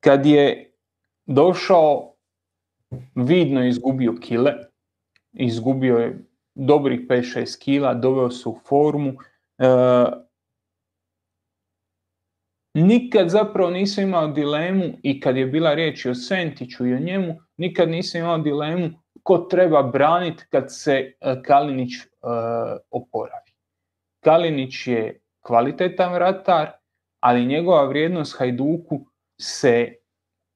Kad 0.00 0.26
je 0.26 0.72
došao, 1.26 2.14
vidno 3.14 3.62
je 3.62 3.68
izgubio 3.68 4.14
kile, 4.20 4.52
izgubio 5.32 5.96
je 5.96 6.24
dobrih 6.54 7.00
5-6 7.08 7.58
kila, 7.58 7.94
doveo 7.94 8.30
se 8.30 8.48
u 8.48 8.58
formu. 8.64 9.12
E, 9.58 9.66
nikad 12.74 13.28
zapravo 13.28 13.70
nisam 13.70 14.04
imao 14.04 14.28
dilemu 14.28 14.84
i 15.02 15.20
kad 15.20 15.36
je 15.36 15.46
bila 15.46 15.74
riječ 15.74 16.06
o 16.06 16.14
Sentiću 16.14 16.86
i 16.86 16.94
o 16.94 16.98
njemu, 16.98 17.34
nikad 17.58 17.88
nisam 17.88 18.20
imao 18.20 18.38
dilemu 18.38 18.90
ko 19.22 19.38
treba 19.38 19.82
braniti 19.82 20.44
kad 20.50 20.64
se 20.68 20.92
e, 21.20 21.42
Kalinić 21.42 21.94
e, 21.94 22.06
oporavi. 22.90 23.52
Kalinić 24.24 24.86
je 24.86 25.20
kvalitetan 25.46 26.12
vratar, 26.14 26.70
ali 27.20 27.46
njegova 27.46 27.84
vrijednost 27.84 28.38
Hajduku 28.38 29.06
se 29.40 29.94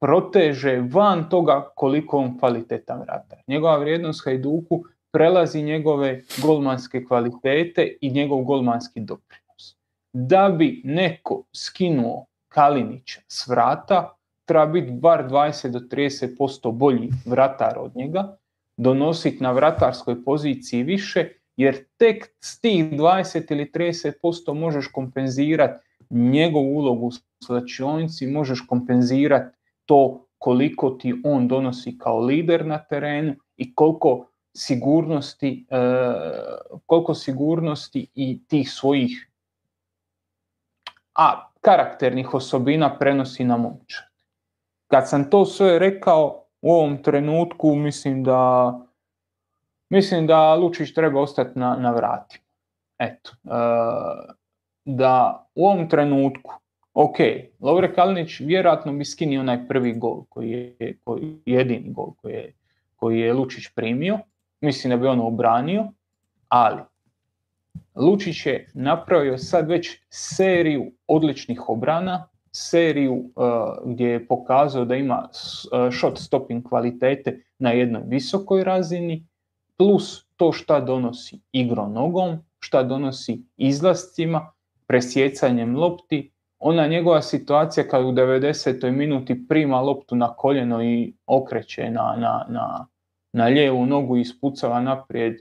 proteže 0.01 0.83
van 0.93 1.29
toga 1.29 1.71
koliko 1.77 2.19
on 2.19 2.39
kvalitetan 2.39 3.01
vratar. 3.01 3.39
Njegova 3.47 3.77
vrijednost 3.77 4.25
Hajduku 4.25 4.85
prelazi 5.13 5.63
njegove 5.63 6.21
golmanske 6.43 7.05
kvalitete 7.05 7.97
i 8.01 8.11
njegov 8.11 8.43
golmanski 8.43 9.01
doprinos. 9.01 9.77
Da 10.13 10.49
bi 10.59 10.81
neko 10.85 11.45
skinuo 11.57 12.27
Kalinića 12.49 13.21
s 13.29 13.49
vrata, 13.49 14.17
treba 14.53 14.67
biti 14.67 14.91
bar 14.91 15.29
20 15.29 15.69
do 15.69 15.79
30% 15.79 16.73
bolji 16.73 17.09
vratar 17.25 17.79
od 17.79 17.97
njega, 17.97 18.37
donositi 18.77 19.43
na 19.43 19.53
vratarskoj 19.53 20.25
poziciji 20.25 20.83
više, 20.83 21.29
jer 21.57 21.85
tek 21.97 22.25
s 22.41 22.61
tih 22.61 22.91
20 22.91 23.53
ili 23.53 23.71
30% 23.75 24.55
možeš 24.55 24.87
kompenzirati 24.87 25.85
njegovu 26.11 26.77
ulogu 26.77 27.07
u 27.07 27.11
slačionici, 27.45 28.27
možeš 28.27 28.61
kompenzirati 28.69 29.57
to 29.87 30.27
koliko 30.39 30.91
ti 30.91 31.15
on 31.25 31.49
donosi 31.49 31.99
kao 31.99 32.19
lider 32.19 32.67
na 32.67 32.79
terenu 32.79 33.35
i 33.57 33.75
koliko 33.75 34.27
sigurnosti, 34.57 35.67
e, 35.71 35.77
koliko 36.87 37.15
sigurnosti 37.15 38.07
i 38.15 38.45
tih 38.49 38.71
svojih 38.71 39.29
a 41.15 41.49
karakternih 41.61 42.35
osobina 42.35 42.99
prenosi 42.99 43.45
na 43.45 43.57
momčad. 43.57 44.12
Kad 44.93 45.09
sam 45.09 45.31
to 45.31 45.45
sve 45.45 45.79
rekao, 45.79 46.45
u 46.63 46.73
ovom 46.73 47.03
trenutku 47.03 47.75
mislim 47.75 48.25
da 48.25 48.73
mislim 49.89 50.27
da 50.27 50.55
Lučić 50.55 50.95
treba 50.95 51.21
ostati 51.21 51.59
na, 51.59 51.77
na 51.77 51.91
vratima. 51.91 52.45
eto, 52.99 53.33
da 54.85 55.47
u 55.55 55.67
ovom 55.67 55.89
trenutku, 55.89 56.55
ok, 56.95 57.17
Lovre 57.61 57.95
Kalinić 57.95 58.41
vjerojatno 58.41 58.93
bi 58.93 59.05
skinio 59.05 59.41
onaj 59.41 59.69
prvi 59.69 59.93
gol, 59.93 60.25
koji 60.29 60.51
je 60.51 60.97
koji, 61.05 61.37
jedini 61.47 61.93
gol 61.93 62.13
koji 62.23 62.33
je, 62.33 62.53
koji 62.97 63.21
je 63.21 63.35
Lučić 63.35 63.69
primio, 63.75 64.19
mislim 64.61 64.91
da 64.91 64.97
bi 64.97 65.07
ono 65.07 65.27
obranio, 65.27 65.85
ali 66.49 66.81
Lučić 67.95 68.47
je 68.47 68.71
napravio 68.75 69.39
sad 69.39 69.69
već 69.69 70.01
seriju 70.11 70.93
odličnih 71.07 71.69
obrana, 71.69 72.29
seriju 72.53 73.15
uh, 73.15 73.25
gdje 73.85 74.07
je 74.09 74.27
pokazao 74.27 74.85
da 74.85 74.95
ima 74.97 75.29
uh, 75.29 75.95
shot 75.99 76.19
stopping 76.19 76.69
kvalitete 76.69 77.45
na 77.59 77.71
jednoj 77.71 78.03
visokoj 78.07 78.65
razini, 78.65 79.27
plus 79.77 80.27
to 80.37 80.53
šta 80.53 80.81
donosi 80.81 81.41
igrom 81.53 81.93
nogom, 81.93 82.39
šta 82.59 82.83
donosi 82.83 83.43
izlascima, 83.57 84.53
presjecanjem 84.87 85.77
lopti. 85.77 86.31
Ona 86.59 86.87
njegova 86.87 87.23
situacija 87.23 87.89
kad 87.89 88.05
u 88.05 88.13
90. 88.13 88.91
minuti 88.91 89.49
prima 89.49 89.81
loptu 89.81 90.17
na 90.17 90.35
koljeno 90.35 90.85
i 90.85 91.15
okreće 91.27 91.91
na, 91.91 92.15
na, 92.19 92.47
na, 92.49 92.87
na 93.33 93.45
lijevu 93.45 93.87
nogu 93.87 94.17
i 94.17 94.21
ispucava 94.21 94.81
naprijed, 94.81 95.37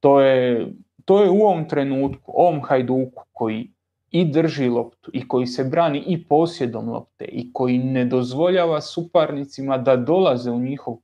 to 0.00 0.20
je, 0.20 0.66
to 1.04 1.22
je 1.22 1.30
u 1.30 1.42
ovom 1.42 1.68
trenutku, 1.68 2.32
ovom 2.34 2.62
hajduku 2.62 3.24
koji 3.32 3.73
i 4.14 4.24
drži 4.24 4.68
loptu 4.68 5.10
i 5.14 5.28
koji 5.28 5.46
se 5.46 5.64
brani 5.64 6.04
i 6.06 6.24
posjedom 6.24 6.88
lopte 6.88 7.24
i 7.24 7.52
koji 7.52 7.78
ne 7.78 8.04
dozvoljava 8.04 8.80
suparnicima 8.80 9.78
da 9.78 9.96
dolaze 9.96 10.50
u 10.50 10.58
njihov 10.58 10.94
e, 10.94 11.00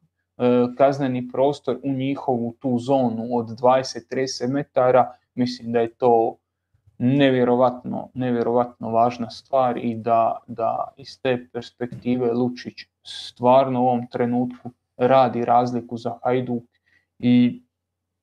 kazneni 0.77 1.29
prostor, 1.33 1.79
u 1.83 1.93
njihovu 1.93 2.55
tu 2.61 2.79
zonu 2.79 3.27
od 3.33 3.47
20-30 3.47 4.49
metara, 4.49 5.13
mislim 5.35 5.73
da 5.73 5.81
je 5.81 5.95
to 5.95 6.37
nevjerovatno, 6.99 8.09
nevjerovatno 8.15 8.91
važna 8.91 9.31
stvar 9.31 9.79
i 9.79 9.95
da, 9.95 10.39
da 10.47 10.93
iz 10.97 11.21
te 11.23 11.47
perspektive 11.53 12.33
Lučić 12.33 12.79
stvarno 13.03 13.83
u 13.83 13.87
ovom 13.87 14.07
trenutku 14.07 14.71
radi 14.97 15.45
razliku 15.45 15.97
za 15.97 16.19
Hajduk 16.23 16.65
i 17.19 17.63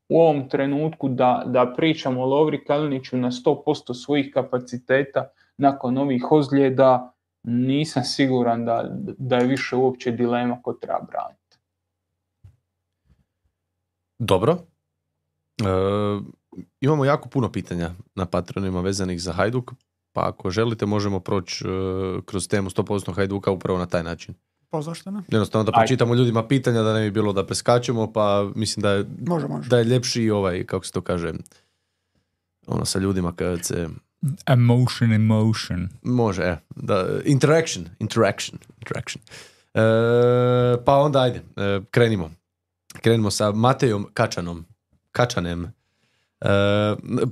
u 0.10 0.22
ovom 0.22 0.50
trenutku 0.50 1.10
da, 1.10 1.44
da 1.46 1.74
pričamo 1.78 2.22
o 2.22 2.26
Lovri 2.26 2.64
Kaliniću 2.66 3.18
na 3.18 3.32
100% 3.32 3.94
svojih 3.94 4.32
kapaciteta 4.34 5.30
nakon 5.58 5.98
ovih 5.98 6.32
ozljeda, 6.32 7.14
nisam 7.44 8.04
siguran 8.04 8.66
da, 8.66 8.86
da 9.18 9.38
je 9.38 9.48
više 9.48 9.76
uopće 9.76 10.12
dilema 10.12 10.62
ko 10.62 10.74
treba 10.74 11.00
braniti. 11.00 11.58
Dobro. 14.20 14.58
E, 15.58 15.64
imamo 16.82 17.06
jako 17.06 17.30
puno 17.30 17.52
pitanja 17.52 17.92
na 18.16 18.26
patronima 18.26 18.82
vezanih 18.82 19.22
za 19.22 19.34
Hajduk, 19.34 19.72
pa 20.14 20.28
ako 20.28 20.50
želite 20.50 20.86
možemo 20.86 21.20
proći 21.20 21.66
e, 21.68 21.70
kroz 22.26 22.48
temu 22.48 22.70
100% 22.70 23.16
Hajduka 23.16 23.52
upravo 23.52 23.80
na 23.80 23.86
taj 23.86 24.04
način. 24.04 24.36
Pa 24.70 24.82
zašto 24.82 25.12
ne? 25.12 25.22
Jednostavno 25.28 25.64
da 25.64 25.72
pročitamo 25.72 26.16
ljudima 26.16 26.48
pitanja 26.48 26.82
da 26.82 26.94
ne 26.94 27.02
bi 27.02 27.12
bilo 27.12 27.34
da 27.34 27.46
preskačemo, 27.46 28.14
pa 28.14 28.50
mislim 28.56 28.82
da 28.82 28.92
je, 28.92 29.06
Može, 29.28 29.48
može. 29.48 29.70
da 29.70 29.78
je 29.78 29.84
ljepši 29.84 30.30
ovaj, 30.30 30.64
kako 30.64 30.86
se 30.86 30.92
to 30.92 31.02
kaže, 31.02 31.34
ono 32.68 32.86
sa 32.86 33.00
ljudima 33.00 33.34
kad 33.36 33.66
se... 33.66 33.90
Emotion, 34.46 35.14
emotion. 35.14 35.90
Može, 36.04 36.44
e, 36.44 36.58
da, 36.76 37.08
interaction, 37.26 37.86
interaction, 38.00 38.60
interaction. 38.78 39.22
E, 39.74 39.80
pa 40.86 40.96
onda 40.96 41.22
ajde, 41.22 41.42
e, 41.56 41.82
krenimo. 41.92 42.32
Krenimo 43.02 43.32
sa 43.32 43.52
Matejom 43.52 44.08
Kačanom. 44.14 44.66
Kačanem. 45.12 45.74
E, 46.42 46.50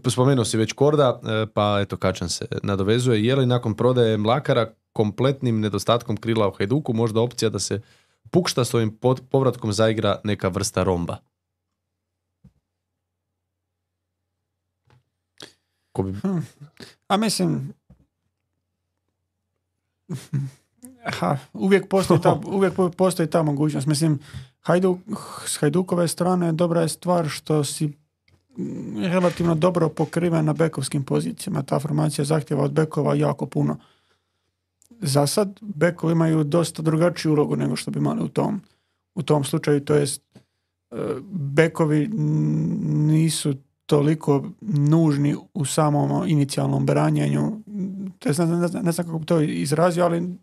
spomenuo 0.09 0.45
si 0.45 0.57
već 0.57 0.73
Korda, 0.73 1.19
e, 1.23 1.45
pa 1.53 1.79
eto 1.81 1.97
Kačan 1.97 2.29
se 2.29 2.45
nadovezuje. 2.63 3.25
Je 3.25 3.35
li 3.35 3.45
nakon 3.45 3.73
prodaje 3.73 4.17
Mlakara 4.17 4.73
kompletnim 4.95 5.59
nedostatkom 5.59 6.17
krila 6.17 6.47
u 6.47 6.51
Hajduku 6.51 6.93
možda 6.93 7.21
opcija 7.21 7.49
da 7.49 7.59
se 7.59 7.81
Pukšta 8.31 8.65
s 8.65 8.73
ovim 8.73 8.97
povratkom 9.29 9.73
zaigra 9.73 10.19
neka 10.23 10.47
vrsta 10.47 10.83
romba? 10.83 11.17
Ko 15.91 16.03
bi... 16.03 16.11
Hm. 16.11 16.37
A 17.07 17.17
mislim, 17.17 17.73
ha, 21.19 21.37
uvijek, 21.53 21.89
postoji 21.89 22.21
ta, 22.21 22.39
uvijek 22.57 22.73
postoji 22.97 23.29
ta 23.29 23.43
mogućnost. 23.43 23.87
Mislim, 23.87 24.19
Hajduk, 24.59 24.99
s 25.47 25.57
Hajdukove 25.57 26.07
strane 26.07 26.51
dobra 26.51 26.81
je 26.81 26.89
stvar 26.89 27.29
što 27.29 27.63
si 27.63 27.93
relativno 28.97 29.55
dobro 29.55 29.89
pokriven 29.89 30.45
na 30.45 30.53
bekovskim 30.53 31.03
pozicijama. 31.03 31.63
Ta 31.63 31.79
formacija 31.79 32.25
zahtjeva 32.25 32.63
od 32.63 32.71
bekova 32.71 33.15
jako 33.15 33.45
puno 33.45 33.77
za 35.01 35.27
sad 35.27 35.59
bekovi 35.61 36.11
imaju 36.11 36.43
dosta 36.43 36.81
drugačiju 36.81 37.31
ulogu 37.31 37.55
nego 37.55 37.75
što 37.75 37.91
bi 37.91 37.99
imali 37.99 38.23
u 38.23 38.27
tom, 38.27 38.61
u 39.15 39.23
tom 39.23 39.43
slučaju, 39.43 39.79
to 39.79 39.95
jest 39.95 40.21
e, 40.91 40.95
bekovi 41.31 42.07
nisu 43.07 43.53
toliko 43.85 44.43
nužni 44.61 45.35
u 45.53 45.65
samom 45.65 46.27
inicijalnom 46.27 46.85
branjenju. 46.85 47.61
To 48.19 48.45
ne, 48.45 48.45
ne, 48.45 48.81
ne 48.81 48.91
znam 48.91 49.07
kako 49.07 49.19
bi 49.19 49.25
to 49.25 49.41
izrazio, 49.41 50.05
ali 50.05 50.37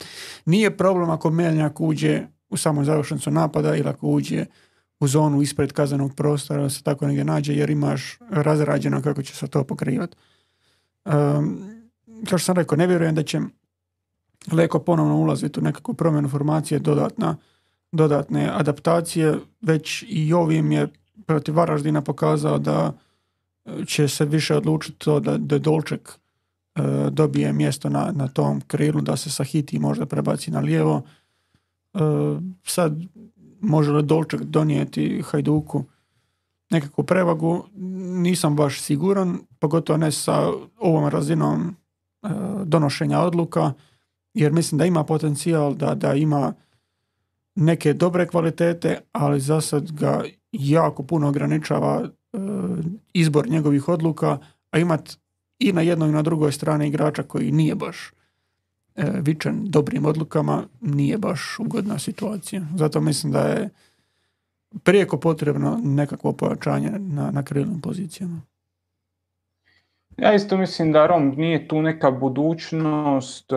nije 0.46 0.76
problem 0.76 1.10
ako 1.10 1.30
Meljnjak 1.30 1.80
uđe 1.80 2.26
u 2.48 2.56
samoj 2.56 2.84
završencu 2.84 3.30
napada 3.30 3.76
ili 3.76 3.88
ako 3.88 4.06
uđe 4.06 4.46
u 5.00 5.08
zonu 5.08 5.42
ispred 5.42 5.72
kazanog 5.72 6.14
prostora 6.14 6.70
se 6.70 6.82
tako 6.82 7.06
negdje 7.06 7.24
nađe 7.24 7.54
jer 7.54 7.70
imaš 7.70 8.18
razrađeno 8.30 9.02
kako 9.02 9.22
će 9.22 9.34
se 9.34 9.46
to 9.46 9.64
pokrivati. 9.64 10.16
Um, 11.04 11.72
kao 12.28 12.38
što 12.38 12.46
sam 12.46 12.56
rekao, 12.56 12.76
ne 12.76 12.86
vjerujem 12.86 13.14
da 13.14 13.22
će 13.22 13.40
Leko 14.52 14.78
ponovno 14.78 15.16
ulaziti 15.16 15.60
u 15.60 15.62
nekakvu 15.62 15.94
promjenu 15.94 16.28
formacije, 16.28 16.78
dodatna, 16.78 17.36
dodatne 17.92 18.50
adaptacije, 18.52 19.38
već 19.60 20.04
i 20.08 20.32
ovim 20.32 20.72
je 20.72 20.88
protiv 21.26 21.56
Varaždina 21.56 22.00
pokazao 22.00 22.58
da 22.58 22.92
će 23.86 24.08
se 24.08 24.24
više 24.24 24.56
odlučiti 24.56 24.98
to 24.98 25.20
da, 25.20 25.36
da 25.38 25.58
Dolček 25.58 26.10
e, 26.74 26.82
dobije 27.10 27.52
mjesto 27.52 27.88
na, 27.88 28.12
na 28.14 28.28
tom 28.28 28.60
krilu, 28.60 29.00
da 29.00 29.16
se 29.16 29.30
Sahiti 29.30 29.78
možda 29.78 30.06
prebaci 30.06 30.50
na 30.50 30.60
lijevo. 30.60 31.02
E, 31.94 31.98
sad, 32.64 33.00
može 33.60 33.92
li 33.92 34.02
Dolček 34.02 34.42
donijeti 34.42 35.22
Hajduku 35.22 35.84
nekakvu 36.72 37.04
prevagu, 37.04 37.64
nisam 38.22 38.56
baš 38.56 38.80
siguran, 38.80 39.38
pogotovo 39.58 39.96
ne 39.96 40.12
sa 40.12 40.48
ovom 40.78 41.08
razinom 41.08 41.76
e, 42.22 42.28
donošenja 42.64 43.20
odluka 43.20 43.72
jer 44.34 44.52
mislim 44.52 44.78
da 44.78 44.84
ima 44.84 45.04
potencijal 45.04 45.74
da, 45.74 45.94
da 45.94 46.14
ima 46.14 46.54
neke 47.54 47.92
dobre 47.92 48.26
kvalitete, 48.26 49.00
ali 49.12 49.40
za 49.40 49.60
sad 49.60 49.92
ga 49.92 50.24
jako 50.52 51.02
puno 51.02 51.28
ograničava 51.28 52.02
e, 52.04 52.38
izbor 53.12 53.48
njegovih 53.48 53.88
odluka, 53.88 54.38
a 54.70 54.78
imat 54.78 55.18
i 55.58 55.72
na 55.72 55.80
jednoj 55.80 56.08
i 56.08 56.12
na 56.12 56.22
drugoj 56.22 56.52
strani 56.52 56.88
igrača 56.88 57.22
koji 57.22 57.52
nije 57.52 57.74
baš 57.74 58.12
e, 58.96 59.10
vičan 59.20 59.64
dobrim 59.64 60.04
odlukama, 60.04 60.64
nije 60.80 61.18
baš 61.18 61.58
ugodna 61.58 61.98
situacija. 61.98 62.62
Zato 62.76 63.00
mislim 63.00 63.32
da 63.32 63.40
je 63.40 63.70
prijeko 64.82 65.16
potrebno 65.16 65.80
nekakvo 65.84 66.32
pojačanje 66.32 66.90
na, 66.98 67.30
na 67.30 67.42
krilnim 67.42 67.80
pozicijama. 67.80 68.40
Ja 70.16 70.34
isto 70.34 70.56
mislim 70.56 70.92
da 70.92 71.06
Rom 71.06 71.34
nije 71.36 71.68
tu 71.68 71.82
neka 71.82 72.10
budućnost, 72.10 73.52
e, 73.52 73.56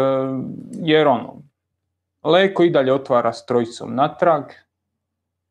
jer 0.73 1.07
ono, 1.07 1.41
Leko 2.23 2.63
i 2.63 2.69
dalje 2.69 2.93
otvara 2.93 3.33
s 3.33 3.45
trojicom 3.45 3.95
natrag, 3.95 4.43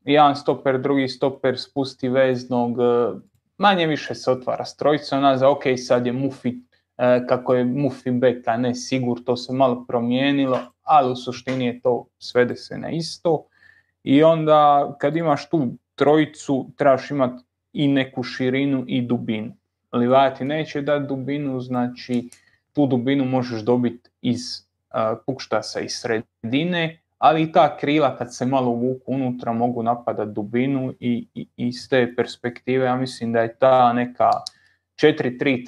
jedan 0.05 0.37
stoper, 0.37 0.81
drugi 0.81 1.09
stoper 1.09 1.59
spusti 1.59 2.09
veznog, 2.09 2.79
e, 2.81 3.19
manje 3.59 3.87
više 3.87 4.15
se 4.15 4.31
otvara 4.31 4.65
s 4.65 4.77
trojicom, 4.77 5.37
za 5.37 5.51
ok, 5.51 5.63
sad 5.77 6.07
je 6.07 6.13
Mufi, 6.13 6.55
e, 6.99 7.27
kako 7.27 7.55
je 7.55 7.65
Mufi 7.65 8.11
beka, 8.11 8.57
ne 8.57 8.75
Sigur, 8.75 9.25
to 9.25 9.37
se 9.37 9.53
malo 9.53 9.85
promijenilo, 9.89 10.59
ali 10.83 11.13
u 11.13 11.17
suštini 11.17 11.67
je 11.67 11.81
to, 11.81 12.07
svede 12.19 12.57
se 12.57 12.79
na 12.79 12.91
isto. 12.91 13.47
I 14.03 14.23
onda 14.23 14.93
kad 15.01 15.17
imaš 15.17 15.49
tu 15.49 15.69
trojicu, 15.95 16.71
trebaš 16.77 17.11
imati 17.11 17.45
i 17.73 17.89
neku 17.89 18.23
širinu 18.23 18.85
i 18.87 19.03
dubinu. 19.03 19.53
Livati 19.95 20.45
neće 20.45 20.83
dati 20.83 21.07
dubinu, 21.07 21.61
znači 21.61 22.29
tu 22.73 22.87
dubinu 22.87 23.25
možeš 23.25 23.63
dobiti 23.63 24.11
iz 24.23 24.41
pukštasa 25.27 25.81
iz 25.81 25.93
sredine, 25.93 26.99
ali 27.19 27.43
i 27.43 27.53
ta 27.53 27.77
krila 27.77 28.17
kad 28.17 28.35
se 28.35 28.47
malo 28.47 28.71
uvuku 28.71 29.13
unutra 29.13 29.53
mogu 29.53 29.83
napadati 29.83 30.33
dubinu 30.33 30.95
i, 31.01 31.27
i 31.35 31.47
iz 31.57 31.89
te 31.89 32.15
perspektive 32.17 32.87
ja 32.87 32.97
mislim 32.97 33.33
da 33.33 33.41
je 33.41 33.57
ta 33.57 33.93
neka 33.93 34.31
4-3-3, 35.03 35.65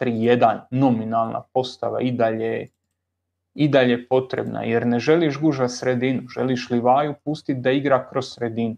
4-2-3-1 0.00 0.60
nominalna 0.70 1.42
postava 1.52 2.00
i 2.00 2.12
dalje, 2.12 2.68
i 3.54 3.68
dalje 3.68 4.08
potrebna 4.08 4.62
jer 4.62 4.86
ne 4.86 4.98
želiš 4.98 5.40
gužva 5.40 5.68
sredinu, 5.68 6.22
želiš 6.28 6.70
Livaju 6.70 7.14
pustiti 7.24 7.60
da 7.60 7.70
igra 7.70 8.08
kroz 8.10 8.34
sredinu. 8.34 8.76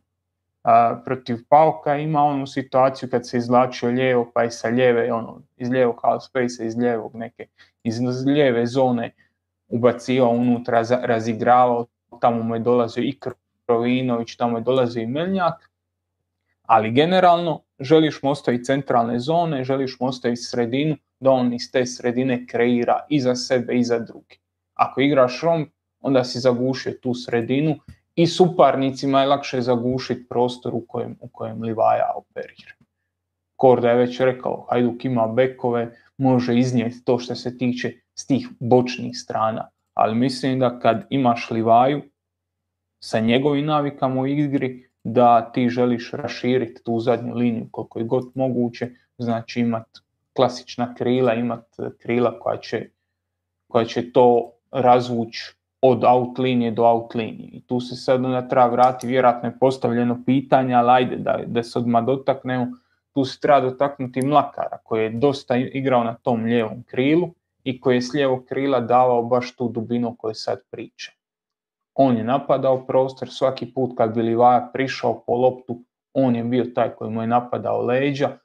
A, 0.67 1.03
protiv 1.05 1.37
Pauka 1.49 1.97
ima 1.97 2.23
onu 2.23 2.47
situaciju 2.47 3.11
kad 3.11 3.29
se 3.29 3.39
izvlačio 3.39 3.89
lijevo 3.89 4.31
pa 4.35 4.43
je 4.43 4.51
sa 4.51 4.69
lijeve, 4.69 5.13
ono, 5.13 5.43
iz 5.57 5.71
lijevog 5.71 6.01
half 6.03 6.23
space, 6.25 6.67
iz 6.67 6.77
lijevog 6.77 7.15
neke, 7.15 7.47
iz 7.83 8.01
lijeve 8.27 8.67
zone 8.67 9.15
ubacio 9.69 10.29
unutra, 10.29 10.83
razigravao, 11.03 11.87
tamo 12.21 12.43
mu 12.43 12.55
je 12.55 12.61
dolazio 12.61 13.03
i 13.03 13.19
Krovinović, 13.67 14.37
tamo 14.37 14.59
je 14.59 14.65
dolazio 14.65 15.03
i 15.03 15.07
Meljnjak, 15.07 15.71
ali 16.63 16.91
generalno 16.91 17.63
želiš 17.81 18.23
mu 18.23 18.31
ostaviti 18.31 18.65
centralne 18.65 19.19
zone, 19.19 19.65
želiš 19.65 20.01
mu 20.01 20.07
ostaviti 20.07 20.43
sredinu, 20.43 20.97
da 21.21 21.31
on 21.31 21.53
iz 21.55 21.73
te 21.73 21.87
sredine 21.87 22.47
kreira 22.47 23.07
i 23.09 23.21
za 23.21 23.35
sebe 23.35 23.75
i 23.75 23.85
za 23.85 23.99
druge. 23.99 24.35
Ako 24.75 25.01
igraš 25.01 25.43
romb, 25.43 25.67
onda 26.01 26.25
si 26.25 26.39
zagušio 26.39 26.93
tu 26.93 27.15
sredinu 27.15 27.77
i 28.17 28.27
suparnicima 28.27 29.21
je 29.21 29.27
lakše 29.27 29.61
zagušiti 29.61 30.29
prostor 30.29 30.75
u 30.75 30.81
kojem, 30.89 31.17
u 31.21 31.29
kojem 31.29 31.63
Livaja 31.63 32.13
operira. 32.17 32.73
Korda 33.57 33.91
je 33.91 33.97
već 33.97 34.21
rekao, 34.21 34.67
Hajduk 34.71 35.05
ima 35.05 35.27
bekove, 35.27 35.97
može 36.19 36.59
iznijeti 36.59 37.05
to 37.05 37.19
što 37.19 37.35
se 37.35 37.59
tiče 37.59 37.93
s 38.15 38.27
tih 38.27 38.49
bočnih 38.61 39.19
strana, 39.19 39.69
ali 39.95 40.15
mislim 40.15 40.59
da 40.59 40.79
kad 40.79 41.07
imaš 41.11 41.51
Livaju 41.51 42.03
sa 43.03 43.21
njegovim 43.21 43.67
navikama 43.67 44.21
u 44.21 44.27
igri, 44.27 44.89
da 45.05 45.53
ti 45.53 45.69
želiš 45.69 46.11
raširiti 46.13 46.83
tu 46.85 47.01
zadnju 47.01 47.35
liniju 47.35 47.69
koliko 47.71 47.99
je 47.99 48.05
god 48.05 48.33
moguće, 48.35 48.91
znači 49.19 49.61
imat 49.61 49.87
klasična 50.33 50.95
krila, 50.95 51.35
imat 51.35 51.65
krila 51.99 52.39
koja 52.41 52.57
će, 52.57 52.89
koja 53.69 53.85
će 53.85 54.13
to 54.13 54.53
razvući 54.71 55.56
od 55.83 56.05
out 56.05 56.39
linije 56.39 56.71
do 56.71 56.85
out 56.85 57.15
linije. 57.15 57.49
I 57.53 57.61
tu 57.61 57.81
se 57.81 57.97
sad 57.97 58.25
onda 58.25 58.49
treba 58.49 58.67
vratiti, 58.67 59.07
vjerojatno 59.07 59.49
je 59.49 59.59
postavljeno 59.59 60.23
pitanje, 60.27 60.75
ali 60.75 60.91
ajde 60.91 61.17
da, 61.17 61.39
da 61.47 61.63
se 61.63 61.79
odmah 61.79 62.05
dotaknemo, 62.05 62.67
tu 63.13 63.25
se 63.25 63.41
treba 63.41 63.61
dotaknuti 63.61 64.27
Mlakara 64.27 64.79
koji 64.85 65.03
je 65.03 65.11
dosta 65.11 65.57
igrao 65.57 66.05
na 66.05 66.15
tom 66.15 66.45
lijevom 66.45 66.83
krilu 66.83 67.29
i 67.65 67.81
koji 67.81 67.97
je 67.97 68.03
s 68.03 68.13
lijevog 68.15 68.45
krila 68.45 68.81
davao 68.81 69.23
baš 69.23 69.57
tu 69.57 69.69
dubinu 69.69 70.09
o 70.09 70.15
kojoj 70.15 70.35
sad 70.35 70.59
priča. 70.71 71.13
On 71.95 72.17
je 72.17 72.25
napadao 72.25 72.87
prostor, 72.87 73.29
svaki 73.31 73.73
put 73.73 73.97
kad 73.97 74.15
bi 74.15 74.23
Livaja 74.23 74.71
prišao 74.73 75.23
po 75.27 75.35
loptu, 75.35 75.83
on 76.13 76.37
je 76.37 76.45
bio 76.45 76.65
taj 76.75 76.91
koji 76.91 77.11
mu 77.11 77.21
je 77.21 77.27
napadao 77.27 77.83
leđa, 77.83 78.39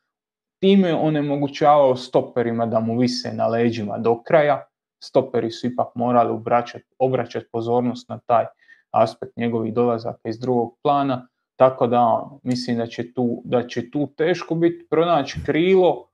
time 0.60 0.88
je 0.88 0.96
onemogućavao 0.96 1.96
stoperima 1.96 2.66
da 2.66 2.80
mu 2.80 2.98
vise 2.98 3.34
na 3.34 3.48
leđima 3.48 3.98
do 3.98 4.22
kraja, 4.24 4.66
stoperi 5.04 5.52
su 5.52 5.68
ipak 5.68 5.96
morali 5.96 6.30
obraćati, 6.30 6.86
obraćati 7.00 7.46
pozornost 7.52 8.10
na 8.10 8.20
taj 8.20 8.46
aspekt 8.92 9.38
njegovih 9.38 9.74
dolazaka 9.74 10.30
iz 10.30 10.40
drugog 10.40 10.78
plana, 10.84 11.28
tako 11.56 11.88
da 11.88 12.00
ono, 12.00 12.40
mislim 12.44 12.78
da 12.78 12.88
će, 12.88 13.14
tu, 13.14 13.42
da 13.46 13.68
će 13.68 13.92
tu 13.92 14.08
teško 14.18 14.56
biti 14.56 14.88
pronaći 14.90 15.40
krilo 15.46 16.08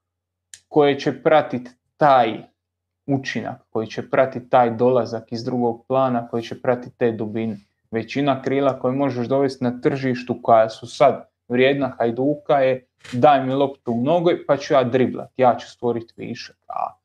koje 0.68 0.99
će 0.99 1.23
pratiti 1.23 1.72
taj 1.97 2.43
učinak, 3.05 3.61
koji 3.69 3.88
će 3.88 4.09
pratiti 4.09 4.49
taj 4.49 4.76
dolazak 4.76 5.31
iz 5.31 5.43
drugog 5.43 5.85
plana, 5.88 6.27
koji 6.27 6.43
će 6.43 6.61
pratiti 6.61 6.97
te 6.97 7.11
dubine. 7.11 7.57
Većina 7.91 8.41
krila 8.41 8.80
koje 8.80 8.93
možeš 8.93 9.27
dovesti 9.27 9.64
na 9.64 9.81
tržištu 9.81 10.39
koja 10.41 10.69
su 10.69 10.88
sad 10.88 11.30
vrijedna 11.47 11.95
Hajduka 11.97 12.59
je 12.59 12.85
daj 13.14 13.45
mi 13.45 13.53
loptu 13.53 13.91
u 13.91 14.03
nogoj 14.03 14.45
pa 14.45 14.57
ću 14.57 14.73
ja 14.73 14.84
driblat, 14.84 15.30
ja 15.38 15.55
ću 15.57 15.72
stvoriti 15.72 16.14
višak. 16.18 16.57
A 16.68 16.97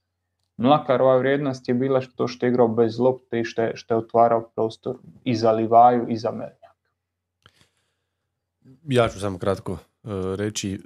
Mlakarova 0.57 1.17
vrijednost 1.17 1.69
je 1.69 1.75
bila 1.75 2.01
to 2.17 2.29
što 2.29 2.47
je 2.47 2.51
igrao 2.51 2.69
bez 2.69 2.99
lopte 2.99 3.41
i 3.41 3.45
što 3.45 3.63
je, 3.63 3.73
što 3.77 3.95
je 3.95 3.99
otvarao 3.99 4.51
prostor 4.55 4.97
i 5.25 5.35
za 5.35 5.53
Livaju 5.53 6.07
i 6.09 6.17
za 6.17 6.31
Meljnjaka. 6.31 6.63
Ja 8.85 9.09
ću 9.09 9.21
samo 9.21 9.39
kratko 9.39 9.73
e, 9.73 9.77
reći 10.37 10.73
e, 10.75 10.79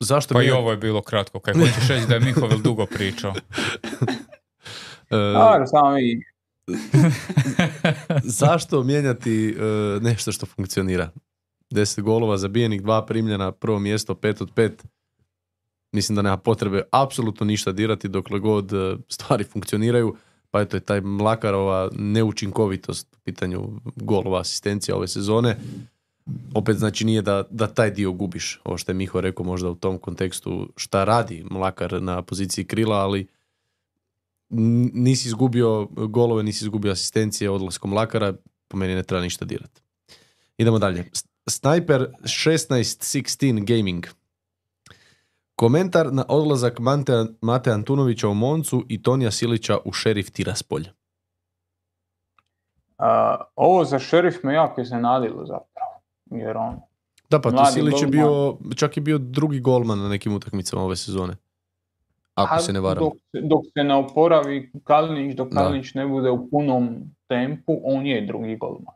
zašto 0.00 0.34
Pa 0.34 0.42
i 0.42 0.50
ovo 0.50 0.70
je 0.70 0.76
bilo 0.76 1.02
kratko, 1.02 1.40
kaj 1.40 1.54
hoćeš 1.54 1.88
reći 1.90 2.06
da 2.08 2.14
je 2.14 2.20
Mihovel 2.20 2.58
dugo 2.58 2.86
pričao. 2.86 3.32
e, 5.10 5.34
A, 5.36 5.66
samo 5.66 5.98
i 5.98 6.22
zašto 8.40 8.82
mijenjati 8.82 9.56
nešto 10.00 10.32
što 10.32 10.46
funkcionira? 10.46 11.10
10 11.70 12.02
golova 12.02 12.36
zabijenih, 12.36 12.82
dva 12.82 13.06
primljena, 13.06 13.52
prvo 13.52 13.78
mjesto, 13.78 14.14
pet 14.14 14.40
od 14.40 14.50
pet. 14.54 14.84
Mislim 15.92 16.16
da 16.16 16.22
nema 16.22 16.36
potrebe 16.36 16.82
apsolutno 16.90 17.46
ništa 17.46 17.72
dirati 17.72 18.08
dokle 18.08 18.38
god 18.38 18.72
e, 18.72 18.96
stvari 19.08 19.44
funkcioniraju. 19.44 20.16
Pa 20.50 20.60
eto 20.60 20.76
je 20.76 20.80
taj 20.80 21.00
Mlakarova 21.00 21.90
neučinkovitost 21.92 23.16
u 23.16 23.18
pitanju 23.24 23.80
golova 23.96 24.40
asistencija 24.40 24.96
ove 24.96 25.08
sezone. 25.08 25.56
Opet 26.54 26.76
znači 26.76 27.04
nije 27.04 27.22
da, 27.22 27.44
da 27.50 27.66
taj 27.66 27.90
dio 27.90 28.12
gubiš. 28.12 28.60
Ovo 28.64 28.78
što 28.78 28.90
je 28.92 28.96
Miho 28.96 29.20
rekao 29.20 29.44
možda 29.46 29.70
u 29.70 29.74
tom 29.74 29.98
kontekstu 29.98 30.72
šta 30.76 31.04
radi 31.04 31.44
Mlakar 31.50 32.02
na 32.02 32.22
poziciji 32.22 32.64
krila, 32.64 32.96
ali 32.96 33.26
nisi 34.94 35.28
izgubio 35.28 35.86
golove, 35.86 36.42
nisi 36.42 36.64
izgubio 36.64 36.92
asistencije 36.92 37.50
odlaskom 37.50 37.90
Mlakara, 37.90 38.34
po 38.68 38.76
meni 38.76 38.94
ne 38.94 39.02
treba 39.02 39.22
ništa 39.22 39.44
dirati. 39.44 39.80
Idemo 40.58 40.78
dalje. 40.78 41.10
Sniper 41.48 42.06
1616 42.22 43.64
Gaming. 43.76 44.06
Komentar 45.60 46.12
na 46.12 46.24
odlazak 46.28 46.78
Mante, 46.78 47.12
Mate 47.40 47.70
Antunovića 47.70 48.28
u 48.28 48.34
Moncu 48.34 48.84
i 48.88 49.02
Tonija 49.02 49.30
Silića 49.30 49.78
u 49.84 49.92
šerif 49.92 50.30
Tiraspolj. 50.30 50.88
a, 52.98 53.36
ovo 53.56 53.84
za 53.84 53.98
šerif 53.98 54.42
me 54.42 54.54
jako 54.54 54.80
iznenadilo 54.80 55.46
zapravo. 55.46 56.02
Jer 56.30 56.56
on, 56.56 56.80
Da, 57.30 57.40
pa 57.40 57.50
Mladi 57.50 57.72
Silić 57.72 58.02
je 58.02 58.06
bio, 58.06 58.56
čak 58.76 58.96
je 58.96 59.00
bio 59.00 59.18
drugi 59.18 59.60
golman 59.60 59.98
na 59.98 60.08
nekim 60.08 60.34
utakmicama 60.34 60.82
ove 60.82 60.96
sezone. 60.96 61.36
Ako 62.34 62.54
a 62.54 62.58
se 62.58 62.72
ne 62.72 62.80
varam. 62.80 63.04
Dok, 63.04 63.14
dok 63.32 63.64
se 63.74 63.84
ne 63.84 63.94
oporavi 63.94 64.72
Kalinić, 64.84 65.36
dok. 65.36 65.52
Kalinić 65.52 65.94
ne 65.94 66.06
bude 66.06 66.30
u 66.30 66.50
punom 66.50 66.88
tempu, 67.28 67.80
on 67.84 68.06
je 68.06 68.26
drugi 68.26 68.56
golman. 68.56 68.94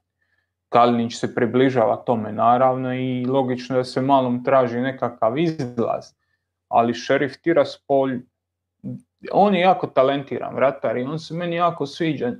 Kalinić 0.69 1.15
se 1.15 1.35
približava 1.35 1.97
tome 1.97 2.33
naravno 2.33 2.95
i 2.95 3.27
logično 3.27 3.77
da 3.77 3.85
se 3.85 4.01
malom 4.01 4.45
traži 4.45 4.81
nekakav 4.81 5.39
izlaz. 5.39 6.24
Ali 6.75 6.95
šerif 6.95 7.37
Tiraspolj, 7.43 8.21
on 9.33 9.55
je 9.55 9.61
jako 9.61 9.87
talentiran 9.87 10.55
vratar 10.55 10.97
i 10.97 11.03
on 11.03 11.19
se 11.19 11.35
meni 11.35 11.57
jako 11.57 11.87
sviđa. 11.87 12.33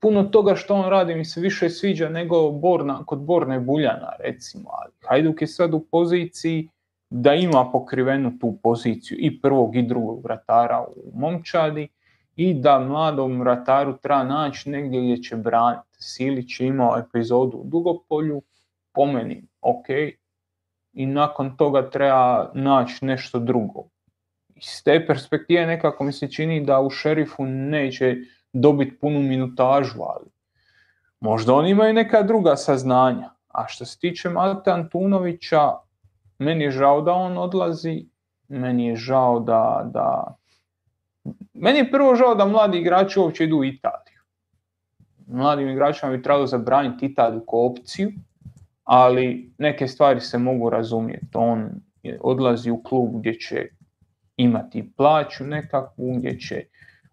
Puno 0.00 0.22
toga 0.22 0.54
što 0.54 0.74
on 0.74 0.90
radi 0.90 1.14
mi 1.14 1.24
se 1.24 1.40
više 1.40 1.70
sviđa 1.70 2.08
nego 2.08 2.50
Borna, 2.50 3.04
kod 3.06 3.18
Borne 3.18 3.60
Buljana 3.60 4.12
recimo. 4.18 4.70
Ali 4.72 4.92
Hajduk 5.08 5.40
je 5.42 5.46
sad 5.46 5.74
u 5.74 5.80
poziciji 5.80 6.68
da 7.10 7.34
ima 7.34 7.70
pokrivenu 7.72 8.38
tu 8.38 8.58
poziciju 8.62 9.18
i 9.20 9.40
prvog 9.40 9.76
i 9.76 9.82
drugog 9.82 10.24
vratara 10.24 10.84
u 10.96 11.18
momčadi 11.18 11.88
i 12.36 12.54
da 12.54 12.78
mladom 12.78 13.40
vrataru 13.40 13.96
treba 13.96 14.24
naći 14.24 14.70
negdje 14.70 15.00
gdje 15.00 15.22
će 15.22 15.36
braniti. 15.36 15.88
Silić 15.98 16.60
je 16.60 16.66
imao 16.66 16.98
epizodu 16.98 17.56
u 17.56 17.64
Dugopolju, 17.64 18.42
po 18.92 19.06
meni 19.06 19.42
ok, 19.60 19.86
i 20.92 21.06
nakon 21.06 21.56
toga 21.56 21.90
treba 21.90 22.50
naći 22.54 23.04
nešto 23.04 23.38
drugo. 23.38 23.84
Iz 24.54 24.84
te 24.84 25.06
perspektive 25.06 25.66
nekako 25.66 26.04
mi 26.04 26.12
se 26.12 26.30
čini 26.30 26.64
da 26.64 26.80
u 26.80 26.90
šerifu 26.90 27.44
neće 27.44 28.16
dobiti 28.52 28.98
punu 28.98 29.20
minutažu, 29.20 30.02
ali 30.02 30.30
možda 31.20 31.54
oni 31.54 31.70
imaju 31.70 31.94
neka 31.94 32.22
druga 32.22 32.56
saznanja. 32.56 33.30
A 33.48 33.68
što 33.68 33.84
se 33.84 33.98
tiče 33.98 34.28
Mate 34.28 34.70
Antunovića, 34.70 35.72
meni 36.38 36.64
je 36.64 36.70
žao 36.70 37.00
da 37.02 37.12
on 37.12 37.38
odlazi, 37.38 38.06
meni 38.48 38.86
je 38.86 38.96
žao 38.96 39.40
da, 39.40 39.90
da... 39.92 40.36
Meni 41.54 41.78
je 41.78 41.90
prvo 41.90 42.14
žao 42.14 42.34
da 42.34 42.46
mladi 42.46 42.78
igrači 42.78 43.20
uopće 43.20 43.44
idu 43.44 43.56
u 43.56 43.64
Italiju. 43.64 44.20
Mladim 45.26 45.68
igračima 45.68 46.12
bi 46.12 46.22
trebalo 46.22 46.46
zabraniti 46.46 47.06
Italiju 47.06 47.40
kao 47.50 47.66
opciju, 47.66 48.12
ali 48.92 49.52
neke 49.58 49.88
stvari 49.88 50.20
se 50.20 50.38
mogu 50.38 50.70
razumjeti. 50.70 51.26
On 51.34 51.70
odlazi 52.20 52.70
u 52.70 52.82
klub 52.82 53.18
gdje 53.18 53.34
će 53.34 53.68
imati 54.36 54.92
plaću 54.96 55.44
nekakvu, 55.44 56.14
gdje 56.16 56.38
će 56.38 56.64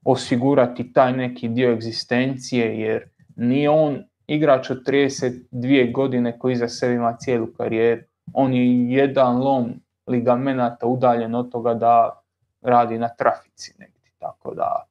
osigurati 0.06 0.94
taj 0.94 1.14
neki 1.14 1.48
dio 1.50 1.72
egzistencije, 1.72 2.80
jer 2.80 3.10
nije 3.36 3.70
on 3.70 4.04
igrač 4.28 4.70
od 4.70 4.84
32 4.86 5.94
godine 5.94 6.40
koji 6.40 6.54
iza 6.54 6.68
sebe 6.68 6.94
ima 6.94 7.18
cijelu 7.20 7.48
karijeru. 7.58 8.02
On 8.34 8.54
je 8.54 8.90
jedan 8.90 9.38
lom 9.38 9.74
ligamenata 10.08 10.88
udaljen 10.88 11.36
od 11.36 11.52
toga 11.52 11.74
da 11.74 12.22
radi 12.62 12.98
na 12.98 13.10
trafici 13.10 13.74
negdje. 13.80 14.12
Tako 14.20 14.54
da, 14.54 14.86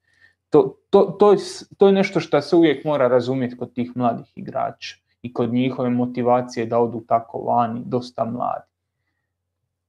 to, 0.51 0.77
to, 0.91 1.17
to, 1.19 1.33
je, 1.33 1.39
to 1.79 1.87
je 1.87 1.93
nešto 1.93 2.21
što 2.21 2.41
se 2.41 2.57
uvijek 2.57 2.85
mora 2.85 3.09
razumjeti 3.09 3.57
kod 3.57 3.75
tih 3.75 3.93
mladih 3.95 4.33
igrača 4.37 5.06
i 5.23 5.33
kod 5.33 5.53
njihove 5.53 5.91
motivacije 5.91 6.67
da 6.67 6.79
odu 6.79 7.01
tako 7.09 7.39
vani, 7.39 7.83
dosta 7.85 8.25
mladi. 8.25 8.65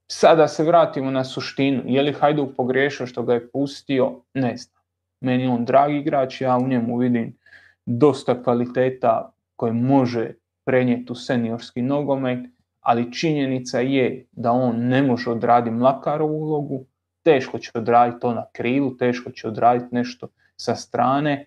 Sada 0.07 0.47
se 0.47 0.63
vratimo 0.63 1.11
na 1.11 1.23
suštinu. 1.23 1.81
Je 1.85 2.01
li 2.01 2.13
Hajduk 2.13 2.55
pogriješio 2.57 3.07
što 3.07 3.23
ga 3.23 3.33
je 3.33 3.49
pustio? 3.49 4.21
Ne 4.33 4.57
znam. 4.57 4.81
Meni 5.21 5.43
je 5.43 5.49
on 5.49 5.65
dragi 5.65 5.97
igrač, 5.97 6.41
ja 6.41 6.57
u 6.57 6.67
njemu 6.67 6.97
vidim 6.97 7.37
dosta 7.85 8.43
kvaliteta 8.43 9.31
koje 9.55 9.73
može 9.73 10.33
prenijeti 10.65 11.11
u 11.11 11.15
seniorski 11.15 11.81
nogomet, 11.81 12.39
ali 12.81 13.13
činjenica 13.13 13.79
je 13.79 14.25
da 14.31 14.51
on 14.51 14.75
ne 14.87 15.01
može 15.03 15.31
odraditi 15.31 15.75
Mlakarovu 15.75 16.41
ulogu, 16.41 16.85
teško 17.23 17.59
će 17.59 17.71
odraditi 17.73 18.19
to 18.19 18.33
na 18.33 18.45
krilu, 18.51 18.97
teško 18.97 19.31
će 19.31 19.47
odraditi 19.47 19.95
nešto 19.95 20.27
sa 20.55 20.75
strane, 20.75 21.45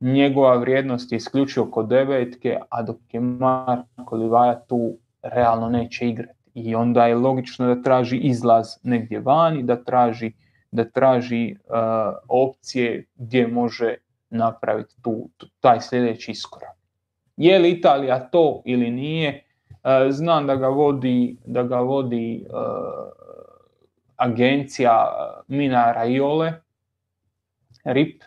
njegova 0.00 0.56
vrijednost 0.56 1.12
je 1.12 1.16
isključivo 1.16 1.66
kod 1.66 1.88
devetke, 1.88 2.58
a 2.70 2.82
dok 2.82 2.96
je 3.12 3.20
Marko 3.20 4.16
Livaja 4.16 4.60
tu 4.60 4.96
realno 5.22 5.68
neće 5.68 6.08
igrati. 6.08 6.38
I 6.54 6.74
onda 6.74 7.06
je 7.06 7.14
logično 7.14 7.74
da 7.74 7.82
traži 7.82 8.16
izlaz 8.16 8.66
negdje 8.82 9.20
vani, 9.20 9.62
da 9.62 9.84
traži, 9.84 10.32
da 10.70 10.84
traži 10.84 11.56
uh, 11.64 11.76
opcije 12.28 13.04
gdje 13.16 13.46
može 13.46 13.94
napraviti 14.30 14.94
tu, 15.02 15.28
taj 15.60 15.80
sljedeći 15.80 16.30
iskorak. 16.30 16.76
Je 17.36 17.58
li 17.58 17.70
Italija 17.70 18.30
to 18.30 18.62
ili 18.64 18.90
nije? 18.90 19.44
Uh, 19.70 20.10
znam 20.10 20.46
da 20.46 20.56
ga 20.56 20.68
vodi, 20.68 21.36
da 21.44 21.62
ga 21.62 21.78
vodi 21.80 22.46
uh, 22.50 22.58
agencija 24.16 25.06
Mina 25.48 25.92
Raiole, 25.92 26.52
RIP, 27.84 28.22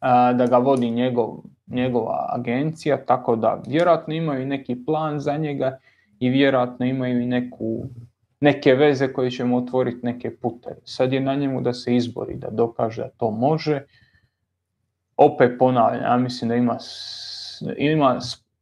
da 0.00 0.46
ga 0.50 0.58
vodi 0.58 0.90
njegov, 0.90 1.38
njegova 1.66 2.26
agencija, 2.32 3.04
tako 3.04 3.36
da 3.36 3.62
vjerojatno 3.66 4.14
imaju 4.14 4.46
neki 4.46 4.84
plan 4.86 5.20
za 5.20 5.36
njega 5.36 5.78
i 6.18 6.28
vjerojatno 6.28 6.86
imaju 6.86 7.20
i 7.20 7.26
neku, 7.26 7.84
neke 8.40 8.74
veze 8.74 9.12
koje 9.12 9.30
će 9.30 9.44
mu 9.44 9.56
otvoriti 9.56 10.06
neke 10.06 10.36
pute. 10.36 10.76
Sad 10.84 11.12
je 11.12 11.20
na 11.20 11.34
njemu 11.34 11.60
da 11.60 11.72
se 11.72 11.96
izbori, 11.96 12.34
da 12.34 12.50
dokaže 12.50 13.02
da 13.02 13.08
to 13.08 13.30
može. 13.30 13.82
Opet 15.16 15.58
ponavljam, 15.58 16.02
ja 16.02 16.16
mislim 16.16 16.48
da 16.48 16.54
ima, 16.54 16.78
ima 17.76 18.18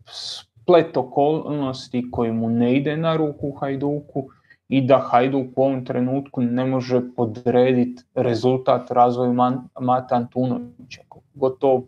splet 0.06 0.96
okolnosti 0.96 2.10
koji 2.10 2.32
mu 2.32 2.48
ne 2.48 2.76
ide 2.76 2.96
na 2.96 3.16
ruku 3.16 3.50
Hajduku 3.50 4.28
i 4.68 4.80
da 4.80 4.98
Hajduk 5.10 5.58
u 5.58 5.62
ovom 5.62 5.84
trenutku 5.84 6.42
ne 6.42 6.64
može 6.64 7.00
podrediti 7.16 8.02
rezultat 8.14 8.90
razvoju 8.90 9.32
Mata 9.80 10.16
Antunovića. 10.16 11.00
Gotovo 11.34 11.86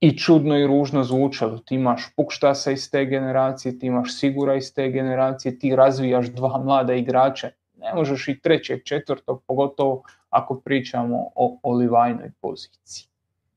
i 0.00 0.18
čudno 0.18 0.58
i 0.58 0.66
ružno 0.66 1.04
zvučalo. 1.04 1.58
Ti 1.58 1.74
imaš 1.74 2.12
Pukštasa 2.16 2.70
iz 2.72 2.90
te 2.90 3.04
generacije, 3.04 3.78
ti 3.78 3.86
imaš 3.86 4.18
Sigura 4.18 4.56
iz 4.56 4.74
te 4.74 4.88
generacije, 4.88 5.58
ti 5.58 5.76
razvijaš 5.76 6.26
dva 6.26 6.62
mlada 6.64 6.94
igrača. 6.94 7.50
Ne 7.78 7.94
možeš 7.94 8.28
i 8.28 8.40
trećeg, 8.40 8.84
četvrtog, 8.84 9.42
pogotovo 9.46 10.02
ako 10.30 10.60
pričamo 10.60 11.28
o 11.34 11.58
olivajnoj 11.62 12.30
poziciji. 12.40 13.06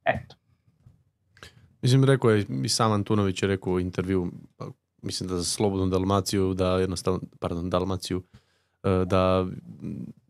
Eto. 0.06 0.36
Mislim, 1.82 2.04
rekao 2.04 2.30
je 2.32 2.46
i 2.64 2.70
sam 2.70 2.92
Antunović 2.92 3.42
je 3.42 3.48
rekao 3.48 3.74
u 3.74 3.80
intervju, 3.80 4.32
mislim 5.06 5.30
da 5.30 5.38
za 5.38 5.44
Slobodnu 5.44 5.88
Dalmaciju, 5.88 6.54
da 6.54 6.78
jednostavno, 6.78 7.20
pardon, 7.40 7.70
Dalmaciju, 7.70 8.24
e, 8.84 9.06
da 9.06 9.48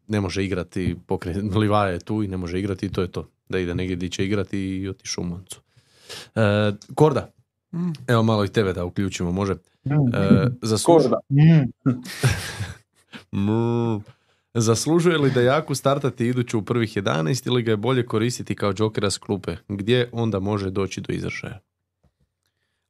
ne 0.07 0.21
može 0.21 0.45
igrati, 0.45 0.95
pokret, 1.07 1.37
Livaja 1.61 1.91
je 1.91 1.99
tu 1.99 2.23
i 2.23 2.27
ne 2.27 2.37
može 2.37 2.59
igrati 2.59 2.85
i 2.85 2.89
to 2.89 3.01
je 3.01 3.11
to. 3.11 3.29
Da 3.49 3.59
ide 3.59 3.75
negdje 3.75 3.95
gdje 3.95 4.09
će 4.09 4.25
igrati 4.25 4.59
i 4.59 4.89
otišu 4.89 5.21
u 5.21 5.23
Moncu. 5.23 5.61
E, 6.35 6.71
Korda, 6.95 7.33
mm. 7.73 7.91
evo 8.07 8.23
malo 8.23 8.45
i 8.45 8.49
tebe 8.49 8.73
da 8.73 8.85
uključimo, 8.85 9.31
može. 9.31 9.53
Mm. 9.85 10.15
E, 10.15 10.47
Korda. 10.85 11.19
Mm. 13.31 14.03
Zaslužuje 14.53 15.17
li 15.17 15.31
da 15.31 15.41
jako 15.41 15.75
startati 15.75 16.27
iduću 16.27 16.59
u 16.59 16.61
prvih 16.61 16.97
11 16.97 17.47
ili 17.47 17.63
ga 17.63 17.71
je 17.71 17.77
bolje 17.77 18.05
koristiti 18.05 18.55
kao 18.55 18.73
džokera 18.73 19.11
s 19.11 19.17
klupe? 19.17 19.55
Gdje 19.67 20.09
onda 20.11 20.39
može 20.39 20.69
doći 20.69 21.01
do 21.01 21.13
izražaja? 21.13 21.59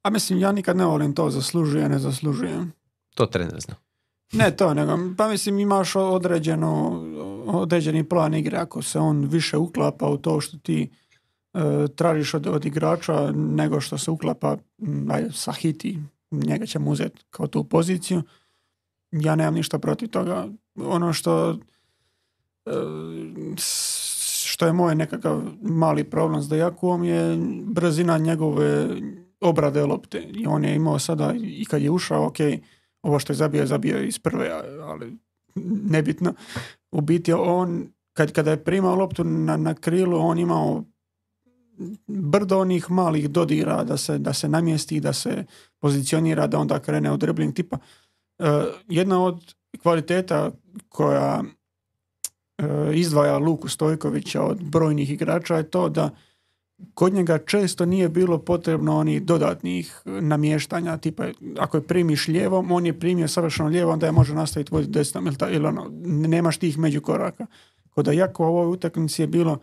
A 0.05 0.09
mislim, 0.09 0.39
ja 0.39 0.51
nikad 0.51 0.77
ne 0.77 0.85
volim 0.85 1.13
to 1.15 1.29
zaslužuje, 1.29 1.89
ne 1.89 1.99
zaslužujem. 1.99 2.71
To 3.15 3.25
trener 3.25 3.59
zna. 3.61 3.75
Ne 4.33 4.51
to, 4.55 4.73
nego, 4.73 4.97
pa 5.17 5.27
mislim 5.27 5.59
imaš 5.59 5.95
određeno, 5.95 7.01
određeni 7.47 8.03
plan 8.03 8.33
igre, 8.33 8.57
ako 8.57 8.81
se 8.81 8.99
on 8.99 9.25
više 9.25 9.57
uklapa 9.57 10.07
u 10.07 10.17
to 10.17 10.41
što 10.41 10.57
ti 10.57 10.89
e, 11.53 11.59
tražiš 11.95 12.33
od, 12.33 12.47
od 12.47 12.65
igrača 12.65 13.31
nego 13.31 13.81
što 13.81 13.97
se 13.97 14.11
uklapa 14.11 14.57
aj, 15.09 15.25
sa 15.31 15.51
hiti, 15.51 15.99
njega 16.31 16.65
ćemo 16.65 16.91
uzeti 16.91 17.23
kao 17.29 17.47
tu 17.47 17.63
poziciju. 17.63 18.21
Ja 19.11 19.35
nemam 19.35 19.53
ništa 19.53 19.79
protiv 19.79 20.09
toga. 20.09 20.47
Ono 20.75 21.13
što 21.13 21.57
e, 22.65 22.71
što 24.45 24.65
je 24.65 24.73
moj 24.73 24.95
nekakav 24.95 25.41
mali 25.61 26.03
problem 26.03 26.41
s 26.41 26.49
Dejakuom 26.49 27.03
je 27.03 27.37
brzina 27.63 28.17
njegove 28.17 28.87
obrade 29.41 29.85
lopte. 29.85 30.23
I 30.33 30.47
on 30.47 30.65
je 30.65 30.75
imao 30.75 30.99
sada, 30.99 31.33
i 31.43 31.65
kad 31.65 31.81
je 31.81 31.91
ušao, 31.91 32.25
ok, 32.25 32.37
ovo 33.01 33.19
što 33.19 33.33
je 33.33 33.37
zabio, 33.37 33.65
zabio 33.65 34.01
iz 34.01 34.19
prve, 34.19 34.49
ali 34.81 35.17
nebitno. 35.89 36.33
U 36.91 37.01
biti 37.01 37.33
on, 37.33 37.87
kad, 38.13 38.31
kada 38.31 38.51
je 38.51 38.63
primao 38.63 38.95
loptu 38.95 39.23
na, 39.23 39.57
na 39.57 39.73
krilu, 39.73 40.19
on 40.19 40.39
imao 40.39 40.83
brdo 42.07 42.59
onih 42.59 42.91
malih 42.91 43.29
dodira 43.29 43.83
da 43.83 43.97
se, 43.97 44.17
da 44.17 44.33
se 44.33 44.49
namjesti, 44.49 44.99
da 44.99 45.13
se 45.13 45.45
pozicionira, 45.79 46.47
da 46.47 46.59
onda 46.59 46.79
krene 46.79 47.11
u 47.11 47.17
dribbling 47.17 47.53
tipa. 47.53 47.77
Uh, 48.39 48.47
jedna 48.87 49.23
od 49.23 49.55
kvaliteta 49.81 50.51
koja 50.89 51.43
uh, 51.43 52.95
izdvaja 52.95 53.37
Luku 53.37 53.69
Stojkovića 53.69 54.41
od 54.41 54.63
brojnih 54.63 55.11
igrača 55.11 55.57
je 55.57 55.69
to 55.69 55.89
da 55.89 56.09
kod 56.93 57.13
njega 57.13 57.37
često 57.37 57.85
nije 57.85 58.09
bilo 58.09 58.37
potrebno 58.37 58.97
onih 58.97 59.23
dodatnih 59.23 60.01
namještanja, 60.05 60.97
tipa 60.97 61.25
ako 61.59 61.77
je 61.77 61.87
primiš 61.87 62.27
lijevom, 62.27 62.71
on 62.71 62.85
je 62.85 62.99
primio 62.99 63.27
savršeno 63.27 63.69
lijevo, 63.69 63.91
onda 63.91 64.05
je 64.05 64.11
može 64.11 64.33
nastaviti 64.33 64.73
voditi 64.73 64.91
desnom 64.91 65.27
ili, 65.27 65.35
ta, 65.37 65.49
ili 65.49 65.67
ono, 65.67 65.91
nemaš 66.05 66.57
tih 66.57 66.77
međukoraka. 66.77 67.45
Kod 67.89 68.07
jako 68.07 68.43
u 68.43 68.47
ovoj 68.47 68.73
utakmici 68.73 69.21
je 69.21 69.27
bilo 69.27 69.59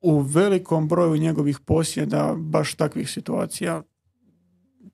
u 0.00 0.20
velikom 0.20 0.88
broju 0.88 1.16
njegovih 1.16 1.58
posjeda 1.58 2.34
baš 2.38 2.74
takvih 2.74 3.10
situacija. 3.10 3.82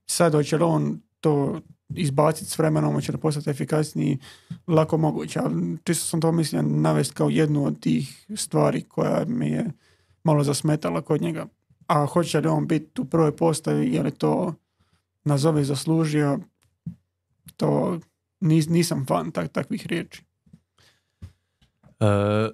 Sad 0.06 0.32
hoće 0.32 0.56
on 0.56 1.00
to 1.20 1.60
izbaciti 1.94 2.50
s 2.50 2.58
vremenom, 2.58 2.94
hoće 2.94 3.12
li 3.12 3.18
postati 3.18 3.50
efikasniji, 3.50 4.18
lako 4.66 4.96
moguće. 4.96 5.38
Ali 5.38 5.78
čisto 5.84 6.06
sam 6.06 6.20
to 6.20 6.32
mislio 6.32 6.62
navesti 6.62 7.14
kao 7.14 7.28
jednu 7.28 7.64
od 7.64 7.80
tih 7.80 8.26
stvari 8.36 8.82
koja 8.82 9.24
mi 9.28 9.48
je 9.48 9.70
malo 10.26 10.44
zasmetala 10.44 11.00
kod 11.00 11.22
njega. 11.22 11.46
A 11.86 12.06
hoće 12.06 12.40
li 12.40 12.48
on 12.48 12.66
biti 12.66 13.00
u 13.00 13.04
prvoj 13.04 13.36
postavi, 13.36 13.94
je 13.94 14.02
li 14.02 14.10
to 14.10 14.54
nazovi 15.24 15.64
zaslužio, 15.64 16.38
to 17.56 17.98
nisam 18.40 19.06
fan 19.08 19.30
tak, 19.30 19.52
takvih 19.52 19.86
riječi. 19.86 20.22
Uh, 22.00 22.06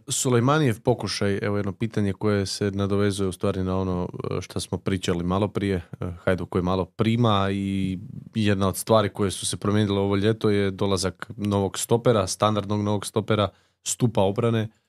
Sulejmanijev 0.09 0.81
pokušaj, 0.81 1.39
evo 1.43 1.57
jedno 1.57 1.73
pitanje 1.73 2.13
koje 2.13 2.47
se 2.47 2.71
nadovezuje 2.71 3.29
u 3.29 3.33
stvari 3.33 3.65
na 3.65 3.79
ono 3.79 4.09
e, 4.31 4.41
što 4.41 4.61
smo 4.61 4.79
pričali 4.79 5.25
malo 5.25 5.49
prije, 5.49 5.83
uh, 6.01 6.09
Hajdu 6.25 6.47
koji 6.47 6.63
malo 6.63 6.85
prima 6.85 7.49
i 7.53 7.99
jedna 8.35 8.69
od 8.69 8.77
stvari 8.77 9.09
koje 9.09 9.31
su 9.31 9.47
se 9.47 9.57
promijenile 9.57 10.01
ovo 10.01 10.17
ljeto 10.17 10.51
je 10.51 10.71
dolazak 10.71 11.31
novog 11.37 11.79
stopera, 11.79 12.27
standardnog 12.27 12.83
novog 12.83 13.07
stopera, 13.07 13.49
stupa 13.85 14.21
obrane 14.21 14.61
E, 14.63 14.82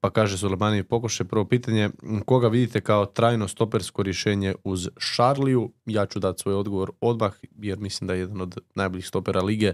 pa 0.00 0.10
kaže 0.10 0.38
Sulemani 0.38 0.82
pokušaj 0.82 1.26
prvo 1.26 1.44
pitanje, 1.44 1.90
koga 2.26 2.48
vidite 2.48 2.80
kao 2.80 3.06
trajno 3.06 3.48
stopersko 3.48 4.02
rješenje 4.02 4.54
uz 4.64 4.88
Šarliju? 4.98 5.72
Ja 5.86 6.06
ću 6.06 6.18
dati 6.18 6.42
svoj 6.42 6.54
odgovor 6.54 6.90
odmah, 7.00 7.32
jer 7.58 7.78
mislim 7.78 8.08
da 8.08 8.14
je 8.14 8.20
jedan 8.20 8.40
od 8.40 8.58
najboljih 8.74 9.06
stopera 9.06 9.42
lige 9.42 9.72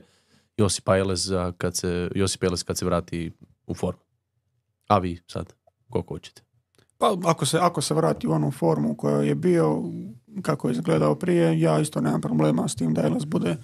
Josip 0.56 0.88
Elez 0.88 1.30
kad 1.58 1.76
se, 1.76 2.10
Josip 2.14 2.42
Elez 2.42 2.62
kad 2.62 2.78
se 2.78 2.84
vrati 2.84 3.32
u 3.66 3.74
formu. 3.74 4.00
A 4.88 4.98
vi 4.98 5.20
sad, 5.26 5.54
koliko 5.90 6.14
hoćete? 6.14 6.42
Pa 6.98 7.16
ako 7.24 7.46
se, 7.46 7.58
ako 7.58 7.80
se 7.80 7.94
vrati 7.94 8.26
u 8.26 8.32
onu 8.32 8.50
formu 8.50 8.96
koja 8.96 9.16
je 9.16 9.34
bio, 9.34 9.82
kako 10.42 10.68
je 10.68 10.72
izgledao 10.72 11.14
prije, 11.14 11.60
ja 11.60 11.80
isto 11.80 12.00
nemam 12.00 12.20
problema 12.20 12.68
s 12.68 12.74
tim 12.74 12.94
da 12.94 13.02
Elez 13.02 13.24
bude 13.24 13.56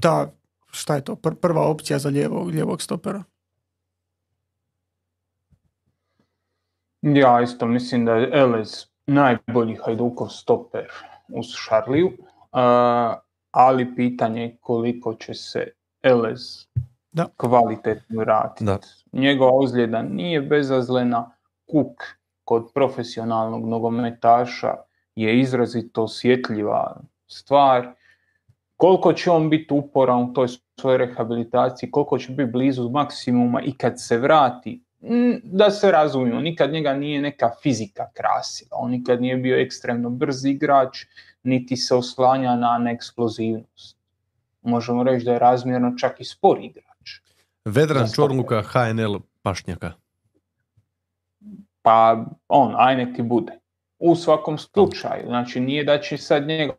ta, 0.00 0.32
šta 0.70 0.94
je 0.94 1.04
to, 1.04 1.16
prva 1.16 1.62
opcija 1.62 1.98
za 1.98 2.08
lijevog, 2.08 2.48
lijevog 2.48 2.82
stopera. 2.82 3.22
Ja 7.02 7.40
isto 7.42 7.66
mislim 7.66 8.04
da 8.04 8.14
je 8.14 8.30
Elez 8.32 8.86
najbolji 9.06 9.76
Hajdukov 9.84 10.28
stoper 10.28 10.86
uz 11.28 11.46
Šarliju, 11.46 12.12
ali 13.50 13.94
pitanje 13.96 14.42
je 14.42 14.56
koliko 14.60 15.14
će 15.14 15.34
se 15.34 15.72
Elez 16.02 16.66
da. 17.12 17.26
kvalitetno 17.36 18.20
vratiti. 18.20 18.64
Njegova 19.12 19.52
ozljeda 19.54 20.02
nije 20.02 20.40
bezazlena, 20.40 21.30
kuk 21.66 22.02
kod 22.44 22.72
profesionalnog 22.74 23.68
nogometaša 23.68 24.74
je 25.16 25.40
izrazito 25.40 26.02
osjetljiva 26.02 27.00
stvar. 27.26 27.92
Koliko 28.76 29.12
će 29.12 29.30
on 29.30 29.50
biti 29.50 29.74
uporan 29.74 30.22
u 30.22 30.32
toj 30.32 30.48
svojoj 30.80 30.98
rehabilitaciji, 30.98 31.90
koliko 31.90 32.18
će 32.18 32.32
biti 32.32 32.52
blizu 32.52 32.90
maksimuma 32.90 33.62
i 33.62 33.72
kad 33.72 33.92
se 33.96 34.18
vrati, 34.18 34.82
da 35.42 35.70
se 35.70 35.90
razumiju, 35.90 36.40
nikad 36.40 36.72
njega 36.72 36.94
nije 36.94 37.20
neka 37.20 37.50
fizika 37.62 38.10
krasila, 38.14 38.70
on 38.72 38.90
nikad 38.90 39.20
nije 39.20 39.36
bio 39.36 39.60
ekstremno 39.60 40.10
brz 40.10 40.44
igrač, 40.44 40.98
niti 41.42 41.76
se 41.76 41.94
oslanja 41.94 42.56
na, 42.56 42.90
eksplozivnost. 42.90 43.96
možemo 44.62 45.02
reći 45.02 45.24
da 45.24 45.32
je 45.32 45.38
razmjerno 45.38 45.94
čak 45.98 46.20
i 46.20 46.24
spor 46.24 46.58
igrač. 46.60 47.20
Vedran 47.64 48.06
Za 48.06 48.14
Čorluka, 48.14 48.62
HNL 48.62 49.18
Pašnjaka. 49.42 49.92
Pa 51.82 52.24
on, 52.48 52.74
aj 52.76 53.14
ti 53.14 53.22
bude. 53.22 53.52
U 53.98 54.14
svakom 54.16 54.58
slučaju, 54.58 55.22
znači 55.26 55.60
nije 55.60 55.84
da 55.84 56.00
će 56.00 56.18
sad 56.18 56.46
njega 56.46 56.72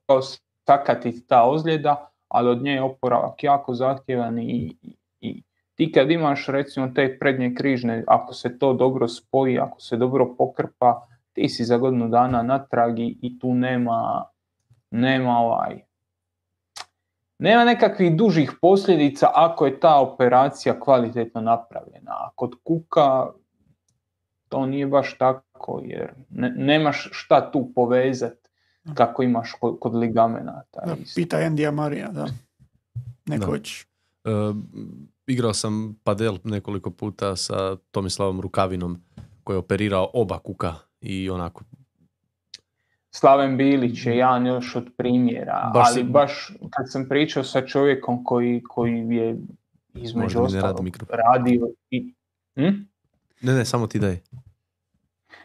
sakatiti 0.66 1.28
ta 1.28 1.44
ozljeda, 1.44 2.10
ali 2.28 2.50
od 2.50 2.62
nje 2.62 2.72
je 2.72 2.82
oporavak 2.82 3.44
jako 3.44 3.74
zahtjevan 3.74 4.40
i- 4.40 4.76
i 5.22 5.44
ti 5.76 5.92
kad 5.92 6.12
imaš 6.12 6.48
recimo 6.48 6.88
te 6.96 7.18
prednje 7.20 7.56
križne, 7.56 8.04
ako 8.08 8.34
se 8.34 8.60
to 8.60 8.74
dobro 8.74 9.08
spoji, 9.08 9.60
ako 9.60 9.82
se 9.82 9.98
dobro 9.98 10.36
pokrpa, 10.38 11.08
ti 11.34 11.50
si 11.50 11.64
za 11.64 11.78
godinu 11.78 12.10
dana 12.10 12.44
natrag 12.44 13.00
i, 13.00 13.18
i 13.22 13.40
tu 13.40 13.54
nema, 13.54 14.26
nema 14.92 15.38
ovaj, 15.38 15.80
nema 17.40 17.64
nekakvih 17.64 18.16
dužih 18.16 18.52
posljedica 18.62 19.30
ako 19.34 19.66
je 19.66 19.80
ta 19.80 20.00
operacija 20.00 20.80
kvalitetno 20.80 21.42
napravljena. 21.42 22.12
A 22.12 22.30
kod 22.36 22.56
kuka 22.64 23.28
to 24.50 24.66
nije 24.66 24.88
baš 24.88 25.18
tako 25.18 25.82
jer 25.84 26.14
ne, 26.30 26.50
nemaš 26.50 27.10
šta 27.12 27.52
tu 27.52 27.72
povezati 27.76 28.50
kako 28.94 29.24
imaš 29.24 29.52
kod, 29.60 29.80
kod. 29.80 29.94
Da, 29.94 30.96
isto. 31.00 31.16
pita 31.16 31.40
Endija 31.40 31.72
Marija, 31.72 32.08
da. 32.08 32.28
Nekoć. 33.26 33.86
E, 34.26 34.30
igrao 35.28 35.54
sam 35.54 36.00
padel 36.04 36.38
nekoliko 36.44 36.92
puta 36.92 37.36
sa 37.36 37.76
Tomislavom 37.92 38.42
Rukavinom 38.42 39.02
koji 39.44 39.56
je 39.56 39.60
operirao 39.60 40.10
oba 40.14 40.40
kuka 40.40 40.74
i 41.02 41.30
onako 41.30 41.64
Slaven 43.12 43.58
Bilić 43.58 44.06
je 44.06 44.18
jedan 44.18 44.46
još 44.46 44.76
od 44.76 44.90
primjera, 44.98 45.72
Baš 45.74 45.88
ali 45.88 45.96
si- 45.96 46.04
baš 46.04 46.54
kad 46.70 46.92
sam 46.92 47.06
pričao 47.10 47.44
sa 47.44 47.66
čovjekom 47.66 48.24
koji, 48.24 48.64
koji 48.64 48.92
je 49.10 49.38
između 49.96 50.42
ostalog 50.42 50.88
radio 51.10 51.68
i... 51.90 52.14
Hm? 52.56 52.62
Ne, 53.42 53.54
ne, 53.54 53.66
samo 53.66 53.88
ti 53.88 54.00
daj. 54.00 54.20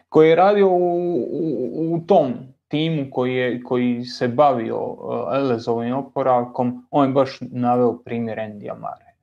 koji 0.09 0.29
je 0.29 0.35
radio 0.35 0.67
u, 0.69 1.15
u, 1.31 1.95
u 1.95 2.03
tom 2.07 2.33
timu 2.69 3.11
koji, 3.11 3.35
je, 3.35 3.63
koji 3.63 4.03
se 4.05 4.27
bavio 4.27 4.77
uh, 4.77 5.35
Elezovim 5.35 5.93
oporavkom, 5.93 6.87
on 6.91 7.07
je 7.07 7.13
baš 7.13 7.37
naveo 7.41 7.97
primjer 7.97 8.39
Endija 8.39 8.75
Mare. 8.75 9.13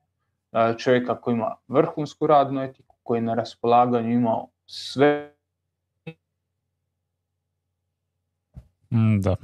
Uh, 0.51 0.77
čovjeka 0.77 1.21
koji 1.21 1.33
ima 1.33 1.55
vrhunsku 1.67 2.27
radnu 2.27 2.61
etiku, 2.61 2.95
koji 3.03 3.17
je 3.17 3.21
na 3.21 3.33
raspolaganju 3.33 4.11
imao 4.11 4.47
sve 4.65 5.33
Mm, 8.91 9.21
da. 9.21 9.35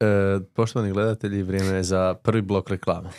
E, 0.00 0.40
poštovani 0.54 0.92
gledatelji, 0.92 1.42
vrijeme 1.42 1.76
je 1.76 1.82
za 1.82 2.14
prvi 2.14 2.42
blok 2.42 2.70
reklame. 2.70 3.10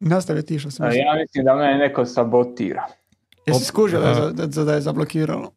Nastavi 0.00 0.46
ti 0.46 0.58
što 0.58 0.70
sam 0.70 0.86
Uh, 0.86 0.88
mislio. 0.88 1.02
ja 1.02 1.14
mislim 1.14 1.44
da 1.44 1.54
me 1.54 1.74
neko 1.74 2.04
sabotira. 2.04 2.86
Jesi 3.46 3.64
skužio 3.64 4.00
da, 4.00 4.30
da, 4.46 4.64
da 4.64 4.74
je 4.74 4.80
zablokiralo? 4.80 5.50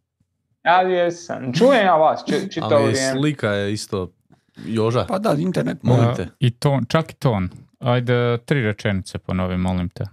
Ja 0.64 0.82
jesam. 0.82 1.54
Čujem 1.54 1.86
ja 1.86 1.96
vas 1.96 2.24
či- 2.28 2.52
čitavo 2.52 2.76
Ali 2.76 2.86
vrijeme. 2.86 3.20
slika 3.20 3.50
je 3.50 3.74
isto 3.74 4.12
Joža. 4.58 5.06
Pa 5.08 5.20
da, 5.20 5.34
internet. 5.34 5.84
Molim 5.84 6.16
te. 6.16 6.28
I 6.40 6.52
ton, 6.52 6.86
čak 6.86 7.12
i 7.12 7.16
ton. 7.16 7.50
Ajde, 7.80 8.38
tri 8.38 8.62
rečenice 8.62 9.18
ponovi, 9.18 9.58
molim 9.58 9.90
te. 9.90 10.04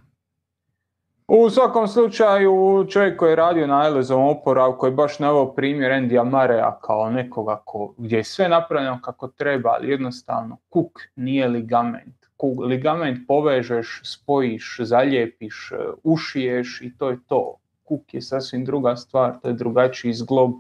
U 1.29 1.51
svakom 1.51 1.89
slučaju, 1.89 2.87
čovjek 2.91 3.19
koji 3.19 3.31
je 3.31 3.37
radio 3.37 3.67
na 3.67 3.87
Elezovom 3.87 4.29
oporavku 4.29 4.87
je 4.87 4.93
baš 4.93 5.19
naveo 5.19 5.55
primjer 5.55 5.93
Endija 5.93 6.25
Marea 6.25 6.79
kao 6.83 7.11
nekoga 7.11 7.63
ko, 7.65 7.95
gdje 7.99 8.17
je 8.17 8.25
sve 8.25 8.49
napravljeno 8.49 9.01
kako 9.03 9.29
treba, 9.29 9.71
ali 9.71 9.91
jednostavno 9.91 10.57
kuk 10.69 11.01
nije 11.17 11.49
ligament. 11.49 12.27
Kuk, 12.37 12.59
ligament 12.65 13.19
povežeš, 13.29 14.01
spojiš, 14.05 14.77
zaljepiš, 14.81 15.73
e, 15.73 15.77
ušiješ 16.03 16.81
i 16.83 16.97
to 16.99 17.11
je 17.11 17.19
to. 17.27 17.57
Kuk 17.93 18.15
je 18.15 18.23
sasvim 18.23 18.65
druga 18.65 18.97
stvar, 18.97 19.41
to 19.43 19.49
je 19.49 19.55
drugačiji 19.55 20.13
zglob. 20.13 20.53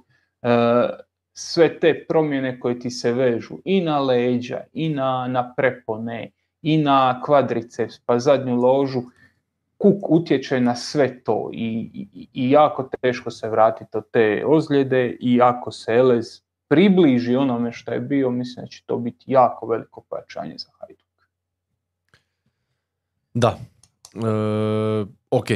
E, 0.43 0.49
sve 1.33 1.79
te 1.81 2.05
promjene 2.09 2.61
koje 2.61 2.79
ti 2.81 2.91
se 2.91 3.13
vežu 3.13 3.59
i 3.65 3.81
na 3.81 4.01
leđa, 4.01 4.61
i 4.73 4.89
na, 4.89 5.27
na 5.29 5.55
prepone, 5.55 6.31
i 6.63 6.77
na 6.79 7.23
kvadriceps, 7.25 7.99
pa 7.99 8.19
zadnju 8.19 8.57
ložu, 8.57 9.03
kuk 9.79 10.11
utječe 10.11 10.61
na 10.61 10.75
sve 10.77 11.25
to 11.25 11.51
i, 11.53 11.91
i, 11.95 12.29
i 12.33 12.51
jako 12.51 12.91
teško 13.01 13.31
se 13.31 13.49
vratiti 13.49 13.97
od 13.97 14.11
te 14.11 14.45
ozljede 14.47 15.17
i 15.21 15.41
ako 15.43 15.71
se 15.71 15.93
Elez 15.93 16.43
približi 16.69 17.37
onome 17.37 17.73
što 17.73 17.93
je 17.93 18.01
bio, 18.01 18.31
mislim 18.31 18.65
da 18.65 18.69
će 18.69 18.83
to 18.87 18.97
biti 18.97 19.25
jako 19.27 19.67
veliko 19.67 20.01
pojačanje 20.01 20.55
za 20.59 20.69
Hajduk. 20.79 21.07
Da. 23.35 23.59
E, 24.15 25.07
ok. 25.31 25.49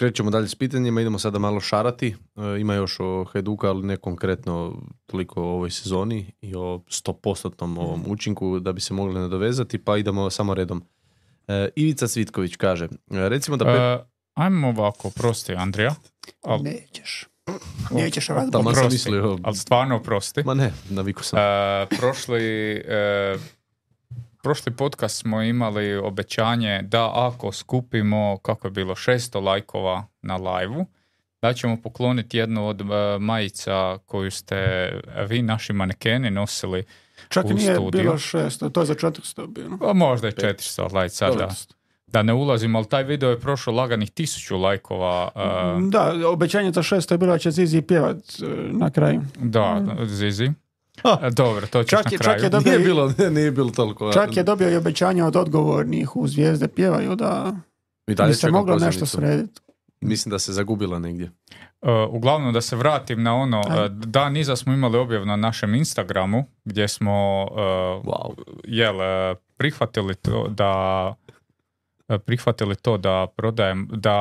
Krećemo 0.00 0.30
dalje 0.30 0.48
s 0.48 0.54
pitanjima, 0.54 1.00
idemo 1.00 1.18
sada 1.18 1.38
malo 1.38 1.60
šarati. 1.60 2.16
E, 2.36 2.60
ima 2.60 2.74
još 2.74 2.96
o 3.00 3.24
Hajduka, 3.24 3.68
ali 3.68 3.86
ne 3.86 3.96
konkretno 3.96 4.82
toliko 5.06 5.42
o 5.42 5.46
ovoj 5.46 5.70
sezoni 5.70 6.32
i 6.40 6.54
o 6.54 6.80
100% 6.88 7.78
ovom 7.78 8.04
učinku 8.06 8.60
da 8.60 8.72
bi 8.72 8.80
se 8.80 8.94
mogli 8.94 9.14
nadovezati, 9.14 9.78
pa 9.78 9.96
idemo 9.96 10.30
samo 10.30 10.54
redom. 10.54 10.82
E, 11.48 11.68
Ivica 11.76 12.06
Cvitković 12.06 12.56
kaže, 12.56 12.88
recimo 13.10 13.56
da... 13.56 13.64
Pet- 13.64 14.00
E, 14.00 14.04
ajmo 14.34 14.68
ovako, 14.68 15.10
prosti 15.10 15.54
Andrija. 15.54 15.94
Al, 16.42 16.62
Nećeš. 16.62 17.26
Nećeš 17.90 18.26
sam 18.26 18.48
oprosti, 18.54 18.84
mislio... 18.90 19.38
ali 19.42 19.56
stvarno 19.56 19.96
oprosti. 19.96 20.42
Ma 20.44 20.54
ne, 20.54 20.72
naviku 20.90 21.22
sam. 21.22 21.38
E, 21.38 21.86
prošli, 21.98 22.42
e, 22.74 23.36
prošli 24.42 24.72
podcast 24.72 25.20
smo 25.20 25.42
imali 25.42 25.96
obećanje 25.96 26.82
da 26.82 27.12
ako 27.14 27.52
skupimo, 27.52 28.38
kako 28.42 28.66
je 28.66 28.70
bilo, 28.70 28.94
600 28.94 29.42
lajkova 29.44 30.06
na 30.22 30.36
live 30.36 30.84
da 31.42 31.52
ćemo 31.52 31.76
pokloniti 31.82 32.38
jednu 32.38 32.68
od 32.68 32.80
e, 32.80 32.84
majica 33.18 33.98
koju 34.06 34.30
ste 34.30 34.90
vi, 35.28 35.42
naši 35.42 35.72
manekeni, 35.72 36.30
nosili. 36.30 36.84
Čak 37.28 37.44
u 37.44 37.48
nije 37.48 37.74
studiju. 37.74 38.02
bilo 38.02 38.14
600, 38.14 38.72
to 38.72 38.80
je 38.80 38.86
za 38.86 38.94
400 38.94 39.46
bilo. 39.46 39.78
Pa 39.78 39.92
možda 39.92 40.26
je 40.26 40.32
400, 40.32 40.82
ali 40.90 40.98
ajde 41.02 41.14
sad 41.14 41.38
da, 41.38 41.48
da 42.06 42.22
ne 42.22 42.32
ulazim, 42.32 42.76
ali 42.76 42.88
taj 42.88 43.02
video 43.04 43.30
je 43.30 43.40
prošao 43.40 43.74
laganih 43.74 44.12
1000 44.12 44.60
lajkova. 44.60 45.30
e, 45.36 45.90
Da, 45.90 46.28
obećanje 46.28 46.72
za 46.72 46.82
600 46.82 47.12
je 47.12 47.18
bilo 47.18 47.32
da 47.32 47.38
će 47.38 47.50
Zizi 47.50 47.82
pjevat 47.82 48.16
e, 48.16 48.46
na 48.72 48.90
kraju. 48.90 49.20
da, 49.36 49.96
Zizi. 50.06 50.50
E, 51.22 51.30
Dobro, 51.30 51.66
to 51.66 51.82
ćeš 51.82 51.90
Čak 51.90 52.04
na 52.04 52.10
je- 52.10 52.18
čak 52.18 52.24
kraju. 52.24 52.42
je 52.42 52.48
dobio 52.50 52.70
Nije 52.70 52.84
bilo, 52.84 53.12
nije 53.30 53.50
bilo 53.50 53.70
toliko. 53.70 54.12
Čak 54.12 54.36
je 54.36 54.42
dobio 54.42 54.70
i 54.70 54.76
obećanje 54.76 55.24
od 55.24 55.36
odgovornih 55.36 56.16
u 56.16 56.28
Zvijezde 56.28 56.68
pjevaju 56.68 57.14
da 57.14 57.52
I 58.06 58.14
dalje 58.14 58.28
bi 58.28 58.34
se 58.34 58.50
moglo 58.50 58.76
nešto 58.76 59.06
srediti. 59.06 59.60
Mislim 60.00 60.30
da 60.30 60.38
se 60.38 60.52
zagubila 60.52 60.98
negdje. 60.98 61.30
E, 61.82 61.90
uglavnom 62.10 62.52
da 62.52 62.60
se 62.60 62.76
vratim 62.76 63.22
na 63.22 63.34
ono, 63.34 63.62
Ajde. 63.70 63.84
e, 63.84 63.88
dan 63.88 64.36
iza 64.36 64.56
smo 64.56 64.72
imali 64.72 64.98
objav 64.98 65.26
na 65.26 65.36
našem 65.36 65.74
Instagramu 65.74 66.44
gdje 66.64 66.88
smo 66.88 67.12
e, 67.50 67.60
Wow. 68.00 68.34
jel, 68.64 68.96
prihvatili 69.56 70.14
to 70.14 70.48
da 70.48 71.14
prihvatili 72.18 72.76
to 72.76 72.98
da 72.98 73.26
prodajem, 73.36 73.88
da 73.90 74.16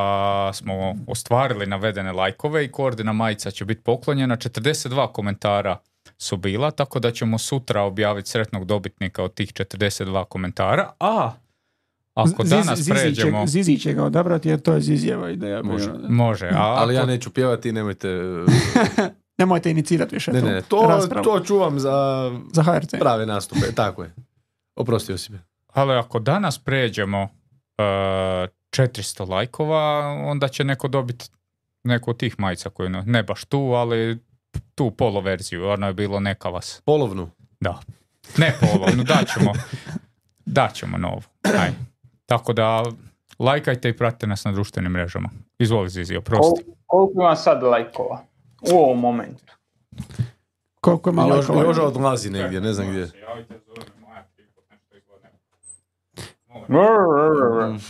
smo 0.54 0.74
ostvarili 1.08 1.66
navedene 1.66 2.12
lajkove 2.12 2.66
i 2.66 2.72
koordina 2.72 3.14
majica 3.14 3.52
će 3.52 3.66
biti 3.66 3.82
poklonjena. 3.82 4.38
42 4.38 5.08
komentara 5.08 5.78
su 6.20 6.38
bila, 6.38 6.72
tako 6.72 7.00
da 7.00 7.12
ćemo 7.12 7.38
sutra 7.38 7.82
objaviti 7.82 8.30
sretnog 8.30 8.66
dobitnika 8.66 9.24
od 9.24 9.34
tih 9.34 9.50
42 9.50 10.24
komentara. 10.26 10.92
A 11.00 11.32
ako 12.14 12.44
danas 12.44 12.78
Zizi 12.78 12.86
će- 12.86 12.96
pređemo... 12.96 13.48
Zizi 13.48 13.78
će 13.78 13.94
ga 13.94 14.04
odabrati 14.04 14.50
jer 14.50 14.60
to 14.60 14.74
je 14.74 14.82
Zizijeva 14.82 15.30
ideja. 15.30 15.64
Može. 15.64 15.92
bila. 15.92 16.10
Može, 16.10 16.48
a 16.48 16.76
Ali 16.78 16.96
ja 16.96 17.06
neću 17.06 17.30
pjevati, 17.30 17.72
nemojte... 17.72 18.08
Nemojte 19.38 19.72
inicirati 19.72 20.16
više 20.16 20.32
Ne, 20.32 20.40
tu 20.40 20.46
ne, 20.46 20.62
to, 20.62 20.86
raspravu. 20.90 21.24
to 21.24 21.40
čuvam 21.40 21.80
za 21.80 21.92
Za 22.54 22.64
HRT. 22.64 22.96
prave 23.00 23.26
nastupe, 23.26 23.72
tako 23.76 24.04
je. 24.04 24.14
Oprosti 24.76 25.12
Josipe. 25.12 25.38
Ali 25.68 25.94
ako 25.94 26.20
danas 26.20 26.58
pređemo 26.58 27.24
uh, 27.24 27.30
400 27.78 29.30
lajkova, 29.30 30.00
onda 30.08 30.48
će 30.48 30.64
neko 30.64 30.88
dobiti 30.88 31.26
neku 31.84 32.10
od 32.12 32.18
tih 32.18 32.36
majica 32.40 32.70
koju 32.70 32.90
ne, 32.90 33.04
ne 33.04 33.24
baš 33.24 33.46
tu, 33.46 33.60
ali 33.60 34.20
tu 34.76 34.92
poloverziju, 34.92 35.70
ono 35.70 35.88
je 35.88 35.94
bilo 35.94 36.20
neka 36.20 36.50
vas. 36.50 36.82
Polovnu. 36.86 37.30
Da. 37.60 37.80
Ne 38.38 38.56
polovnu, 38.60 39.04
daćemo, 39.04 39.54
daćemo 40.46 40.98
novu. 40.98 41.22
Aj. 41.44 41.70
Tako 42.26 42.54
da 42.54 42.84
lajkajte 43.40 43.90
i 43.90 43.98
pratite 43.98 44.28
nas 44.28 44.46
na 44.46 44.52
društvenim 44.52 44.92
mrežama. 44.92 45.30
Izvoli 45.60 45.90
Zizi, 45.90 46.16
oprosti. 46.16 46.64
Kol- 46.64 46.74
koliko 46.86 47.22
ima 47.22 47.36
sad 47.36 47.64
lajkova 47.64 48.24
u 48.72 48.76
ovom 48.78 49.00
momentu? 49.00 49.54
Koliko 50.82 51.10
je 51.10 51.14
malo 51.14 51.36
Još, 51.36 51.48
lajkova? 51.50 51.64
Joža 51.68 51.84
odlazi 51.84 52.30
negdje, 52.30 52.62
ne 52.62 52.74
znam 52.74 52.88
gdje. 52.90 53.08
F- 56.70 57.90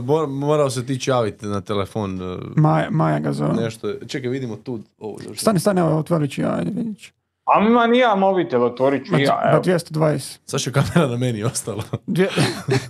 mor- 0.00 0.26
Morao 0.28 0.70
se 0.70 0.86
ti 0.86 0.98
javiti 1.02 1.46
na 1.46 1.60
telefon. 1.60 2.20
uh, 2.22 2.38
Maja, 2.56 2.90
Maja 2.90 3.18
ga 3.18 3.32
zove. 3.32 3.52
Nešto. 3.54 3.92
Čekaj, 4.06 4.30
vidimo 4.30 4.56
tu. 4.56 4.80
Ovo. 4.98 5.18
Stani, 5.34 5.60
stani, 5.60 5.80
evo, 5.80 5.98
otvorit 5.98 6.30
ću 6.30 6.40
ja, 6.40 6.54
ajde 6.54 6.70
vidit 6.72 6.98
ću. 7.00 7.12
A 7.46 7.60
ma 7.60 7.86
ni 7.86 7.98
ja 7.98 8.14
mobitel 8.14 8.64
otvorit 8.64 9.06
ću 9.06 9.12
Ma, 9.12 9.18
ja, 9.18 9.40
evo. 9.46 9.62
220. 9.62 10.38
Sad 10.44 10.60
je 10.62 10.72
kamera 10.72 11.06
na 11.06 11.16
meni 11.16 11.44
ostala. 11.44 11.82
Dvije- 12.06 12.30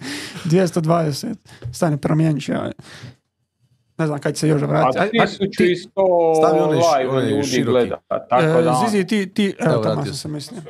220. 0.45 1.35
Stani, 1.73 1.97
promijenit 1.97 2.45
ću 2.45 2.53
ja. 2.53 2.71
Ne 3.99 4.07
znam 4.07 4.19
kad 4.19 4.35
će 4.35 4.41
se 4.41 4.49
još 4.49 4.63
A 4.63 4.67
vratiti. 4.67 4.99
Aj- 4.99 5.21
aj, 5.21 5.27
1100 5.27 5.87
Stavi 6.37 6.61
onaj 6.61 6.79
š- 6.79 6.99
live 6.99 7.31
ljudi 7.31 7.63
gleda, 7.63 7.97
tako 8.09 8.45
E, 8.59 8.63
da... 8.63 8.83
Zizi, 8.85 9.07
ti, 9.07 9.27
ti, 9.29 9.55
evo, 9.59 9.73
Evo, 9.73 9.83
tamo 9.83 9.95
sam 9.97 10.07
se. 10.07 10.15
se 10.15 10.29
mislio. 10.29 10.61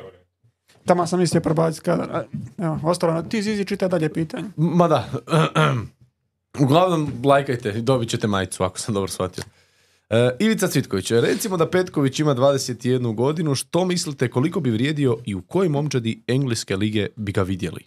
Tamo 0.87 1.07
sam 1.07 1.19
mislio 1.19 1.41
prebaciti 1.41 1.85
kadar. 1.85 2.09
A, 2.11 2.23
Evo, 2.57 2.79
ostalo, 2.83 3.21
ti 3.21 3.41
Zizi 3.41 3.65
čita 3.65 3.87
dalje 3.87 4.13
pitanje. 4.13 4.49
Ma 4.55 4.87
da. 4.87 5.09
Uglavnom, 6.63 7.11
lajkajte, 7.25 7.71
dobit 7.71 8.09
ćete 8.09 8.27
majicu, 8.27 8.63
ako 8.63 8.79
sam 8.79 8.93
dobro 8.93 9.07
shvatio. 9.07 9.43
E, 10.09 10.35
Ivica 10.39 10.67
Cvitković, 10.67 11.11
recimo 11.11 11.57
da 11.57 11.69
Petković 11.69 12.19
ima 12.19 12.35
21 12.35 13.15
godinu, 13.15 13.55
što 13.55 13.85
mislite 13.85 14.29
koliko 14.29 14.59
bi 14.59 14.71
vrijedio 14.71 15.17
i 15.25 15.35
u 15.35 15.41
kojoj 15.41 15.69
momčadi 15.69 16.23
engleske 16.27 16.75
lige 16.75 17.07
bi 17.15 17.31
ga 17.31 17.41
vidjeli? 17.41 17.85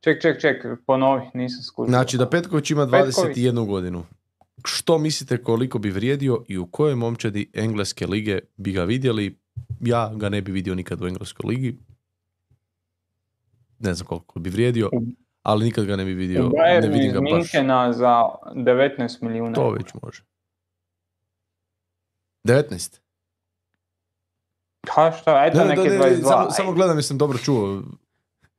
Ček, 0.00 0.22
ček, 0.22 0.40
ček, 0.40 0.56
ponovi, 0.86 1.22
nisam 1.34 1.62
skušao. 1.62 1.88
Znači 1.90 2.16
da 2.18 2.28
Petković 2.28 2.70
ima 2.70 2.86
Petković. 2.90 3.36
21 3.36 3.66
godinu. 3.66 4.04
Što 4.64 4.98
mislite 4.98 5.42
koliko 5.42 5.78
bi 5.78 5.90
vrijedio 5.90 6.44
i 6.48 6.58
u 6.58 6.66
kojoj 6.66 6.94
momčadi 6.94 7.50
engleske 7.54 8.06
lige 8.06 8.38
bi 8.56 8.72
ga 8.72 8.84
vidjeli? 8.84 9.38
Ja 9.80 10.12
ga 10.14 10.28
ne 10.28 10.42
bi 10.42 10.52
vidio 10.52 10.74
nikad 10.74 11.02
u 11.02 11.06
engleskoj 11.06 11.48
ligi. 11.48 11.78
Ne 13.78 13.94
znam 13.94 14.06
koliko 14.06 14.40
bi 14.40 14.50
vrijedio, 14.50 14.90
ali 15.42 15.64
nikad 15.64 15.84
ga 15.84 15.96
ne 15.96 16.04
bi 16.04 16.14
vidio. 16.14 16.46
U 16.46 16.52
Ne 16.56 16.88
vidim 16.88 17.06
iz 17.06 17.12
ga 17.12 17.20
baš. 17.20 17.96
Za 17.96 18.22
19 18.54 19.22
milijuna. 19.22 19.54
To 19.54 19.70
već 19.70 19.94
može. 20.02 20.22
19. 22.44 23.00
Ha 24.90 25.12
šta, 25.12 25.44
eto 25.46 25.58
Ne, 25.58 25.64
ne, 25.64 25.76
neke 25.76 25.88
ne, 25.88 25.98
ne, 25.98 26.04
22. 26.04 26.28
samo, 26.28 26.50
samo 26.50 26.72
gledam 26.72 26.96
jesam 26.98 27.18
dobro 27.18 27.38
čuo. 27.38 27.82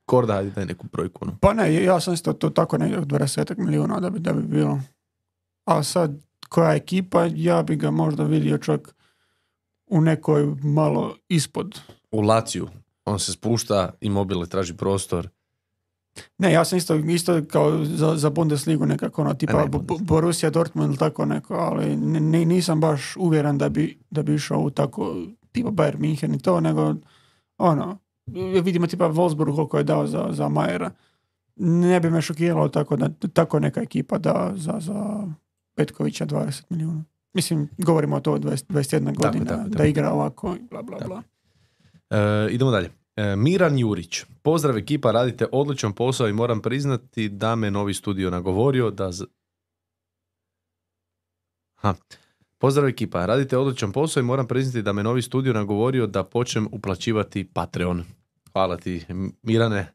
Korda, 0.05 0.33
hajde 0.33 0.49
daj 0.49 0.65
neku 0.65 0.87
brojku. 0.91 1.19
ono. 1.21 1.37
Pa 1.41 1.53
ne, 1.53 1.83
ja 1.83 1.99
sam 1.99 2.13
isto 2.13 2.33
to 2.33 2.49
tako 2.49 2.77
nekak 2.77 3.05
20 3.05 3.57
milijuna 3.57 3.99
da 3.99 4.09
bi, 4.09 4.19
da 4.19 4.33
bi 4.33 4.41
bilo. 4.41 4.79
A 5.65 5.83
sad, 5.83 6.11
koja 6.49 6.75
ekipa, 6.75 7.27
ja 7.35 7.63
bi 7.63 7.75
ga 7.75 7.91
možda 7.91 8.23
vidio 8.23 8.57
čak 8.57 8.95
u 9.87 10.01
nekoj 10.01 10.55
malo 10.63 11.15
ispod. 11.29 11.79
U 12.11 12.21
Laciju. 12.21 12.67
On 13.05 13.19
se 13.19 13.31
spušta, 13.31 13.93
imobile 14.01 14.45
traži 14.47 14.73
prostor. 14.73 15.29
Ne, 16.37 16.51
ja 16.53 16.65
sam 16.65 16.77
isto, 16.77 16.95
isto 16.95 17.41
kao 17.45 17.85
za, 17.85 18.15
za 18.15 18.29
Bundesligu 18.29 18.85
nekako 18.85 19.21
ono, 19.21 19.33
tipa 19.33 19.53
ne. 19.55 19.69
Borussia 19.99 20.49
Dortmund 20.49 20.89
ili 20.89 20.97
tako 20.97 21.25
neko, 21.25 21.53
ali 21.53 21.95
ni- 21.97 22.45
nisam 22.45 22.79
baš 22.79 23.15
uvjeren 23.17 23.57
da 23.57 23.69
bi, 23.69 23.99
da 24.09 24.23
bi 24.23 24.35
išao 24.35 24.59
u 24.59 24.69
tako 24.69 25.15
tipa 25.51 25.69
Bayern 25.69 25.97
München 25.97 26.35
i 26.35 26.39
to, 26.39 26.59
nego 26.59 26.95
ono, 27.57 27.97
vidimo 28.63 28.87
tipa 28.87 29.05
Wolfsburg 29.05 29.55
koliko 29.55 29.77
je 29.77 29.83
dao 29.83 30.07
za, 30.07 30.27
za 30.31 30.49
Majera. 30.49 30.91
Ne 31.55 31.99
bi 31.99 32.09
me 32.09 32.21
šokiralo 32.21 32.69
tako, 32.69 32.95
da, 32.95 33.09
tako 33.33 33.59
neka 33.59 33.81
ekipa 33.81 34.17
da 34.17 34.53
za, 34.55 34.73
za 34.79 35.27
Petkovića 35.75 36.25
20 36.25 36.63
milijuna. 36.69 37.03
Mislim, 37.33 37.69
govorimo 37.77 38.15
o 38.15 38.19
to 38.19 38.37
20, 38.37 38.65
21 38.67 39.15
godina, 39.15 39.45
tako, 39.45 39.69
da 39.69 39.77
tako. 39.77 39.83
igra 39.83 40.11
ovako 40.11 40.55
i 40.55 40.59
bla 40.69 40.81
bla 40.81 40.97
bla. 41.07 41.23
E, 42.09 42.47
idemo 42.51 42.71
dalje. 42.71 42.89
E, 43.15 43.35
Miran 43.35 43.77
Jurić. 43.77 44.23
Pozdrav 44.41 44.77
ekipa, 44.77 45.11
radite 45.11 45.45
odličan 45.51 45.93
posao 45.93 46.27
i 46.27 46.33
moram 46.33 46.61
priznati 46.61 47.29
da 47.29 47.55
me 47.55 47.71
novi 47.71 47.93
studio 47.93 48.29
nagovorio 48.29 48.91
da... 48.91 49.11
Z... 49.11 49.23
Ha. 51.75 51.93
Pozdrav 52.57 52.87
ekipa, 52.87 53.25
radite 53.25 53.57
odličan 53.57 53.91
posao 53.91 54.21
i 54.21 54.23
moram 54.23 54.47
priznati 54.47 54.81
da 54.81 54.93
me 54.93 55.03
novi 55.03 55.21
studio 55.21 55.53
nagovorio 55.53 56.07
da 56.07 56.23
počnem 56.23 56.67
uplaćivati 56.71 57.43
Patreon. 57.53 58.03
Hvala 58.51 58.77
ti, 58.77 59.05
Mirane. 59.43 59.93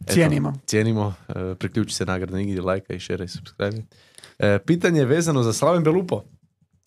Eto, 0.00 0.12
Cijenimo. 0.12 0.52
Cijenimo. 0.66 1.14
E, 1.28 1.54
priključi 1.54 1.94
se 1.94 2.04
nagradnoj 2.04 2.42
igri, 2.42 2.60
lajka 2.60 2.94
i 2.94 3.00
share 3.00 3.24
i 3.24 3.28
subscribe. 3.28 3.82
E, 4.38 4.58
pitanje 4.66 5.00
je 5.00 5.06
vezano 5.06 5.42
za 5.42 5.52
Slaven 5.52 5.84
Belupo. 5.84 6.22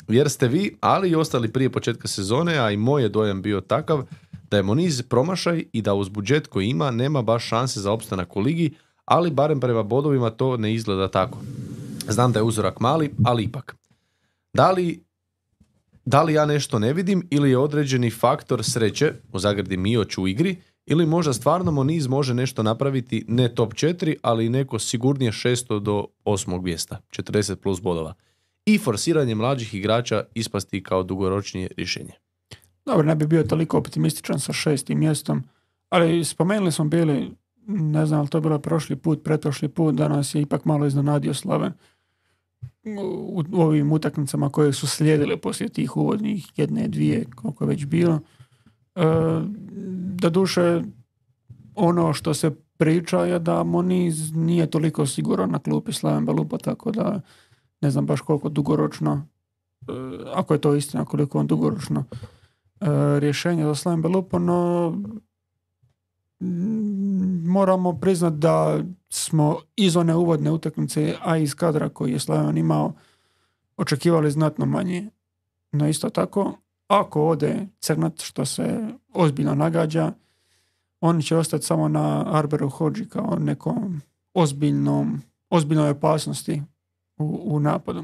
Jer 0.09 0.29
ste 0.29 0.47
vi, 0.47 0.77
ali 0.81 1.09
i 1.09 1.15
ostali 1.15 1.51
prije 1.51 1.69
početka 1.69 2.07
sezone, 2.07 2.57
a 2.57 2.71
i 2.71 2.77
moj 2.77 3.03
je 3.03 3.09
dojam 3.09 3.41
bio 3.41 3.61
takav, 3.61 4.03
da 4.51 4.57
je 4.57 4.63
Moniz 4.63 5.01
promašaj 5.01 5.63
i 5.73 5.81
da 5.81 5.93
uz 5.93 6.09
budžet 6.09 6.47
koji 6.47 6.67
ima 6.67 6.91
nema 6.91 7.21
baš 7.21 7.47
šanse 7.47 7.79
za 7.79 7.91
opstanak 7.91 8.35
u 8.35 8.39
ligi, 8.39 8.71
ali 9.05 9.31
barem 9.31 9.59
prema 9.59 9.83
bodovima 9.83 10.29
to 10.29 10.57
ne 10.57 10.73
izgleda 10.73 11.07
tako. 11.07 11.37
Znam 12.07 12.31
da 12.31 12.39
je 12.39 12.43
uzorak 12.43 12.79
mali, 12.79 13.11
ali 13.25 13.43
ipak. 13.43 13.75
Da 14.53 14.71
li, 14.71 15.03
da 16.05 16.23
li 16.23 16.33
ja 16.33 16.45
nešto 16.45 16.79
ne 16.79 16.93
vidim 16.93 17.27
ili 17.29 17.49
je 17.49 17.57
određeni 17.57 18.11
faktor 18.11 18.63
sreće, 18.63 19.13
u 19.33 19.39
zagradi 19.39 19.77
Mioć 19.77 20.17
u 20.17 20.27
igri, 20.27 20.55
ili 20.85 21.05
možda 21.05 21.33
stvarno 21.33 21.71
Moniz 21.71 22.07
može 22.07 22.33
nešto 22.33 22.63
napraviti 22.63 23.25
ne 23.27 23.55
top 23.55 23.73
4, 23.73 24.15
ali 24.21 24.49
neko 24.49 24.79
sigurnije 24.79 25.31
600 25.31 25.79
do 25.79 26.05
8. 26.25 26.61
mjesta, 26.61 27.01
40 27.11 27.55
plus 27.55 27.81
bodova. 27.81 28.13
I 28.73 28.77
forsiranje 28.77 29.35
mlađih 29.35 29.73
igrača 29.73 30.23
ispasti 30.33 30.83
kao 30.83 31.03
dugoročnije 31.03 31.69
rješenje. 31.77 32.13
Dobro, 32.85 33.03
ne 33.03 33.15
bi 33.15 33.27
bio 33.27 33.43
toliko 33.43 33.77
optimističan 33.77 34.39
sa 34.39 34.53
šestim 34.53 34.99
mjestom, 34.99 35.43
ali 35.89 36.25
spomenuli 36.25 36.71
smo 36.71 36.85
bili, 36.85 37.31
ne 37.67 38.05
znam, 38.05 38.19
ali 38.19 38.29
to 38.29 38.37
je 38.37 38.41
bilo 38.41 38.59
prošli 38.59 38.95
put, 38.95 39.23
pretprošli 39.23 39.67
put, 39.67 39.95
da 39.95 40.07
nas 40.07 40.35
je 40.35 40.41
ipak 40.41 40.65
malo 40.65 40.85
iznenadio 40.85 41.33
Slaven 41.33 41.73
u, 43.31 43.43
ovim 43.53 43.91
utakmicama 43.91 44.49
koje 44.49 44.73
su 44.73 44.87
slijedile 44.87 45.37
poslije 45.37 45.69
tih 45.69 45.97
uvodnih 45.97 46.47
jedne, 46.55 46.87
dvije, 46.87 47.25
koliko 47.35 47.63
je 47.63 47.67
već 47.67 47.85
bilo. 47.85 48.19
E, 48.95 49.01
da 50.21 50.29
duše, 50.29 50.81
ono 51.75 52.13
što 52.13 52.33
se 52.33 52.51
priča 52.77 53.25
je 53.25 53.39
da 53.39 53.63
Moniz 53.63 54.31
nije 54.35 54.69
toliko 54.69 55.05
siguran 55.05 55.51
na 55.51 55.59
klupi 55.59 55.93
Slaven 55.93 56.25
Belupa, 56.25 56.57
tako 56.57 56.91
da 56.91 57.21
ne 57.81 57.91
znam 57.91 58.05
baš 58.05 58.21
koliko 58.21 58.49
dugoročno, 58.49 59.27
e, 59.81 59.91
ako 60.33 60.53
je 60.53 60.61
to 60.61 60.75
istina, 60.75 61.05
koliko 61.05 61.39
on 61.39 61.47
dugoročno 61.47 62.03
e, 62.09 62.85
rješenje 63.19 63.63
za 63.63 63.75
Slaven 63.75 64.01
Belupo, 64.01 64.39
no 64.39 64.93
moramo 67.45 67.99
priznati 67.99 68.37
da 68.37 68.83
smo 69.09 69.57
iz 69.75 69.95
one 69.95 70.15
uvodne 70.15 70.51
utakmice, 70.51 71.15
a 71.21 71.37
iz 71.37 71.55
kadra 71.55 71.89
koji 71.89 72.11
je 72.11 72.19
Slaven 72.19 72.57
imao, 72.57 72.93
očekivali 73.77 74.31
znatno 74.31 74.65
manje. 74.65 75.09
No 75.71 75.87
isto 75.87 76.09
tako, 76.09 76.57
ako 76.87 77.27
ode 77.27 77.67
crnat 77.79 78.21
što 78.21 78.45
se 78.45 78.87
ozbiljno 79.13 79.55
nagađa, 79.55 80.13
oni 81.01 81.23
će 81.23 81.37
ostati 81.37 81.65
samo 81.65 81.87
na 81.87 82.25
Arberu 82.27 82.69
Hođi 82.69 83.05
kao 83.09 83.37
nekom 83.39 84.01
ozbiljnom, 84.33 85.21
ozbiljnoj 85.49 85.89
opasnosti 85.89 86.61
u, 87.19 87.41
u 87.45 87.59
napadu. 87.59 88.03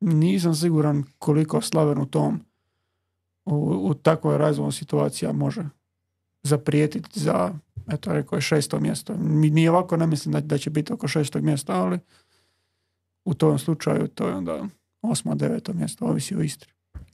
Nisam 0.00 0.54
siguran 0.54 1.04
koliko 1.18 1.60
Slaven 1.60 1.98
u 1.98 2.06
tom 2.06 2.40
u, 3.44 3.54
u 3.90 3.94
takvoj 3.94 4.38
razvojnoj 4.38 4.72
situacija 4.72 5.32
može 5.32 5.62
zaprijetiti 6.42 7.20
za, 7.20 7.54
eto 7.92 8.12
rekao 8.12 8.36
je 8.36 8.40
šesto 8.40 8.80
mjesto. 8.80 9.14
Mi- 9.16 9.50
Nije 9.50 9.70
ovako, 9.70 9.96
ne 9.96 10.06
mislim 10.06 10.32
da, 10.32 10.40
da 10.40 10.58
će 10.58 10.70
biti 10.70 10.92
oko 10.92 11.08
šestog 11.08 11.42
mjesta, 11.42 11.72
ali 11.82 11.98
u 13.24 13.34
tom 13.34 13.58
slučaju 13.58 14.08
to 14.08 14.28
je 14.28 14.34
onda 14.34 14.64
osmo, 15.02 15.34
deveto 15.34 15.72
mjesto, 15.72 16.04
ovisi 16.04 16.36
o 16.36 16.40
Istri. 16.40 16.72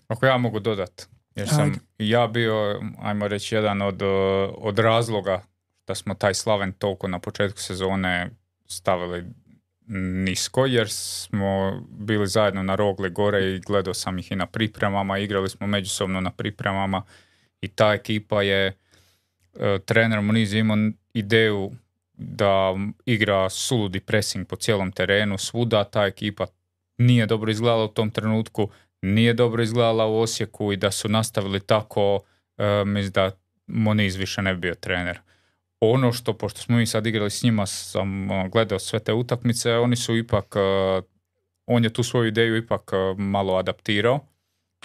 Ako 0.08 0.26
ja 0.26 0.38
mogu 0.38 0.60
dodat, 0.60 1.08
jer 1.34 1.48
sam 1.48 1.60
Ajde. 1.62 1.78
ja 1.98 2.26
bio, 2.26 2.80
ajmo 2.98 3.28
reći, 3.28 3.54
jedan 3.54 3.82
od, 3.82 4.02
od 4.58 4.78
razloga 4.78 5.42
da 5.86 5.94
smo 5.94 6.14
taj 6.14 6.34
slaven 6.34 6.72
toliko 6.72 7.08
na 7.08 7.18
početku 7.18 7.58
sezone 7.60 8.30
stavili 8.66 9.24
nisko, 9.98 10.66
jer 10.66 10.90
smo 10.90 11.82
bili 11.90 12.26
zajedno 12.26 12.62
na 12.62 12.74
rogli 12.74 13.10
gore 13.10 13.54
i 13.54 13.58
gledao 13.58 13.94
sam 13.94 14.18
ih 14.18 14.32
i 14.32 14.36
na 14.36 14.46
pripremama, 14.46 15.18
igrali 15.18 15.48
smo 15.48 15.66
međusobno 15.66 16.20
na 16.20 16.30
pripremama 16.30 17.02
i 17.60 17.68
ta 17.68 17.92
ekipa 17.92 18.42
je, 18.42 18.72
uh, 19.54 19.60
trener 19.84 20.20
Muniz 20.20 20.54
imao 20.54 20.76
ideju 21.14 21.70
da 22.14 22.74
igra 23.06 23.50
suludi 23.50 24.00
pressing 24.00 24.46
po 24.46 24.56
cijelom 24.56 24.92
terenu, 24.92 25.38
svuda 25.38 25.84
ta 25.84 26.06
ekipa 26.06 26.46
nije 26.98 27.26
dobro 27.26 27.50
izgledala 27.50 27.84
u 27.84 27.88
tom 27.88 28.10
trenutku, 28.10 28.70
nije 29.02 29.34
dobro 29.34 29.62
izgledala 29.62 30.06
u 30.06 30.20
Osijeku 30.20 30.72
i 30.72 30.76
da 30.76 30.90
su 30.90 31.08
nastavili 31.08 31.60
tako, 31.60 32.20
e, 32.58 32.84
mislim 32.84 33.12
da 33.12 33.30
Moniz 33.66 34.16
više 34.16 34.42
ne 34.42 34.54
bi 34.54 34.60
bio 34.60 34.74
trener. 34.74 35.20
Ono 35.80 36.12
što, 36.12 36.32
pošto 36.32 36.60
smo 36.60 36.76
mi 36.76 36.86
sad 36.86 37.06
igrali 37.06 37.30
s 37.30 37.42
njima, 37.42 37.66
sam 37.66 38.30
e, 38.30 38.48
gledao 38.48 38.78
sve 38.78 38.98
te 38.98 39.12
utakmice, 39.12 39.72
oni 39.72 39.96
su 39.96 40.16
ipak, 40.16 40.56
e, 40.56 41.02
on 41.66 41.84
je 41.84 41.92
tu 41.92 42.02
svoju 42.02 42.28
ideju 42.28 42.56
ipak 42.56 42.90
e, 42.92 43.14
malo 43.22 43.54
adaptirao. 43.54 44.20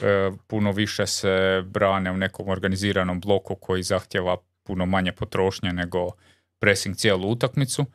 E, 0.01 0.31
puno 0.47 0.71
više 0.71 1.07
se 1.07 1.63
brane 1.65 2.11
u 2.11 2.17
nekom 2.17 2.49
organiziranom 2.49 3.19
bloku 3.19 3.55
koji 3.55 3.83
zahtjeva 3.83 4.37
puno 4.63 4.85
manje 4.85 5.11
potrošnje 5.11 5.73
nego 5.73 6.09
pressing 6.59 6.95
cijelu 6.95 7.31
utakmicu. 7.31 7.85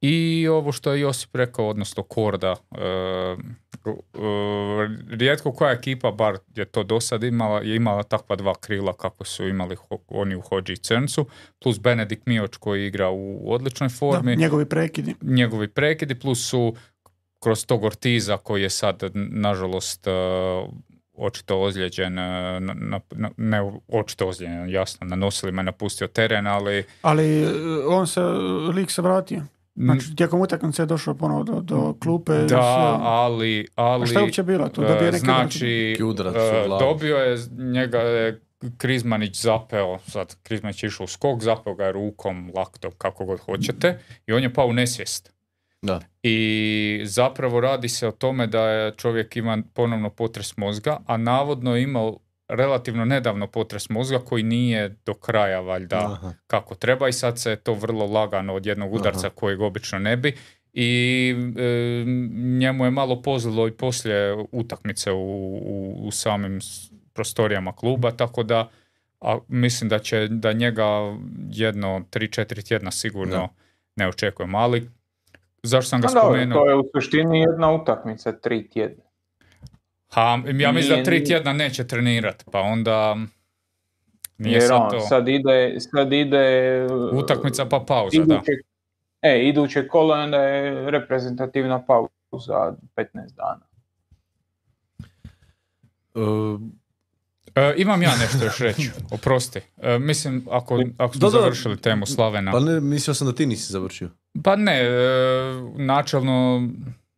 I 0.00 0.48
ovo 0.48 0.72
što 0.72 0.92
je 0.92 1.00
Josip 1.00 1.36
rekao, 1.36 1.68
odnosno 1.68 2.02
Korda, 2.02 2.56
rijetko 5.10 5.52
koja 5.52 5.72
ekipa, 5.72 6.10
bar 6.12 6.38
je 6.54 6.64
to 6.64 6.82
do 6.82 7.00
sad 7.00 7.24
imala, 7.24 7.60
je 7.60 7.76
imala 7.76 8.02
takva 8.02 8.36
dva 8.36 8.54
krila 8.54 8.92
kako 8.92 9.24
su 9.24 9.48
imali 9.48 9.76
ho- 9.76 9.98
oni 10.08 10.36
u 10.36 10.40
Hođi 10.40 10.72
i 10.72 10.78
Crncu, 10.78 11.26
plus 11.58 11.80
Benedik 11.80 12.26
Mioč 12.26 12.56
koji 12.56 12.86
igra 12.86 13.10
u 13.10 13.52
odličnoj 13.52 13.88
Da, 13.88 13.94
formi, 13.94 14.36
njegovi 14.36 14.64
prekidi. 14.64 15.14
njegovi 15.22 15.68
prekidi, 15.68 16.14
plus 16.14 16.48
su 16.48 16.74
kroz 17.40 17.66
tog 17.66 17.84
Ortiza 17.84 18.36
koji 18.36 18.62
je 18.62 18.70
sad, 18.70 19.02
nažalost, 19.14 20.06
uh, 20.06 20.70
očito 21.16 21.58
ozlijeđen, 21.58 22.12
uh, 22.12 22.24
na, 22.60 22.74
na- 23.10 23.30
ne 23.36 23.58
očito 23.88 24.28
ozlijeđen, 24.28 24.70
jasno, 24.70 25.06
na 25.06 25.16
nosilima 25.16 25.60
je 25.60 25.64
napustio 25.64 26.06
teren, 26.06 26.46
ali 26.46 26.84
Ali 27.02 27.46
on 27.88 28.06
se, 28.06 28.20
lik 28.74 28.90
se 28.90 29.02
vratio. 29.02 29.42
Znači, 29.84 30.16
tijekom 30.16 30.40
utakmice 30.40 30.82
je 30.82 30.86
došao 30.86 31.14
ponovo 31.14 31.42
do, 31.42 31.60
do 31.60 31.94
klupe. 32.02 32.32
Da, 32.32 32.46
sve. 32.46 32.58
ali... 33.00 33.66
ali 33.74 34.02
A 34.02 34.06
šta 34.06 34.18
je 34.18 34.24
uopće 34.24 34.42
bilo 34.42 34.68
tu? 34.68 34.82
e, 34.82 34.88
Dobio 34.88 35.06
je 35.06 35.12
neki 35.12 35.24
znači, 35.24 35.98
udarac 36.04 36.34
e, 36.36 36.64
glavu. 36.66 36.80
dobio 36.80 37.16
je, 37.16 37.38
njega 37.58 37.98
je 37.98 38.40
Krizmanić 38.76 39.42
zapeo, 39.42 39.98
sad 39.98 40.36
Krizmanić 40.42 40.82
je 40.82 40.86
išao 40.86 41.04
u 41.04 41.06
skok, 41.06 41.42
zapeo 41.42 41.74
ga 41.74 41.84
je 41.84 41.92
rukom, 41.92 42.52
laktom, 42.54 42.90
kako 42.98 43.24
god 43.24 43.40
hoćete, 43.40 43.98
i 44.26 44.32
on 44.32 44.42
je 44.42 44.52
pao 44.52 44.66
u 44.66 44.72
nesvijest. 44.72 45.32
Da. 45.82 46.00
I 46.22 47.00
zapravo 47.04 47.60
radi 47.60 47.88
se 47.88 48.08
o 48.08 48.12
tome 48.12 48.46
da 48.46 48.62
je 48.62 48.92
čovjek 48.96 49.36
ima 49.36 49.58
ponovno 49.74 50.10
potres 50.10 50.56
mozga, 50.56 50.98
a 51.06 51.16
navodno 51.16 51.76
je 51.76 51.82
imao 51.82 52.18
relativno 52.48 53.04
nedavno 53.04 53.46
potres 53.46 53.88
mozga 53.88 54.18
koji 54.18 54.42
nije 54.42 54.96
do 55.06 55.14
kraja 55.14 55.60
valjda 55.60 55.96
Aha. 55.96 56.32
kako 56.46 56.74
treba 56.74 57.08
i 57.08 57.12
sad 57.12 57.38
se 57.38 57.56
to 57.56 57.74
vrlo 57.74 58.06
lagano 58.06 58.54
od 58.54 58.66
jednog 58.66 58.94
udarca 58.94 59.30
kojeg 59.30 59.60
obično 59.60 59.98
ne 59.98 60.16
bi 60.16 60.36
i 60.72 61.34
e, 61.56 62.04
njemu 62.58 62.84
je 62.84 62.90
malo 62.90 63.22
pozlilo 63.22 63.68
i 63.68 63.72
poslije 63.72 64.36
utakmice 64.52 65.12
u, 65.12 65.18
u, 65.18 65.94
u 66.06 66.10
samim 66.10 66.58
prostorijama 67.12 67.72
kluba, 67.72 68.10
tako 68.10 68.42
da 68.42 68.68
a 69.20 69.38
mislim 69.48 69.88
da 69.88 69.98
će 69.98 70.28
da 70.28 70.52
njega 70.52 70.84
jedno 71.50 72.04
3-4 72.10 72.68
tjedna 72.68 72.90
sigurno 72.90 73.36
Da. 73.36 73.48
ne 73.96 74.08
očekujemo, 74.08 74.58
ali 74.58 74.90
zašto 75.62 75.88
sam 75.88 76.00
ga 76.00 76.06
Pa 76.06 76.12
dobro, 76.12 76.28
spomenuo? 76.28 76.58
to 76.64 76.70
je 76.70 76.76
u 76.76 76.84
suštini 76.94 77.40
jedna 77.40 77.72
utakmica, 77.72 78.32
tri 78.32 78.68
tjedna. 78.68 79.04
Ha, 80.08 80.22
ja 80.48 80.72
mislim 80.72 80.88
da 80.88 80.94
Nije- 80.94 81.04
tri 81.04 81.24
tjedna 81.24 81.52
neće 81.52 81.86
trenirati, 81.86 82.44
pa 82.52 82.60
onda 82.60 83.16
nije 84.38 84.54
Jer 84.54 84.62
sad 84.62 84.82
on 84.82 84.90
to 84.90 85.00
sad 85.00 85.28
ide, 85.28 85.76
sad 85.80 86.12
ide 86.12 86.46
uh, 86.86 87.14
utakmica 87.14 87.66
pa 87.66 87.80
pauza, 87.80 88.18
da. 88.18 88.34
iduće, 88.34 88.52
e, 89.22 89.40
iduće 89.40 89.88
kolo 89.88 90.14
onda 90.14 90.36
je 90.38 90.90
reprezentativna 90.90 91.82
pauza 91.82 92.74
15 92.96 93.06
dana. 93.32 93.60
E, 96.14 96.78
E, 97.56 97.74
imam 97.76 98.02
ja 98.02 98.10
nešto 98.12 98.44
još 98.44 98.58
reći, 98.58 98.90
oprosti. 99.10 99.60
E, 99.76 99.98
mislim, 99.98 100.46
ako, 100.50 100.82
ako 100.98 101.14
smo 101.14 101.20
Da, 101.20 101.26
da. 101.28 101.40
završili 101.40 101.76
temu 101.76 102.06
Slavena. 102.06 102.52
pa 102.52 102.60
ne, 102.60 102.80
mislio 102.80 103.14
sam 103.14 103.26
da 103.26 103.32
ti 103.32 103.46
nisi 103.46 103.72
završio. 103.72 104.10
Pa 104.44 104.56
ne, 104.56 104.80
e, 104.80 104.88
načelno, 105.76 106.68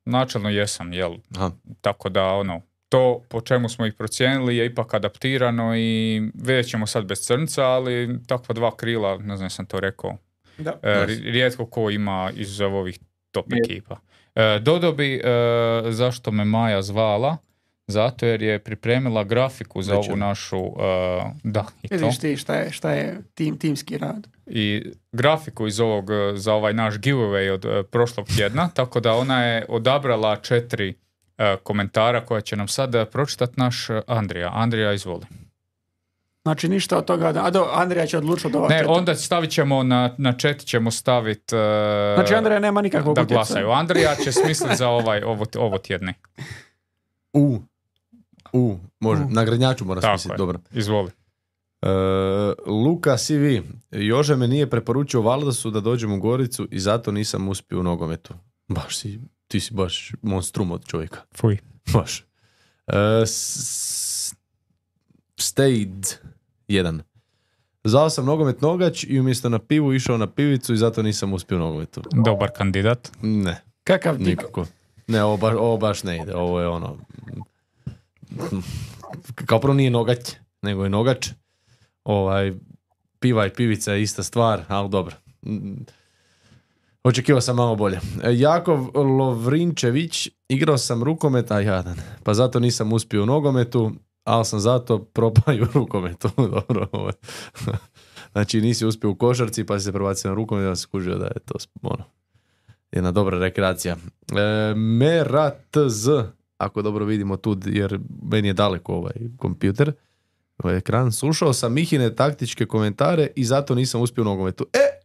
načelno 0.05 0.51
jesam, 0.51 0.93
jel? 0.93 1.15
Aha. 1.37 1.51
Tako 1.81 2.09
da, 2.09 2.25
ono, 2.25 2.61
to 2.91 3.23
po 3.29 3.41
čemu 3.41 3.69
smo 3.69 3.87
ih 3.87 3.95
procijenili 3.95 4.57
je 4.57 4.67
ipak 4.67 4.95
adaptirano 4.95 5.77
i 5.77 6.21
vidjet 6.35 6.69
ćemo 6.69 6.87
sad 6.87 7.05
bez 7.05 7.21
crnca, 7.21 7.65
ali 7.65 8.19
takva 8.27 8.53
dva 8.53 8.77
krila, 8.77 9.19
ne 9.19 9.37
znam 9.37 9.47
jesam 9.47 9.67
to 9.67 9.81
rekao, 9.81 10.17
Da. 10.59 10.79
e, 10.83 11.05
rijetko 11.07 11.67
ko 11.67 11.91
ima 11.91 12.31
iz 12.35 12.61
ovih 12.61 12.99
top 13.31 13.47
Je. 13.49 13.59
ekipa. 13.59 13.97
E, 14.35 14.59
Dodo 14.59 14.93
bi, 14.93 15.15
e, 15.15 15.21
zašto 15.87 16.31
me 16.31 16.45
Maja 16.45 16.83
zvala, 16.83 17.37
zato 17.87 18.27
jer 18.27 18.43
je 18.43 18.59
pripremila 18.59 19.25
grafiku 19.25 19.83
za 19.83 19.95
Večer. 19.95 20.11
ovu 20.11 20.19
našu, 20.19 20.57
e, 20.57 20.71
da, 21.45 21.65
i 21.83 21.89
to. 21.89 21.95
Vidiš 21.97 22.19
ti 22.19 22.37
šta 22.37 22.55
je, 22.55 22.73
šta 22.73 22.93
je 22.93 23.19
tim, 23.35 23.59
timski 23.59 23.99
rad. 23.99 24.27
i 24.47 24.83
grafiku 25.13 25.67
iz 25.67 25.81
ovog, 25.81 26.11
e, 26.11 26.33
za 26.35 26.55
ovaj 26.55 26.73
naš 26.73 26.95
giveaway 26.95 27.51
od 27.51 27.65
e, 27.65 27.83
prošlog 27.83 28.27
tjedna, 28.29 28.69
tako 28.69 29.01
da 29.01 29.13
ona 29.13 29.45
je 29.45 29.67
odabrala 29.69 30.37
četiri 30.37 30.95
komentara 31.57 32.27
koja 32.27 32.41
će 32.41 32.57
nam 32.57 32.69
sad 32.69 32.95
e, 32.95 33.05
pročitati 33.05 33.53
naš 33.57 33.91
e, 33.91 34.03
Andrija. 34.07 34.51
Andrija, 34.55 34.93
izvoli. 34.93 35.27
Znači 36.43 36.69
ništa 36.69 36.99
od 36.99 37.05
toga. 37.05 37.33
A 37.37 37.51
do, 37.51 37.69
Andrija 37.73 38.07
će 38.07 38.19
odlučiti 38.19 38.51
da 38.51 38.59
ova 38.59 38.69
Ne, 38.69 38.79
četiri- 38.79 38.89
onda 38.89 39.15
stavit 39.15 39.51
ćemo 39.51 39.83
na, 39.83 40.15
na 40.19 40.33
chat 40.33 40.59
ćemo 40.59 40.91
staviti 40.91 41.57
e, 41.57 42.15
Znači 42.15 42.35
Andrija 42.35 42.59
nema 42.59 42.83
nikakvog 42.83 43.17
da 43.17 43.25
glasaju. 43.25 43.71
Andrija 43.71 44.15
će 44.15 44.33
smisliti 44.33 44.77
za 44.77 44.89
ovaj, 44.89 45.23
ovo, 45.23 45.47
ovo 45.57 45.79
tjedni. 45.79 46.15
U. 47.33 47.59
U. 48.53 48.79
Može. 49.01 49.23
U. 49.23 49.31
Na 49.31 49.45
gradnjaču 49.45 49.85
mora 49.85 50.01
Tako 50.01 50.19
smisliti. 50.19 50.35
je. 50.35 50.39
Dobro. 50.39 50.59
Izvoli. 50.73 51.11
E, 51.83 51.89
Luka 52.67 53.17
CV. 53.17 53.45
Jože 53.91 54.37
me 54.37 54.49
nije 54.49 54.71
preporučio 54.71 55.21
Valdasu 55.21 55.71
da 55.71 55.81
dođem 55.81 56.13
u 56.13 56.21
Goricu 56.21 56.69
i 56.71 56.81
zato 56.81 57.13
nisam 57.13 57.49
uspio 57.49 57.81
u 57.81 57.83
nogometu. 57.83 58.35
Baš 58.69 58.97
si, 58.99 59.21
ti 59.51 59.61
si 59.61 59.75
baš 59.75 60.13
monstrum 60.23 60.71
od 60.71 60.87
čovjeka. 60.87 61.21
Fuj. 61.33 61.59
Baš. 61.93 62.25
E, 62.87 62.97
s- 63.27 64.35
Stayed. 65.37 66.15
Jedan. 66.69 67.03
Zvao 67.85 68.11
sam 68.11 68.27
nogomet 68.27 68.61
nogač 68.61 69.05
i 69.05 69.21
umjesto 69.21 69.49
na 69.49 69.59
pivu 69.59 69.95
išao 69.95 70.19
na 70.19 70.27
pivicu 70.27 70.75
i 70.75 70.79
zato 70.79 71.03
nisam 71.03 71.33
uspio 71.33 71.57
u 71.57 71.61
nogometu. 71.61 72.03
Dobar 72.25 72.51
kandidat. 72.51 73.11
Ne, 73.23 73.63
Kakav 73.85 74.17
ti 74.17 74.23
nikako. 74.25 74.67
Ne, 75.07 75.23
ovo 75.25 75.37
baš, 75.37 75.55
ovo 75.55 75.77
baš 75.77 76.03
ne 76.03 76.17
ide. 76.17 76.35
Ovo 76.35 76.61
je 76.61 76.69
ono... 76.69 76.99
Kao 79.37 79.61
prvo 79.61 79.75
nije 79.75 79.91
nogać, 79.91 80.19
nego 80.63 80.85
je 80.85 80.91
nogač. 80.91 81.29
Ovaj, 82.05 82.53
piva 83.21 83.47
i 83.47 83.51
pivica 83.51 83.93
je 83.93 84.03
ista 84.03 84.23
stvar, 84.23 84.65
ali 84.69 84.89
dobro. 84.91 85.17
Mm, 85.43 85.73
Očekivao 87.05 87.41
sam 87.41 87.57
malo 87.57 87.77
bolje. 87.77 88.01
E, 88.23 88.39
Jakov 88.39 88.91
Lovrinčević, 88.95 90.29
igrao 90.49 90.79
sam 90.79 91.03
rukomet, 91.03 91.51
a 91.51 91.61
jadan. 91.61 91.97
Pa 92.23 92.35
zato 92.35 92.61
nisam 92.61 92.93
uspio 92.93 93.23
u 93.23 93.27
nogometu, 93.27 93.93
ali 94.25 94.45
sam 94.45 94.61
zato 94.61 94.99
propao 94.99 95.55
i 95.55 95.63
u 95.65 95.67
rukometu. 95.75 96.29
dobro, 96.69 96.89
ovo. 96.93 97.11
Znači 98.33 98.61
nisi 98.61 98.87
uspio 98.87 99.11
u 99.11 99.15
košarci, 99.15 99.67
pa 99.67 99.79
si 99.79 99.85
se 99.85 99.93
prebacio 99.93 100.31
na 100.31 100.35
rukomet, 100.35 100.65
ja 100.65 100.77
skužio 100.77 101.19
da 101.19 101.25
je 101.25 101.41
to 101.45 101.55
ono, 101.83 102.05
jedna 102.93 103.11
dobra 103.13 103.39
rekreacija. 103.39 103.97
E, 103.97 104.75
Meratz, 104.75 106.09
ako 106.59 106.83
dobro 106.83 107.05
vidimo 107.05 107.37
tu, 107.37 107.57
jer 107.67 108.01
meni 108.23 108.49
je 108.49 108.55
daleko 108.55 108.95
ovaj 108.95 109.15
kompjuter, 109.37 109.93
ovaj 110.59 110.77
ekran, 110.77 111.13
slušao 111.13 111.53
sam 111.53 111.73
Mihine 111.73 112.15
taktičke 112.15 112.67
komentare 112.67 113.29
i 113.37 113.45
zato 113.45 113.75
nisam 113.75 114.01
uspio 114.01 114.23
u 114.23 114.25
nogometu. 114.25 114.67
E! 114.73 115.00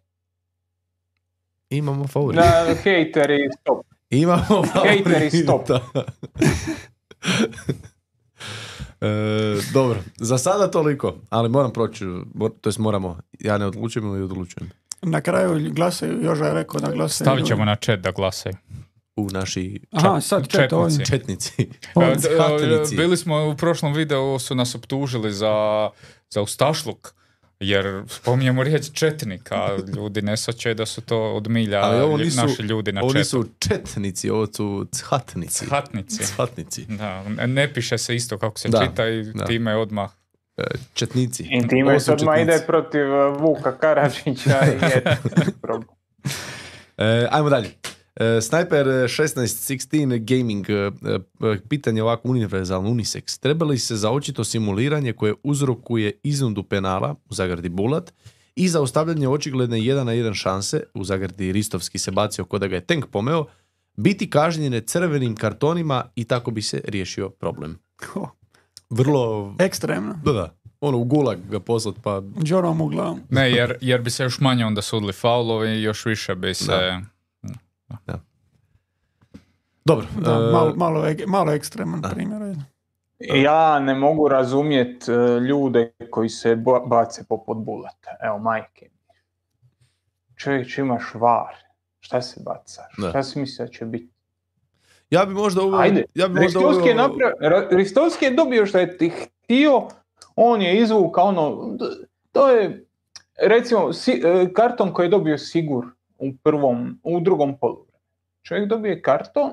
Imamo 1.77 2.07
favorit. 2.07 2.39
Da, 2.39 2.75
hejteri, 2.83 3.37
stop. 3.61 3.85
Imamo 4.09 4.63
Hejteri, 4.87 5.29
stop. 5.31 5.67
favorita. 5.67 6.03
E, 9.01 9.07
dobro, 9.73 9.99
za 10.17 10.37
sada 10.37 10.71
toliko, 10.71 11.15
ali 11.29 11.49
moram 11.49 11.73
proći, 11.73 12.05
to 12.61 12.69
jest 12.69 12.79
moramo, 12.79 13.19
ja 13.39 13.57
ne 13.57 13.65
odlučujem 13.65 14.09
ili 14.09 14.23
odlučujem 14.23 14.71
Na 15.01 15.21
kraju 15.21 15.71
glasaju, 15.73 16.23
Joža 16.23 16.45
je 16.45 16.53
rekao 16.53 16.81
da 16.81 16.91
glasaju. 16.91 17.25
Stavit 17.25 17.45
ćemo 17.45 17.65
na 17.65 17.75
chat 17.75 17.99
da 17.99 18.11
glasaju. 18.11 18.55
u 19.15 19.27
naši 19.31 19.79
Aha, 19.91 20.21
sad 20.21 20.47
čet 20.47 20.69
četnici. 20.69 21.05
četnici. 21.05 21.69
Ovdje. 21.95 22.29
E. 22.31 22.95
Bili 22.95 23.17
smo 23.17 23.49
u 23.49 23.55
prošlom 23.57 23.93
videu, 23.93 24.39
su 24.39 24.55
nas 24.55 24.75
optužili 24.75 25.31
za, 25.33 25.89
za 26.29 26.41
ustašluk, 26.41 27.13
jer 27.59 28.03
spominjemo 28.09 28.63
riječ 28.63 28.91
četnik, 28.93 29.51
a 29.51 29.67
ljudi 29.95 30.21
ne 30.21 30.37
svaćaju 30.37 30.75
da 30.75 30.85
su 30.85 31.01
to 31.01 31.33
od 31.33 31.47
milja 31.47 31.79
Ali 31.79 32.01
ovo 32.01 32.17
lju- 32.17 32.23
nisu- 32.25 32.37
naši 32.37 32.61
ljudi 32.61 32.91
na 32.91 33.01
Oni 33.03 33.13
četu. 33.13 33.25
su 33.25 33.45
četnici, 33.59 34.29
ovo 34.29 34.47
su 34.47 34.87
chatnici. 34.99 35.65
Hatnici. 35.65 36.23
Chatnici. 36.25 36.85
Da, 36.87 37.23
ne 37.45 37.73
piše 37.73 37.97
se 37.97 38.15
isto 38.15 38.37
kako 38.37 38.59
se 38.59 38.69
Da, 38.69 38.79
čita 38.81 39.07
i 39.07 39.23
da. 39.25 39.45
time 39.45 39.71
je 39.71 39.77
odmah 39.77 40.11
E, 40.57 40.63
Četnici. 40.93 41.43
I 41.43 41.57
Ovo 41.57 41.67
time 41.67 41.99
se 41.99 42.13
odmah 42.13 42.35
četnici. 42.35 42.55
ide 42.55 42.65
protiv 42.65 43.01
uh, 43.05 43.41
Vuka 43.41 43.71
Karadžića 43.73 44.59
i 44.65 44.85
eto, 44.95 45.09
problem. 45.61 45.89
E, 46.97 47.27
ajmo 47.31 47.49
dalje. 47.49 47.69
E, 48.15 48.41
Sniper 48.41 48.87
1616 48.87 50.19
Gaming, 50.19 50.69
e, 50.69 50.73
e, 50.73 51.59
pitanje 51.69 52.03
ovako 52.03 52.29
univerzalno, 52.29 52.89
unisex. 52.89 53.39
Treba 53.39 53.65
li 53.65 53.77
se 53.77 53.95
za 53.95 54.11
očito 54.11 54.43
simuliranje 54.43 55.13
koje 55.13 55.33
uzrokuje 55.43 56.19
iznudu 56.23 56.63
penala 56.63 57.15
u 57.29 57.33
zagradi 57.33 57.69
Bulat 57.69 58.13
i 58.55 58.67
za 58.67 58.81
ostavljanje 58.81 59.27
očigledne 59.27 59.77
1 59.77 60.03
na 60.03 60.11
1 60.11 60.33
šanse 60.33 60.83
u 60.93 61.03
zagradi 61.03 61.51
Ristovski 61.51 61.97
se 61.97 62.11
bacio 62.11 62.45
kod 62.45 62.61
da 62.61 62.67
ga 62.67 62.75
je 62.75 62.85
tank 62.85 63.05
pomeo, 63.05 63.45
biti 63.97 64.29
kažnjene 64.29 64.81
crvenim 64.81 65.35
kartonima 65.35 66.03
i 66.15 66.23
tako 66.23 66.51
bi 66.51 66.61
se 66.61 66.81
riješio 66.85 67.29
problem. 67.29 67.79
Vrlo, 68.89 69.55
Ekstremno. 69.59 70.19
da 70.25 70.33
da, 70.33 70.55
ono 70.81 70.97
u 70.97 71.03
gulag 71.03 71.39
ga 71.49 71.59
poslat 71.59 71.95
pa 72.03 72.21
Đorom 72.21 72.81
u 72.81 72.87
glavu. 72.87 73.19
Ne, 73.29 73.51
jer, 73.51 73.77
jer 73.81 74.01
bi 74.01 74.09
se 74.09 74.23
još 74.23 74.39
manje 74.39 74.65
onda 74.65 74.81
sudili 74.81 75.13
faulovi 75.13 75.81
još 75.81 76.05
više 76.05 76.35
bi 76.35 76.53
se... 76.53 76.71
Da. 76.71 77.14
Dobro. 79.85 80.05
Da, 80.17 80.31
e, 80.31 80.51
malo, 80.51 80.73
malo, 80.75 81.03
malo 81.27 81.51
ekstreman 81.51 82.01
primjer. 82.11 82.43
ajde. 82.43 82.61
Ja 83.19 83.79
ne 83.79 83.95
mogu 83.95 84.27
razumjet 84.27 85.09
e, 85.09 85.11
ljude 85.39 85.91
koji 86.11 86.29
se 86.29 86.55
bace 86.85 87.23
poput 87.29 87.57
buleta. 87.57 88.09
Evo, 88.21 88.37
majke. 88.39 88.89
Čovječ, 90.35 90.77
imaš 90.77 91.13
var. 91.13 91.55
Šta 91.99 92.21
se 92.21 92.41
bacaš? 92.45 92.95
Da. 92.97 93.09
Šta 93.09 93.23
si 93.23 93.39
mislio 93.39 93.65
da 93.65 93.71
će 93.71 93.85
biti? 93.85 94.09
ja 95.09 95.25
bi 95.25 95.33
možda 95.33 95.61
uveo... 95.63 95.79
Ajde, 95.79 96.03
ja 96.15 96.27
bi 96.27 96.33
možda 96.33 96.59
Ristovski 96.59 96.87
je, 96.89 96.95
uveo- 96.95 97.07
napra- 97.07 97.33
Ra- 97.41 97.67
Ristovski 97.71 98.25
je 98.25 98.31
dobio 98.31 98.65
što 98.65 98.77
je 98.79 98.97
ti 98.97 99.09
htio, 99.11 99.87
on 100.35 100.61
je 100.61 100.81
izvuka 100.81 101.21
ono, 101.21 101.77
to 102.31 102.49
je 102.49 102.85
recimo 103.39 103.93
si- 103.93 104.21
e, 104.25 104.53
karton 104.53 104.93
koji 104.93 105.05
je 105.05 105.09
dobio 105.09 105.37
Sigur 105.37 105.85
u 106.17 106.33
prvom, 106.43 106.99
u 107.03 107.19
drugom 107.19 107.57
poluvremenu. 107.57 107.95
Čovjek 108.43 108.69
dobije 108.69 109.01
karton, 109.01 109.51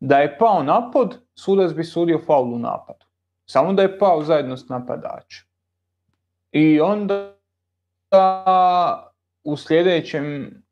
da 0.00 0.18
je 0.18 0.38
pao 0.38 0.62
napad, 0.62 1.14
sudac 1.34 1.72
bi 1.72 1.84
sudio 1.84 2.20
faul 2.26 2.54
u 2.54 2.58
napadu. 2.58 3.06
Samo 3.46 3.72
da 3.72 3.82
je 3.82 3.98
pao 3.98 4.22
zajedno 4.22 4.56
s 4.56 4.68
napadačem. 4.68 5.46
I 6.52 6.80
onda 6.80 7.34
u 9.44 9.56
sljedećem 9.56 10.62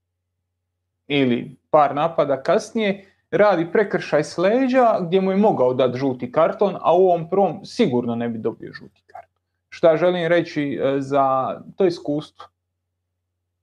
ili 1.07 1.57
par 1.71 1.95
napada 1.95 2.43
kasnije 2.43 3.13
radi 3.31 3.73
prekršaj 3.73 4.25
s 4.25 4.39
leđa 4.39 4.99
gdje 5.01 5.21
mu 5.21 5.31
je 5.31 5.37
mogao 5.37 5.75
dati 5.75 5.99
žuti 5.99 6.33
karton, 6.33 6.77
a 6.81 6.97
u 6.97 7.09
ovom 7.09 7.31
prvom 7.31 7.65
sigurno 7.65 8.15
ne 8.15 8.29
bi 8.29 8.39
dobio 8.39 8.73
žuti 8.73 9.03
karton. 9.07 9.43
Šta 9.69 9.97
želim 9.97 10.27
reći 10.27 10.81
e, 10.83 11.01
za 11.01 11.57
to 11.77 11.87
iskustvo? 11.87 12.47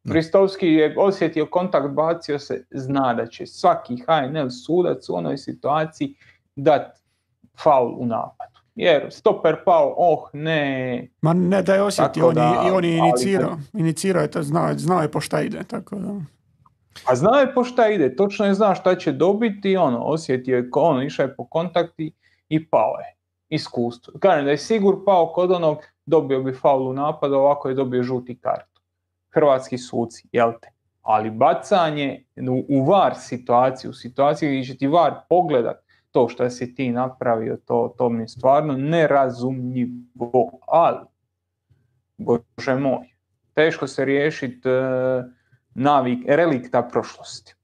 Da. 0.03 0.13
Ristovski 0.13 0.67
je 0.67 0.95
osjetio 0.97 1.45
kontakt, 1.45 1.93
bacio 1.93 2.39
se, 2.39 2.65
zna 2.71 3.13
da 3.13 3.27
će 3.27 3.45
svaki 3.45 3.95
HNL 3.97 4.49
sudac 4.49 5.09
u 5.09 5.15
onoj 5.15 5.37
situaciji 5.37 6.15
dat 6.55 7.01
faul 7.63 7.95
u 7.99 8.05
napadu. 8.05 8.59
Jer 8.75 9.07
stoper 9.11 9.55
pao, 9.65 9.93
oh 9.97 10.29
ne, 10.33 11.09
Ma 11.21 11.33
ne 11.33 11.61
da 11.61 11.75
je 11.75 11.81
osjetio, 11.83 12.27
on, 12.27 12.37
i 12.37 12.41
on 12.41 12.85
je 12.85 12.99
ali- 12.99 13.09
inicirao. 13.09 13.57
Inicirao 13.73 14.21
je 14.21 14.31
to, 14.31 14.43
znao, 14.43 14.73
znao 14.77 15.01
je 15.01 15.11
po 15.11 15.21
šta 15.21 15.41
ide, 15.41 15.63
tako 15.63 15.95
da... 15.95 16.09
A 17.05 17.15
znao 17.15 17.35
je 17.35 17.53
po 17.53 17.63
šta 17.63 17.87
ide, 17.87 18.15
točno 18.15 18.45
je 18.45 18.53
znao 18.53 18.75
šta 18.75 18.95
će 18.95 19.11
dobiti 19.11 19.71
i 19.71 19.77
ono, 19.77 19.99
osjetio 19.99 20.57
je, 20.57 20.69
ono, 20.73 21.03
išao 21.03 21.23
je 21.23 21.35
po 21.35 21.45
kontakti 21.45 22.11
i 22.49 22.69
pao 22.69 22.93
je. 22.99 23.15
Iskustvo. 23.49 24.13
Kažem 24.19 24.45
da 24.45 24.51
je 24.51 24.57
Sigur 24.57 25.05
pao 25.05 25.31
kod 25.35 25.51
onog, 25.51 25.77
dobio 26.05 26.43
bi 26.43 26.53
faul 26.53 26.87
u 26.87 26.93
napadu, 26.93 27.35
ovako 27.35 27.69
je 27.69 27.75
dobio 27.75 28.03
žuti 28.03 28.39
kartu. 28.39 28.72
Hrvatski 29.33 29.77
suci, 29.77 30.27
jel 30.31 30.51
te? 30.61 30.67
Ali 31.01 31.31
bacanje 31.31 32.23
u, 32.49 32.65
u 32.69 32.85
var 32.85 33.15
situaciju, 33.15 33.91
u 33.91 33.93
situaciji 33.93 34.49
gdje 34.49 34.63
će 34.65 34.77
ti 34.77 34.87
var 34.87 35.13
pogledat 35.29 35.83
to 36.11 36.29
što 36.29 36.49
si 36.49 36.75
ti 36.75 36.91
napravio, 36.91 37.57
to, 37.65 37.95
to 37.97 38.09
mi 38.09 38.23
je 38.23 38.27
stvarno 38.27 38.77
nerazumljivo, 38.77 40.59
ali, 40.67 40.99
bože 42.17 42.75
moj, 42.75 43.07
teško 43.53 43.87
se 43.87 44.05
riješiti 44.05 44.69
navik, 45.75 46.19
relikta 46.27 46.81
prošlosti. 46.81 47.55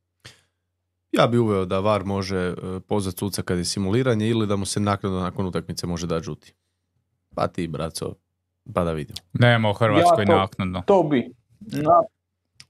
Ja 1.12 1.28
bi 1.28 1.38
uveo 1.38 1.66
da 1.66 1.80
VAR 1.80 2.04
može 2.06 2.38
e, 2.38 2.54
pozvat 2.88 3.18
suca 3.18 3.42
kad 3.42 3.58
je 3.58 3.66
simuliranje 3.66 4.28
ili 4.28 4.48
da 4.48 4.56
mu 4.56 4.66
se 4.66 4.80
naknadno 4.80 5.20
nakon 5.20 5.46
utakmice 5.46 5.88
može 5.88 6.08
dati 6.08 6.24
žuti. 6.24 6.54
Pa 7.36 7.48
ti, 7.48 7.68
braco, 7.68 8.16
pa 8.74 8.84
da 8.84 8.92
vidimo. 8.92 9.18
Nema 9.34 9.70
u 9.70 9.74
Hrvatskoj 9.74 10.24
Ja 10.24 10.28
to- 10.28 10.36
naknadno. 10.36 10.84
To 10.86 11.04
bi. 11.04 11.32
Na, 11.62 12.02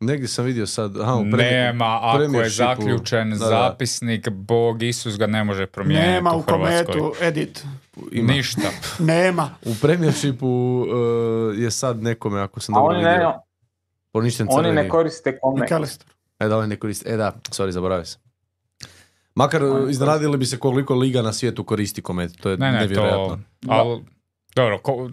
Negdje 0.02 0.28
sam 0.28 0.46
vidio 0.46 0.68
sad, 0.68 0.98
aha, 0.98 1.14
u 1.14 1.22
premi- 1.22 1.38
Nema, 1.44 2.00
ako 2.02 2.18
je 2.18 2.28
Premiershipu, 2.28 2.58
zaključen 2.58 3.30
da, 3.30 3.38
da. 3.38 3.46
zapisnik, 3.46 4.30
Bog 4.30 4.84
Isus 4.84 5.18
ga 5.18 5.28
ne 5.28 5.44
može 5.44 5.66
promijeniti 5.66 6.10
Nema 6.10 6.32
u 6.32 6.40
u 6.40 6.44
kometu, 6.44 7.14
edit. 7.22 7.66
ima. 8.12 8.34
Ništa. 8.34 8.62
Nema. 9.02 9.50
U 9.64 9.76
premijershipu 9.82 10.86
e, 11.56 11.62
je 11.62 11.72
sad 11.72 12.04
nekome, 12.04 12.42
ako 12.42 12.60
sam 12.60 12.76
a 12.76 12.78
dobro 12.78 12.96
oni 12.96 13.04
ne, 13.04 13.12
vidio, 13.12 13.34
poništen 14.12 14.48
oni 14.50 14.58
crveni. 14.58 14.76
ne 14.76 14.90
koriste 14.90 15.40
kome. 15.40 15.62
McAllister. 15.62 16.08
E 16.40 16.48
da, 16.48 16.58
oni 16.58 16.68
ne 16.68 16.76
koriste. 16.76 17.10
E 17.10 17.18
da, 17.18 17.32
sorry, 17.44 17.70
zaboravio 17.70 18.06
sam. 18.06 18.22
Makar 19.36 19.64
Oni 19.64 19.92
iznenadili 19.92 20.38
bi 20.38 20.46
se 20.46 20.58
koliko 20.58 20.96
liga 20.96 21.22
na 21.22 21.34
svijetu 21.34 21.64
koristi 21.64 22.02
komet. 22.02 22.32
To 22.38 22.50
je 22.50 22.58
Ne, 22.58 22.72
ne, 22.72 22.80
nevjerojatno. 22.80 23.40
to... 23.60 23.72
Al, 23.72 24.00
dobro, 24.56 24.80
ko, 24.80 25.10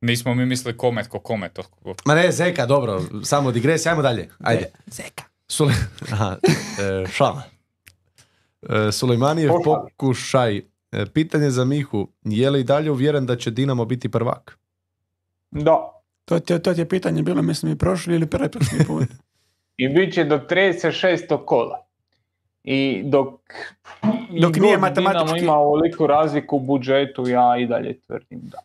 nismo 0.00 0.34
mi 0.34 0.46
mislili 0.46 0.76
komet 0.76 1.06
ko 1.06 1.18
komet. 1.18 1.58
Ma 2.04 2.14
ne, 2.14 2.32
Zeka, 2.32 2.66
dobro, 2.66 3.02
samo 3.22 3.52
digresija, 3.52 3.92
ajmo 3.92 4.02
dalje. 4.02 4.28
Ajde. 4.38 4.70
Zeka. 4.86 5.24
Sule... 5.48 5.72
Aha, 6.12 6.36
e, 6.42 7.06
šala. 7.08 7.42
E, 8.62 8.92
Sulejmanijev 8.92 9.50
pokušaj. 9.64 10.56
E, 10.92 11.06
pitanje 11.06 11.50
za 11.50 11.64
Mihu. 11.64 12.08
Je 12.24 12.50
li 12.50 12.60
i 12.60 12.64
dalje 12.64 12.90
uvjeren 12.90 13.26
da 13.26 13.36
će 13.36 13.50
Dinamo 13.50 13.84
biti 13.84 14.08
prvak? 14.08 14.58
Da. 15.50 15.76
To, 16.24 16.38
ti- 16.38 16.58
to 16.58 16.74
ti 16.74 16.80
je 16.80 16.88
pitanje 16.88 17.22
bilo, 17.22 17.42
mislim, 17.42 17.72
i 17.72 17.78
prošli 17.78 18.14
ili 18.14 18.26
pretprošli 18.26 18.78
put. 18.86 19.08
I 19.76 19.88
bit 19.88 20.14
će 20.14 20.24
do 20.24 20.38
36. 20.40 21.10
kola. 21.44 21.86
I 22.64 23.02
dok, 23.04 23.40
i 24.30 24.40
Dok 24.40 24.56
nije 24.56 24.78
matematički- 24.78 24.94
Dinamo 25.24 25.36
ima 25.36 25.52
ovoliku 25.54 26.06
razliku 26.06 26.56
u 26.56 26.60
budžetu, 26.60 27.28
ja 27.28 27.56
i 27.58 27.66
dalje 27.66 28.00
tvrdim 28.00 28.40
da. 28.42 28.58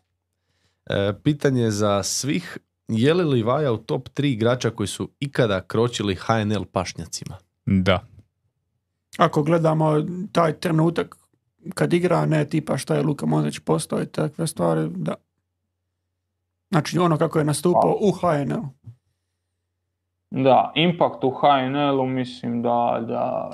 E, 0.86 1.12
pitanje 1.22 1.70
za 1.70 2.02
svih. 2.02 2.58
Je 2.88 3.14
li 3.14 3.24
Livaja 3.24 3.72
u 3.72 3.76
top 3.76 4.08
3 4.08 4.32
igrača 4.32 4.70
koji 4.70 4.86
su 4.86 5.10
ikada 5.20 5.60
kročili 5.60 6.14
HNL 6.14 6.64
pašnjacima? 6.72 7.36
Da. 7.66 8.00
Ako 9.18 9.42
gledamo 9.42 9.94
taj 10.32 10.52
trenutak 10.52 11.16
kad 11.74 11.92
igra, 11.92 12.26
ne 12.26 12.44
tipa 12.44 12.76
šta 12.76 12.94
je 12.94 13.02
Luka 13.02 13.26
Modrić 13.26 13.58
postao 13.58 14.02
i 14.02 14.06
takve 14.06 14.46
stvari, 14.46 14.88
da. 14.94 15.14
Znači 16.70 16.98
ono 16.98 17.18
kako 17.18 17.38
je 17.38 17.44
nastupao 17.44 17.98
u 18.00 18.12
HNL. 18.12 18.62
Da, 20.30 20.72
impact 20.74 21.24
u 21.24 21.30
HNL-u 21.30 22.06
mislim 22.06 22.62
da, 22.62 23.04
da 23.08 23.50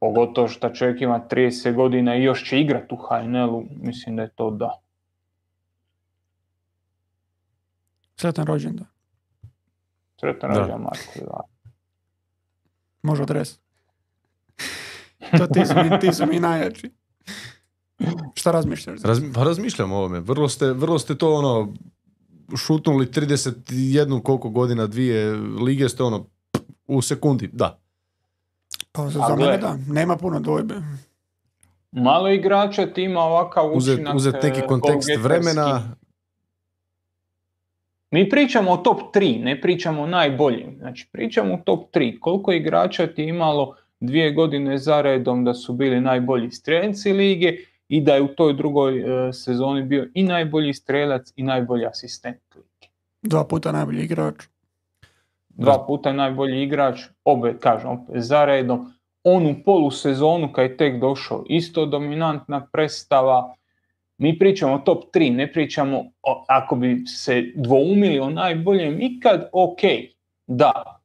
pogotovo 0.00 0.48
što 0.48 0.68
čovjek 0.68 1.00
ima 1.00 1.20
30 1.30 1.74
godina 1.74 2.16
i 2.16 2.22
još 2.22 2.48
će 2.48 2.60
igrat 2.60 2.92
u 2.92 2.96
HNL-u, 2.96 3.64
mislim 3.82 4.16
da 4.16 4.22
je 4.22 4.28
to 4.28 4.50
da. 4.50 4.83
Sretan 8.16 8.46
rođendan. 8.46 8.86
Sretan 10.20 10.50
Da. 10.50 10.58
rođendan 10.58 10.80
Marko 10.80 11.04
Livaja. 11.16 11.40
Može 13.02 13.22
adres. 13.22 13.58
to 15.38 15.46
ti 15.46 15.66
su, 15.66 15.74
mi, 15.76 16.00
ti 16.00 16.12
su 16.12 16.26
mi 16.26 16.40
najjači. 16.40 16.90
Šta 18.34 18.50
razmišljaš? 18.50 19.00
Razmi- 19.00 19.32
pa 19.34 19.42
razmišljam 19.42 19.92
o 19.92 19.96
ovome. 19.96 20.20
Vrlo 20.20 20.48
ste, 20.48 20.66
vrlo 20.66 20.98
ste 20.98 21.14
to 21.14 21.34
ono 21.34 21.72
šutnuli 22.56 23.06
31 23.06 24.22
koliko 24.22 24.50
godina 24.50 24.86
dvije 24.86 25.32
lige 25.36 25.88
ste 25.88 26.02
ono 26.02 26.26
u 26.86 27.02
sekundi, 27.02 27.50
da. 27.52 27.78
Pa, 28.92 29.08
za 29.08 29.20
A 29.22 29.28
za 29.28 29.36
mene 29.36 29.58
da, 29.58 29.76
nema 29.88 30.16
puno 30.16 30.40
dvojbe. 30.40 30.74
Malo 31.92 32.28
igrača 32.30 32.86
ti 32.86 33.02
ima 33.02 33.20
ovakav 33.20 33.72
Uzet, 33.72 33.94
učinak. 33.94 34.14
uzet 34.14 34.34
neki 34.42 34.60
e, 34.60 34.66
kontekst 34.66 35.08
vremena, 35.18 35.96
Mi 38.14 38.28
pričamo 38.28 38.70
o 38.70 38.76
top 38.76 39.00
3, 39.14 39.44
ne 39.44 39.60
pričamo 39.60 40.02
o 40.02 40.06
najboljim. 40.06 40.76
Znači, 40.78 41.08
pričamo 41.12 41.54
o 41.54 41.58
top 41.64 41.94
3. 41.94 42.18
Koliko 42.20 42.52
igrača 42.52 43.06
ti 43.06 43.22
je 43.22 43.28
imalo 43.28 43.76
dvije 44.00 44.32
godine 44.32 44.78
za 44.78 45.00
redom 45.00 45.44
da 45.44 45.54
su 45.54 45.72
bili 45.72 46.00
najbolji 46.00 46.50
strelci 46.50 47.12
lige 47.12 47.56
i 47.88 48.00
da 48.00 48.14
je 48.14 48.22
u 48.22 48.28
toj 48.28 48.54
drugoj 48.54 48.98
e, 48.98 49.32
sezoni 49.32 49.82
bio 49.82 50.06
i 50.14 50.22
najbolji 50.22 50.74
strelac 50.74 51.32
i 51.36 51.42
najbolji 51.42 51.86
asistent 51.86 52.54
lige. 52.54 52.92
Dva 53.22 53.44
puta 53.44 53.72
najbolji 53.72 54.04
igrač. 54.04 54.34
Dva 55.48 55.84
puta 55.86 56.12
najbolji 56.12 56.62
igrač, 56.62 57.00
obe, 57.24 57.56
kažem, 57.58 57.90
opet 57.90 58.22
za 58.22 58.44
redom. 58.44 58.92
On 59.24 59.46
u 59.46 59.54
polusezonu 59.64 60.52
kad 60.52 60.70
je 60.70 60.76
tek 60.76 61.00
došao, 61.00 61.44
isto 61.48 61.86
dominantna 61.86 62.66
predstava. 62.72 63.54
Mi 64.18 64.38
pričamo 64.38 64.74
o 64.74 64.78
top 64.78 65.04
3, 65.14 65.32
ne 65.32 65.52
pričamo 65.52 65.98
o, 66.22 66.44
ako 66.48 66.76
bi 66.76 67.02
se 67.06 67.52
dvoumili 67.56 68.18
o 68.18 68.30
najboljem 68.30 69.00
ikad, 69.00 69.48
ok, 69.52 69.78
da. 70.46 71.00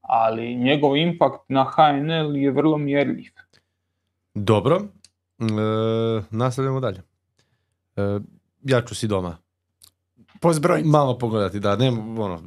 Ali 0.00 0.54
njegov 0.54 0.96
impakt 0.96 1.40
na 1.48 1.64
HNL 1.66 2.36
je 2.36 2.50
vrlo 2.50 2.78
mjerljiv. 2.78 3.30
dobro. 4.34 4.80
E, 5.38 5.44
nastavljamo 6.30 6.80
dalje. 6.80 7.02
E, 7.96 8.18
ja 8.62 8.82
ću 8.82 8.94
si 8.94 9.08
doma 9.08 9.36
Po 10.40 10.52
zbroj. 10.52 10.82
malo 10.84 11.18
pogledati, 11.18 11.60
da, 11.60 11.76
ne, 11.76 11.88
ono, 12.18 12.42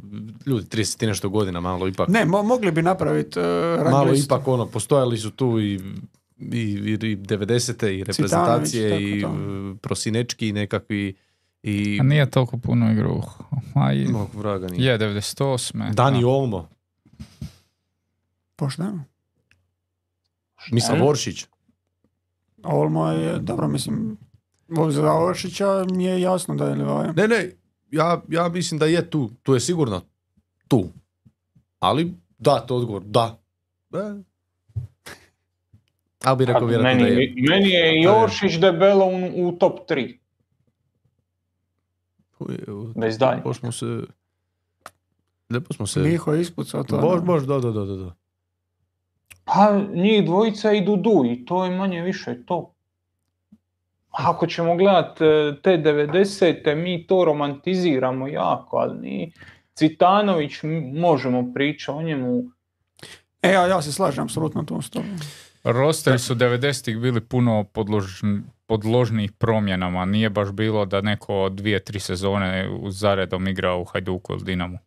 ljudi 0.46 0.66
30 0.68 1.04
i 1.04 1.08
nešto 1.08 1.30
godina, 1.30 1.60
malo 1.60 1.88
ipak, 1.88 2.08
Ne, 2.10 2.26
mo- 2.26 2.44
mogli 2.44 2.72
bi 2.72 2.82
napraviti 2.82 3.40
uh, 3.40 3.46
rang 3.78 3.92
malo 3.92 4.14
ipak 4.16 4.48
ono, 4.48 4.66
postojali 4.66 5.18
su 5.18 5.32
tu 5.32 5.60
i 5.60 5.80
i, 6.42 6.58
i, 6.58 6.92
i 6.94 7.18
90. 7.18 7.88
i 7.90 8.04
reprezentacije 8.04 8.90
tako 8.90 9.02
i 9.02 9.22
to. 9.22 9.28
e, 9.28 9.78
prosinečki 9.78 10.48
i 10.48 10.54
nekakvi 10.54 11.16
i 11.64 11.98
A 12.02 12.04
nije 12.04 12.30
toliko 12.30 12.58
puno 12.58 12.92
igru. 12.92 13.22
Ma 13.76 13.94
i- 13.94 14.08
Mog 14.08 14.30
vraga 14.34 14.68
nije. 14.68 14.86
je, 14.86 15.00
98. 15.00 15.94
Dani 15.94 16.22
da. 16.22 16.28
Olmo. 16.28 16.70
Pošteno. 18.56 19.04
Misla 20.72 20.90
Pošteno. 20.90 21.06
Voršić. 21.06 21.46
Olmo 22.64 23.08
je, 23.08 23.40
dobro, 23.40 23.68
mislim, 23.68 24.18
za 24.90 25.14
Oršića 25.16 25.66
mi 25.88 26.04
je 26.04 26.22
jasno 26.22 26.56
da 26.56 26.66
je 26.66 26.76
Livaja. 26.76 27.12
Ne, 27.12 27.28
ne, 27.28 27.52
ja, 27.92 28.22
ja 28.30 28.50
mislim 28.50 28.80
da 28.80 28.86
je 28.86 29.10
tu. 29.10 29.32
Tu 29.44 29.54
je 29.54 29.60
sigurno 29.60 30.02
tu. 30.68 30.90
Ali 31.80 32.14
da, 32.38 32.60
to 32.60 32.76
odgovor, 32.76 33.04
da. 33.04 33.40
E. 33.94 33.98
Ali 36.24 36.38
bi 36.38 36.46
rekao 36.46 36.68
vjerojatno 36.68 37.04
meni, 37.04 37.16
da 37.16 37.22
je. 37.22 37.34
meni 37.50 37.70
je 37.70 38.02
Joršić 38.02 38.60
debelo 38.60 39.06
u, 39.06 39.48
u 39.48 39.52
top 39.52 39.90
3, 39.90 40.22
bez 42.96 43.18
dalje. 43.18 43.36
Lijepo 43.36 43.54
smo 43.54 43.72
se... 43.72 44.02
Lijepo 45.50 45.74
smo 45.74 45.88
se... 45.88 46.00
Miho 46.00 46.34
je 46.34 46.42
ispucao 46.42 46.84
to. 46.84 46.98
Bož, 46.98 47.20
da. 47.20 47.26
bož, 47.26 47.44
da, 47.44 47.60
da, 47.60 47.72
da, 47.72 47.86
da. 47.86 48.16
Pa 49.46 49.82
njih 49.94 50.26
dvojica 50.26 50.72
i 50.72 50.82
Dudu 50.82 51.24
i 51.26 51.46
to 51.46 51.66
je 51.66 51.72
manje 51.72 52.02
više 52.02 52.46
to. 52.46 52.74
Ako 54.10 54.48
ćemo 54.48 54.76
gledat 54.76 55.22
e, 55.22 55.56
te 55.64 55.78
90. 55.78 56.76
mi 56.76 57.08
to 57.08 57.26
romantiziramo 57.26 58.28
jako, 58.28 58.78
ali 58.78 59.00
ni 59.00 59.34
Citanović 59.74 60.54
možemo 60.94 61.54
pričati 61.54 61.98
o 61.98 62.02
njemu. 62.02 62.44
E, 63.42 63.52
ja, 63.52 63.68
ja 63.68 63.82
se 63.82 63.92
slažem 63.92 64.24
apsolutno 64.24 64.64
tu 64.64 64.82
s 64.82 64.90
tobom. 64.90 65.20
Rosteri 65.64 66.20
su 66.20 66.36
90-ih 66.36 66.98
bili 66.98 67.22
puno 67.22 67.64
podložn, 67.64 68.38
podložnijih 68.66 69.32
promjenama. 69.32 70.06
Nije 70.06 70.30
baš 70.30 70.52
bilo 70.52 70.86
da 70.86 71.02
neko 71.02 71.50
dvije, 71.50 71.80
tri 71.80 72.00
sezone 72.00 72.70
u 72.72 72.92
zaredom 72.92 73.48
igra 73.48 73.76
u 73.76 73.86
Hajduku 73.86 74.34
ili 74.34 74.44
Dinamu. 74.44 74.80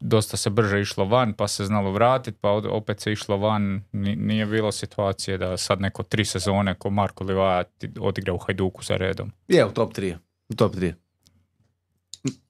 Dosta 0.00 0.36
se 0.36 0.50
brže 0.50 0.80
išlo 0.80 1.04
van, 1.04 1.32
pa 1.32 1.48
se 1.48 1.64
znalo 1.64 1.90
vratiti, 1.90 2.38
pa 2.40 2.50
opet 2.50 3.00
se 3.00 3.12
išlo 3.12 3.36
van. 3.36 3.82
Ni- 3.92 4.16
Nije 4.16 4.46
bilo 4.46 4.72
situacije 4.72 5.38
da 5.38 5.56
sad 5.56 5.80
neko 5.80 6.02
tri 6.02 6.24
sezone 6.24 6.74
ko 6.74 6.90
Marko 6.90 7.24
Livaja 7.24 7.64
odigra 8.00 8.32
u 8.32 8.38
Hajduku 8.38 8.84
za 8.84 8.96
redom. 8.96 9.32
Je, 9.48 9.66
u 9.66 9.70
top 9.70 9.92
3. 9.92 10.16
U 10.48 10.54
top 10.54 10.74
3. 10.74 10.92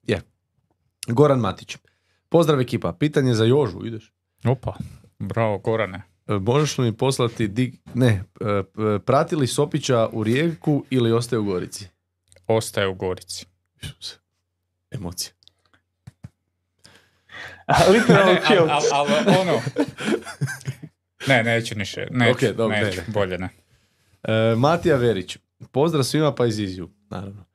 Je. 0.03 0.21
Goran 1.07 1.39
Matić. 1.39 1.77
Pozdrav 2.29 2.59
ekipa. 2.61 2.93
Pitanje 2.93 3.33
za 3.33 3.45
Jožu, 3.45 3.85
ideš? 3.85 4.13
Opa, 4.45 4.73
bravo 5.19 5.57
Gorane. 5.57 6.01
E, 6.29 6.33
Možeš 6.33 6.77
li 6.77 6.85
mi 6.85 6.97
poslati 6.97 7.47
dig... 7.47 7.73
Ne, 7.93 8.07
e, 8.07 8.23
p- 8.75 8.99
prati 9.05 9.35
li 9.35 9.47
Sopića 9.47 10.09
u 10.11 10.23
Rijeku 10.23 10.85
ili 10.89 11.11
ostaje 11.11 11.39
u 11.39 11.43
Gorici? 11.43 11.87
Ostaje 12.47 12.87
u 12.87 12.93
Gorici. 12.95 13.45
Emocije. 14.91 15.33
Ne, 18.07 18.41
chill. 18.45 18.67
al- 18.69 18.81
al- 18.91 19.07
al- 19.07 19.39
ono... 19.41 19.61
Ne, 21.27 21.43
neću 21.43 21.75
niše. 21.77 22.07
Neću, 22.11 22.31
Ok, 22.31 22.55
dobro, 22.55 22.77
ne, 22.77 22.83
neću, 22.83 22.97
ne. 22.97 23.13
bolje 23.13 23.37
ne. 23.37 23.49
E, 24.23 24.55
Matija 24.57 24.95
Verić. 24.97 25.37
Pozdrav 25.71 26.03
svima 26.03 26.35
pa 26.35 26.45
iz 26.45 26.59
Iziju, 26.59 26.89
naravno. 27.09 27.45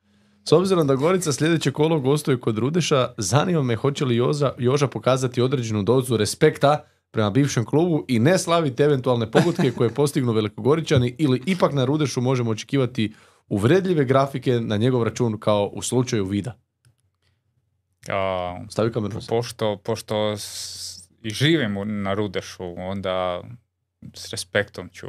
S 0.43 0.51
obzirom 0.51 0.87
da 0.87 0.95
Gorica 0.95 1.33
sljedeće 1.33 1.71
kolo 1.71 1.99
gostuje 1.99 2.39
kod 2.39 2.57
Rudeša, 2.57 3.13
zanima 3.17 3.63
me 3.63 3.75
hoće 3.75 4.05
li 4.05 4.15
Joza, 4.15 4.53
Joža 4.57 4.87
pokazati 4.87 5.41
određenu 5.41 5.83
dozu 5.83 6.17
respekta 6.17 6.85
prema 7.15 7.29
bivšem 7.29 7.65
klubu 7.65 8.05
i 8.07 8.19
ne 8.19 8.37
slaviti 8.37 8.83
eventualne 8.83 9.31
pogotke 9.31 9.71
koje 9.71 9.89
postignu 9.89 10.31
velikogoričani 10.31 11.15
ili 11.17 11.41
ipak 11.45 11.73
na 11.73 11.85
Rudešu 11.85 12.21
možemo 12.21 12.51
očekivati 12.51 13.13
uvredljive 13.49 14.05
grafike 14.05 14.51
na 14.53 14.77
njegov 14.77 15.03
račun 15.03 15.39
kao 15.39 15.65
u 15.67 15.81
slučaju 15.81 16.25
Vida. 16.25 16.55
A, 18.09 18.57
Stavi 18.69 18.91
kameru. 18.91 19.19
pošto, 19.29 19.77
pošto 19.77 20.37
s- 20.37 20.85
i 21.21 21.29
živim 21.29 21.73
na 22.03 22.13
Rudešu, 22.13 22.75
onda 22.79 23.41
s 24.13 24.29
respektom 24.29 24.89
ću 24.89 25.07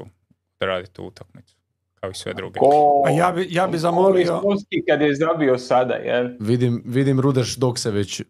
raditi 0.60 0.92
tu 0.92 1.04
utakmicu. 1.04 1.56
Kao 1.94 2.10
i 2.10 2.14
sve 2.14 2.34
druge. 2.34 2.58
Ko, 2.58 3.02
A 3.06 3.10
ja 3.10 3.32
bi, 3.32 3.46
ja 3.50 3.66
bi 3.66 3.78
zamolio, 3.78 4.40
kad 4.88 5.00
je 5.00 5.14
zabio 5.14 5.58
sada, 5.58 5.94
jel? 5.94 6.28
Vidim, 6.40 6.82
vidim 6.86 7.20
Rudeš 7.20 7.56
dok 7.56 7.78
se 7.78 7.90
već 7.90 8.22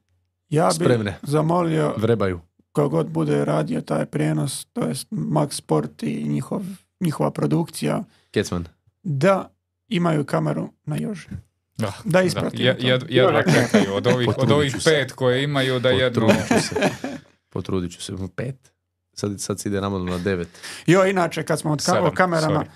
ja 0.48 0.66
bi 0.68 0.74
spremne. 0.74 1.18
zamolio 1.22 1.94
vrebaju. 1.96 2.40
Ko 2.76 2.88
god 2.88 3.06
bude 3.08 3.44
radio 3.44 3.80
taj 3.80 4.06
prijenos, 4.06 4.64
to 4.66 4.80
jest 4.82 5.06
Max 5.10 5.52
Sport 5.52 6.02
i 6.02 6.24
njihov, 6.24 6.62
njihova 7.00 7.30
produkcija, 7.30 8.04
Kecman. 8.30 8.64
da 9.02 9.50
imaju 9.88 10.24
kameru 10.24 10.68
na 10.84 10.96
Joži. 10.96 11.28
Da, 11.78 11.92
Da 12.04 12.22
ispratimo 12.22 12.62
Je- 12.62 12.78
to. 12.78 12.82
jed- 12.82 13.06
jedva 13.08 13.42
čekaju 13.44 13.94
od 13.94 14.06
ovih, 14.06 14.28
od 14.38 14.50
ovih 14.50 14.72
se. 14.74 14.90
pet 14.90 15.12
koje 15.12 15.42
imaju 15.42 15.80
da 15.80 15.90
jedno... 15.90 16.26
Potrudit 16.28 16.48
ću 16.48 16.68
se. 16.68 16.74
Potrudit 17.50 17.92
ću 17.92 18.02
se. 18.02 18.12
Pet? 18.36 18.72
Sad, 19.12 19.40
sad 19.40 19.60
se 19.60 19.68
ide 19.68 19.80
navodno 19.80 20.12
na 20.12 20.18
devet. 20.18 20.48
Jo, 20.86 21.04
inače, 21.06 21.42
kad 21.42 21.60
smo 21.60 21.72
od 21.72 21.78
ka- 21.78 21.82
Sedam, 21.82 22.04
o 22.04 22.10
kamerama, 22.10 22.60
sorry. 22.60 22.68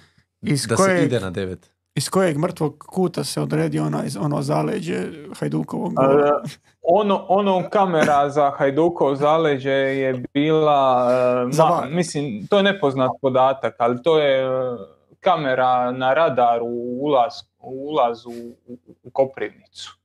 iz 0.43 0.62
Da 0.62 0.77
se 0.77 0.82
kojeg, 0.82 1.05
ide 1.05 1.20
na 1.20 1.31
devet. 1.31 1.70
Iz 1.95 2.09
kojeg 2.09 2.39
mrtvog 2.39 2.85
kuta 2.89 3.25
se 3.25 3.41
odredi 3.41 3.79
ona, 3.79 4.03
ono 4.21 4.43
zaleđe 4.43 4.97
Hajdukovog 5.39 5.93
A, 5.97 6.43
ono, 6.83 7.25
ono 7.29 7.69
kamera 7.71 8.31
za 8.31 8.51
Hajdukov 8.51 9.15
zaleđe 9.15 9.71
je 9.71 10.23
bila, 10.35 11.09
e, 11.12 11.53
Za 11.53 11.65
ma- 11.65 11.89
mislim, 11.91 12.47
to 12.47 12.57
je 12.57 12.62
nepoznat 12.62 13.11
podatak, 13.23 13.75
ali 13.79 14.03
to 14.03 14.19
je 14.19 14.43
e, 14.43 14.49
kamera 15.21 15.93
na 15.93 16.15
radaru 16.15 16.67
u, 16.67 16.99
ulaz, 17.01 17.33
u 17.59 17.89
ulazu 17.91 18.31
u, 18.67 18.79
u 19.03 19.11
Koprivnicu. 19.11 19.97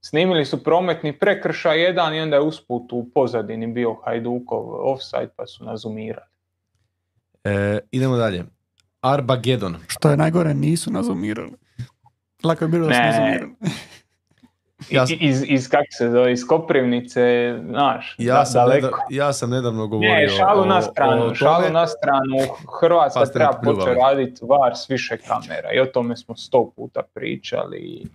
Snimili 0.00 0.44
su 0.44 0.64
prometni 0.64 1.18
prekršaj 1.18 1.82
jedan 1.82 2.14
i 2.14 2.20
onda 2.20 2.36
je 2.36 2.42
usput 2.42 2.92
u 2.92 3.06
pozadini 3.14 3.66
bio 3.66 3.94
Hajdukov 4.04 4.90
offside 4.92 5.28
pa 5.36 5.46
su 5.46 5.64
nas 5.64 5.80
zoomirali. 5.80 6.26
E, 7.44 7.78
idemo 7.90 8.16
dalje. 8.16 8.44
Arbagedon. 9.02 9.76
Što 9.88 10.10
je 10.10 10.16
najgore, 10.16 10.54
nisu 10.54 10.90
nazumirali. 10.92 11.52
Lako 12.44 12.64
je 12.64 12.68
bilo 12.68 12.88
da 12.88 13.00
nazumirali. 13.00 13.50
Ja 14.90 15.04
Iz, 15.10 15.44
iz, 15.46 15.68
kak 15.68 15.84
se 15.90 16.08
zove, 16.08 16.32
iz 16.32 16.46
Koprivnice, 16.46 17.20
znaš, 17.64 18.14
Ja, 18.18 18.34
da- 18.34 18.44
sam, 18.44 18.54
daleko. 18.60 18.86
neda- 18.86 18.96
ja 19.10 19.32
sam 19.32 19.50
nedavno 19.50 19.86
govorio 19.86 20.10
Ne, 20.12 20.28
šalu 20.28 20.62
o- 20.62 20.64
na 20.64 20.82
stranu, 20.82 21.24
o 21.24 21.34
šalu 21.34 21.72
na 21.72 21.86
stranu. 21.86 22.36
Hrvatska 22.80 23.26
treba 23.26 23.52
početi 23.54 23.94
raditi 23.96 24.40
var 24.42 24.72
s 24.76 24.90
više 24.90 25.16
kamera 25.18 25.72
i 25.72 25.80
o 25.80 25.86
tome 25.86 26.16
smo 26.16 26.36
sto 26.36 26.72
puta 26.76 27.02
pričali. 27.14 28.06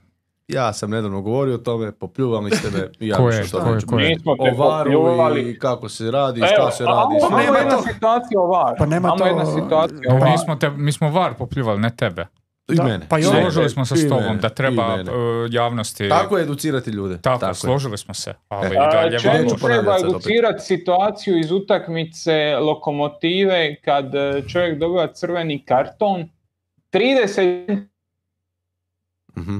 Ja 0.48 0.74
sam 0.74 0.90
nedavno 0.90 1.22
govorio 1.22 1.56
o 1.56 1.60
tome, 1.60 1.92
popljuvali 1.92 2.52
ste 2.52 2.70
me 2.70 2.90
i 3.00 3.08
ja 3.10 3.18
Ko 3.18 3.26
više 3.26 3.38
je, 3.38 3.44
o 3.46 3.48
tome 3.50 3.64
ko 3.64 3.70
je, 3.70 3.76
neću 3.76 3.88
ko 3.88 4.00
je? 4.00 4.10
Nismo 4.10 4.36
te 4.36 4.52
varu 4.54 4.92
popljuvali. 4.92 5.42
i 5.44 5.60
kako 5.60 5.90
se 5.90 6.12
radi, 6.12 6.40
Evo, 6.40 6.48
šta 6.48 6.72
se 6.72 6.84
radi. 6.86 7.16
sve. 7.20 7.38
nema 7.38 7.58
je 7.58 7.62
jedna 7.62 7.82
situacija 7.84 8.40
o 8.40 8.48
VAR. 8.48 8.76
Pa 8.78 8.86
nema 8.86 9.10
to- 9.12 9.26
jedna 9.26 9.46
situacija 9.48 10.00
o 10.08 10.10
Pa 10.10 10.16
VAR. 10.16 10.32
mi 10.32 10.38
smo, 10.38 10.56
te, 10.56 10.70
mi 10.70 10.92
smo 10.92 11.10
var 11.10 11.34
popljuvali, 11.34 11.80
ne 11.80 11.90
tebe. 11.92 12.28
I 12.68 12.76
Da, 12.76 12.84
mene. 12.84 13.06
pa 13.10 13.16
mene. 13.18 13.28
Složili 13.32 13.70
smo 13.70 13.86
se 13.86 13.96
s 13.96 14.04
tobom 14.04 14.24
mene. 14.24 14.38
da 14.38 14.50
treba 14.50 14.96
uh, 14.96 15.02
javnosti... 15.50 16.10
Tako 16.10 16.38
je 16.38 16.44
educirati 16.44 16.90
ljude. 16.90 17.18
Tako, 17.18 17.46
je. 17.46 17.54
složili 17.54 17.98
smo 17.98 18.14
se. 18.14 18.34
Ali 18.48 18.68
E. 18.68 18.70
i 18.70 18.78
A, 18.78 18.92
dalje 18.92 19.18
treba 19.58 19.98
educirati 20.00 20.60
situaciju 20.62 21.40
iz 21.40 21.52
utakmice 21.52 22.32
lokomotive 22.58 23.76
kad 23.76 24.16
e, 24.16 24.44
čovjek 24.44 24.80
dobiva 24.80 25.08
crveni 25.08 25.66
karton 25.66 26.30
30 26.92 27.86
Mhm. 29.38 29.58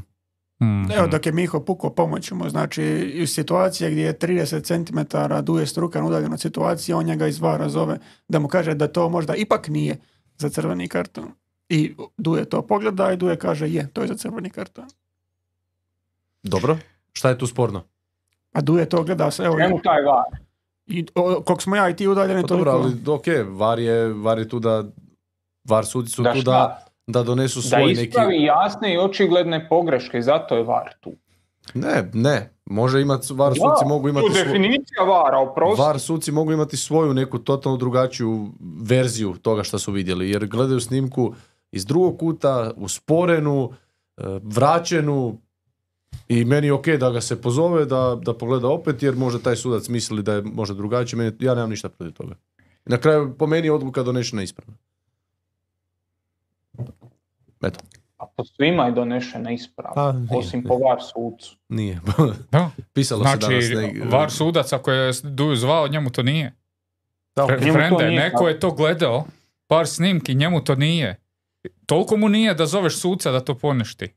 Mhm. 0.66 0.92
Evo, 0.92 1.08
dok 1.08 1.26
je 1.26 1.32
Miho 1.32 1.60
pukao 1.60 1.90
pomoć 1.90 2.32
mu, 2.32 2.50
znači 2.50 2.84
u 3.24 3.28
situacije 3.28 3.92
gdje 3.92 4.02
je 4.02 4.20
30 4.20 4.64
cm 4.64 5.00
duje 5.44 5.68
strukan 5.68 6.06
udaljen 6.06 6.34
od 6.34 6.42
situacije, 6.42 6.96
on 6.96 7.06
njega 7.06 7.28
izvara 7.28 7.70
zove 7.70 7.98
da 8.28 8.40
mu 8.40 8.48
kaže 8.48 8.74
da 8.74 8.88
to 8.88 9.10
možda 9.10 9.36
ipak 9.36 9.68
nije 9.68 9.98
za 10.38 10.50
crveni 10.50 10.88
karton. 10.88 11.32
I 11.70 11.96
Duje 12.18 12.46
to 12.46 12.62
pogleda 12.62 13.12
i 13.12 13.18
Duje 13.18 13.36
kaže 13.36 13.70
je, 13.70 13.88
to 13.94 14.02
je 14.02 14.08
za 14.08 14.16
crveni 14.16 14.50
karton. 14.50 14.86
Dobro. 16.44 16.78
Šta 17.14 17.30
je 17.30 17.38
tu 17.38 17.48
sporno? 17.48 17.84
A 18.52 18.62
Duje 18.62 18.90
to 18.90 19.04
gleda, 19.04 19.30
evo, 19.40 19.58
čemu 19.60 19.80
taj 19.82 20.02
VAR. 20.02 20.40
i, 20.88 21.06
o, 21.16 21.42
koliko 21.42 21.62
smo 21.62 21.76
ja 21.76 21.90
i 21.90 21.96
ti 21.96 22.08
udaljeni, 22.08 22.42
Pa 22.42 22.48
toliko... 22.48 22.72
dobro, 22.72 22.90
ali 23.06 23.18
ok, 23.18 23.26
var 23.60 23.80
je, 23.80 24.14
var 24.14 24.40
je 24.40 24.50
tu 24.50 24.60
da, 24.60 24.84
var 25.64 25.86
sudi 25.86 26.10
su 26.10 26.24
Da 26.24 26.34
tu 26.34 26.42
šta? 26.42 26.52
da, 26.52 26.86
da 27.08 27.24
donesu 27.24 27.60
Da 27.60 27.68
svoj 27.68 27.86
neki... 27.86 28.02
ispravi 28.04 28.44
jasne 28.44 28.94
i 28.94 28.98
očigledne 28.98 29.70
pogreške, 29.70 30.22
zato 30.22 30.56
je 30.56 30.64
VAR 30.64 30.94
tu. 31.00 31.12
Ne, 31.74 32.10
ne, 32.14 32.54
može 32.66 33.02
imati, 33.02 33.28
var 33.34 33.54
suci 33.54 33.86
mogu 33.86 34.10
imati 34.10 34.28
tu 34.28 34.34
svo- 34.34 34.44
definicija 34.44 35.04
VAR-a, 35.04 35.40
oprosti. 35.40 35.82
VAR 35.82 36.00
suci 36.00 36.32
mogu 36.32 36.52
imati 36.52 36.78
svoju 36.78 37.14
neku 37.14 37.40
totalno 37.40 37.78
drugačiju 37.78 38.50
verziju 38.82 39.36
toga 39.42 39.64
što 39.64 39.80
su 39.80 39.92
vidjeli, 39.92 40.30
jer 40.30 40.48
gledaju 40.48 40.80
snimku 40.80 41.34
iz 41.72 41.86
drugog 41.86 42.20
kuta, 42.20 42.72
usporenu, 42.76 43.72
e, 44.18 44.24
vraćenu 44.44 45.38
i 46.28 46.46
meni 46.46 46.68
je 46.68 46.74
ok 46.74 46.88
da 46.88 47.10
ga 47.10 47.22
se 47.22 47.42
pozove, 47.42 47.86
da, 47.86 48.18
da 48.22 48.34
pogleda 48.34 48.68
opet, 48.68 49.04
jer 49.04 49.16
možda 49.16 49.40
taj 49.40 49.56
sudac 49.56 49.88
misli 49.88 50.24
da 50.24 50.34
je 50.34 50.42
možda 50.42 50.76
drugačije, 50.76 51.18
meni, 51.18 51.32
ja 51.40 51.56
nemam 51.56 51.70
ništa 51.70 51.90
protiv 51.90 52.14
toga. 52.14 52.36
Na 52.86 52.98
kraju, 52.98 53.36
po 53.38 53.48
meni 53.48 53.68
je 53.68 53.72
odluka 53.72 54.04
donešena 54.04 54.44
ispravno. 54.44 54.74
Eto, 57.62 57.80
A 58.18 58.26
po 58.28 58.46
svima 58.46 58.86
je 58.86 58.92
donešena 58.92 59.52
isprava, 59.52 59.94
Pa, 59.96 60.12
nije, 60.12 60.28
osim 60.32 60.64
po 60.64 60.76
VAR 60.76 60.98
sucu. 61.04 61.56
nije. 61.70 62.00
Da. 62.52 62.70
Pisalo 62.94 63.20
se 63.20 63.30
Znači, 63.30 63.72
danas. 63.72 63.94
ne- 63.94 64.06
var 64.08 64.32
sudac 64.32 64.74
ako 64.74 64.92
je 64.92 65.12
Duju 65.24 65.56
zvao, 65.56 65.88
njemu 65.88 66.10
to 66.10 66.24
nije. 66.24 66.54
Da. 67.36 67.44
Fre- 67.44 67.60
Njemu 67.60 67.74
to 67.74 67.80
Frende, 67.80 68.06
nije 68.06 68.20
neko 68.22 68.48
je 68.48 68.60
to 68.60 68.72
gledao 68.72 69.26
par 69.68 69.88
snimki, 69.88 70.36
njemu 70.36 70.64
to 70.64 70.76
nije. 70.76 71.20
Toliko 71.86 72.18
mu 72.18 72.30
nije 72.30 72.54
da 72.54 72.66
zoveš 72.66 72.98
suca 72.98 73.32
da 73.32 73.40
to 73.40 73.56
poništi. 73.56 74.14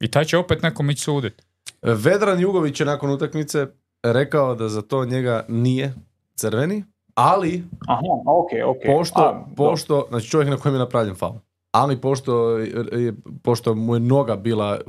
I 0.00 0.10
taj 0.10 0.24
će 0.24 0.38
opet 0.38 0.62
nekom 0.62 0.90
ići 0.90 1.02
suditi. 1.02 1.44
Vedran 1.82 2.40
Jugović 2.40 2.80
je 2.80 2.86
nakon 2.86 3.10
utakmice 3.10 3.66
rekao 4.04 4.54
da 4.54 4.68
za 4.68 4.82
to 4.82 5.04
njega 5.04 5.44
nije 5.48 5.94
crveni, 6.34 6.84
ali 7.14 7.64
Aha, 7.86 8.00
ok, 8.26 8.48
ok. 8.66 8.82
pošto, 8.88 9.20
A, 9.20 9.44
pošto 9.56 10.06
znači 10.08 10.28
čovjek 10.28 10.50
na 10.50 10.56
kojem 10.56 10.74
je 10.74 10.78
napravljen 10.78 11.14
faul. 11.14 11.34
Ali 11.70 11.96
pošto, 11.96 12.58
je- 12.58 13.12
pošto 13.42 13.74
mu 13.74 13.94
je 13.94 14.00
noga 14.00 14.36
bila, 14.36 14.80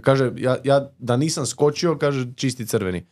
kaže, 0.00 0.32
ja, 0.36 0.56
ja 0.64 0.90
da 0.98 1.16
nisam 1.16 1.46
skočio, 1.46 1.98
kaže 1.98 2.26
čisti 2.34 2.66
crveni. 2.66 3.06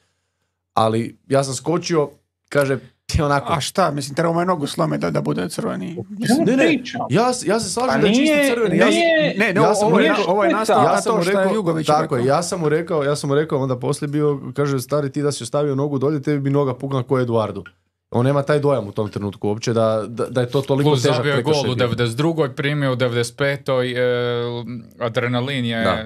Ali 0.75 1.19
ja 1.29 1.45
sam 1.45 1.55
skočio, 1.55 2.11
kaže, 2.49 2.79
onako, 3.19 3.53
A 3.53 3.61
šta, 3.61 3.91
mislim, 3.91 4.15
treba 4.15 4.33
mu 4.33 4.41
je 4.41 4.47
nogu 4.47 4.67
slome 4.67 4.99
da, 4.99 5.11
da 5.11 5.21
bude 5.21 5.49
crveni. 5.49 5.95
čemu 6.27 6.45
ne, 6.47 6.57
ne, 6.57 6.73
ja, 7.11 7.33
ja 7.45 7.61
se 7.61 7.71
slažem 7.71 7.91
Pa 7.91 7.99
da 7.99 8.07
je 8.07 8.15
čisti 8.15 8.51
crveni. 8.51 8.79
Ja, 8.79 8.87
nije- 8.87 9.35
Ne, 9.39 9.47
ne, 9.47 9.53
Ja 9.53 9.63
ovo, 9.63 9.75
sam 9.75 9.87
ovo, 9.87 9.97
mu 9.97 10.01
je, 10.01 10.09
rekao- 10.09 10.25
ovo 10.27 10.45
je 10.45 10.51
ja 10.51 10.65
sam 10.97 11.17
mu 11.17 11.25
rekao, 11.25 11.43
je 11.43 11.55
Jugović 11.55 11.87
tako 11.87 12.03
rekao. 12.03 12.19
je, 12.19 12.27
ja 12.27 12.43
sam 12.43 12.61
mu 12.61 12.69
rekao, 12.69 13.03
ja 13.03 13.17
sam 13.17 13.29
mu 13.29 13.35
rekao, 13.35 13.59
onda 13.59 13.79
poslije 13.79 14.09
bio, 14.09 14.41
kaže, 14.55 14.81
stari 14.81 15.13
ti 15.13 15.23
da 15.23 15.33
si 15.33 15.43
ostavio 15.43 15.75
nogu 15.75 15.99
dolje, 15.99 16.23
tebi 16.23 16.41
bi 16.41 16.51
noga 16.51 16.75
pukla 16.75 17.03
ko 17.03 17.19
Eduardu. 17.21 17.65
On 18.13 18.25
nema 18.25 18.43
taj 18.43 18.61
dojam 18.61 18.89
u 18.89 18.93
tom 18.93 19.09
trenutku 19.09 19.49
uopće 19.49 19.73
da, 19.73 20.05
da, 20.09 20.27
da 20.27 20.41
je 20.41 20.51
to 20.51 20.61
toliko 20.61 20.91
Plus 20.91 21.03
težak 21.03 21.17
zabio 21.17 21.35
je 21.35 21.43
gol 21.43 21.55
u 21.71 21.75
bio. 21.75 21.89
92. 21.89 22.55
primio 22.55 22.93
u 22.93 22.97
95. 22.97 23.97
E, 23.97 25.05
adrenalin 25.05 25.65
je... 25.65 25.85
Da, 25.85 26.05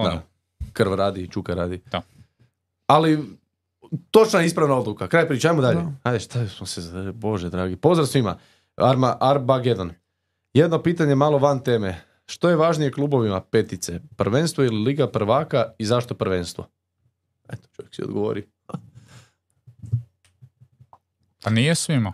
ono, 0.00 0.10
Da. 0.10 0.22
Krv 0.72 0.94
radi, 0.94 1.28
čuka 1.30 1.54
radi. 1.54 1.80
Da. 1.90 2.02
Ali, 2.86 3.18
točna 4.10 4.42
ispravna 4.42 4.74
odluka. 4.74 5.08
Kraj 5.08 5.28
priče, 5.28 5.48
ajmo 5.48 5.62
dalje. 5.62 5.76
Da. 5.76 5.92
Ajde, 6.02 6.20
šta 6.20 6.48
smo 6.48 6.66
se, 6.66 7.12
bože 7.12 7.50
dragi. 7.50 7.76
Pozdrav 7.76 8.06
svima. 8.06 8.38
Arma, 8.76 9.16
Arbageddon. 9.20 9.92
Jedno 10.54 10.82
pitanje 10.82 11.14
malo 11.14 11.38
van 11.38 11.60
teme. 11.60 12.00
Što 12.26 12.48
je 12.48 12.56
važnije 12.56 12.92
klubovima 12.92 13.40
petice? 13.40 14.00
Prvenstvo 14.16 14.64
ili 14.64 14.84
Liga 14.84 15.06
prvaka 15.06 15.64
i 15.78 15.84
zašto 15.84 16.14
prvenstvo? 16.14 16.68
Eto, 17.48 17.68
čovjek 17.76 17.94
si 17.94 18.02
odgovori. 18.02 18.46
Pa 21.46 21.50
nije 21.50 21.74
svima. 21.74 22.12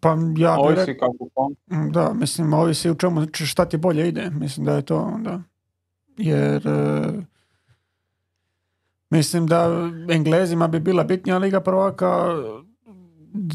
Pa 0.00 0.08
ja 0.08 0.16
bih 0.16 0.36
rekao, 0.36 0.64
Ovisi 0.64 0.98
kako 0.98 1.28
kom. 1.34 1.56
da, 1.92 2.12
mislim, 2.12 2.52
ovisi 2.52 2.90
u 2.90 2.94
čemu, 2.94 3.26
šta 3.32 3.64
ti 3.64 3.76
bolje 3.76 4.08
ide. 4.08 4.30
Mislim 4.30 4.66
da 4.66 4.72
je 4.72 4.82
to, 4.82 5.18
da. 5.22 5.40
Jer, 6.16 6.68
e, 6.68 7.12
mislim 9.10 9.46
da 9.46 9.90
Englezima 10.10 10.68
bi 10.68 10.80
bila 10.80 11.04
bitnija 11.04 11.38
Liga 11.38 11.60
prvaka 11.60 12.34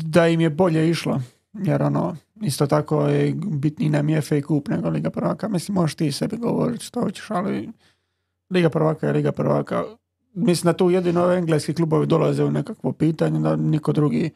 da 0.06 0.27
im 0.27 0.41
je 0.41 0.49
bolje 0.49 0.90
išlo. 0.90 1.22
Jer 1.53 1.84
ono, 1.84 2.15
isto 2.41 2.68
tako 2.68 3.07
je 3.07 3.34
bitniji 3.35 3.90
nam 3.90 4.10
je 4.10 4.22
FA 4.22 4.41
Cup 4.48 4.68
nego 4.68 4.90
Liga 4.90 5.10
prvaka. 5.10 5.48
Mislim, 5.48 5.76
možeš 5.76 5.95
ti 5.95 6.11
sebi 6.11 6.38
govoriti 6.38 6.85
što 6.85 7.02
hoćeš, 7.02 7.31
ali 7.31 7.69
Liga 8.49 8.69
prvaka 8.69 9.07
je 9.07 9.14
Liga 9.14 9.31
prvaka. 9.31 9.84
Mislim 10.34 10.72
da 10.72 10.77
tu 10.77 10.90
jedino 10.90 11.31
engleski 11.31 11.73
klubovi 11.73 12.07
dolaze 12.07 12.44
u 12.44 12.52
nekakvo 12.52 12.91
pitanje, 12.91 13.40
da 13.40 13.56
niko 13.56 13.91
drugi 13.91 14.31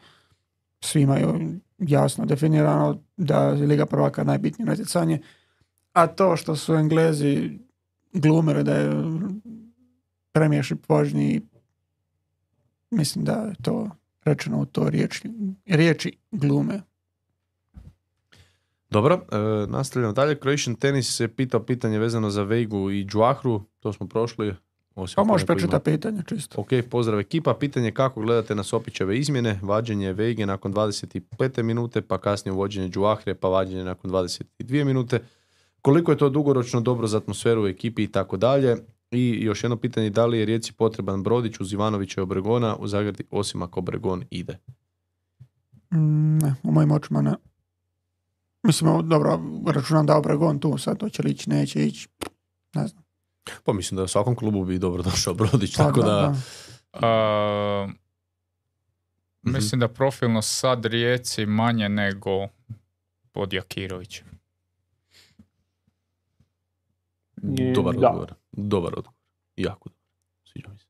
svi 0.82 1.02
imaju 1.02 1.60
jasno 1.78 2.26
definirano 2.26 3.02
da 3.18 3.40
je 3.40 3.68
Liga 3.68 3.86
prvaka 3.86 4.24
najbitnije 4.24 4.66
natjecanje. 4.66 5.22
A 5.94 6.08
to 6.08 6.36
što 6.36 6.56
su 6.56 6.76
Englezi 6.76 7.60
glumili 8.14 8.64
da 8.64 8.74
je 8.74 8.92
premijership 10.32 10.90
važniji, 10.90 11.42
mislim 12.92 13.26
da 13.26 13.34
je 13.34 13.54
to 13.62 13.90
rečeno 14.26 14.60
u 14.60 14.66
to 14.66 14.90
riječi, 14.90 15.30
riječi 15.66 16.18
glume. 16.32 16.82
Dobro, 18.90 19.16
e, 19.32 19.38
nastavljamo 19.68 20.14
dalje. 20.14 20.40
Croatian 20.40 20.76
Tennis 20.76 21.16
se 21.16 21.28
pitao 21.28 21.64
pitanje 21.64 22.00
vezano 22.00 22.30
za 22.30 22.44
Veigu 22.44 22.92
i 22.92 23.06
Džuahru. 23.06 23.64
To 23.80 23.94
smo 23.94 24.08
prošli. 24.08 24.56
Osim 24.98 25.16
Pa 25.16 25.24
možeš 25.24 25.48
prečitati 25.48 25.92
pitanje 25.92 26.22
čisto. 26.26 26.62
Ok, 26.62 26.68
pozdrav 26.90 27.20
ekipa. 27.20 27.54
Pitanje 27.54 27.92
kako 27.92 28.22
gledate 28.22 28.56
na 28.56 28.64
Sopićeve 28.64 29.18
izmjene, 29.18 29.60
vađenje 29.64 30.14
Vejge 30.14 30.46
nakon 30.46 30.74
25. 30.74 31.64
minute, 31.64 32.02
pa 32.02 32.18
kasnije 32.18 32.54
uvođenje 32.54 32.90
Džuahre, 32.90 33.36
pa 33.36 33.48
vađenje 33.48 33.84
nakon 33.84 34.12
22 34.12 34.84
minute. 34.84 35.20
Koliko 35.82 36.12
je 36.12 36.18
to 36.18 36.30
dugoročno 36.30 36.82
dobro 36.82 37.08
za 37.08 37.18
atmosferu 37.18 37.64
u 37.64 37.68
ekipi 37.68 38.04
i 38.04 38.12
tako 38.12 38.38
dalje. 38.38 38.78
I 39.12 39.38
još 39.42 39.64
jedno 39.64 39.78
pitanje, 39.78 40.10
da 40.10 40.26
li 40.26 40.40
je 40.40 40.46
Rijeci 40.46 40.74
potreban 40.74 41.24
Brodić 41.24 41.60
uz 41.60 41.74
Ivanovića 41.74 42.22
i 42.22 42.24
Obregona 42.24 42.76
u 42.76 42.88
Zagradi, 42.88 43.24
osim 43.32 43.62
ako 43.62 43.80
Obregon 43.80 44.24
ide? 44.30 44.58
Mm, 45.94 46.38
Ne, 46.38 46.56
u 46.64 46.72
mojim 46.72 46.92
očima 46.92 47.22
ne. 47.22 47.34
Mislim, 48.64 49.10
dobro, 49.10 49.40
računam 49.66 50.06
da 50.06 50.18
Obregon 50.18 50.60
tu, 50.60 50.78
sad 50.78 50.98
to 50.98 51.10
će 51.10 51.24
li 51.24 51.32
ići, 51.32 51.50
neće 51.50 51.86
ići. 51.86 52.10
Ne 52.74 52.88
znam. 52.88 53.07
Pa 53.64 53.74
mislim 53.74 53.96
da 53.96 54.04
u 54.04 54.08
svakom 54.08 54.36
klubu 54.36 54.66
bi 54.66 54.80
dobro 54.80 55.04
došao 55.04 55.34
Brodić, 55.34 55.76
Pa 55.78 55.84
tako 55.84 56.02
da... 56.02 56.08
da. 56.12 56.36
A, 57.08 57.88
Mhm. 59.48 59.56
Mislim 59.56 59.80
da 59.80 59.88
profilno 59.88 60.42
sad 60.42 60.86
Rijeci 60.86 61.46
manje 61.46 61.90
nego 61.90 62.48
pod 63.32 63.54
Jakirovićem. 63.54 64.28
Dobar 67.76 67.96
da. 67.96 68.08
odgovor. 68.08 68.34
Dobar 68.52 68.94
odgovor. 68.98 69.18
Jako 69.56 69.90
dobar. 69.90 70.02
Sviđa 70.46 70.70
mi 70.70 70.78
se. 70.80 70.86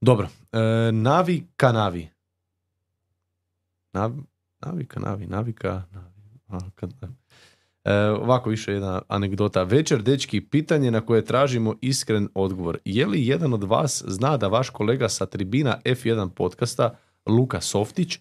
Dobro. 0.00 0.28
E, 0.52 0.92
navi 0.92 1.46
Kanavi. 1.56 2.08
Nav, 3.92 4.12
navi 4.60 4.86
Kanavi. 4.86 5.26
Navika. 5.26 5.82
Navi, 5.92 6.38
a, 6.48 6.58
kad, 6.74 6.94
e, 7.84 7.94
ovako 7.94 8.50
više 8.50 8.72
jedna 8.72 9.02
anegdota. 9.08 9.62
Večer, 9.62 10.02
dečki, 10.02 10.40
pitanje 10.40 10.90
na 10.90 11.00
koje 11.00 11.24
tražimo 11.24 11.74
iskren 11.80 12.28
odgovor. 12.34 12.78
Je 12.84 13.06
li 13.06 13.26
jedan 13.26 13.54
od 13.54 13.64
vas 13.64 14.04
zna 14.06 14.36
da 14.36 14.48
vaš 14.48 14.70
kolega 14.70 15.08
sa 15.08 15.26
tribina 15.26 15.78
F1 15.84 16.28
podcasta, 16.28 16.98
Luka 17.26 17.60
Softić, 17.60 18.18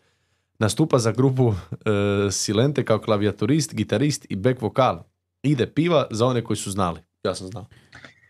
nastupa 0.59 0.97
za 0.97 1.11
grupu 1.11 1.53
e, 1.71 2.31
Silente 2.31 2.85
kao 2.85 2.99
klavijaturist, 2.99 3.75
gitarist 3.75 4.25
i 4.29 4.35
back 4.35 4.61
vokal? 4.61 5.03
Ide 5.43 5.67
piva 5.73 6.07
za 6.11 6.25
one 6.25 6.43
koji 6.43 6.57
su 6.57 6.71
znali. 6.71 6.99
Ja 7.23 7.35
sam 7.35 7.47
znao. 7.47 7.65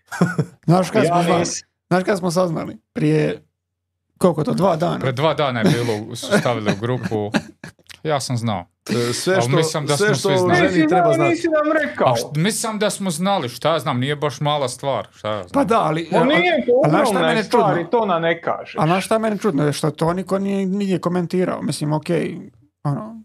Znaš 0.67 0.89
kad, 0.89 1.05
smo, 1.05 1.15
Ja. 1.17 1.43
Znaš 1.87 2.03
kad 2.03 2.17
smo 2.17 2.31
saznali? 2.31 2.77
Prije, 2.93 3.43
koliko 4.17 4.43
to, 4.43 4.53
dva 4.53 4.75
dana? 4.75 4.99
Pred 4.99 5.15
dva 5.15 5.33
dana 5.33 5.59
je 5.59 5.65
bilo, 5.65 6.15
su 6.15 6.27
stavili 6.39 6.71
u 6.71 6.81
grupu. 6.81 7.31
Ja 8.07 8.19
sam 8.19 8.37
znao. 8.37 8.65
E, 8.89 9.13
Sve 9.13 9.41
što, 9.41 9.49
mislim 9.49 9.85
da 9.85 9.97
sve 9.97 10.07
smo 10.07 10.15
što 10.15 10.29
svi 10.29 10.37
znali. 10.37 10.55
ženi 10.55 10.67
Nisi 10.69 10.87
treba 10.87 11.13
znati. 11.13 11.29
nisi 11.29 11.47
nam 11.47 11.77
rekao. 11.83 12.07
A 12.07 12.15
št- 12.15 12.37
mislim 12.37 12.79
da 12.79 12.89
smo 12.89 13.09
znali, 13.11 13.49
šta 13.49 13.73
ja 13.73 13.79
znam, 13.79 13.99
nije 13.99 14.15
baš 14.15 14.41
mala 14.41 14.69
stvar. 14.69 15.07
Šta 15.11 15.29
ja 15.29 15.37
znam. 15.37 15.49
Pa 15.53 15.63
da, 15.63 15.81
ali... 15.81 16.07
Pa 16.11 16.23
nije, 16.23 16.65
to 16.65 16.81
a 16.85 16.89
znaš 16.89 17.09
šta 17.09 17.19
mene 17.21 17.43
stvar 17.43 17.63
čudno? 17.65 17.81
i 17.81 17.91
to 17.91 18.05
na 18.05 18.19
ne 18.19 18.41
kažeš. 18.41 18.75
A 18.79 18.85
znaš 18.85 19.05
šta 19.05 19.17
mene 19.17 19.37
čudno 19.37 19.65
je 19.65 19.73
što 19.73 19.91
to 19.91 20.13
niko 20.13 20.39
nije, 20.39 20.65
nije 20.65 20.99
komentirao. 20.99 21.61
Mislim, 21.61 21.93
ok, 21.93 22.05
ono, 22.83 23.21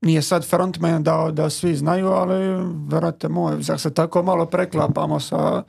nije 0.00 0.22
sad 0.22 0.46
frontman 0.46 1.02
da, 1.02 1.28
da 1.32 1.50
svi 1.50 1.74
znaju, 1.76 2.08
ali 2.08 2.56
vrate 2.88 3.28
moj, 3.28 3.56
zar 3.58 3.80
se 3.80 3.94
tako 3.94 4.22
malo 4.22 4.46
preklapamo 4.46 5.20
sa, 5.20 5.62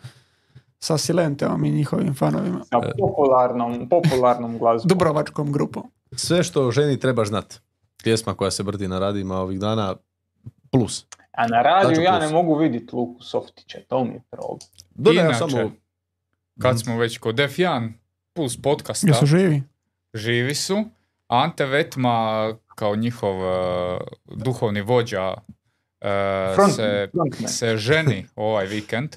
sa 0.80 0.97
Silenteom 0.97 1.65
i 1.65 1.72
njihovim 1.72 2.15
fanovima. 2.15 2.60
Sa 2.64 2.77
popularnom, 2.99 3.89
popularnom 3.89 4.57
glazbom. 4.57 4.88
Dubrovačkom 4.88 5.51
grupom. 5.51 5.84
Sve 6.15 6.43
što 6.43 6.72
ženi 6.72 6.99
treba 6.99 7.26
znat. 7.26 7.60
Pjesma 8.03 8.34
koja 8.34 8.51
se 8.51 8.63
brdi 8.63 8.88
na 8.88 8.99
radijima 8.99 9.35
ovih 9.38 9.59
dana, 9.59 9.95
plus. 10.71 11.05
A 11.31 11.47
na 11.47 11.61
radiju 11.61 12.01
ja 12.03 12.11
plus. 12.17 12.30
ne 12.30 12.35
mogu 12.35 12.55
vidjeti 12.55 12.95
Luku 12.95 13.23
Softića, 13.23 13.77
to 13.88 14.03
mi 14.03 14.13
je 14.13 14.21
problem. 14.31 14.59
Dodaj 14.95 15.17
ja 15.17 15.26
Inače, 15.26 15.38
samo... 15.39 15.71
Kad 16.61 16.80
smo 16.80 16.97
već 16.97 17.17
kod 17.17 17.35
F1 17.35 17.91
Plus 18.34 18.61
podcasta, 18.61 19.07
Jesu 19.07 19.26
živi? 19.26 19.63
živi 20.13 20.55
su. 20.55 20.84
Ante 21.27 21.65
Vetma 21.65 22.53
kao 22.76 22.95
njihov 22.95 23.35
e, 23.43 23.97
duhovni 24.26 24.81
vođa 24.81 25.34
e, 26.01 26.07
Front- 26.57 26.76
se, 26.76 27.09
frontman. 27.11 27.49
se 27.49 27.77
ženi 27.77 28.26
ovaj 28.35 28.65
vikend, 28.65 29.15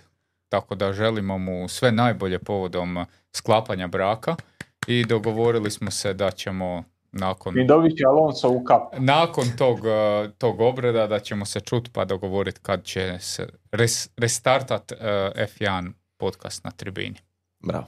tako 0.48 0.74
da 0.74 0.92
želimo 0.92 1.38
mu 1.38 1.68
sve 1.68 1.92
najbolje 1.92 2.38
povodom 2.38 3.04
sklapanja 3.32 3.86
braka 3.86 4.36
i 4.86 5.04
dogovorili 5.04 5.70
smo 5.70 5.90
se 5.90 6.14
da 6.14 6.30
ćemo 6.30 6.84
nakon, 7.12 7.58
I 7.58 7.66
dobit 7.66 7.98
će 7.98 8.04
Alonso 8.04 8.48
u 8.48 8.64
kap. 8.64 8.82
nakon 8.98 9.44
tog, 9.58 9.78
e, 9.86 10.30
tog 10.38 10.60
obreda 10.60 11.06
da 11.06 11.18
ćemo 11.18 11.44
se 11.44 11.60
čut 11.60 11.88
pa 11.92 12.04
dogovoriti 12.04 12.60
kad 12.62 12.84
će 12.84 13.18
se 13.20 13.48
res, 13.72 14.08
restartat 14.16 14.92
e, 14.92 14.96
F1 15.36 15.92
podcast 16.16 16.64
na 16.64 16.70
tribini. 16.70 17.16
Bravo. 17.60 17.86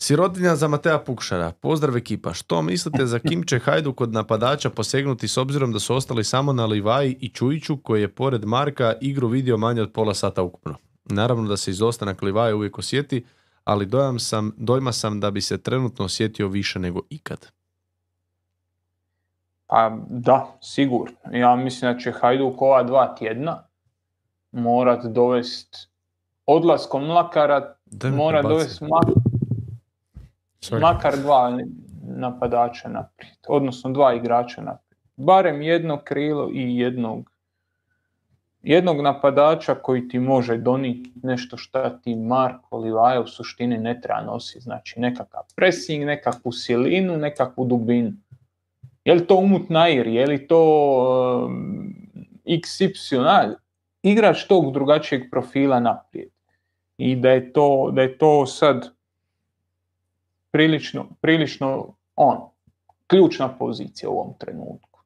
Sirotinja 0.00 0.56
za 0.56 0.68
Matea 0.68 0.98
Pukšara. 0.98 1.52
Pozdrav 1.52 1.96
ekipa. 1.96 2.34
Što 2.34 2.62
mislite 2.62 3.06
za 3.06 3.18
kim 3.18 3.42
će 3.46 3.58
Hajdu 3.58 3.92
kod 3.92 4.12
napadača 4.12 4.70
posegnuti 4.70 5.28
s 5.28 5.36
obzirom 5.36 5.72
da 5.72 5.78
su 5.78 5.94
ostali 5.94 6.24
samo 6.24 6.52
na 6.52 6.66
Livaji 6.66 7.16
i 7.20 7.28
Čujiću 7.28 7.76
koji 7.76 8.00
je 8.00 8.14
pored 8.14 8.44
Marka 8.44 8.94
igru 9.00 9.28
vidio 9.28 9.56
manje 9.56 9.82
od 9.82 9.92
pola 9.92 10.14
sata 10.14 10.42
ukupno. 10.42 10.74
Naravno 11.04 11.48
da 11.48 11.56
se 11.56 11.70
izostanak 11.70 12.22
Livaje 12.22 12.54
uvijek 12.54 12.78
osjeti, 12.78 13.24
ali 13.64 13.86
dojam 13.86 14.18
sam, 14.18 14.52
dojma 14.56 14.92
sam 14.92 15.20
da 15.20 15.30
bi 15.30 15.40
se 15.40 15.62
trenutno 15.62 16.04
osjetio 16.04 16.48
više 16.48 16.78
nego 16.78 17.00
ikad. 17.10 17.46
Pa 19.70 19.96
da, 20.08 20.46
sigurno. 20.60 21.16
Ja 21.32 21.56
mislim 21.56 21.92
da 21.92 21.98
će 21.98 22.12
Hajduk 22.12 22.62
ova 22.62 22.82
dva 22.82 23.14
tjedna 23.14 23.62
morat 24.52 25.04
dovest 25.04 25.90
odlaskom 26.46 27.06
Mlakara 27.06 27.74
mi 28.02 28.10
mora 28.10 28.42
dovesti 28.42 28.84
mak- 28.84 29.20
makar 30.80 31.16
dva 31.16 31.58
napadača 32.02 32.88
naprijed, 32.88 33.36
odnosno 33.48 33.90
dva 33.90 34.14
igrača 34.14 34.62
naprijed. 34.62 34.98
Barem 35.16 35.62
jedno 35.62 35.98
krilo 36.04 36.50
i 36.52 36.78
jednog 36.78 37.30
jednog 38.62 39.00
napadača 39.00 39.74
koji 39.74 40.08
ti 40.08 40.18
može 40.18 40.56
donijeti 40.56 41.12
nešto 41.22 41.56
šta 41.56 41.98
ti 41.98 42.14
Marko 42.16 42.78
Livaja 42.78 43.20
u 43.20 43.26
suštini 43.26 43.78
ne 43.78 44.00
treba 44.00 44.20
nositi. 44.20 44.60
Znači 44.60 45.00
nekakav 45.00 45.42
pressing, 45.56 46.04
nekakvu 46.04 46.52
silinu, 46.52 47.16
nekakvu 47.16 47.64
dubinu. 47.64 48.12
Je 49.08 49.14
li 49.14 49.26
to 49.26 49.36
Umut 49.40 49.70
Nair, 49.70 50.06
je 50.06 50.26
li 50.26 50.36
to 50.48 50.58
um, 51.48 51.94
XY, 52.44 53.54
igrač 54.02 54.42
tog 54.44 54.72
drugačijeg 54.72 55.30
profila 55.30 55.78
naprijed. 55.80 56.28
I 56.98 57.14
da 57.16 57.30
je 57.30 57.52
to, 57.52 57.90
da 57.92 58.02
je 58.02 58.18
to 58.18 58.46
sad 58.46 58.90
prilično, 60.50 61.06
prilično 61.20 61.94
on, 62.16 62.36
ključna 63.06 63.48
pozicija 63.48 64.10
u 64.10 64.18
ovom 64.18 64.34
trenutku. 64.38 65.00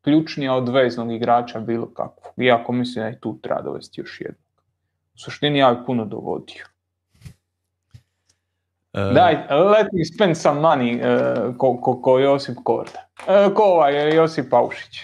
Ključnija 0.00 0.54
od 0.54 0.68
veznog 0.68 1.12
igrača 1.12 1.60
bilo 1.60 1.86
kakvog. 1.86 2.34
Iako 2.36 2.72
mislim 2.72 3.04
da 3.04 3.10
i 3.10 3.20
tu 3.20 3.38
treba 3.42 3.62
dovesti 3.62 4.00
još 4.00 4.20
jednog. 4.20 4.62
U 5.14 5.18
suštini 5.18 5.58
ja 5.58 5.74
bi 5.74 5.86
puno 5.86 6.04
dovodio. 6.04 6.64
E, 8.98 9.14
Daj, 9.14 9.34
let 9.50 9.86
me 9.92 10.04
spend 10.04 10.36
some 10.36 10.60
money 10.60 11.00
uh, 11.00 11.56
ko, 11.56 11.76
ko, 11.80 12.02
ko 12.02 12.18
Josip 12.18 12.56
Korda. 12.64 13.08
Uh, 13.20 13.54
ko 13.54 13.62
ovaj 13.62 14.16
Josip 14.16 14.50
Paušić. 14.50 14.98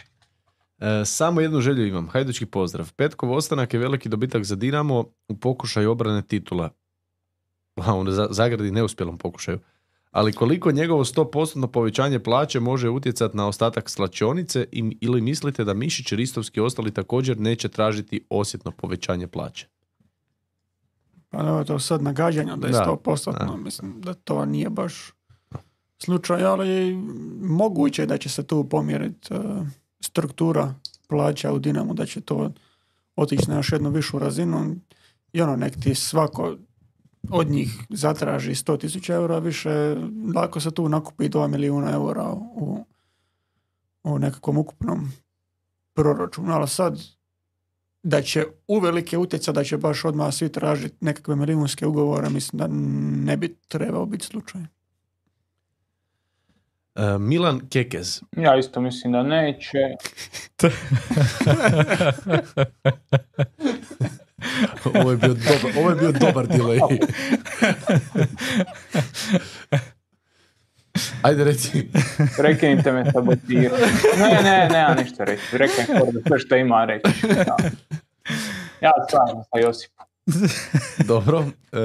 Samo 1.05 1.41
jednu 1.41 1.61
želju 1.61 1.87
imam. 1.87 2.09
Hajdučki 2.09 2.47
pozdrav. 2.47 2.93
Petkov 2.97 3.33
ostanak 3.33 3.75
je 3.75 3.81
veliki 3.81 4.09
dobitak 4.09 4.45
za 4.45 4.57
Dinamo 4.57 5.05
u 5.29 5.37
pokušaju 5.41 5.91
obrane 5.91 6.23
titula. 6.23 6.71
A, 7.77 7.95
on 7.95 8.11
za, 8.11 8.27
zagradi 8.31 8.71
neuspjelom 8.71 9.19
pokušaju. 9.19 9.59
Ali 10.11 10.33
koliko 10.33 10.73
njegovo 10.73 11.05
100% 11.05 11.67
povećanje 11.67 12.19
plaće 12.19 12.61
može 12.61 12.89
utjecati 12.89 13.37
na 13.37 13.47
ostatak 13.47 13.91
slačionice 13.91 14.67
ili 15.01 15.21
mislite 15.21 15.65
da 15.65 15.75
Mišić, 15.75 16.13
Ristovski 16.13 16.61
i 16.61 16.63
ostali 16.63 16.91
također 16.91 17.41
neće 17.41 17.69
tražiti 17.69 18.27
osjetno 18.31 18.71
povećanje 18.71 19.27
plaće? 19.27 19.67
Pa 21.37 21.49
evo 21.49 21.65
to 21.65 21.79
sad 21.79 22.03
nagađanja 22.03 22.57
da 22.57 22.67
je 22.67 22.73
100%, 22.73 23.39
da. 23.39 23.57
mislim 23.57 24.01
da 24.01 24.15
to 24.15 24.45
nije 24.45 24.71
baš 24.71 25.13
slučaj, 25.99 26.45
ali 26.45 26.95
moguće 27.41 28.03
je 28.03 28.07
da 28.07 28.19
će 28.19 28.29
se 28.29 28.43
tu 28.43 28.69
pomjeriti 28.69 29.35
e, 29.35 29.39
struktura 30.01 30.75
plaća 31.09 31.53
u 31.53 31.59
Dinamu, 31.59 31.95
da 31.95 32.07
će 32.07 32.21
to 32.21 32.51
otići 33.17 33.51
na 33.51 33.57
još 33.57 33.73
jednu 33.73 33.91
višu 33.91 34.19
razinu 34.19 34.77
i 35.33 35.43
ono, 35.43 35.57
nek 35.57 35.81
ti 35.83 35.95
svako 35.95 36.57
od 37.31 37.51
njih 37.51 37.87
zatraži 37.91 38.51
100.000 38.51 39.13
eura 39.13 39.39
više, 39.39 39.97
lako 40.35 40.61
se 40.61 40.71
tu 40.71 40.89
nakupi 40.89 41.29
2 41.29 41.49
milijuna 41.49 41.91
eura 41.91 42.33
u, 42.33 42.85
u 44.05 44.19
nekakvom 44.19 44.59
ukupnom 44.59 45.13
proračunu, 45.95 46.53
ali 46.53 46.69
sad 46.69 47.01
da 48.05 48.23
će 48.23 48.45
uvelike 48.69 49.19
utjecati 49.19 49.57
da 49.57 49.65
će 49.65 49.77
baš 49.77 50.05
odmah 50.05 50.35
svi 50.35 50.53
tražiti 50.53 50.97
nekakve 51.01 51.37
milijunske 51.37 51.87
ugovore, 51.87 52.31
mislim 52.31 52.59
da 52.59 52.67
ne 53.27 53.37
bi 53.37 53.57
trebao 53.69 54.07
biti 54.07 54.27
slučaj. 54.27 54.61
E, 54.61 54.65
Milan 57.19 57.69
Kekez. 57.69 58.21
Ja 58.37 58.59
isto 58.59 58.81
mislim 58.81 59.13
da 59.13 59.23
neće. 59.23 59.79
ovo 64.95 65.11
je 65.11 65.17
bio 65.17 65.35
dobar, 65.35 65.79
ovo 65.79 65.91
je 65.91 65.97
bio 65.97 66.13
dobar 66.13 66.47
delay. 66.47 67.07
Ajde 71.23 71.45
reci. 71.45 71.89
Prekinite 72.39 72.93
me 72.93 73.11
sabotirati. 73.13 73.83
Ne, 74.19 74.43
ne, 74.43 74.69
nema 74.73 74.95
ništa 74.95 75.25
reći. 75.25 75.43
Rekao 75.59 75.81
je 75.81 76.01
Korda 76.01 76.21
sve 76.27 76.39
što 76.39 76.57
ima 76.57 76.85
reći. 76.85 77.27
Da. 77.27 77.57
Ja 78.81 78.93
stvarno 79.09 79.45
sa 79.53 79.59
Josipom. 79.59 80.07
Dobro. 81.13 81.45
E, 81.73 81.79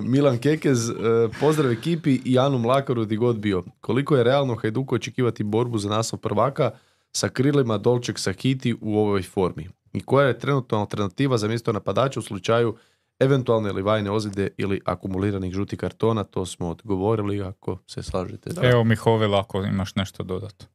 Milan 0.00 0.38
Kekez, 0.38 0.90
e, 0.90 0.94
pozdrav 1.40 1.72
ekipi 1.72 2.20
i 2.24 2.38
Anu 2.38 2.58
Mlakaru 2.58 3.04
di 3.04 3.16
god 3.16 3.36
bio. 3.36 3.64
Koliko 3.80 4.16
je 4.16 4.24
realno 4.24 4.54
Hajduku 4.54 4.94
očekivati 4.94 5.42
borbu 5.44 5.78
za 5.78 5.88
naslov 5.88 6.20
prvaka 6.20 6.70
sa 7.12 7.28
krilima 7.28 7.78
Dolček 7.78 8.18
Sakiti 8.18 8.76
u 8.80 8.98
ovoj 8.98 9.22
formi? 9.22 9.68
I 9.92 10.00
koja 10.00 10.26
je 10.26 10.38
trenutno 10.38 10.78
alternativa 10.78 11.38
za 11.38 11.48
mjesto 11.48 11.72
napadača 11.72 12.20
u 12.20 12.22
slučaju 12.22 12.76
eventualne 13.20 13.68
ili 13.68 13.82
vajne 13.82 14.10
ozljede 14.10 14.48
ili 14.56 14.80
akumuliranih 14.84 15.52
žutih 15.52 15.78
kartona? 15.78 16.24
To 16.24 16.46
smo 16.46 16.68
odgovorili 16.68 17.42
ako 17.42 17.78
se 17.86 18.02
slažete. 18.02 18.50
Evo 18.62 18.84
Mihovila 18.84 19.40
ako 19.40 19.62
imaš 19.64 19.94
nešto 19.94 20.22
dodati. 20.22 20.66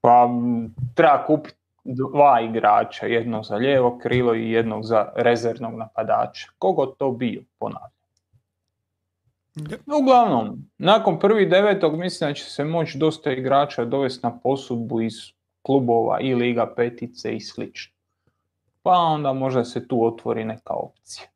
Pa 0.00 0.28
treba 0.94 1.24
kupiti 1.26 1.56
dva 1.84 2.40
igrača, 2.40 3.06
jednog 3.06 3.44
za 3.44 3.56
lijevo 3.56 3.98
krilo 4.02 4.34
i 4.34 4.50
jednog 4.50 4.84
za 4.84 5.12
rezervnog 5.16 5.74
napadača. 5.74 6.48
Kogo 6.58 6.86
to 6.86 7.10
bio, 7.10 7.42
ponavljam. 7.58 7.90
Uglavnom, 10.00 10.70
nakon 10.78 11.18
prvi 11.18 11.46
devetog 11.46 11.98
mislim 11.98 12.30
da 12.30 12.34
će 12.34 12.44
se 12.44 12.64
moći 12.64 12.98
dosta 12.98 13.32
igrača 13.32 13.84
dovesti 13.84 14.26
na 14.26 14.38
posudbu 14.38 15.00
iz 15.00 15.14
klubova 15.62 16.20
i 16.20 16.34
Liga 16.34 16.72
petice 16.76 17.36
i 17.36 17.40
slično. 17.40 17.99
Pa 18.82 18.90
onda 18.90 19.32
možda 19.32 19.64
se 19.64 19.88
tu 19.88 20.04
otvori 20.04 20.44
neka 20.44 20.74
opcija. 20.74 21.26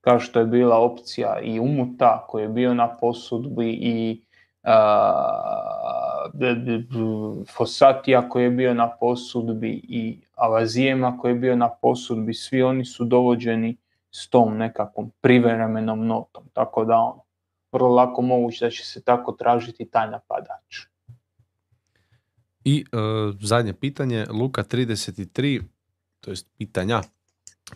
Kao 0.00 0.20
što 0.20 0.40
je 0.40 0.46
bila 0.46 0.78
opcija 0.78 1.40
i 1.40 1.60
Umuta 1.60 2.26
koji 2.28 2.42
je 2.42 2.48
bio 2.48 2.74
na 2.74 2.96
posudbi 2.96 3.70
i 3.70 4.22
d- 6.32 7.44
Fosatija 7.56 8.28
koji 8.28 8.44
je 8.44 8.50
bio 8.50 8.74
na 8.74 8.90
posudbi 9.00 9.80
i 9.88 10.20
Avazijema 10.34 11.18
koji 11.18 11.32
je 11.32 11.38
bio 11.38 11.56
na 11.56 11.68
posudbi, 11.68 12.34
svi 12.34 12.62
oni 12.62 12.84
su 12.84 13.04
dovođeni 13.04 13.76
s 14.10 14.28
tom 14.28 14.56
nekakvom 14.56 15.10
privremenom 15.20 16.06
notom. 16.06 16.44
Tako 16.52 16.84
da 16.84 16.96
on, 16.96 17.18
vrlo 17.72 17.88
lako 17.88 18.22
moguće 18.22 18.64
da 18.64 18.70
će 18.70 18.86
se 18.86 19.02
tako 19.02 19.32
tražiti 19.32 19.84
taj 19.84 20.10
napadač. 20.10 20.86
I 22.64 22.84
e, 22.92 22.96
zadnje 23.40 23.72
pitanje, 23.72 24.26
Luka 24.30 24.62
33, 24.62 25.62
to 26.22 26.30
jest 26.30 26.46
pitanja. 26.58 27.02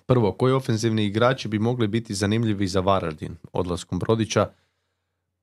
Prvo, 0.06 0.32
koji 0.32 0.52
ofenzivni 0.52 1.04
igrači 1.04 1.48
bi 1.48 1.58
mogli 1.58 1.88
biti 1.88 2.14
zanimljivi 2.14 2.66
za 2.66 2.80
Varaždin 2.80 3.36
odlaskom 3.52 3.98
Brodića? 3.98 4.50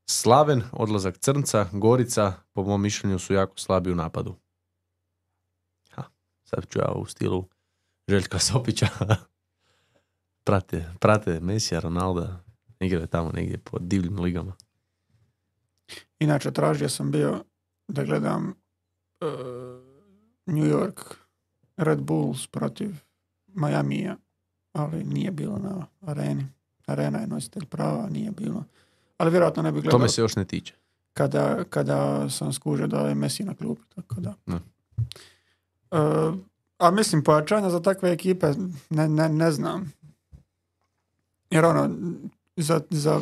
Slaven, 0.05 0.63
odlazak 0.71 1.17
Crnca, 1.17 1.69
Gorica, 1.71 2.34
po 2.53 2.63
mom 2.63 2.81
mišljenju 2.81 3.19
su 3.19 3.34
jako 3.34 3.57
slabi 3.57 3.91
u 3.91 3.95
napadu. 3.95 4.35
Ha, 5.91 6.03
sad 6.43 6.67
ću 6.69 6.80
ja 6.80 6.91
u 6.95 7.05
stilu 7.05 7.47
Željka 8.07 8.39
Sopića. 8.39 8.88
prate, 10.45 10.93
prate 10.99 11.39
Mesija, 11.39 11.80
Ronalda, 11.80 12.43
igraju 12.80 13.07
tamo 13.07 13.31
negdje 13.31 13.57
po 13.57 13.80
divljim 13.80 14.19
ligama. 14.19 14.55
Inače, 16.19 16.51
tražio 16.51 16.89
sam 16.89 17.11
bio 17.11 17.43
da 17.88 18.03
gledam 18.03 18.49
e, 19.21 19.25
New 20.45 20.65
York 20.65 21.22
Red 21.77 21.99
Bulls 22.01 22.47
protiv 22.47 22.95
Majamija, 23.47 24.15
ali 24.73 25.03
nije 25.03 25.31
bilo 25.31 25.57
na 25.57 25.85
areni. 26.01 26.45
Arena 26.85 27.19
je 27.19 27.27
nositelj 27.27 27.65
prava, 27.65 28.09
nije 28.09 28.31
bilo. 28.31 28.63
Ali 29.17 29.31
vjerojatno 29.31 29.63
ne 29.63 29.71
bi 29.71 29.81
gledao 29.81 29.99
To 29.99 30.03
me 30.03 30.09
se 30.09 30.21
još 30.21 30.35
ne 30.35 30.45
tiče. 30.45 30.73
kada, 31.13 31.63
kada 31.69 32.29
sam 32.29 32.53
skužio 32.53 32.87
da 32.87 32.99
je 32.99 33.15
Messi 33.15 33.43
na 33.43 33.55
klubu, 33.55 33.81
tako 33.95 34.15
da. 34.21 34.33
Da. 34.45 34.59
E, 35.91 36.31
a 36.77 36.91
mislim, 36.91 37.23
pojačanja 37.23 37.69
za 37.69 37.79
takve 37.81 38.11
ekipe 38.11 38.47
ne, 38.89 39.09
ne, 39.09 39.29
ne 39.29 39.51
znam. 39.51 39.93
Jer 41.49 41.65
ono, 41.65 41.95
za, 42.55 42.81
za 42.89 43.21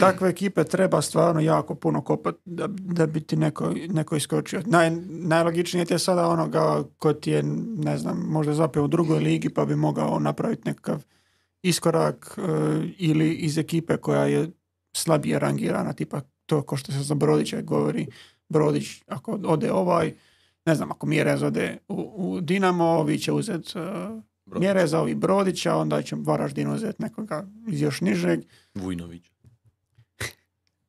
takve 0.00 0.28
ekipe 0.28 0.64
treba 0.64 1.02
stvarno 1.02 1.40
jako 1.40 1.74
puno 1.74 2.00
kopat 2.00 2.34
da, 2.44 2.66
da 2.68 3.06
bi 3.06 3.20
ti 3.20 3.36
neko, 3.36 3.74
neko 3.88 4.16
iskočio. 4.16 4.62
Naj, 4.66 4.90
najlogičnije 5.08 5.84
ti 5.84 5.94
je 5.94 5.98
sada 5.98 6.28
onoga 6.28 6.84
ko 6.98 7.12
ti 7.12 7.30
je, 7.30 7.42
ne 7.76 7.98
znam, 7.98 8.18
možda 8.28 8.54
zapeo 8.54 8.84
u 8.84 8.88
drugoj 8.88 9.18
ligi 9.18 9.48
pa 9.48 9.64
bi 9.64 9.76
mogao 9.76 10.18
napraviti 10.18 10.62
nekakav 10.64 11.04
iskorak 11.62 12.38
e, 12.38 12.42
ili 12.98 13.34
iz 13.34 13.58
ekipe 13.58 13.96
koja 13.96 14.24
je 14.24 14.50
slabije 14.96 15.38
rangirana, 15.38 15.92
tipa 15.92 16.20
to 16.46 16.62
ko 16.62 16.76
što 16.76 16.92
se 16.92 16.98
za 16.98 17.14
Brodića 17.14 17.60
govori, 17.62 18.06
Brodić 18.48 19.02
ako 19.06 19.38
ode 19.44 19.72
ovaj, 19.72 20.14
ne 20.66 20.74
znam, 20.74 20.90
ako 20.90 21.06
Mjerez 21.06 21.42
ode 21.42 21.78
u, 21.88 22.12
u 22.16 22.40
Dinamo, 22.40 22.84
ovi 22.84 23.18
će 23.18 23.32
uzeti 23.32 23.78
uh, 23.78 24.22
Mjereza, 24.60 25.00
ovi 25.00 25.14
Brodića, 25.14 25.76
onda 25.76 26.02
će 26.02 26.16
Varaždin 26.18 26.70
uzeti 26.70 27.02
nekoga 27.02 27.46
iz 27.68 27.82
još 27.82 28.00
nižeg, 28.00 28.40
Vujnović. 28.74 29.31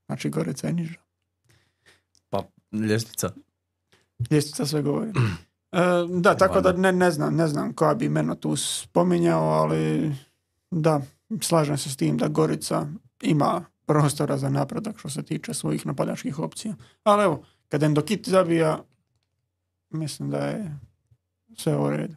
Znači 0.06 0.30
Gorica 0.30 0.68
je 0.68 0.74
niža. 0.74 1.00
Pa 2.30 2.44
Ljestvica. 2.72 3.30
Ljestvica 4.32 4.66
sve 4.66 4.82
govori. 4.82 5.12
E, 5.76 5.80
da, 6.22 6.38
tako 6.38 6.62
da 6.62 6.72
ne, 6.72 6.92
ne 6.92 7.12
znam, 7.12 7.36
ne 7.36 7.48
znam 7.48 7.74
koja 7.74 7.94
bi 7.94 8.06
imena 8.06 8.36
tu 8.36 8.56
spominjao, 8.56 9.44
ali 9.44 10.12
da, 10.72 11.02
slažem 11.42 11.78
se 11.78 11.90
s 11.90 11.98
tim 11.98 12.18
da 12.18 12.28
Gorica 12.28 12.88
ima 13.22 13.66
prostora 13.86 14.38
za 14.38 14.50
napredak 14.50 15.00
što 15.00 15.10
se 15.10 15.24
tiče 15.24 15.54
svojih 15.54 15.86
napadačkih 15.86 16.40
opcija. 16.40 16.76
Ali 17.04 17.24
evo, 17.24 17.44
kad 17.70 17.84
Endokit 17.84 18.30
zabija, 18.30 18.84
mislim 19.90 20.30
da 20.30 20.38
je 20.38 20.80
sve 21.58 21.78
u 21.78 21.90
redu. 21.90 22.16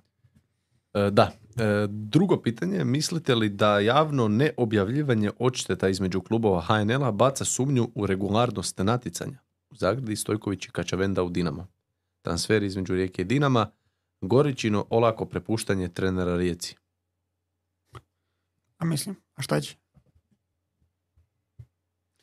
E, 0.95 1.11
da. 1.11 1.33
E, 1.57 1.87
drugo 1.89 2.43
pitanje, 2.43 2.85
mislite 2.85 3.35
li 3.35 3.49
da 3.49 3.79
javno 3.79 4.29
neobjavljivanje 4.29 5.31
odšteta 5.39 5.89
između 5.89 6.21
klubova 6.21 6.61
HNL-a 6.61 7.13
baca 7.13 7.45
sumnju 7.45 7.89
u 7.95 8.07
regularnost 8.07 8.79
natjecanja? 8.79 9.39
Zagradi, 9.71 10.17
Stojković 10.17 10.67
i 10.67 10.71
Kačavenda 10.71 11.23
u 11.23 11.29
Dinamo. 11.29 11.67
Transfer 12.23 12.63
između 12.63 12.95
Rijeke 12.95 13.23
i 13.23 13.25
Dinama, 13.25 13.71
Goričino 14.21 14.87
olako 14.91 15.25
prepuštanje 15.25 15.89
trenera 15.89 16.37
Rijeci. 16.37 16.77
A 18.79 18.85
mislim, 18.85 19.17
a 19.35 19.43
šta 19.43 19.61
će? 19.61 19.77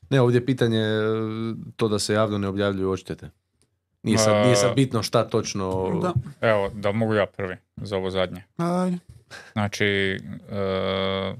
Ne, 0.09 0.21
ovdje 0.21 0.37
je 0.37 0.45
pitanje 0.45 0.79
e, 0.79 1.01
to 1.75 1.87
da 1.87 1.99
se 1.99 2.13
javno 2.13 2.37
ne 2.37 2.47
objavljuju 2.47 2.89
odštete. 2.89 3.29
Nije 4.03 4.17
sad, 4.17 4.45
nije 4.45 4.55
sad 4.55 4.75
bitno 4.75 5.03
šta 5.03 5.29
točno... 5.29 5.99
Da. 6.01 6.13
Evo, 6.49 6.69
da 6.73 6.91
mogu 6.91 7.13
ja 7.13 7.25
prvi 7.25 7.57
za 7.77 7.97
ovo 7.97 8.09
zadnje. 8.09 8.43
Ajde. 8.57 8.97
Znači, 9.51 9.85
e, 9.85 11.33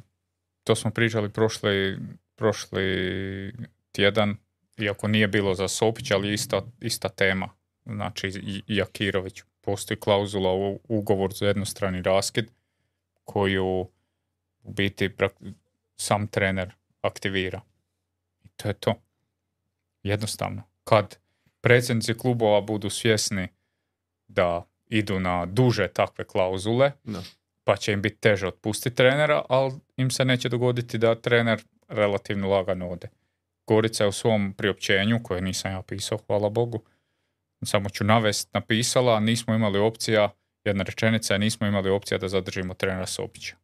to 0.64 0.76
smo 0.76 0.91
pričali 0.91 1.30
prošli, 1.30 1.99
prošli 2.36 3.53
tjedan, 3.91 4.36
iako 4.78 5.07
nije 5.07 5.28
bilo 5.28 5.56
za 5.56 5.68
Sopić, 5.68 6.11
ali 6.11 6.34
ista, 6.34 6.61
ista 6.82 7.10
tema. 7.10 7.49
Znači, 7.86 8.32
Jakirović. 8.68 9.41
Postoji 9.61 9.99
klauzula 9.99 10.53
u 10.53 10.80
ugovor 10.88 11.34
za 11.34 11.48
jednostrani 11.48 12.02
raskid 12.02 12.52
koju 13.24 13.65
u 14.64 14.72
biti 14.72 15.10
sam 15.95 16.28
trener 16.28 16.74
aktivira. 17.02 17.61
I 18.44 18.48
to 18.48 18.68
je 18.68 18.74
to. 18.74 18.94
Jednostavno. 20.03 20.64
Kad 20.84 21.18
predsjednici 21.61 22.18
klubova 22.18 22.61
budu 22.61 22.90
svjesni 22.90 23.48
da 24.28 24.65
idu 24.88 25.20
na 25.20 25.45
duže 25.45 25.88
takve 25.88 26.26
klauzule, 26.26 26.91
Da. 27.03 27.24
Pa 27.64 27.76
će 27.76 27.91
im 27.91 28.02
biti 28.02 28.19
teže 28.19 28.48
otpustiti 28.48 28.95
trenera, 28.95 29.44
ali 29.49 29.73
im 29.98 30.11
se 30.11 30.26
neće 30.26 30.49
dogoditi 30.49 30.98
da 30.98 31.15
trener 31.15 31.64
relativno 31.88 32.49
lagano 32.49 32.90
ode. 32.90 33.10
Gorica 33.68 34.03
je 34.03 34.07
u 34.07 34.11
svom 34.11 34.53
priopćenju, 34.53 35.19
koje 35.23 35.41
nisam 35.41 35.72
ja 35.72 35.81
pisao, 35.81 36.18
hvala 36.27 36.49
Bogu, 36.49 36.84
samo 37.65 37.90
ću 37.90 38.03
navest, 38.03 38.53
napisala, 38.53 39.19
nismo 39.19 39.53
imali 39.53 39.80
opcija, 39.80 40.30
jedna 40.64 40.84
rečenica 40.84 41.38
nismo 41.38 41.68
imali 41.68 41.90
opcija 41.90 42.18
da 42.18 42.27
zadržimo 42.27 42.73
trenera 42.73 43.06
Sopića. 43.06 43.56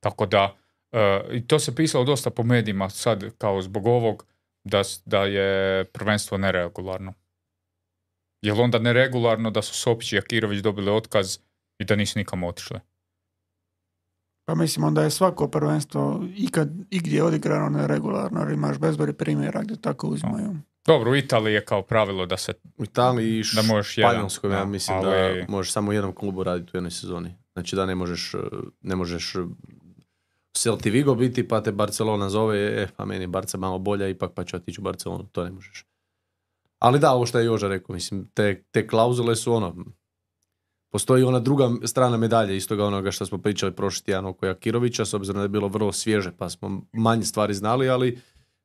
Tako 0.00 0.26
da, 0.26 0.56
e, 0.92 1.20
i 1.32 1.46
to 1.46 1.58
se 1.58 1.74
pisalo 1.74 2.04
dosta 2.04 2.30
po 2.30 2.42
medijima 2.42 2.90
sad, 2.90 3.24
kao 3.38 3.62
zbog 3.62 3.86
ovog, 3.86 4.26
da, 4.64 4.82
da 5.04 5.24
je 5.24 5.84
prvenstvo 5.84 6.38
neregularno. 6.38 7.14
Je 8.42 8.52
li 8.52 8.60
onda 8.60 8.78
neregularno 8.78 9.50
da 9.50 9.62
su 9.62 9.74
Sopić 9.74 10.12
i 10.12 10.16
Jakirović 10.16 10.60
dobili 10.60 10.90
otkaz 10.90 11.38
i 11.78 11.84
da 11.84 11.96
nisu 11.96 12.18
nikam 12.18 12.44
otišli? 12.44 12.80
Pa 14.46 14.54
mislim, 14.54 14.84
onda 14.84 15.02
je 15.02 15.10
svako 15.10 15.48
prvenstvo 15.48 16.24
ikad 16.36 16.68
igdje 16.90 17.22
odigrano 17.22 17.68
neregularno, 17.78 18.40
jer 18.40 18.50
imaš 18.50 18.78
bezbroj 18.78 19.12
primjera 19.12 19.62
gdje 19.62 19.76
tako 19.80 20.08
uzimaju. 20.08 20.56
Dobro, 20.86 21.10
u 21.10 21.16
Italiji 21.16 21.54
je 21.54 21.64
kao 21.64 21.82
pravilo 21.82 22.26
da 22.26 22.36
se 22.36 22.52
U 22.78 22.84
Italiji 22.84 23.38
i 23.38 23.42
Da 23.54 23.62
možeš 23.62 23.98
jedan, 23.98 24.12
Španjolskoj, 24.12 24.52
ja 24.52 24.64
mislim 24.64 24.98
ali- 24.98 25.40
da 25.40 25.52
možeš 25.52 25.72
samo 25.72 25.90
u 25.90 25.92
jednom 25.92 26.14
klubu 26.14 26.42
raditi 26.42 26.70
u 26.74 26.76
jednoj 26.76 26.90
sezoni. 26.90 27.34
Znači 27.52 27.76
da 27.76 27.86
ne 27.86 27.94
možeš, 27.94 28.34
ne 28.80 28.96
možeš 28.96 29.34
eh, 29.34 29.38
Celti 30.52 30.90
Vigo 30.90 31.14
biti, 31.14 31.48
pa 31.48 31.62
te 31.62 31.72
Barcelona 31.72 32.28
zove, 32.28 32.82
e, 32.82 32.88
pa 32.96 33.04
meni 33.04 33.24
je 33.24 33.28
Barca 33.28 33.58
malo 33.58 33.78
bolja, 33.78 34.08
ipak 34.08 34.32
pa 34.34 34.44
ću 34.44 34.56
otići 34.56 34.80
u 34.80 34.84
Barcelonu, 34.84 35.26
to 35.32 35.44
ne 35.44 35.50
možeš. 35.50 35.86
Ali 36.78 36.98
da, 36.98 37.12
ovo 37.12 37.26
što 37.26 37.38
je 37.38 37.44
Joža 37.46 37.68
rekao, 37.68 37.94
mislim, 37.94 38.30
te, 38.34 38.64
te 38.70 38.86
klauzule 38.86 39.36
su 39.36 39.52
ono, 39.52 39.74
postoji 40.96 41.22
ona 41.24 41.40
druga 41.40 41.70
strana 41.84 42.16
medalje, 42.16 42.56
istoga 42.56 42.84
onoga 42.84 43.10
što 43.10 43.26
smo 43.26 43.38
pričali 43.38 43.72
prošli 43.72 44.04
tjedan 44.04 44.26
oko 44.26 44.46
Jakirovića, 44.46 45.04
s 45.04 45.14
obzirom 45.14 45.36
da 45.36 45.42
je 45.42 45.48
bilo 45.48 45.68
vrlo 45.68 45.92
svježe, 45.92 46.32
pa 46.32 46.50
smo 46.50 46.80
manje 46.92 47.24
stvari 47.24 47.54
znali, 47.54 47.88
ali 47.88 48.18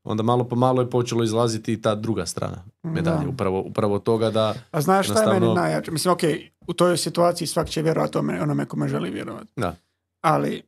onda 0.03 0.23
malo 0.23 0.43
po 0.43 0.55
malo 0.55 0.81
je 0.81 0.89
počelo 0.89 1.23
izlaziti 1.23 1.73
i 1.73 1.81
ta 1.81 1.95
druga 1.95 2.25
strana 2.25 2.63
medalje, 2.83 3.23
Da. 3.23 3.29
upravo, 3.29 3.61
upravo 3.61 3.99
toga 3.99 4.29
da 4.29 4.55
A 4.71 4.81
znaš 4.81 5.05
šta 5.05 5.13
je 5.13 5.25
meni 5.25 5.35
Jednostavno- 5.35 5.61
najjače? 5.61 5.91
Mislim, 5.91 6.13
ok, 6.13 6.21
u 6.61 6.73
toj 6.73 6.97
situaciji 6.97 7.47
svak 7.47 7.69
će 7.69 7.81
vjerovati 7.81 8.13
tome, 8.13 8.41
onome 8.41 8.65
kome 8.65 8.87
želi 8.87 9.09
vjerovati. 9.09 9.51
Da. 9.55 9.75
Ali 10.21 10.61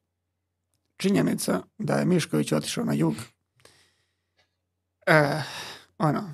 činjenica 0.97 1.61
da 1.77 1.93
je 1.93 2.05
Mišković 2.05 2.51
otišao 2.51 2.85
na 2.85 2.93
jug, 2.93 3.13
eh, 5.07 5.41
ono, 5.99 6.33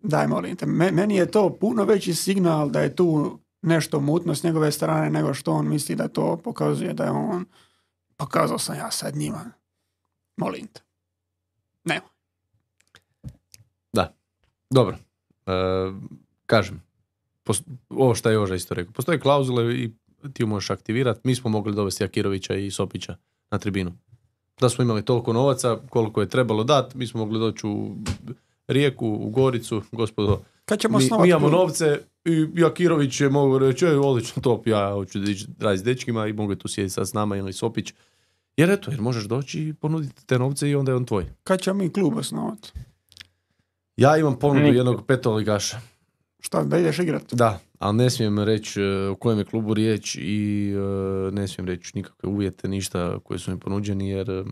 daj 0.00 0.26
molim 0.26 0.56
te, 0.56 0.66
me- 0.66 0.92
meni 0.92 1.16
je 1.16 1.30
to 1.30 1.50
puno 1.50 1.84
veći 1.84 2.14
signal 2.14 2.70
da 2.70 2.80
je 2.80 2.96
tu 2.96 3.38
nešto 3.66 4.00
mutno 4.00 4.34
s 4.34 4.42
njegove 4.42 4.72
strane 4.72 5.10
nego 5.10 5.34
što 5.34 5.52
on 5.52 5.68
misli 5.68 5.94
da 5.94 6.08
to 6.08 6.40
pokazuje 6.44 6.94
da 6.94 7.04
je 7.04 7.10
on 7.10 7.44
pokazao 8.16 8.58
sam 8.58 8.76
ja 8.76 8.90
sad 8.90 9.16
njima. 9.16 9.44
Molim 10.36 10.66
te. 10.66 10.80
Ne. 11.84 12.00
Dobro. 14.70 14.96
E, 15.46 15.52
kažem, 16.46 16.82
pos- 17.44 17.62
ovo 17.88 18.14
što 18.14 18.28
je 18.28 18.34
Joža 18.34 18.54
isto 18.54 18.74
rekao. 18.74 18.92
Postoje 18.92 19.20
klauzule 19.20 19.74
i 19.74 19.90
ti 20.32 20.42
ju 20.42 20.46
možeš 20.46 20.70
aktivirati. 20.70 21.20
Mi 21.24 21.34
smo 21.34 21.50
mogli 21.50 21.74
dovesti 21.74 22.04
Jakirovića 22.04 22.54
i 22.54 22.70
Sopića 22.70 23.16
na 23.50 23.58
tribinu. 23.58 23.92
Da 24.60 24.68
smo 24.68 24.84
imali 24.84 25.04
toliko 25.04 25.32
novaca 25.32 25.78
koliko 25.88 26.20
je 26.20 26.28
trebalo 26.28 26.64
dati, 26.64 26.98
mi 26.98 27.06
smo 27.06 27.20
mogli 27.20 27.38
doći 27.38 27.66
u 27.66 27.96
Rijeku, 28.68 29.06
u 29.08 29.30
Goricu, 29.30 29.82
gospodo, 29.92 30.42
Kad 30.68 30.80
ćemo 30.80 30.98
mi, 30.98 31.04
osnovati 31.04 31.22
mi 31.22 31.28
imamo 31.30 31.48
novce 31.48 32.00
i 32.24 32.46
Jakirović 32.54 33.20
je 33.20 33.28
mogu 33.28 33.58
reći, 33.58 33.86
"Ej, 33.86 33.96
odlično 33.96 34.42
top, 34.42 34.66
ja 34.66 34.92
hoću 34.92 35.18
da 35.18 35.30
ići 35.30 35.46
raditi 35.58 35.80
s 35.80 35.84
dečkima 35.84 36.26
i 36.26 36.32
mogu 36.32 36.52
je 36.52 36.58
tu 36.58 36.68
sjediti 36.68 36.94
sad 36.94 37.08
s 37.08 37.12
nama 37.12 37.36
ili 37.36 37.52
Sopić. 37.52 37.92
Jer 38.56 38.70
eto, 38.70 38.90
jer 38.90 39.00
možeš 39.00 39.24
doći 39.24 39.60
i 39.62 39.74
ponuditi 39.74 40.26
te 40.26 40.38
novce 40.38 40.70
i 40.70 40.74
onda 40.74 40.92
je 40.92 40.96
on 40.96 41.04
tvoj. 41.04 41.26
Kad 41.44 41.60
ćemo 41.60 41.78
mi 41.78 41.92
klub 41.92 42.16
osnovati? 42.16 42.72
Ja 43.96 44.16
imam 44.16 44.38
ponudu 44.38 44.66
jednog 44.66 45.06
petoligaša. 45.06 45.80
Šta, 46.40 46.64
da 46.64 46.78
ideš 46.78 46.98
igrati? 46.98 47.36
Da, 47.36 47.58
ali 47.78 47.96
ne 47.96 48.10
smijem 48.10 48.38
reći 48.38 48.80
e, 48.82 49.08
o 49.08 49.14
kojem 49.14 49.38
je 49.38 49.44
klubu 49.44 49.74
riječ 49.74 50.16
i 50.20 50.72
e, 50.76 51.30
ne 51.32 51.48
smijem 51.48 51.66
reći 51.68 51.90
nikakve 51.94 52.28
uvjete, 52.28 52.68
ništa 52.68 53.18
koje 53.18 53.38
su 53.38 53.50
mi 53.50 53.58
ponuđeni 53.60 54.08
jer 54.10 54.30
e, 54.30 54.44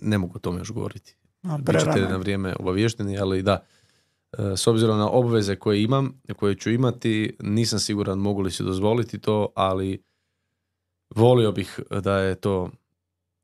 ne 0.00 0.18
mogu 0.18 0.32
o 0.36 0.38
tome 0.38 0.58
još 0.58 0.70
govoriti. 0.72 1.16
A, 1.42 1.58
Bićete 1.58 2.00
na 2.00 2.08
je. 2.08 2.18
vrijeme 2.18 2.56
obavješteni, 2.58 3.18
ali 3.18 3.42
da, 3.42 3.52
e, 3.52 3.81
s 4.56 4.66
obzirom 4.66 4.98
na 4.98 5.08
obveze 5.08 5.56
koje 5.56 5.82
imam, 5.82 6.20
koje 6.36 6.54
ću 6.54 6.70
imati, 6.70 7.36
nisam 7.40 7.78
siguran 7.78 8.18
mogu 8.18 8.40
li 8.40 8.50
si 8.50 8.62
dozvoliti 8.62 9.18
to, 9.18 9.52
ali 9.54 10.02
volio 11.14 11.52
bih 11.52 11.80
da 12.02 12.18
je 12.18 12.34
to 12.34 12.70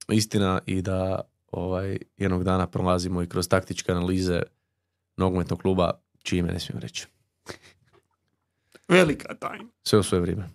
istina 0.09 0.61
i 0.67 0.83
da 0.83 1.21
ovaj 1.53 1.99
jednog 2.17 2.45
dana 2.45 2.67
prolazimo 2.67 3.23
i 3.23 3.29
kroz 3.29 3.49
taktičke 3.49 3.93
analize 3.93 4.43
nogometnog 5.17 5.61
kluba, 5.63 5.91
čije 6.23 6.39
ime 6.39 6.53
ne 6.53 6.61
smijem 6.61 6.81
reći. 6.81 7.07
Velika 8.89 9.35
tajna. 9.35 9.69
Sve 9.83 9.99
u 9.99 10.03
svoje 10.03 10.21
vrijeme. 10.21 10.49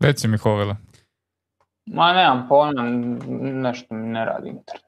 Reci 0.00 0.28
mi 0.28 0.38
Hovele. 0.38 0.76
Ma 1.86 2.12
nemam 2.12 2.46
pojma, 2.48 2.82
nešto 3.62 3.94
mi 3.94 4.08
ne 4.08 4.24
radi 4.24 4.48
internet. 4.48 4.84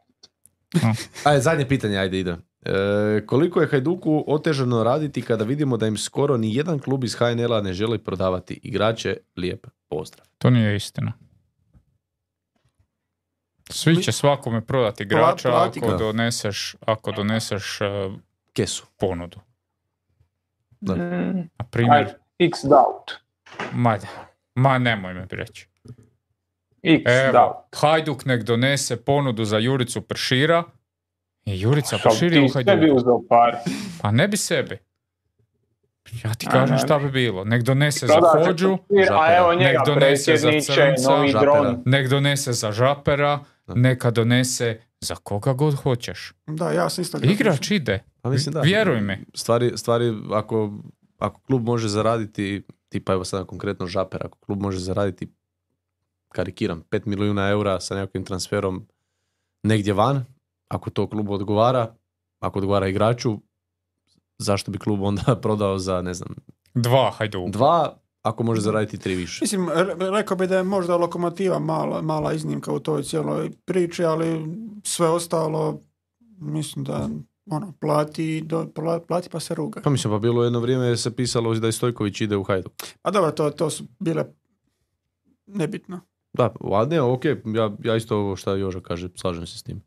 Ajde, 1.24 1.40
zadnje 1.40 1.68
pitanje, 1.68 1.98
ajde 1.98 2.20
ide. 2.20 2.36
E, 2.62 3.26
koliko 3.26 3.60
je 3.60 3.66
Hajduku 3.68 4.24
otežano 4.26 4.84
raditi 4.84 5.22
kada 5.22 5.44
vidimo 5.44 5.76
da 5.76 5.86
im 5.86 5.96
skoro 5.96 6.36
ni 6.36 6.54
jedan 6.54 6.78
klub 6.78 7.04
iz 7.04 7.14
HNL-a 7.14 7.60
ne 7.60 7.72
želi 7.72 7.98
prodavati 7.98 8.60
igrače? 8.62 9.16
Lijep 9.36 9.66
pozdrav. 9.88 10.26
To 10.38 10.50
nije 10.50 10.76
istina. 10.76 11.12
Svi 13.70 14.02
će 14.02 14.12
svakome 14.12 14.66
prodati 14.66 15.02
igrača 15.02 15.48
plati 15.50 15.80
ako 15.82 15.96
doneseš, 15.96 16.76
ako 16.80 17.12
doneseš 17.12 17.80
e, 17.80 17.84
Kesu. 18.52 18.86
ponudu. 18.96 19.40
Da. 20.80 20.94
Mm, 20.94 21.50
Na 21.58 21.64
primjer, 21.70 22.14
X 22.38 22.58
doubt. 22.62 23.10
ma, 23.72 23.98
ma 24.54 24.78
nemoj 24.78 25.14
me 25.14 25.26
reći. 25.30 25.68
X 26.82 27.02
Evo, 27.06 27.32
doubt. 27.32 27.56
Hajduk 27.80 28.24
nek 28.24 28.42
donese 28.42 28.96
ponudu 29.04 29.44
za 29.44 29.58
Juricu 29.58 30.00
Pršira 30.02 30.64
i 31.44 31.60
Jurica 31.60 31.98
Šta 31.98 32.08
Pršir 32.08 32.32
je 32.32 32.38
ti 32.40 32.44
u 32.44 32.48
sebi 32.48 32.90
uzeo 32.90 33.22
par? 33.28 33.56
Pa 34.02 34.10
ne 34.10 34.28
bi 34.28 34.36
sebi. 34.36 34.78
Ja 36.24 36.34
ti 36.34 36.46
kažem 36.46 36.78
šta 36.78 36.98
bi. 36.98 37.04
bi 37.04 37.10
bilo. 37.10 37.44
Nek 37.44 37.62
donese 37.62 38.06
za 38.06 38.20
Hođu, 38.46 38.76
papir, 38.76 38.98
A 39.00 39.04
Žapera. 39.04 39.36
evo 39.38 39.54
njega 39.54 39.78
Nek 39.78 39.86
donese 39.86 40.36
za 40.36 40.48
predsjedniče, 40.48 40.94
Crnca, 40.96 41.82
nek 41.84 42.08
donese 42.08 42.52
za 42.52 42.72
Žapera, 42.72 43.44
neka 43.66 44.10
donese 44.10 44.80
Za 45.00 45.14
koga 45.14 45.52
god 45.52 45.74
hoćeš. 45.74 46.32
Da, 46.46 46.72
ja 46.72 46.90
sam 46.90 47.02
isto... 47.02 47.18
Igrač 47.22 47.70
ide. 47.70 48.02
Pa 48.20 48.30
mislim 48.30 48.52
da. 48.52 48.60
Vjeruj 48.60 49.00
mi. 49.00 49.18
Stvari, 49.34 49.72
stvari 49.76 50.12
ako, 50.32 50.78
ako 51.18 51.40
klub 51.40 51.64
može 51.66 51.88
zaraditi, 51.88 52.62
tipa 52.88 53.12
evo 53.12 53.24
sada 53.24 53.44
konkretno 53.44 53.86
Žaper, 53.86 54.20
ako 54.24 54.38
klub 54.38 54.60
može 54.62 54.78
zaraditi, 54.78 55.32
karikiram, 56.28 56.82
5 56.90 57.06
milijuna 57.06 57.48
eura 57.48 57.80
sa 57.80 57.94
nekakvim 57.94 58.24
transferom 58.24 58.86
negdje 59.62 59.92
van, 59.92 60.24
ako 60.72 60.90
to 60.90 61.06
klubu 61.06 61.32
odgovara, 61.32 61.94
ako 62.40 62.58
odgovara 62.58 62.88
igraču, 62.88 63.38
zašto 64.38 64.70
bi 64.70 64.78
klub 64.78 65.02
onda 65.02 65.36
prodao 65.42 65.78
za, 65.78 66.02
ne 66.02 66.14
znam, 66.14 66.34
Dva, 66.74 67.10
hajdu. 67.10 67.44
dva, 67.48 67.96
ako 68.22 68.42
može 68.42 68.60
zaraditi 68.60 68.98
tri 68.98 69.14
više. 69.14 69.38
Mislim, 69.42 69.68
re- 69.68 70.10
rekao 70.10 70.36
bi 70.36 70.46
da 70.46 70.56
je 70.56 70.62
možda 70.62 70.96
lokomotiva 70.96 71.58
mala, 71.58 72.02
mala 72.02 72.32
iznimka 72.32 72.72
u 72.72 72.80
toj 72.80 73.02
cijeloj 73.02 73.50
priči, 73.64 74.04
ali 74.04 74.46
sve 74.84 75.08
ostalo, 75.08 75.78
mislim 76.38 76.84
da 76.84 77.08
ono, 77.46 77.72
plati, 77.80 78.40
do, 78.40 78.64
pla- 78.64 79.00
plati 79.00 79.28
pa 79.28 79.40
se 79.40 79.54
ruga. 79.54 79.80
Pa 79.84 79.90
mislim, 79.90 80.12
pa 80.12 80.18
bilo 80.18 80.44
jedno 80.44 80.60
vrijeme 80.60 80.96
se 80.96 81.16
pisalo 81.16 81.54
da 81.54 81.66
je 81.66 81.72
Stojković 81.72 82.20
ide 82.20 82.36
u 82.36 82.42
Hajduk. 82.42 82.72
A 83.02 83.10
dobro, 83.10 83.30
to, 83.30 83.50
to 83.50 83.70
su 83.70 83.84
bile 83.98 84.24
nebitno. 85.46 86.00
Da, 86.32 86.54
ne, 86.90 87.00
ok, 87.00 87.24
ja, 87.54 87.70
ja 87.84 87.96
isto 87.96 88.16
ovo 88.16 88.36
šta 88.36 88.54
Joža 88.54 88.80
kaže, 88.80 89.08
slažem 89.16 89.46
se 89.46 89.58
s 89.58 89.62
tim. 89.62 89.82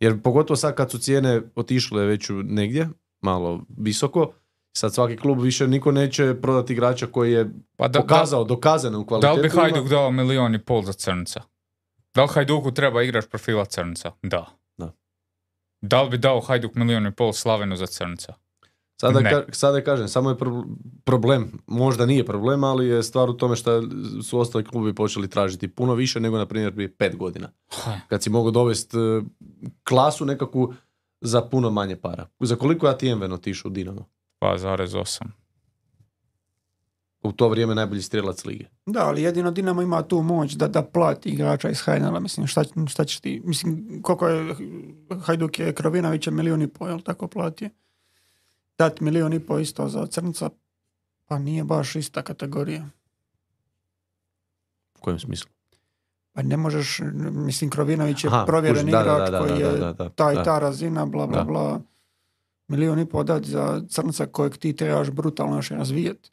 Jer 0.00 0.22
pogotovo 0.22 0.56
sad 0.56 0.74
kad 0.74 0.90
su 0.90 0.98
cijene 0.98 1.42
otišle 1.54 2.06
već 2.06 2.30
negdje, 2.44 2.88
malo 3.22 3.64
visoko, 3.78 4.32
sad 4.76 4.94
svaki 4.94 5.16
klub 5.16 5.40
više 5.40 5.68
niko 5.68 5.92
neće 5.92 6.34
prodati 6.42 6.72
igrača 6.72 7.06
koji 7.06 7.32
je 7.32 7.50
Pa 7.76 7.88
da, 7.88 8.00
pokazao, 8.00 8.44
dokazano 8.44 9.00
u 9.00 9.04
da, 9.04 9.04
da 9.04 9.20
kvalitetu. 9.20 9.42
li 9.42 9.42
bi 9.42 9.56
Hajduk 9.56 9.90
dao 9.90 10.10
milion 10.10 10.54
i 10.54 10.58
pol 10.64 10.82
za 10.82 10.92
Crnca? 10.92 11.42
Da 12.14 12.22
li 12.22 12.28
Hajduku 12.28 12.72
treba 12.72 13.02
igrač 13.02 13.26
profila 13.30 13.64
Crnca? 13.64 14.12
Da. 14.22 14.46
Da. 14.78 14.92
Da 15.80 16.02
li 16.02 16.10
bi 16.10 16.18
dao 16.18 16.40
Hajduk 16.40 16.74
milion 16.74 17.06
i 17.06 17.12
pol 17.12 17.32
Slavenu 17.32 17.76
za 17.76 17.86
Crnca? 17.86 18.34
Sada, 19.00 19.22
ka, 19.22 19.42
sada 19.52 19.80
kažem, 19.80 20.08
samo 20.08 20.30
je 20.30 20.36
pro- 20.36 20.64
problem, 21.04 21.52
možda 21.66 22.06
nije 22.06 22.26
problem, 22.26 22.64
ali 22.64 22.86
je 22.86 23.02
stvar 23.02 23.30
u 23.30 23.32
tome 23.32 23.56
što 23.56 23.82
su 24.22 24.38
ostali 24.38 24.64
klubi 24.64 24.94
počeli 24.94 25.28
tražiti 25.28 25.68
puno 25.68 25.94
više 25.94 26.20
nego, 26.20 26.38
na 26.38 26.46
primjer, 26.46 26.74
prije 26.74 26.96
pet 26.96 27.16
godina. 27.16 27.50
Kad 28.08 28.22
si 28.22 28.30
mogao 28.30 28.50
dovesti 28.50 28.96
e, 28.96 29.22
klasu 29.84 30.24
nekakvu 30.24 30.74
za 31.20 31.42
puno 31.42 31.70
manje 31.70 31.96
para. 31.96 32.26
Za 32.40 32.56
koliko 32.56 32.86
je 32.86 32.92
Atijenven 32.92 33.32
otišao 33.32 33.68
u 33.68 33.72
Dinamo? 33.72 34.08
2,8. 34.40 35.24
U 37.22 37.32
to 37.32 37.48
vrijeme 37.48 37.74
najbolji 37.74 38.02
strelac 38.02 38.44
lige. 38.44 38.64
Da, 38.86 39.06
ali 39.06 39.22
jedino 39.22 39.50
Dinamo 39.50 39.82
ima 39.82 40.02
tu 40.02 40.22
moć 40.22 40.52
da, 40.52 40.68
da 40.68 40.82
plati 40.82 41.28
igrača 41.28 41.70
iz 41.70 41.80
Hajnela, 41.80 42.20
mislim, 42.20 42.46
šta, 42.46 42.64
šta 42.88 43.04
ćeš 43.04 43.20
ti, 43.20 43.42
mislim, 43.44 44.00
koliko 44.02 44.28
je 44.28 44.54
Hajduk 45.20 45.58
je 45.58 45.74
Krovinovića 45.74 46.30
milijun 46.30 46.62
i 46.62 46.68
pol, 46.68 47.00
tako 47.00 47.28
platio? 47.28 47.70
Dati 48.80 49.04
milijun 49.04 49.32
i 49.32 49.40
pol 49.40 49.60
isto 49.60 49.88
za 49.88 50.06
Crnca, 50.06 50.50
pa 51.26 51.38
nije 51.38 51.64
baš 51.64 51.96
ista 51.96 52.22
kategorija. 52.22 52.88
U 54.98 55.00
kojem 55.00 55.18
smislu? 55.18 55.50
Pa 56.32 56.42
ne 56.42 56.56
možeš, 56.56 57.00
mislim, 57.32 57.70
Krovinović 57.70 58.24
je 58.24 58.28
Aha, 58.28 58.44
provjeren 58.46 58.86
da, 58.86 59.00
igrač 59.00 59.30
da, 59.30 59.38
koji 59.38 59.50
da, 59.50 59.68
je 59.68 59.78
da, 59.78 59.92
da, 59.92 60.08
ta 60.08 60.32
i 60.32 60.34
da. 60.34 60.44
ta 60.44 60.58
razina, 60.58 61.06
bla, 61.06 61.26
bla, 61.26 61.38
Da. 61.38 61.44
bla. 61.44 61.80
Milijun 62.68 62.98
i 62.98 63.06
pol 63.06 63.24
dati 63.24 63.48
za 63.48 63.82
Crnca 63.88 64.26
kojeg 64.26 64.56
ti 64.56 64.76
trebaš 64.76 65.10
brutalno 65.10 65.56
još 65.56 65.68
razvijeti. 65.70 66.30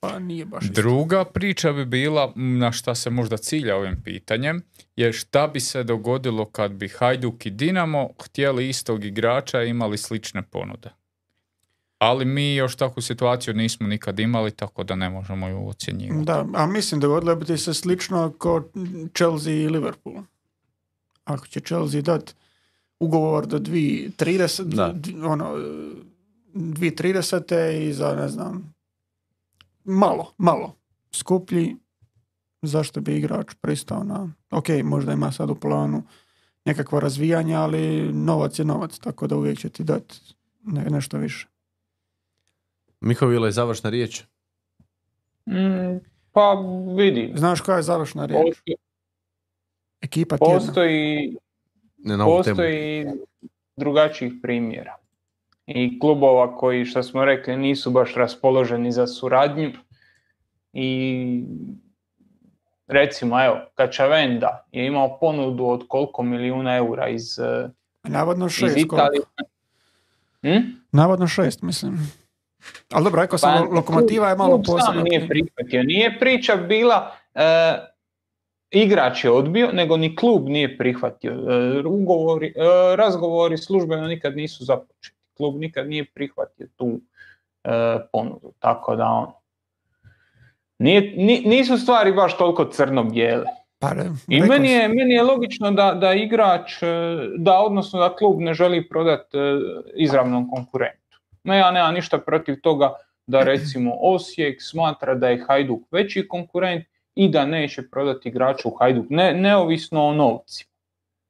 Pa 0.00 0.18
nije 0.18 0.44
baš 0.44 0.64
isto. 0.64 0.82
Druga 0.82 1.24
priča 1.24 1.72
bi 1.72 1.84
bila, 1.84 2.32
na 2.34 2.72
šta 2.72 2.94
se 2.94 3.10
možda 3.10 3.36
cilja 3.36 3.76
ovim 3.76 4.02
pitanjem, 4.04 4.62
je 4.96 5.12
šta 5.12 5.46
bi 5.46 5.60
se 5.60 5.84
dogodilo 5.84 6.44
kad 6.50 6.72
bi 6.72 6.88
Hajduk 6.88 7.46
i 7.46 7.50
Dinamo 7.50 8.08
htjeli 8.24 8.68
istog 8.68 9.04
igrača 9.04 9.62
i 9.62 9.68
imali 9.70 9.98
slične 9.98 10.42
ponude. 10.42 10.90
Ali 12.04 12.24
mi 12.24 12.54
još 12.54 12.76
takvu 12.76 13.02
situaciju 13.02 13.54
nismo 13.54 13.86
nikad 13.86 14.18
imali, 14.18 14.50
tako 14.50 14.84
da 14.84 14.94
ne 14.94 15.10
možemo 15.10 15.48
ju 15.48 15.68
ocjenjivati. 15.68 16.24
Da, 16.24 16.46
a 16.54 16.66
mislim 16.66 17.00
dogodilo 17.00 17.36
bi 17.36 17.44
ti 17.44 17.56
se 17.58 17.74
slično 17.74 18.32
kao 18.32 18.68
Chelsea 19.14 19.52
i 19.52 19.68
Liverpool. 19.68 20.22
Ako 21.24 21.46
će 21.46 21.60
Chelsea 21.60 22.00
dati 22.00 22.32
ugovor 23.00 23.46
do 23.46 23.58
2030, 23.58 24.62
Da. 24.64 24.92
d- 24.92 25.24
ono, 25.24 25.56
2030 26.54 27.54
i 27.80 27.92
za, 27.92 28.14
ne 28.14 28.28
znam, 28.28 28.74
malo, 29.84 30.32
malo 30.38 30.74
skuplji, 31.12 31.76
zašto 32.62 33.00
bi 33.00 33.16
igrač 33.16 33.46
pristao 33.60 34.04
na, 34.04 34.28
ok, 34.50 34.66
možda 34.84 35.12
ima 35.12 35.32
sad 35.32 35.50
u 35.50 35.54
planu 35.54 36.02
nekakvo 36.64 37.00
razvijanje, 37.00 37.54
ali 37.54 38.12
novac 38.12 38.58
je 38.58 38.64
novac, 38.64 38.98
tako 38.98 39.26
da 39.26 39.36
uvijek 39.36 39.58
će 39.58 39.68
ti 39.68 39.84
dati 39.84 40.20
ne, 40.62 40.84
nešto 40.84 41.18
više. 41.18 41.48
Mihovila 43.04 43.46
je 43.46 43.52
završna 43.52 43.90
riječ. 43.90 44.22
Mm, 45.46 45.98
pa 46.32 46.56
vidi, 46.96 47.32
Znaš 47.36 47.60
koja 47.60 47.76
je 47.76 47.82
završna 47.82 48.26
riječ? 48.26 48.44
postoji, 48.46 48.76
Ekipa 50.00 50.36
tjedna. 50.38 50.54
postoji 50.54 51.36
Ne 51.98 52.16
na 52.16 52.26
ovu 52.26 52.42
temu. 52.42 52.56
Postoji 52.56 53.06
drugačijih 53.76 54.32
primjera. 54.42 54.96
I 55.66 55.98
klubova 55.98 56.56
koji, 56.56 56.84
što 56.84 57.02
smo 57.02 57.24
rekli, 57.24 57.56
nisu 57.56 57.90
baš 57.90 58.14
raspoloženi 58.14 58.92
za 58.92 59.06
suradnju. 59.06 59.70
I 60.72 61.44
recimo, 62.86 63.44
evo, 63.44 63.56
Kačavenda 63.74 64.66
je 64.72 64.86
imao 64.86 65.18
ponudu 65.20 65.64
od 65.64 65.84
koliko 65.88 66.22
milijuna 66.22 66.76
eura 66.76 67.08
iz, 67.08 67.38
Navodno 68.02 68.46
iz 68.46 68.52
šest. 68.52 68.74
koliko? 68.74 68.96
Italije. 68.96 69.22
Hm? 70.42 70.70
Navodno 70.92 71.26
šest, 71.26 71.62
mislim. 71.62 71.98
Ali 72.92 73.04
dobro, 73.04 73.22
rekao 73.22 73.38
sam, 73.38 73.68
Pa, 73.68 73.74
lokomotiva 73.74 74.28
je 74.28 74.36
malo 74.36 74.62
posebna. 74.66 75.02
nije 75.02 75.28
prihvatio. 75.28 75.82
Nije 75.82 76.18
priča 76.18 76.56
bila 76.56 77.12
e, 77.34 77.74
igrač 78.70 79.24
je 79.24 79.30
odbio, 79.30 79.72
nego 79.72 79.96
ni 79.96 80.16
klub 80.16 80.48
nije 80.48 80.78
prihvatio. 80.78 81.32
E, 81.32 81.82
ugovori, 81.86 82.46
e, 82.46 82.52
razgovori 82.96 83.58
službeno 83.58 84.06
nikad 84.06 84.36
nisu 84.36 84.64
započeti. 84.64 85.16
Klub 85.36 85.56
nikad 85.56 85.88
nije 85.88 86.04
prihvatio 86.04 86.66
tu 86.76 87.00
e, 87.64 87.70
ponudu. 88.12 88.52
Tako 88.58 88.96
da 88.96 89.04
on, 89.04 89.26
nije, 90.78 91.00
ni- 91.16 91.42
nisu 91.46 91.78
stvari 91.78 92.12
baš 92.12 92.36
toliko 92.38 92.64
crno-bijele. 92.64 93.46
Pa, 93.78 93.90
I 94.28 94.40
meni 94.40 94.68
je, 94.68 94.88
meni 94.88 95.14
je 95.14 95.22
logično 95.22 95.70
da, 95.70 95.94
da 95.94 96.12
igrač, 96.12 96.72
da 97.38 97.58
odnosno 97.58 98.00
da 98.00 98.16
klub 98.16 98.40
ne 98.40 98.54
želi 98.54 98.88
prodati 98.88 99.36
izravnom 99.94 100.50
konkurentu. 100.50 101.03
No 101.44 101.54
ja 101.54 101.70
nemam 101.70 101.94
ništa 101.94 102.18
protiv 102.18 102.60
toga 102.60 102.94
da 103.26 103.42
recimo 103.50 103.96
Osijek 104.00 104.62
smatra 104.62 105.14
da 105.14 105.28
je 105.28 105.44
Hajduk 105.48 105.82
veći 105.90 106.28
konkurent 106.28 106.84
i 107.14 107.28
da 107.28 107.46
neće 107.46 107.90
prodati 107.90 108.28
igraču 108.28 108.68
u 108.68 108.76
Hajduk, 108.76 109.06
ne, 109.10 109.34
neovisno 109.34 110.04
o 110.04 110.14
novcima. 110.14 110.70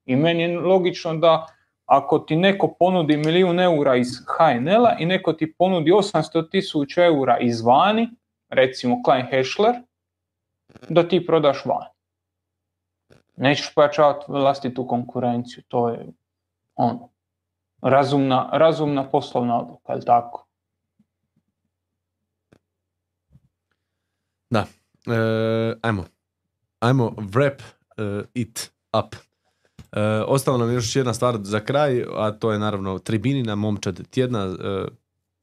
I 0.07 0.17
meni 0.17 0.43
je 0.43 0.59
logično 0.59 1.15
da 1.15 1.47
ako 1.87 2.19
ti 2.19 2.37
neko 2.37 2.75
ponudi 2.79 3.17
milijun 3.17 3.61
eura 3.61 3.97
iz 3.97 4.09
HNL-a 4.37 4.97
i 4.99 5.07
neko 5.07 5.33
ti 5.33 5.53
ponudi 5.53 5.91
800 5.91 6.51
tisuća 6.51 7.05
eura 7.05 7.39
izvani, 7.39 8.09
recimo 8.49 9.03
Klein 9.03 9.27
Heschler, 9.27 9.75
da 10.89 11.09
ti 11.09 11.27
prodaš 11.27 11.65
van 11.65 11.95
nećeš 13.37 13.75
pojačavati 13.75 14.25
vlastitu 14.29 14.87
konkurenciju, 14.87 15.63
to 15.69 15.89
je 15.89 16.07
ono, 16.75 17.09
razumna, 17.85 18.51
razumna 18.53 19.11
poslovna 19.11 19.61
odluka, 19.61 19.93
je 19.93 19.97
li 19.97 20.05
tako? 20.05 20.47
Da. 24.51 24.67
E, 25.07 25.75
ajmo. 25.83 26.05
Ajmo 26.81 27.11
wrap 27.11 27.63
e, 27.97 28.25
it 28.35 28.73
up. 28.99 29.15
E, 29.93 30.01
ostala 30.27 30.59
nam 30.59 30.73
još 30.73 30.97
jedna 30.97 31.15
stvar 31.15 31.39
za 31.43 31.61
kraj, 31.61 32.05
a 32.17 32.31
to 32.31 32.53
je 32.53 32.59
naravno 32.59 32.99
tribinina 32.99 33.55
momčad 33.55 34.09
tjedna. 34.11 34.45
E, 34.45 34.87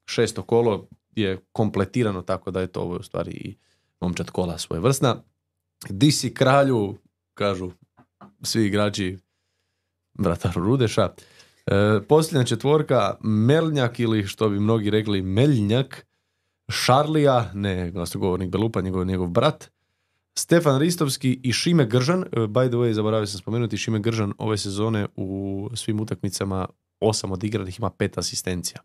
šesto 0.05 0.43
kolo 0.43 0.87
je 1.15 1.39
kompletirano, 1.51 2.21
tako 2.21 2.51
da 2.51 2.61
je 2.61 2.67
to 2.67 2.81
ovo 2.81 2.95
u 2.95 3.03
stvari 3.03 3.31
i 3.31 3.57
momčad 3.99 4.29
kola 4.29 4.57
svoje 4.57 4.79
vrstna. 4.79 5.15
Di 5.89 6.11
si 6.11 6.33
kralju, 6.33 6.97
kažu 7.33 7.71
svi 8.43 8.65
igrači 8.65 9.17
vrataru 10.13 10.63
Rudeša. 10.63 11.09
E, 11.71 12.01
posljednja 12.07 12.45
četvorka, 12.45 13.15
Melnjak 13.21 13.99
ili 13.99 14.27
što 14.27 14.49
bi 14.49 14.59
mnogi 14.59 14.89
rekli 14.89 15.21
Meljnjak, 15.21 16.05
Šarlija, 16.69 17.51
ne 17.53 17.91
glasnogovornik 17.91 18.49
Belupa, 18.49 18.81
njegov, 18.81 19.05
njegov 19.05 19.27
brat, 19.27 19.71
Stefan 20.37 20.79
Ristovski 20.79 21.39
i 21.43 21.53
Šime 21.53 21.85
Gržan. 21.85 22.23
E, 22.23 22.39
By 22.39 22.67
the 22.67 22.77
way, 22.77 22.91
zaboravio 22.91 23.27
sam 23.27 23.39
spomenuti, 23.39 23.77
Šime 23.77 23.99
Gržan 23.99 24.33
ove 24.37 24.57
sezone 24.57 25.07
u 25.15 25.69
svim 25.73 25.99
utakmicama 25.99 26.67
osam 26.99 27.31
odigranih 27.31 27.79
ima 27.79 27.89
pet 27.89 28.17
asistencija. 28.17 28.79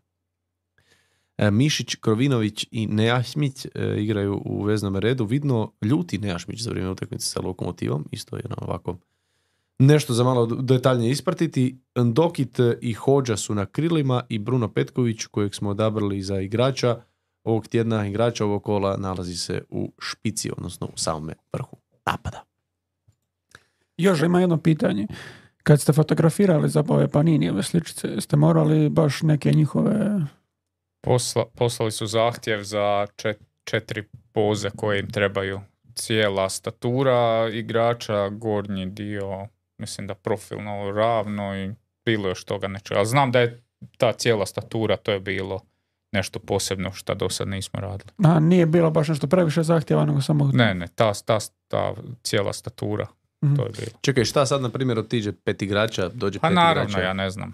E, 1.37 1.51
Mišić, 1.51 1.95
Krovinović 1.95 2.65
i 2.71 2.87
Nejašmić 2.87 3.65
igraju 3.97 4.41
u 4.45 4.63
veznom 4.63 4.95
redu. 4.95 5.25
Vidno 5.25 5.71
ljuti 5.81 6.17
Nejašmić 6.17 6.61
za 6.61 6.69
vrijeme 6.69 6.91
utakmice 6.91 7.25
sa 7.25 7.41
Lokomotivom, 7.41 8.05
isto 8.11 8.35
je 8.35 8.41
jedan 8.43 8.57
ovako 8.61 8.97
nešto 9.79 10.13
za 10.13 10.23
malo 10.23 10.45
detaljnije 10.45 11.11
ispratiti. 11.11 11.79
Ndokit 11.95 12.57
i 12.81 12.93
Hođa 12.93 13.37
su 13.37 13.55
na 13.55 13.65
krilima 13.65 14.23
i 14.29 14.39
Bruno 14.39 14.73
Petković, 14.73 15.25
kojeg 15.25 15.55
smo 15.55 15.69
odabrali 15.69 16.21
za 16.21 16.39
igrača 16.39 17.01
ovog 17.43 17.67
tjedna, 17.67 18.07
igrača 18.07 18.45
ovog 18.45 18.63
kola, 18.63 18.97
nalazi 18.97 19.35
se 19.35 19.63
u 19.69 19.91
špici, 19.99 20.51
odnosno 20.57 20.87
u 20.87 20.97
samome 20.97 21.33
vrhu 21.53 21.77
napada. 22.05 22.43
Još 23.97 24.21
ima 24.21 24.39
jedno 24.39 24.57
pitanje. 24.57 25.07
Kad 25.63 25.81
ste 25.81 25.93
fotografirali 25.93 26.69
za 26.69 26.83
ove 26.87 27.07
paninijeve 27.07 27.63
sličice, 27.63 28.21
ste 28.21 28.37
morali 28.37 28.89
baš 28.89 29.21
neke 29.21 29.51
njihove... 29.51 30.21
Posla, 31.01 31.45
poslali 31.55 31.91
su 31.91 32.07
zahtjev 32.07 32.63
za 32.63 33.07
čet- 33.15 33.43
četiri 33.63 34.03
poze 34.31 34.69
koje 34.75 34.99
im 34.99 35.11
trebaju. 35.11 35.61
Cijela 35.95 36.49
statura 36.49 37.49
igrača, 37.53 38.29
gornji 38.29 38.85
dio, 38.85 39.47
mislim 39.77 40.07
da 40.07 40.15
profilno 40.15 40.91
ravno 40.91 41.55
i 41.57 41.71
bilo 42.05 42.29
još 42.29 42.43
toga 42.43 42.67
nečega. 42.67 42.97
Ali 42.97 43.07
znam 43.07 43.31
da 43.31 43.39
je 43.39 43.63
ta 43.97 44.13
cijela 44.13 44.45
statura, 44.45 44.97
to 44.97 45.11
je 45.11 45.19
bilo 45.19 45.59
nešto 46.11 46.39
posebno 46.39 46.91
što 46.91 47.15
do 47.15 47.29
sad 47.29 47.47
nismo 47.47 47.79
radili. 47.79 48.09
A, 48.25 48.39
nije 48.39 48.65
bilo 48.65 48.91
baš 48.91 49.07
nešto 49.07 49.27
previše 49.27 49.63
zahtjeva, 49.63 50.05
nego 50.05 50.21
samo... 50.21 50.51
Ne, 50.53 50.73
ne, 50.73 50.87
ta, 50.87 51.13
ta, 51.15 51.37
ta 51.67 51.93
cijela 52.23 52.53
statura, 52.53 53.07
Mhm. 53.41 53.55
to 53.55 53.63
je 53.63 53.69
bilo. 53.71 53.91
Čekaj, 54.01 54.25
šta 54.25 54.45
sad, 54.45 54.61
na 54.61 54.69
primjer, 54.69 54.99
otiđe 54.99 55.31
pet 55.33 55.61
igrača, 55.61 56.09
dođe 56.09 56.39
Pa 56.39 56.47
pet 56.47 56.55
naravno, 56.55 56.83
igrača? 56.83 57.01
ja 57.01 57.13
ne 57.13 57.29
znam. 57.29 57.51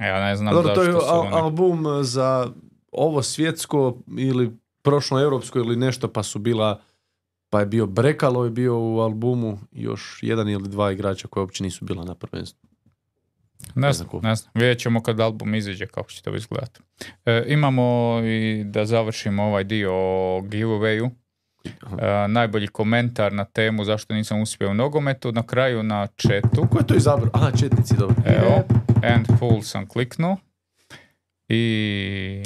Ja 0.00 0.20
ne 0.20 0.36
znam 0.36 0.54
Dobro, 0.54 0.74
to 0.74 0.82
je 0.82 0.92
su 0.92 0.98
al- 0.98 1.20
oni- 1.20 1.30
album 1.32 1.84
za 2.02 2.48
ovo 2.92 3.22
svjetsko 3.22 3.96
ili 4.08 4.50
prošlo 4.82 5.20
europsko 5.20 5.58
ili 5.58 5.76
nešto, 5.76 6.08
pa 6.08 6.22
su 6.22 6.38
bila 6.38 6.80
pa 7.54 7.60
je 7.60 7.66
bio 7.66 7.86
Brekalo 7.86 8.44
je 8.44 8.50
bio 8.50 8.78
u 8.78 9.00
albumu 9.00 9.58
još 9.72 10.18
jedan 10.22 10.48
ili 10.48 10.68
dva 10.68 10.92
igrača 10.92 11.28
koji 11.28 11.42
uopće 11.42 11.62
nisu 11.64 11.84
bila 11.84 12.04
na 12.04 12.14
prvenstvu. 12.14 12.68
Ne 13.74 13.92
znam 13.92 14.08
ne 14.22 14.34
znam. 14.34 14.50
Vidjet 14.54 14.78
ćemo 14.78 15.02
kad 15.02 15.20
album 15.20 15.54
iziđe 15.54 15.86
kako 15.86 16.10
će 16.10 16.22
to 16.22 16.36
izgledati. 16.36 16.80
E, 17.26 17.44
imamo 17.46 18.18
i 18.24 18.64
da 18.64 18.86
završimo 18.86 19.42
ovaj 19.42 19.64
dio 19.64 19.90
o 19.92 20.40
giveawayu. 20.40 21.10
E, 21.64 22.28
najbolji 22.28 22.66
komentar 22.66 23.32
na 23.32 23.44
temu 23.44 23.84
zašto 23.84 24.14
nisam 24.14 24.40
uspio 24.40 24.70
u 24.70 24.74
nogometu. 24.74 25.32
Na 25.32 25.42
kraju 25.42 25.82
na 25.82 26.06
chatu. 26.06 26.68
Ko 26.70 26.78
je 26.78 26.86
to 26.86 26.94
izabrao? 26.94 27.30
Aha, 27.32 27.50
četnici, 27.50 27.94
dobro. 27.96 28.16
Evo, 28.26 28.62
and 29.14 29.38
full 29.38 29.62
sam 29.62 29.88
kliknuo. 29.88 30.36
I 31.48 32.42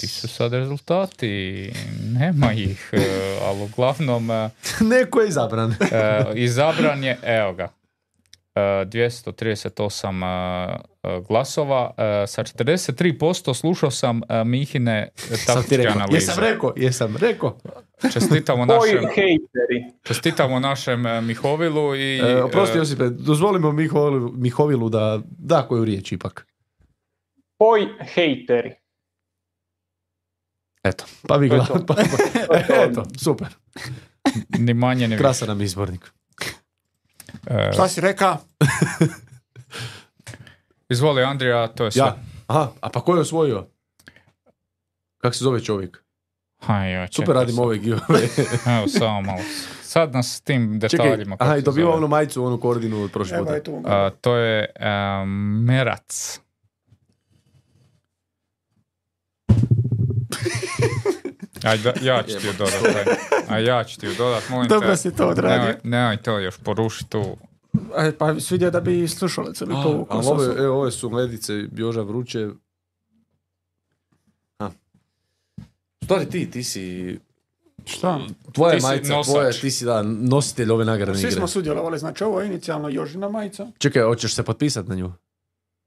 ti 0.00 0.06
su 0.06 0.28
sad 0.28 0.52
rezultati? 0.52 1.72
Nema 2.02 2.52
ih, 2.52 2.90
e, 2.92 2.98
ali 3.42 3.62
uglavnom 3.62 4.30
e, 4.30 4.50
Neko 4.90 5.20
je 5.20 5.28
izabran. 5.28 5.72
e, 5.72 6.24
izabran 6.34 7.04
je, 7.04 7.18
evo 7.22 7.52
ga, 7.52 7.68
e, 8.54 8.60
238 8.60 10.24
e, 10.24 10.76
e, 11.02 11.20
glasova. 11.28 11.90
Sa 12.26 12.44
43% 12.44 13.54
slušao 13.54 13.90
sam 13.90 14.20
Mihine 14.44 15.08
taktičke 15.46 15.76
rekao. 15.76 15.92
analize. 15.92 16.16
Jesam 16.16 16.44
rekao, 16.44 16.72
jesam 16.76 17.16
rekao. 17.16 17.58
Čestitamo 18.12 18.64
našem, 18.64 18.98
hejteri. 19.14 19.84
čestitamo 20.02 20.60
našem 20.60 21.26
Mihovilu 21.26 21.94
i... 21.96 22.18
E, 22.18 22.42
oprosti 22.42 22.78
Josipe, 22.78 23.04
dozvolimo 23.08 23.72
Mihovilu, 23.72 24.32
Mihovilu 24.36 24.88
da 24.88 25.20
da 25.38 25.62
koju 25.68 25.84
riječ 25.84 26.12
ipak. 26.12 26.46
Koji 27.58 27.86
hejteri. 28.04 28.74
Eto, 30.84 31.04
pa 31.28 31.36
vi 31.36 31.48
gledate. 31.48 31.72
to. 31.72 31.84
Pa, 31.86 31.94
pa- 32.48 32.74
eto, 32.76 33.02
super. 33.18 33.48
ni 34.50 34.74
manje 34.74 35.00
ni 35.00 35.14
više. 35.14 35.18
Krasan 35.18 35.48
nam 35.48 35.60
izbornik. 35.62 36.10
E, 37.46 37.70
Šta 37.72 37.88
si 37.88 38.00
reka? 38.00 38.36
izvoli 40.88 41.22
Andrija, 41.22 41.68
to 41.68 41.84
je 41.84 41.90
sve. 41.90 42.00
Ja. 42.00 42.16
Aha, 42.46 42.70
a 42.80 42.88
pa 42.88 43.00
ko 43.00 43.14
je 43.14 43.20
osvojio? 43.20 43.66
Kako 45.18 45.34
se 45.34 45.44
zove 45.44 45.60
čovjek? 45.60 46.04
Ha, 46.58 46.76
joj, 46.76 47.06
Super 47.06 47.16
čekaj 47.24 47.34
radim 47.34 47.54
sad. 47.54 47.64
ove 47.64 47.78
giveaway. 47.78 48.28
Evo, 48.78 48.88
samo 48.88 49.20
malo. 49.22 49.40
Sad 49.82 50.12
nas 50.12 50.26
s 50.28 50.40
tim 50.40 50.80
Čekaj, 50.80 51.06
detaljima. 51.06 51.36
kako 51.36 51.44
aha, 51.44 51.56
i 51.56 51.62
dobiva 51.62 51.94
onu 51.94 52.08
majicu, 52.08 52.44
onu 52.44 52.60
koordinu 52.60 53.02
od 53.02 53.12
prošle 53.12 53.38
puta. 53.38 53.54
je 53.54 53.62
tu. 53.62 53.82
A, 53.84 54.10
to 54.20 54.36
je 54.36 54.72
e, 54.74 55.24
Merac. 55.60 56.40
Aj, 61.62 61.78
da, 61.78 61.92
ja 62.02 62.22
ću 62.22 62.38
ti 62.40 62.46
ju 62.46 62.52
dodat. 62.52 62.84
aj. 62.86 63.04
A 63.48 63.58
ja 63.58 63.84
ću 63.84 64.00
ti 64.00 64.06
ju 64.06 64.12
dodat, 64.14 64.48
molim 64.48 64.68
Dobro 64.68 64.88
te. 64.88 64.96
si 64.96 65.10
to 65.12 65.28
odradio. 65.28 65.58
Nemoj, 65.58 65.76
nemoj 65.84 66.16
to 66.16 66.38
još 66.38 66.58
porušiti 66.58 67.10
tu. 67.10 67.36
E, 67.96 68.12
pa 68.12 68.40
svidio 68.40 68.70
da 68.70 68.80
bi 68.80 69.08
slušalice 69.08 69.66
bi 69.66 69.72
A, 69.72 69.82
povukao. 69.82 70.18
ali 70.18 70.26
ove, 70.28 70.64
evo, 70.64 70.80
ove 70.80 70.90
su 70.90 71.10
ledice 71.10 71.52
Joža 71.72 72.02
Vruće. 72.02 72.48
A. 74.58 74.70
Stvari 76.04 76.26
ti, 76.26 76.50
ti 76.50 76.62
si... 76.62 77.18
Šta? 77.84 78.20
Tvoja 78.52 78.74
Ti 78.74 78.80
si 78.80 78.86
majica, 78.86 79.12
nosač. 79.12 79.32
tvoja, 79.32 79.50
ti 79.52 79.70
si 79.70 79.84
da, 79.84 80.02
nositelj 80.02 80.70
ove 80.70 80.84
nagradne 80.84 81.14
Svi 81.14 81.20
igre. 81.22 81.32
smo 81.32 81.46
sudjelovali, 81.48 81.98
znači 81.98 82.24
ovo 82.24 82.40
je 82.40 82.46
inicijalno 82.46 82.88
Jožina 82.88 83.28
majica. 83.28 83.66
Čekaj, 83.78 84.02
hoćeš 84.02 84.34
se 84.34 84.42
potpisati 84.42 84.88
na 84.88 84.94
nju? 84.94 85.12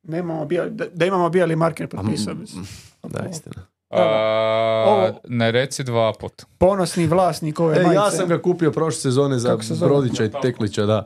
Nemamo 0.04 0.46
bijeli, 0.46 0.72
da, 0.72 0.86
da 0.88 1.06
imamo 1.06 1.30
bijeli 1.30 1.56
marker 1.56 1.88
potpisao 1.88 2.34
bi 2.34 2.48
se. 2.48 2.56
Da, 3.04 3.28
istina. 3.28 3.66
A, 3.90 4.86
Ovo- 4.88 5.20
ne 5.28 5.52
reci 5.52 5.84
dva 5.84 6.14
put. 6.14 6.46
Ponosni 6.58 7.08
vlasnik 7.08 7.60
ove 7.60 7.76
E, 7.76 7.84
majice. 7.84 7.96
ja 7.96 8.12
sam 8.12 8.28
ga 8.28 8.42
kupio 8.42 8.72
prošle 8.72 9.02
sezone 9.02 9.40
za 9.40 9.58
se? 9.62 9.74
Brodića 9.76 10.26
i 10.26 10.32
Teklića, 10.42 10.86
da. 10.86 11.04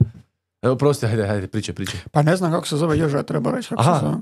Evo, 0.61 0.75
prosti, 0.75 1.07
hajde, 1.07 1.27
hajde, 1.27 1.47
pričaj, 1.47 1.75
pričaj. 1.75 1.99
Pa 2.11 2.21
ne 2.21 2.35
znam 2.35 2.51
kako 2.51 2.67
se 2.67 2.77
zove 2.77 2.97
Joža, 2.97 3.23
treba 3.23 3.51
reći 3.51 3.69
kako 3.69 3.81
Aha. 3.81 3.99
se 3.99 4.05
zove. 4.05 4.17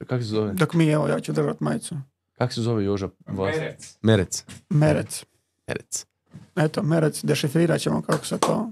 Kako 0.00 0.22
se 0.22 0.28
zove? 0.28 0.52
Dok 0.52 0.74
mi, 0.74 0.88
evo, 0.88 1.08
ja 1.08 1.20
ću 1.20 1.32
držat 1.32 1.60
majicu. 1.60 1.94
Kako 2.32 2.52
se 2.52 2.60
zove 2.62 2.84
Joža? 2.84 3.08
Vas? 3.26 3.54
Merec. 4.02 4.44
Merec. 4.70 5.24
Merec. 5.68 6.06
Eto, 6.56 6.82
Merec, 6.82 7.24
dešifrirat 7.24 7.80
ćemo 7.80 8.02
kako 8.02 8.26
se 8.26 8.38
to... 8.38 8.68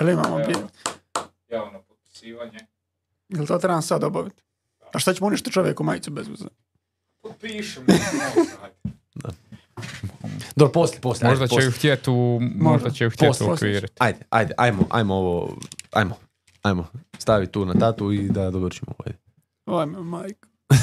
Jel 0.00 0.08
imamo 0.08 0.36
bijeli? 0.36 0.62
Javno 1.48 1.82
potpisivanje. 1.82 2.58
Jel 3.28 3.46
to 3.46 3.58
trebam 3.58 3.82
sad 3.82 4.04
obaviti? 4.04 4.42
A 4.94 4.98
šta 4.98 5.14
ćemo 5.14 5.26
uništiti 5.26 5.52
čovjeku 5.52 5.84
majicu 5.84 6.10
bez 6.10 6.28
veze? 6.28 6.44
Potpišem. 7.22 7.82
Dobro, 10.56 10.72
poslije, 10.72 11.00
poslije. 11.00 11.28
Možda 11.30 11.44
ajde, 11.44 11.54
će 11.54 11.62
ju 11.62 11.70
htjeti 11.70 12.10
u, 12.10 12.38
možda 12.56 12.90
će 12.90 13.04
ju 13.04 13.10
htjeti 13.10 13.26
Poslije. 13.28 13.50
uokviriti. 13.50 13.92
Ajde, 13.98 14.18
ajde, 14.30 14.54
ajmo, 14.56 14.84
ajmo 14.90 15.14
ovo, 15.14 15.56
ajmo, 15.92 16.14
ajmo. 16.62 16.86
Stavi 17.18 17.46
tu 17.46 17.64
na 17.64 17.74
tatu 17.74 18.12
i 18.12 18.18
da 18.20 18.50
dovršimo 18.50 18.92
ovo. 18.92 19.04
ajde. 19.06 19.18
Ajme, 19.66 19.98
majko. 20.00 20.48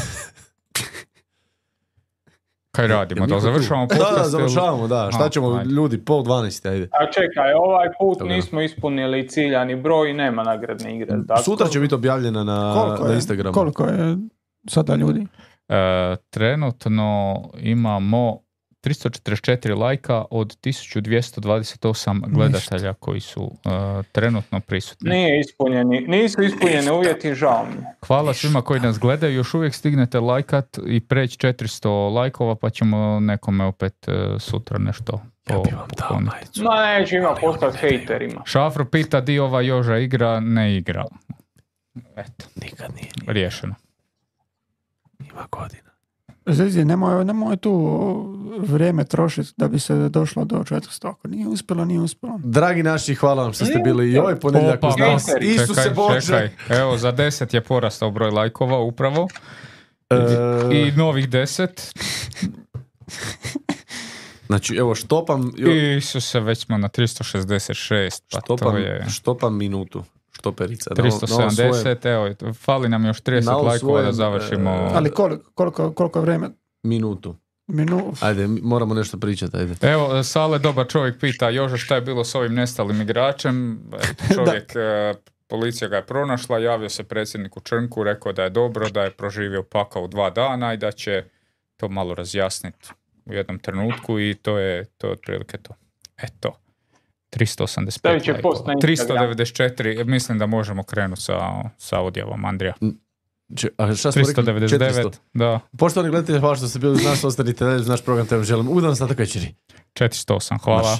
Kaj 2.71 2.87
radimo? 2.87 3.27
Da 3.27 3.39
završavamo 3.39 3.85
Da, 3.85 3.95
podcast? 3.95 4.15
da, 4.15 4.21
ili- 4.21 4.29
završavamo, 4.31 4.87
da. 4.87 5.09
Šta 5.11 5.25
A, 5.25 5.29
ćemo, 5.29 5.49
ajde. 5.49 5.69
ljudi, 5.69 5.97
pol 5.99 6.23
dvanest, 6.23 6.65
ajde. 6.65 6.89
A 6.91 7.05
čekaj, 7.05 7.53
ovaj 7.55 7.87
put 7.99 8.19
Dobro. 8.19 8.35
nismo 8.35 8.61
ispunili 8.61 9.29
ciljani 9.29 9.75
broj 9.75 10.09
i 10.09 10.13
nema 10.13 10.43
nagradne 10.43 10.95
igre. 10.95 11.17
Tako? 11.27 11.43
Sutra 11.43 11.67
će 11.67 11.79
biti 11.79 11.95
objavljena 11.95 12.43
na, 12.43 12.73
Koliko 12.75 13.03
na 13.03 13.09
je, 13.09 13.15
Instagramu. 13.15 13.53
koliko 13.53 13.83
je 13.83 14.17
sada 14.67 14.95
ljudi? 14.95 15.27
E, 15.69 16.15
trenutno 16.29 17.41
imamo 17.59 18.39
344 18.83 19.77
lajka 19.77 20.25
od 20.31 20.57
1228 20.61 22.21
gledatelja 22.27 22.93
koji 22.93 23.19
su 23.19 23.51
e, 23.65 23.69
trenutno 24.11 24.59
prisutni. 24.59 25.09
Nije 25.09 25.39
ispunjeni, 25.39 26.01
nisu 26.07 26.43
ispunjeni 26.43 26.89
uvjeti, 26.89 27.33
žao 27.33 27.65
mi. 27.65 27.83
Hvala 28.07 28.33
svima 28.33 28.61
koji 28.61 28.79
nas 28.79 28.99
gledaju, 28.99 29.35
još 29.35 29.53
uvijek 29.53 29.73
stignete 29.73 30.19
lajkat 30.19 30.77
i 30.87 30.99
preći 30.99 31.37
400 31.37 32.13
lajkova 32.13 32.55
pa 32.55 32.69
ćemo 32.69 33.19
nekome 33.19 33.65
opet 33.65 34.07
e, 34.07 34.39
sutra 34.39 34.77
nešto 34.77 35.21
Ja 35.49 35.57
bi 35.57 35.75
vam 35.75 35.87
dao 35.97 36.19
majicu. 36.19 36.63
No, 36.63 36.69
neće 36.71 37.15
ima 37.15 37.35
postati 37.41 37.77
hejterima. 37.77 38.41
Šafro 38.45 38.85
pita 38.85 39.21
di 39.21 39.39
ova 39.39 39.61
Joža 39.61 39.97
igra, 39.97 40.39
ne 40.39 40.77
igra. 40.77 41.05
Eto, 42.15 42.45
Nikad 42.55 42.95
nije, 42.95 43.11
riješeno. 43.27 43.75
Ima 45.19 45.47
godina. 45.51 45.87
Zizi, 46.45 46.85
nemoj, 46.85 47.25
nemoj 47.25 47.57
tu 47.57 47.73
vrijeme 48.59 49.03
trošiti 49.05 49.53
da 49.57 49.67
bi 49.67 49.79
se 49.79 50.09
došlo 50.09 50.45
do 50.45 50.55
400. 50.55 51.09
Ako 51.09 51.27
nije 51.27 51.47
uspjelo, 51.47 51.85
nije 51.85 51.99
uspjelo. 51.99 52.39
Dragi 52.43 52.83
naši, 52.83 53.15
hvala 53.15 53.43
vam 53.43 53.53
što 53.53 53.65
ste 53.65 53.79
bili 53.79 54.11
i 54.11 54.17
ovaj 54.17 54.39
ponedjeljak 54.39 54.77
Opa, 54.77 54.87
uz 54.87 54.95
nas. 54.97 55.25
čekaj, 55.25 55.47
Isuse 55.47 55.81
čekaj, 55.81 55.93
Bože. 55.93 56.21
čekaj. 56.21 56.79
Evo, 56.79 56.97
za 56.97 57.13
10 57.13 57.53
je 57.53 57.61
porastao 57.61 58.11
broj 58.11 58.31
lajkova 58.31 58.79
upravo. 58.79 59.27
E, 60.09 60.15
I 60.73 60.91
novih 60.91 61.29
10. 61.29 61.67
Znači, 64.47 64.75
evo, 64.75 64.95
štopam, 64.95 65.51
jo, 65.57 65.71
Isuse, 65.97 66.39
već 66.39 66.65
smo 66.65 66.77
na 66.77 66.89
366. 66.89 68.21
Pa 68.31 68.39
štopam, 68.39 68.71
to 68.71 68.77
je 68.77 69.05
štopam 69.09 69.57
minutu. 69.57 70.03
Ovo 70.43 70.55
370. 70.55 71.99
svoje 72.01 72.13
Evo, 72.13 72.53
fali 72.53 72.89
nam 72.89 73.05
još 73.05 73.21
30 73.21 73.45
Na 73.45 73.55
ovom 73.55 73.67
lajkova 73.67 74.01
da 74.01 74.11
završimo. 74.11 74.69
e, 74.69 74.89
Ali 74.93 75.11
koliko, 75.11 75.51
koliko, 75.53 75.91
koliko 75.91 76.21
vrijeme? 76.21 76.49
Minutu. 76.83 77.35
Minu, 77.67 78.13
Ajde, 78.19 78.47
moramo 78.47 78.93
nešto 78.93 79.17
pričati, 79.17 79.57
ajde. 79.57 79.75
Evo, 79.81 80.23
Sale, 80.23 80.59
dobar 80.59 80.87
čovjek 80.87 81.19
pita, 81.19 81.49
Jože, 81.49 81.77
šta 81.77 81.95
je 81.95 82.01
bilo 82.01 82.23
s 82.23 82.35
ovim 82.35 82.53
nestalim 82.53 83.01
igračem? 83.01 83.79
Čovjek, 84.35 84.75
e, 84.75 85.13
policija 85.47 85.87
ga 85.87 85.95
je 85.95 86.05
pronašla, 86.05 86.59
javio 86.59 86.89
se 86.89 87.03
predsjedniku 87.03 87.59
Črnku, 87.59 88.03
rekao 88.03 88.33
da 88.33 88.43
je 88.43 88.49
dobro, 88.49 88.89
da 88.89 89.03
je 89.03 89.11
proživio 89.11 89.63
pakao 89.63 90.03
u 90.03 90.07
dva 90.07 90.29
dana 90.29 90.73
i 90.73 90.77
da 90.77 90.91
će 90.91 91.23
to 91.77 91.89
malo 91.89 92.15
razjasniti 92.15 92.89
u 93.25 93.33
jednom 93.33 93.59
trenutku 93.59 94.19
i 94.19 94.35
to 94.41 94.57
je, 94.57 94.85
to 94.85 95.07
je 95.07 95.13
otprilike 95.13 95.57
to. 95.57 95.73
Eto. 96.17 96.59
385 97.29 97.89
Stavit 97.91 98.23
će 98.23 98.33
post 98.33 98.65
na 98.65 98.73
lajkova. 98.73 98.89
Instagram. 98.89 99.29
394, 99.29 100.05
mislim 100.05 100.37
da 100.37 100.45
možemo 100.45 100.83
krenuti 100.83 101.21
sa, 101.21 101.39
sa 101.77 101.99
odjavom 101.99 102.45
Andrija. 102.45 102.73
Če- 103.55 103.69
a 103.77 103.95
šta 103.95 104.11
smo 104.11 104.19
rekli? 104.19 104.43
400. 104.43 104.67
399, 104.69 105.11
da, 105.33 105.59
Poštovani 105.77 106.11
gledatelji, 106.11 106.39
hvala 106.39 106.55
što 106.55 106.67
ste 106.67 106.79
bili 106.79 106.93
uz 106.93 107.03
nas, 107.03 107.23
ostanite 107.23 107.65
dalje 107.65 107.75
uz 107.75 107.87
naš 107.87 108.01
program, 108.01 108.27
te 108.27 108.35
vam 108.35 108.43
želim 108.43 108.67
udan 108.69 108.91
ostatak 108.91 109.19
večeri. 109.19 109.55
408, 109.93 110.57
hvala. 110.59 110.97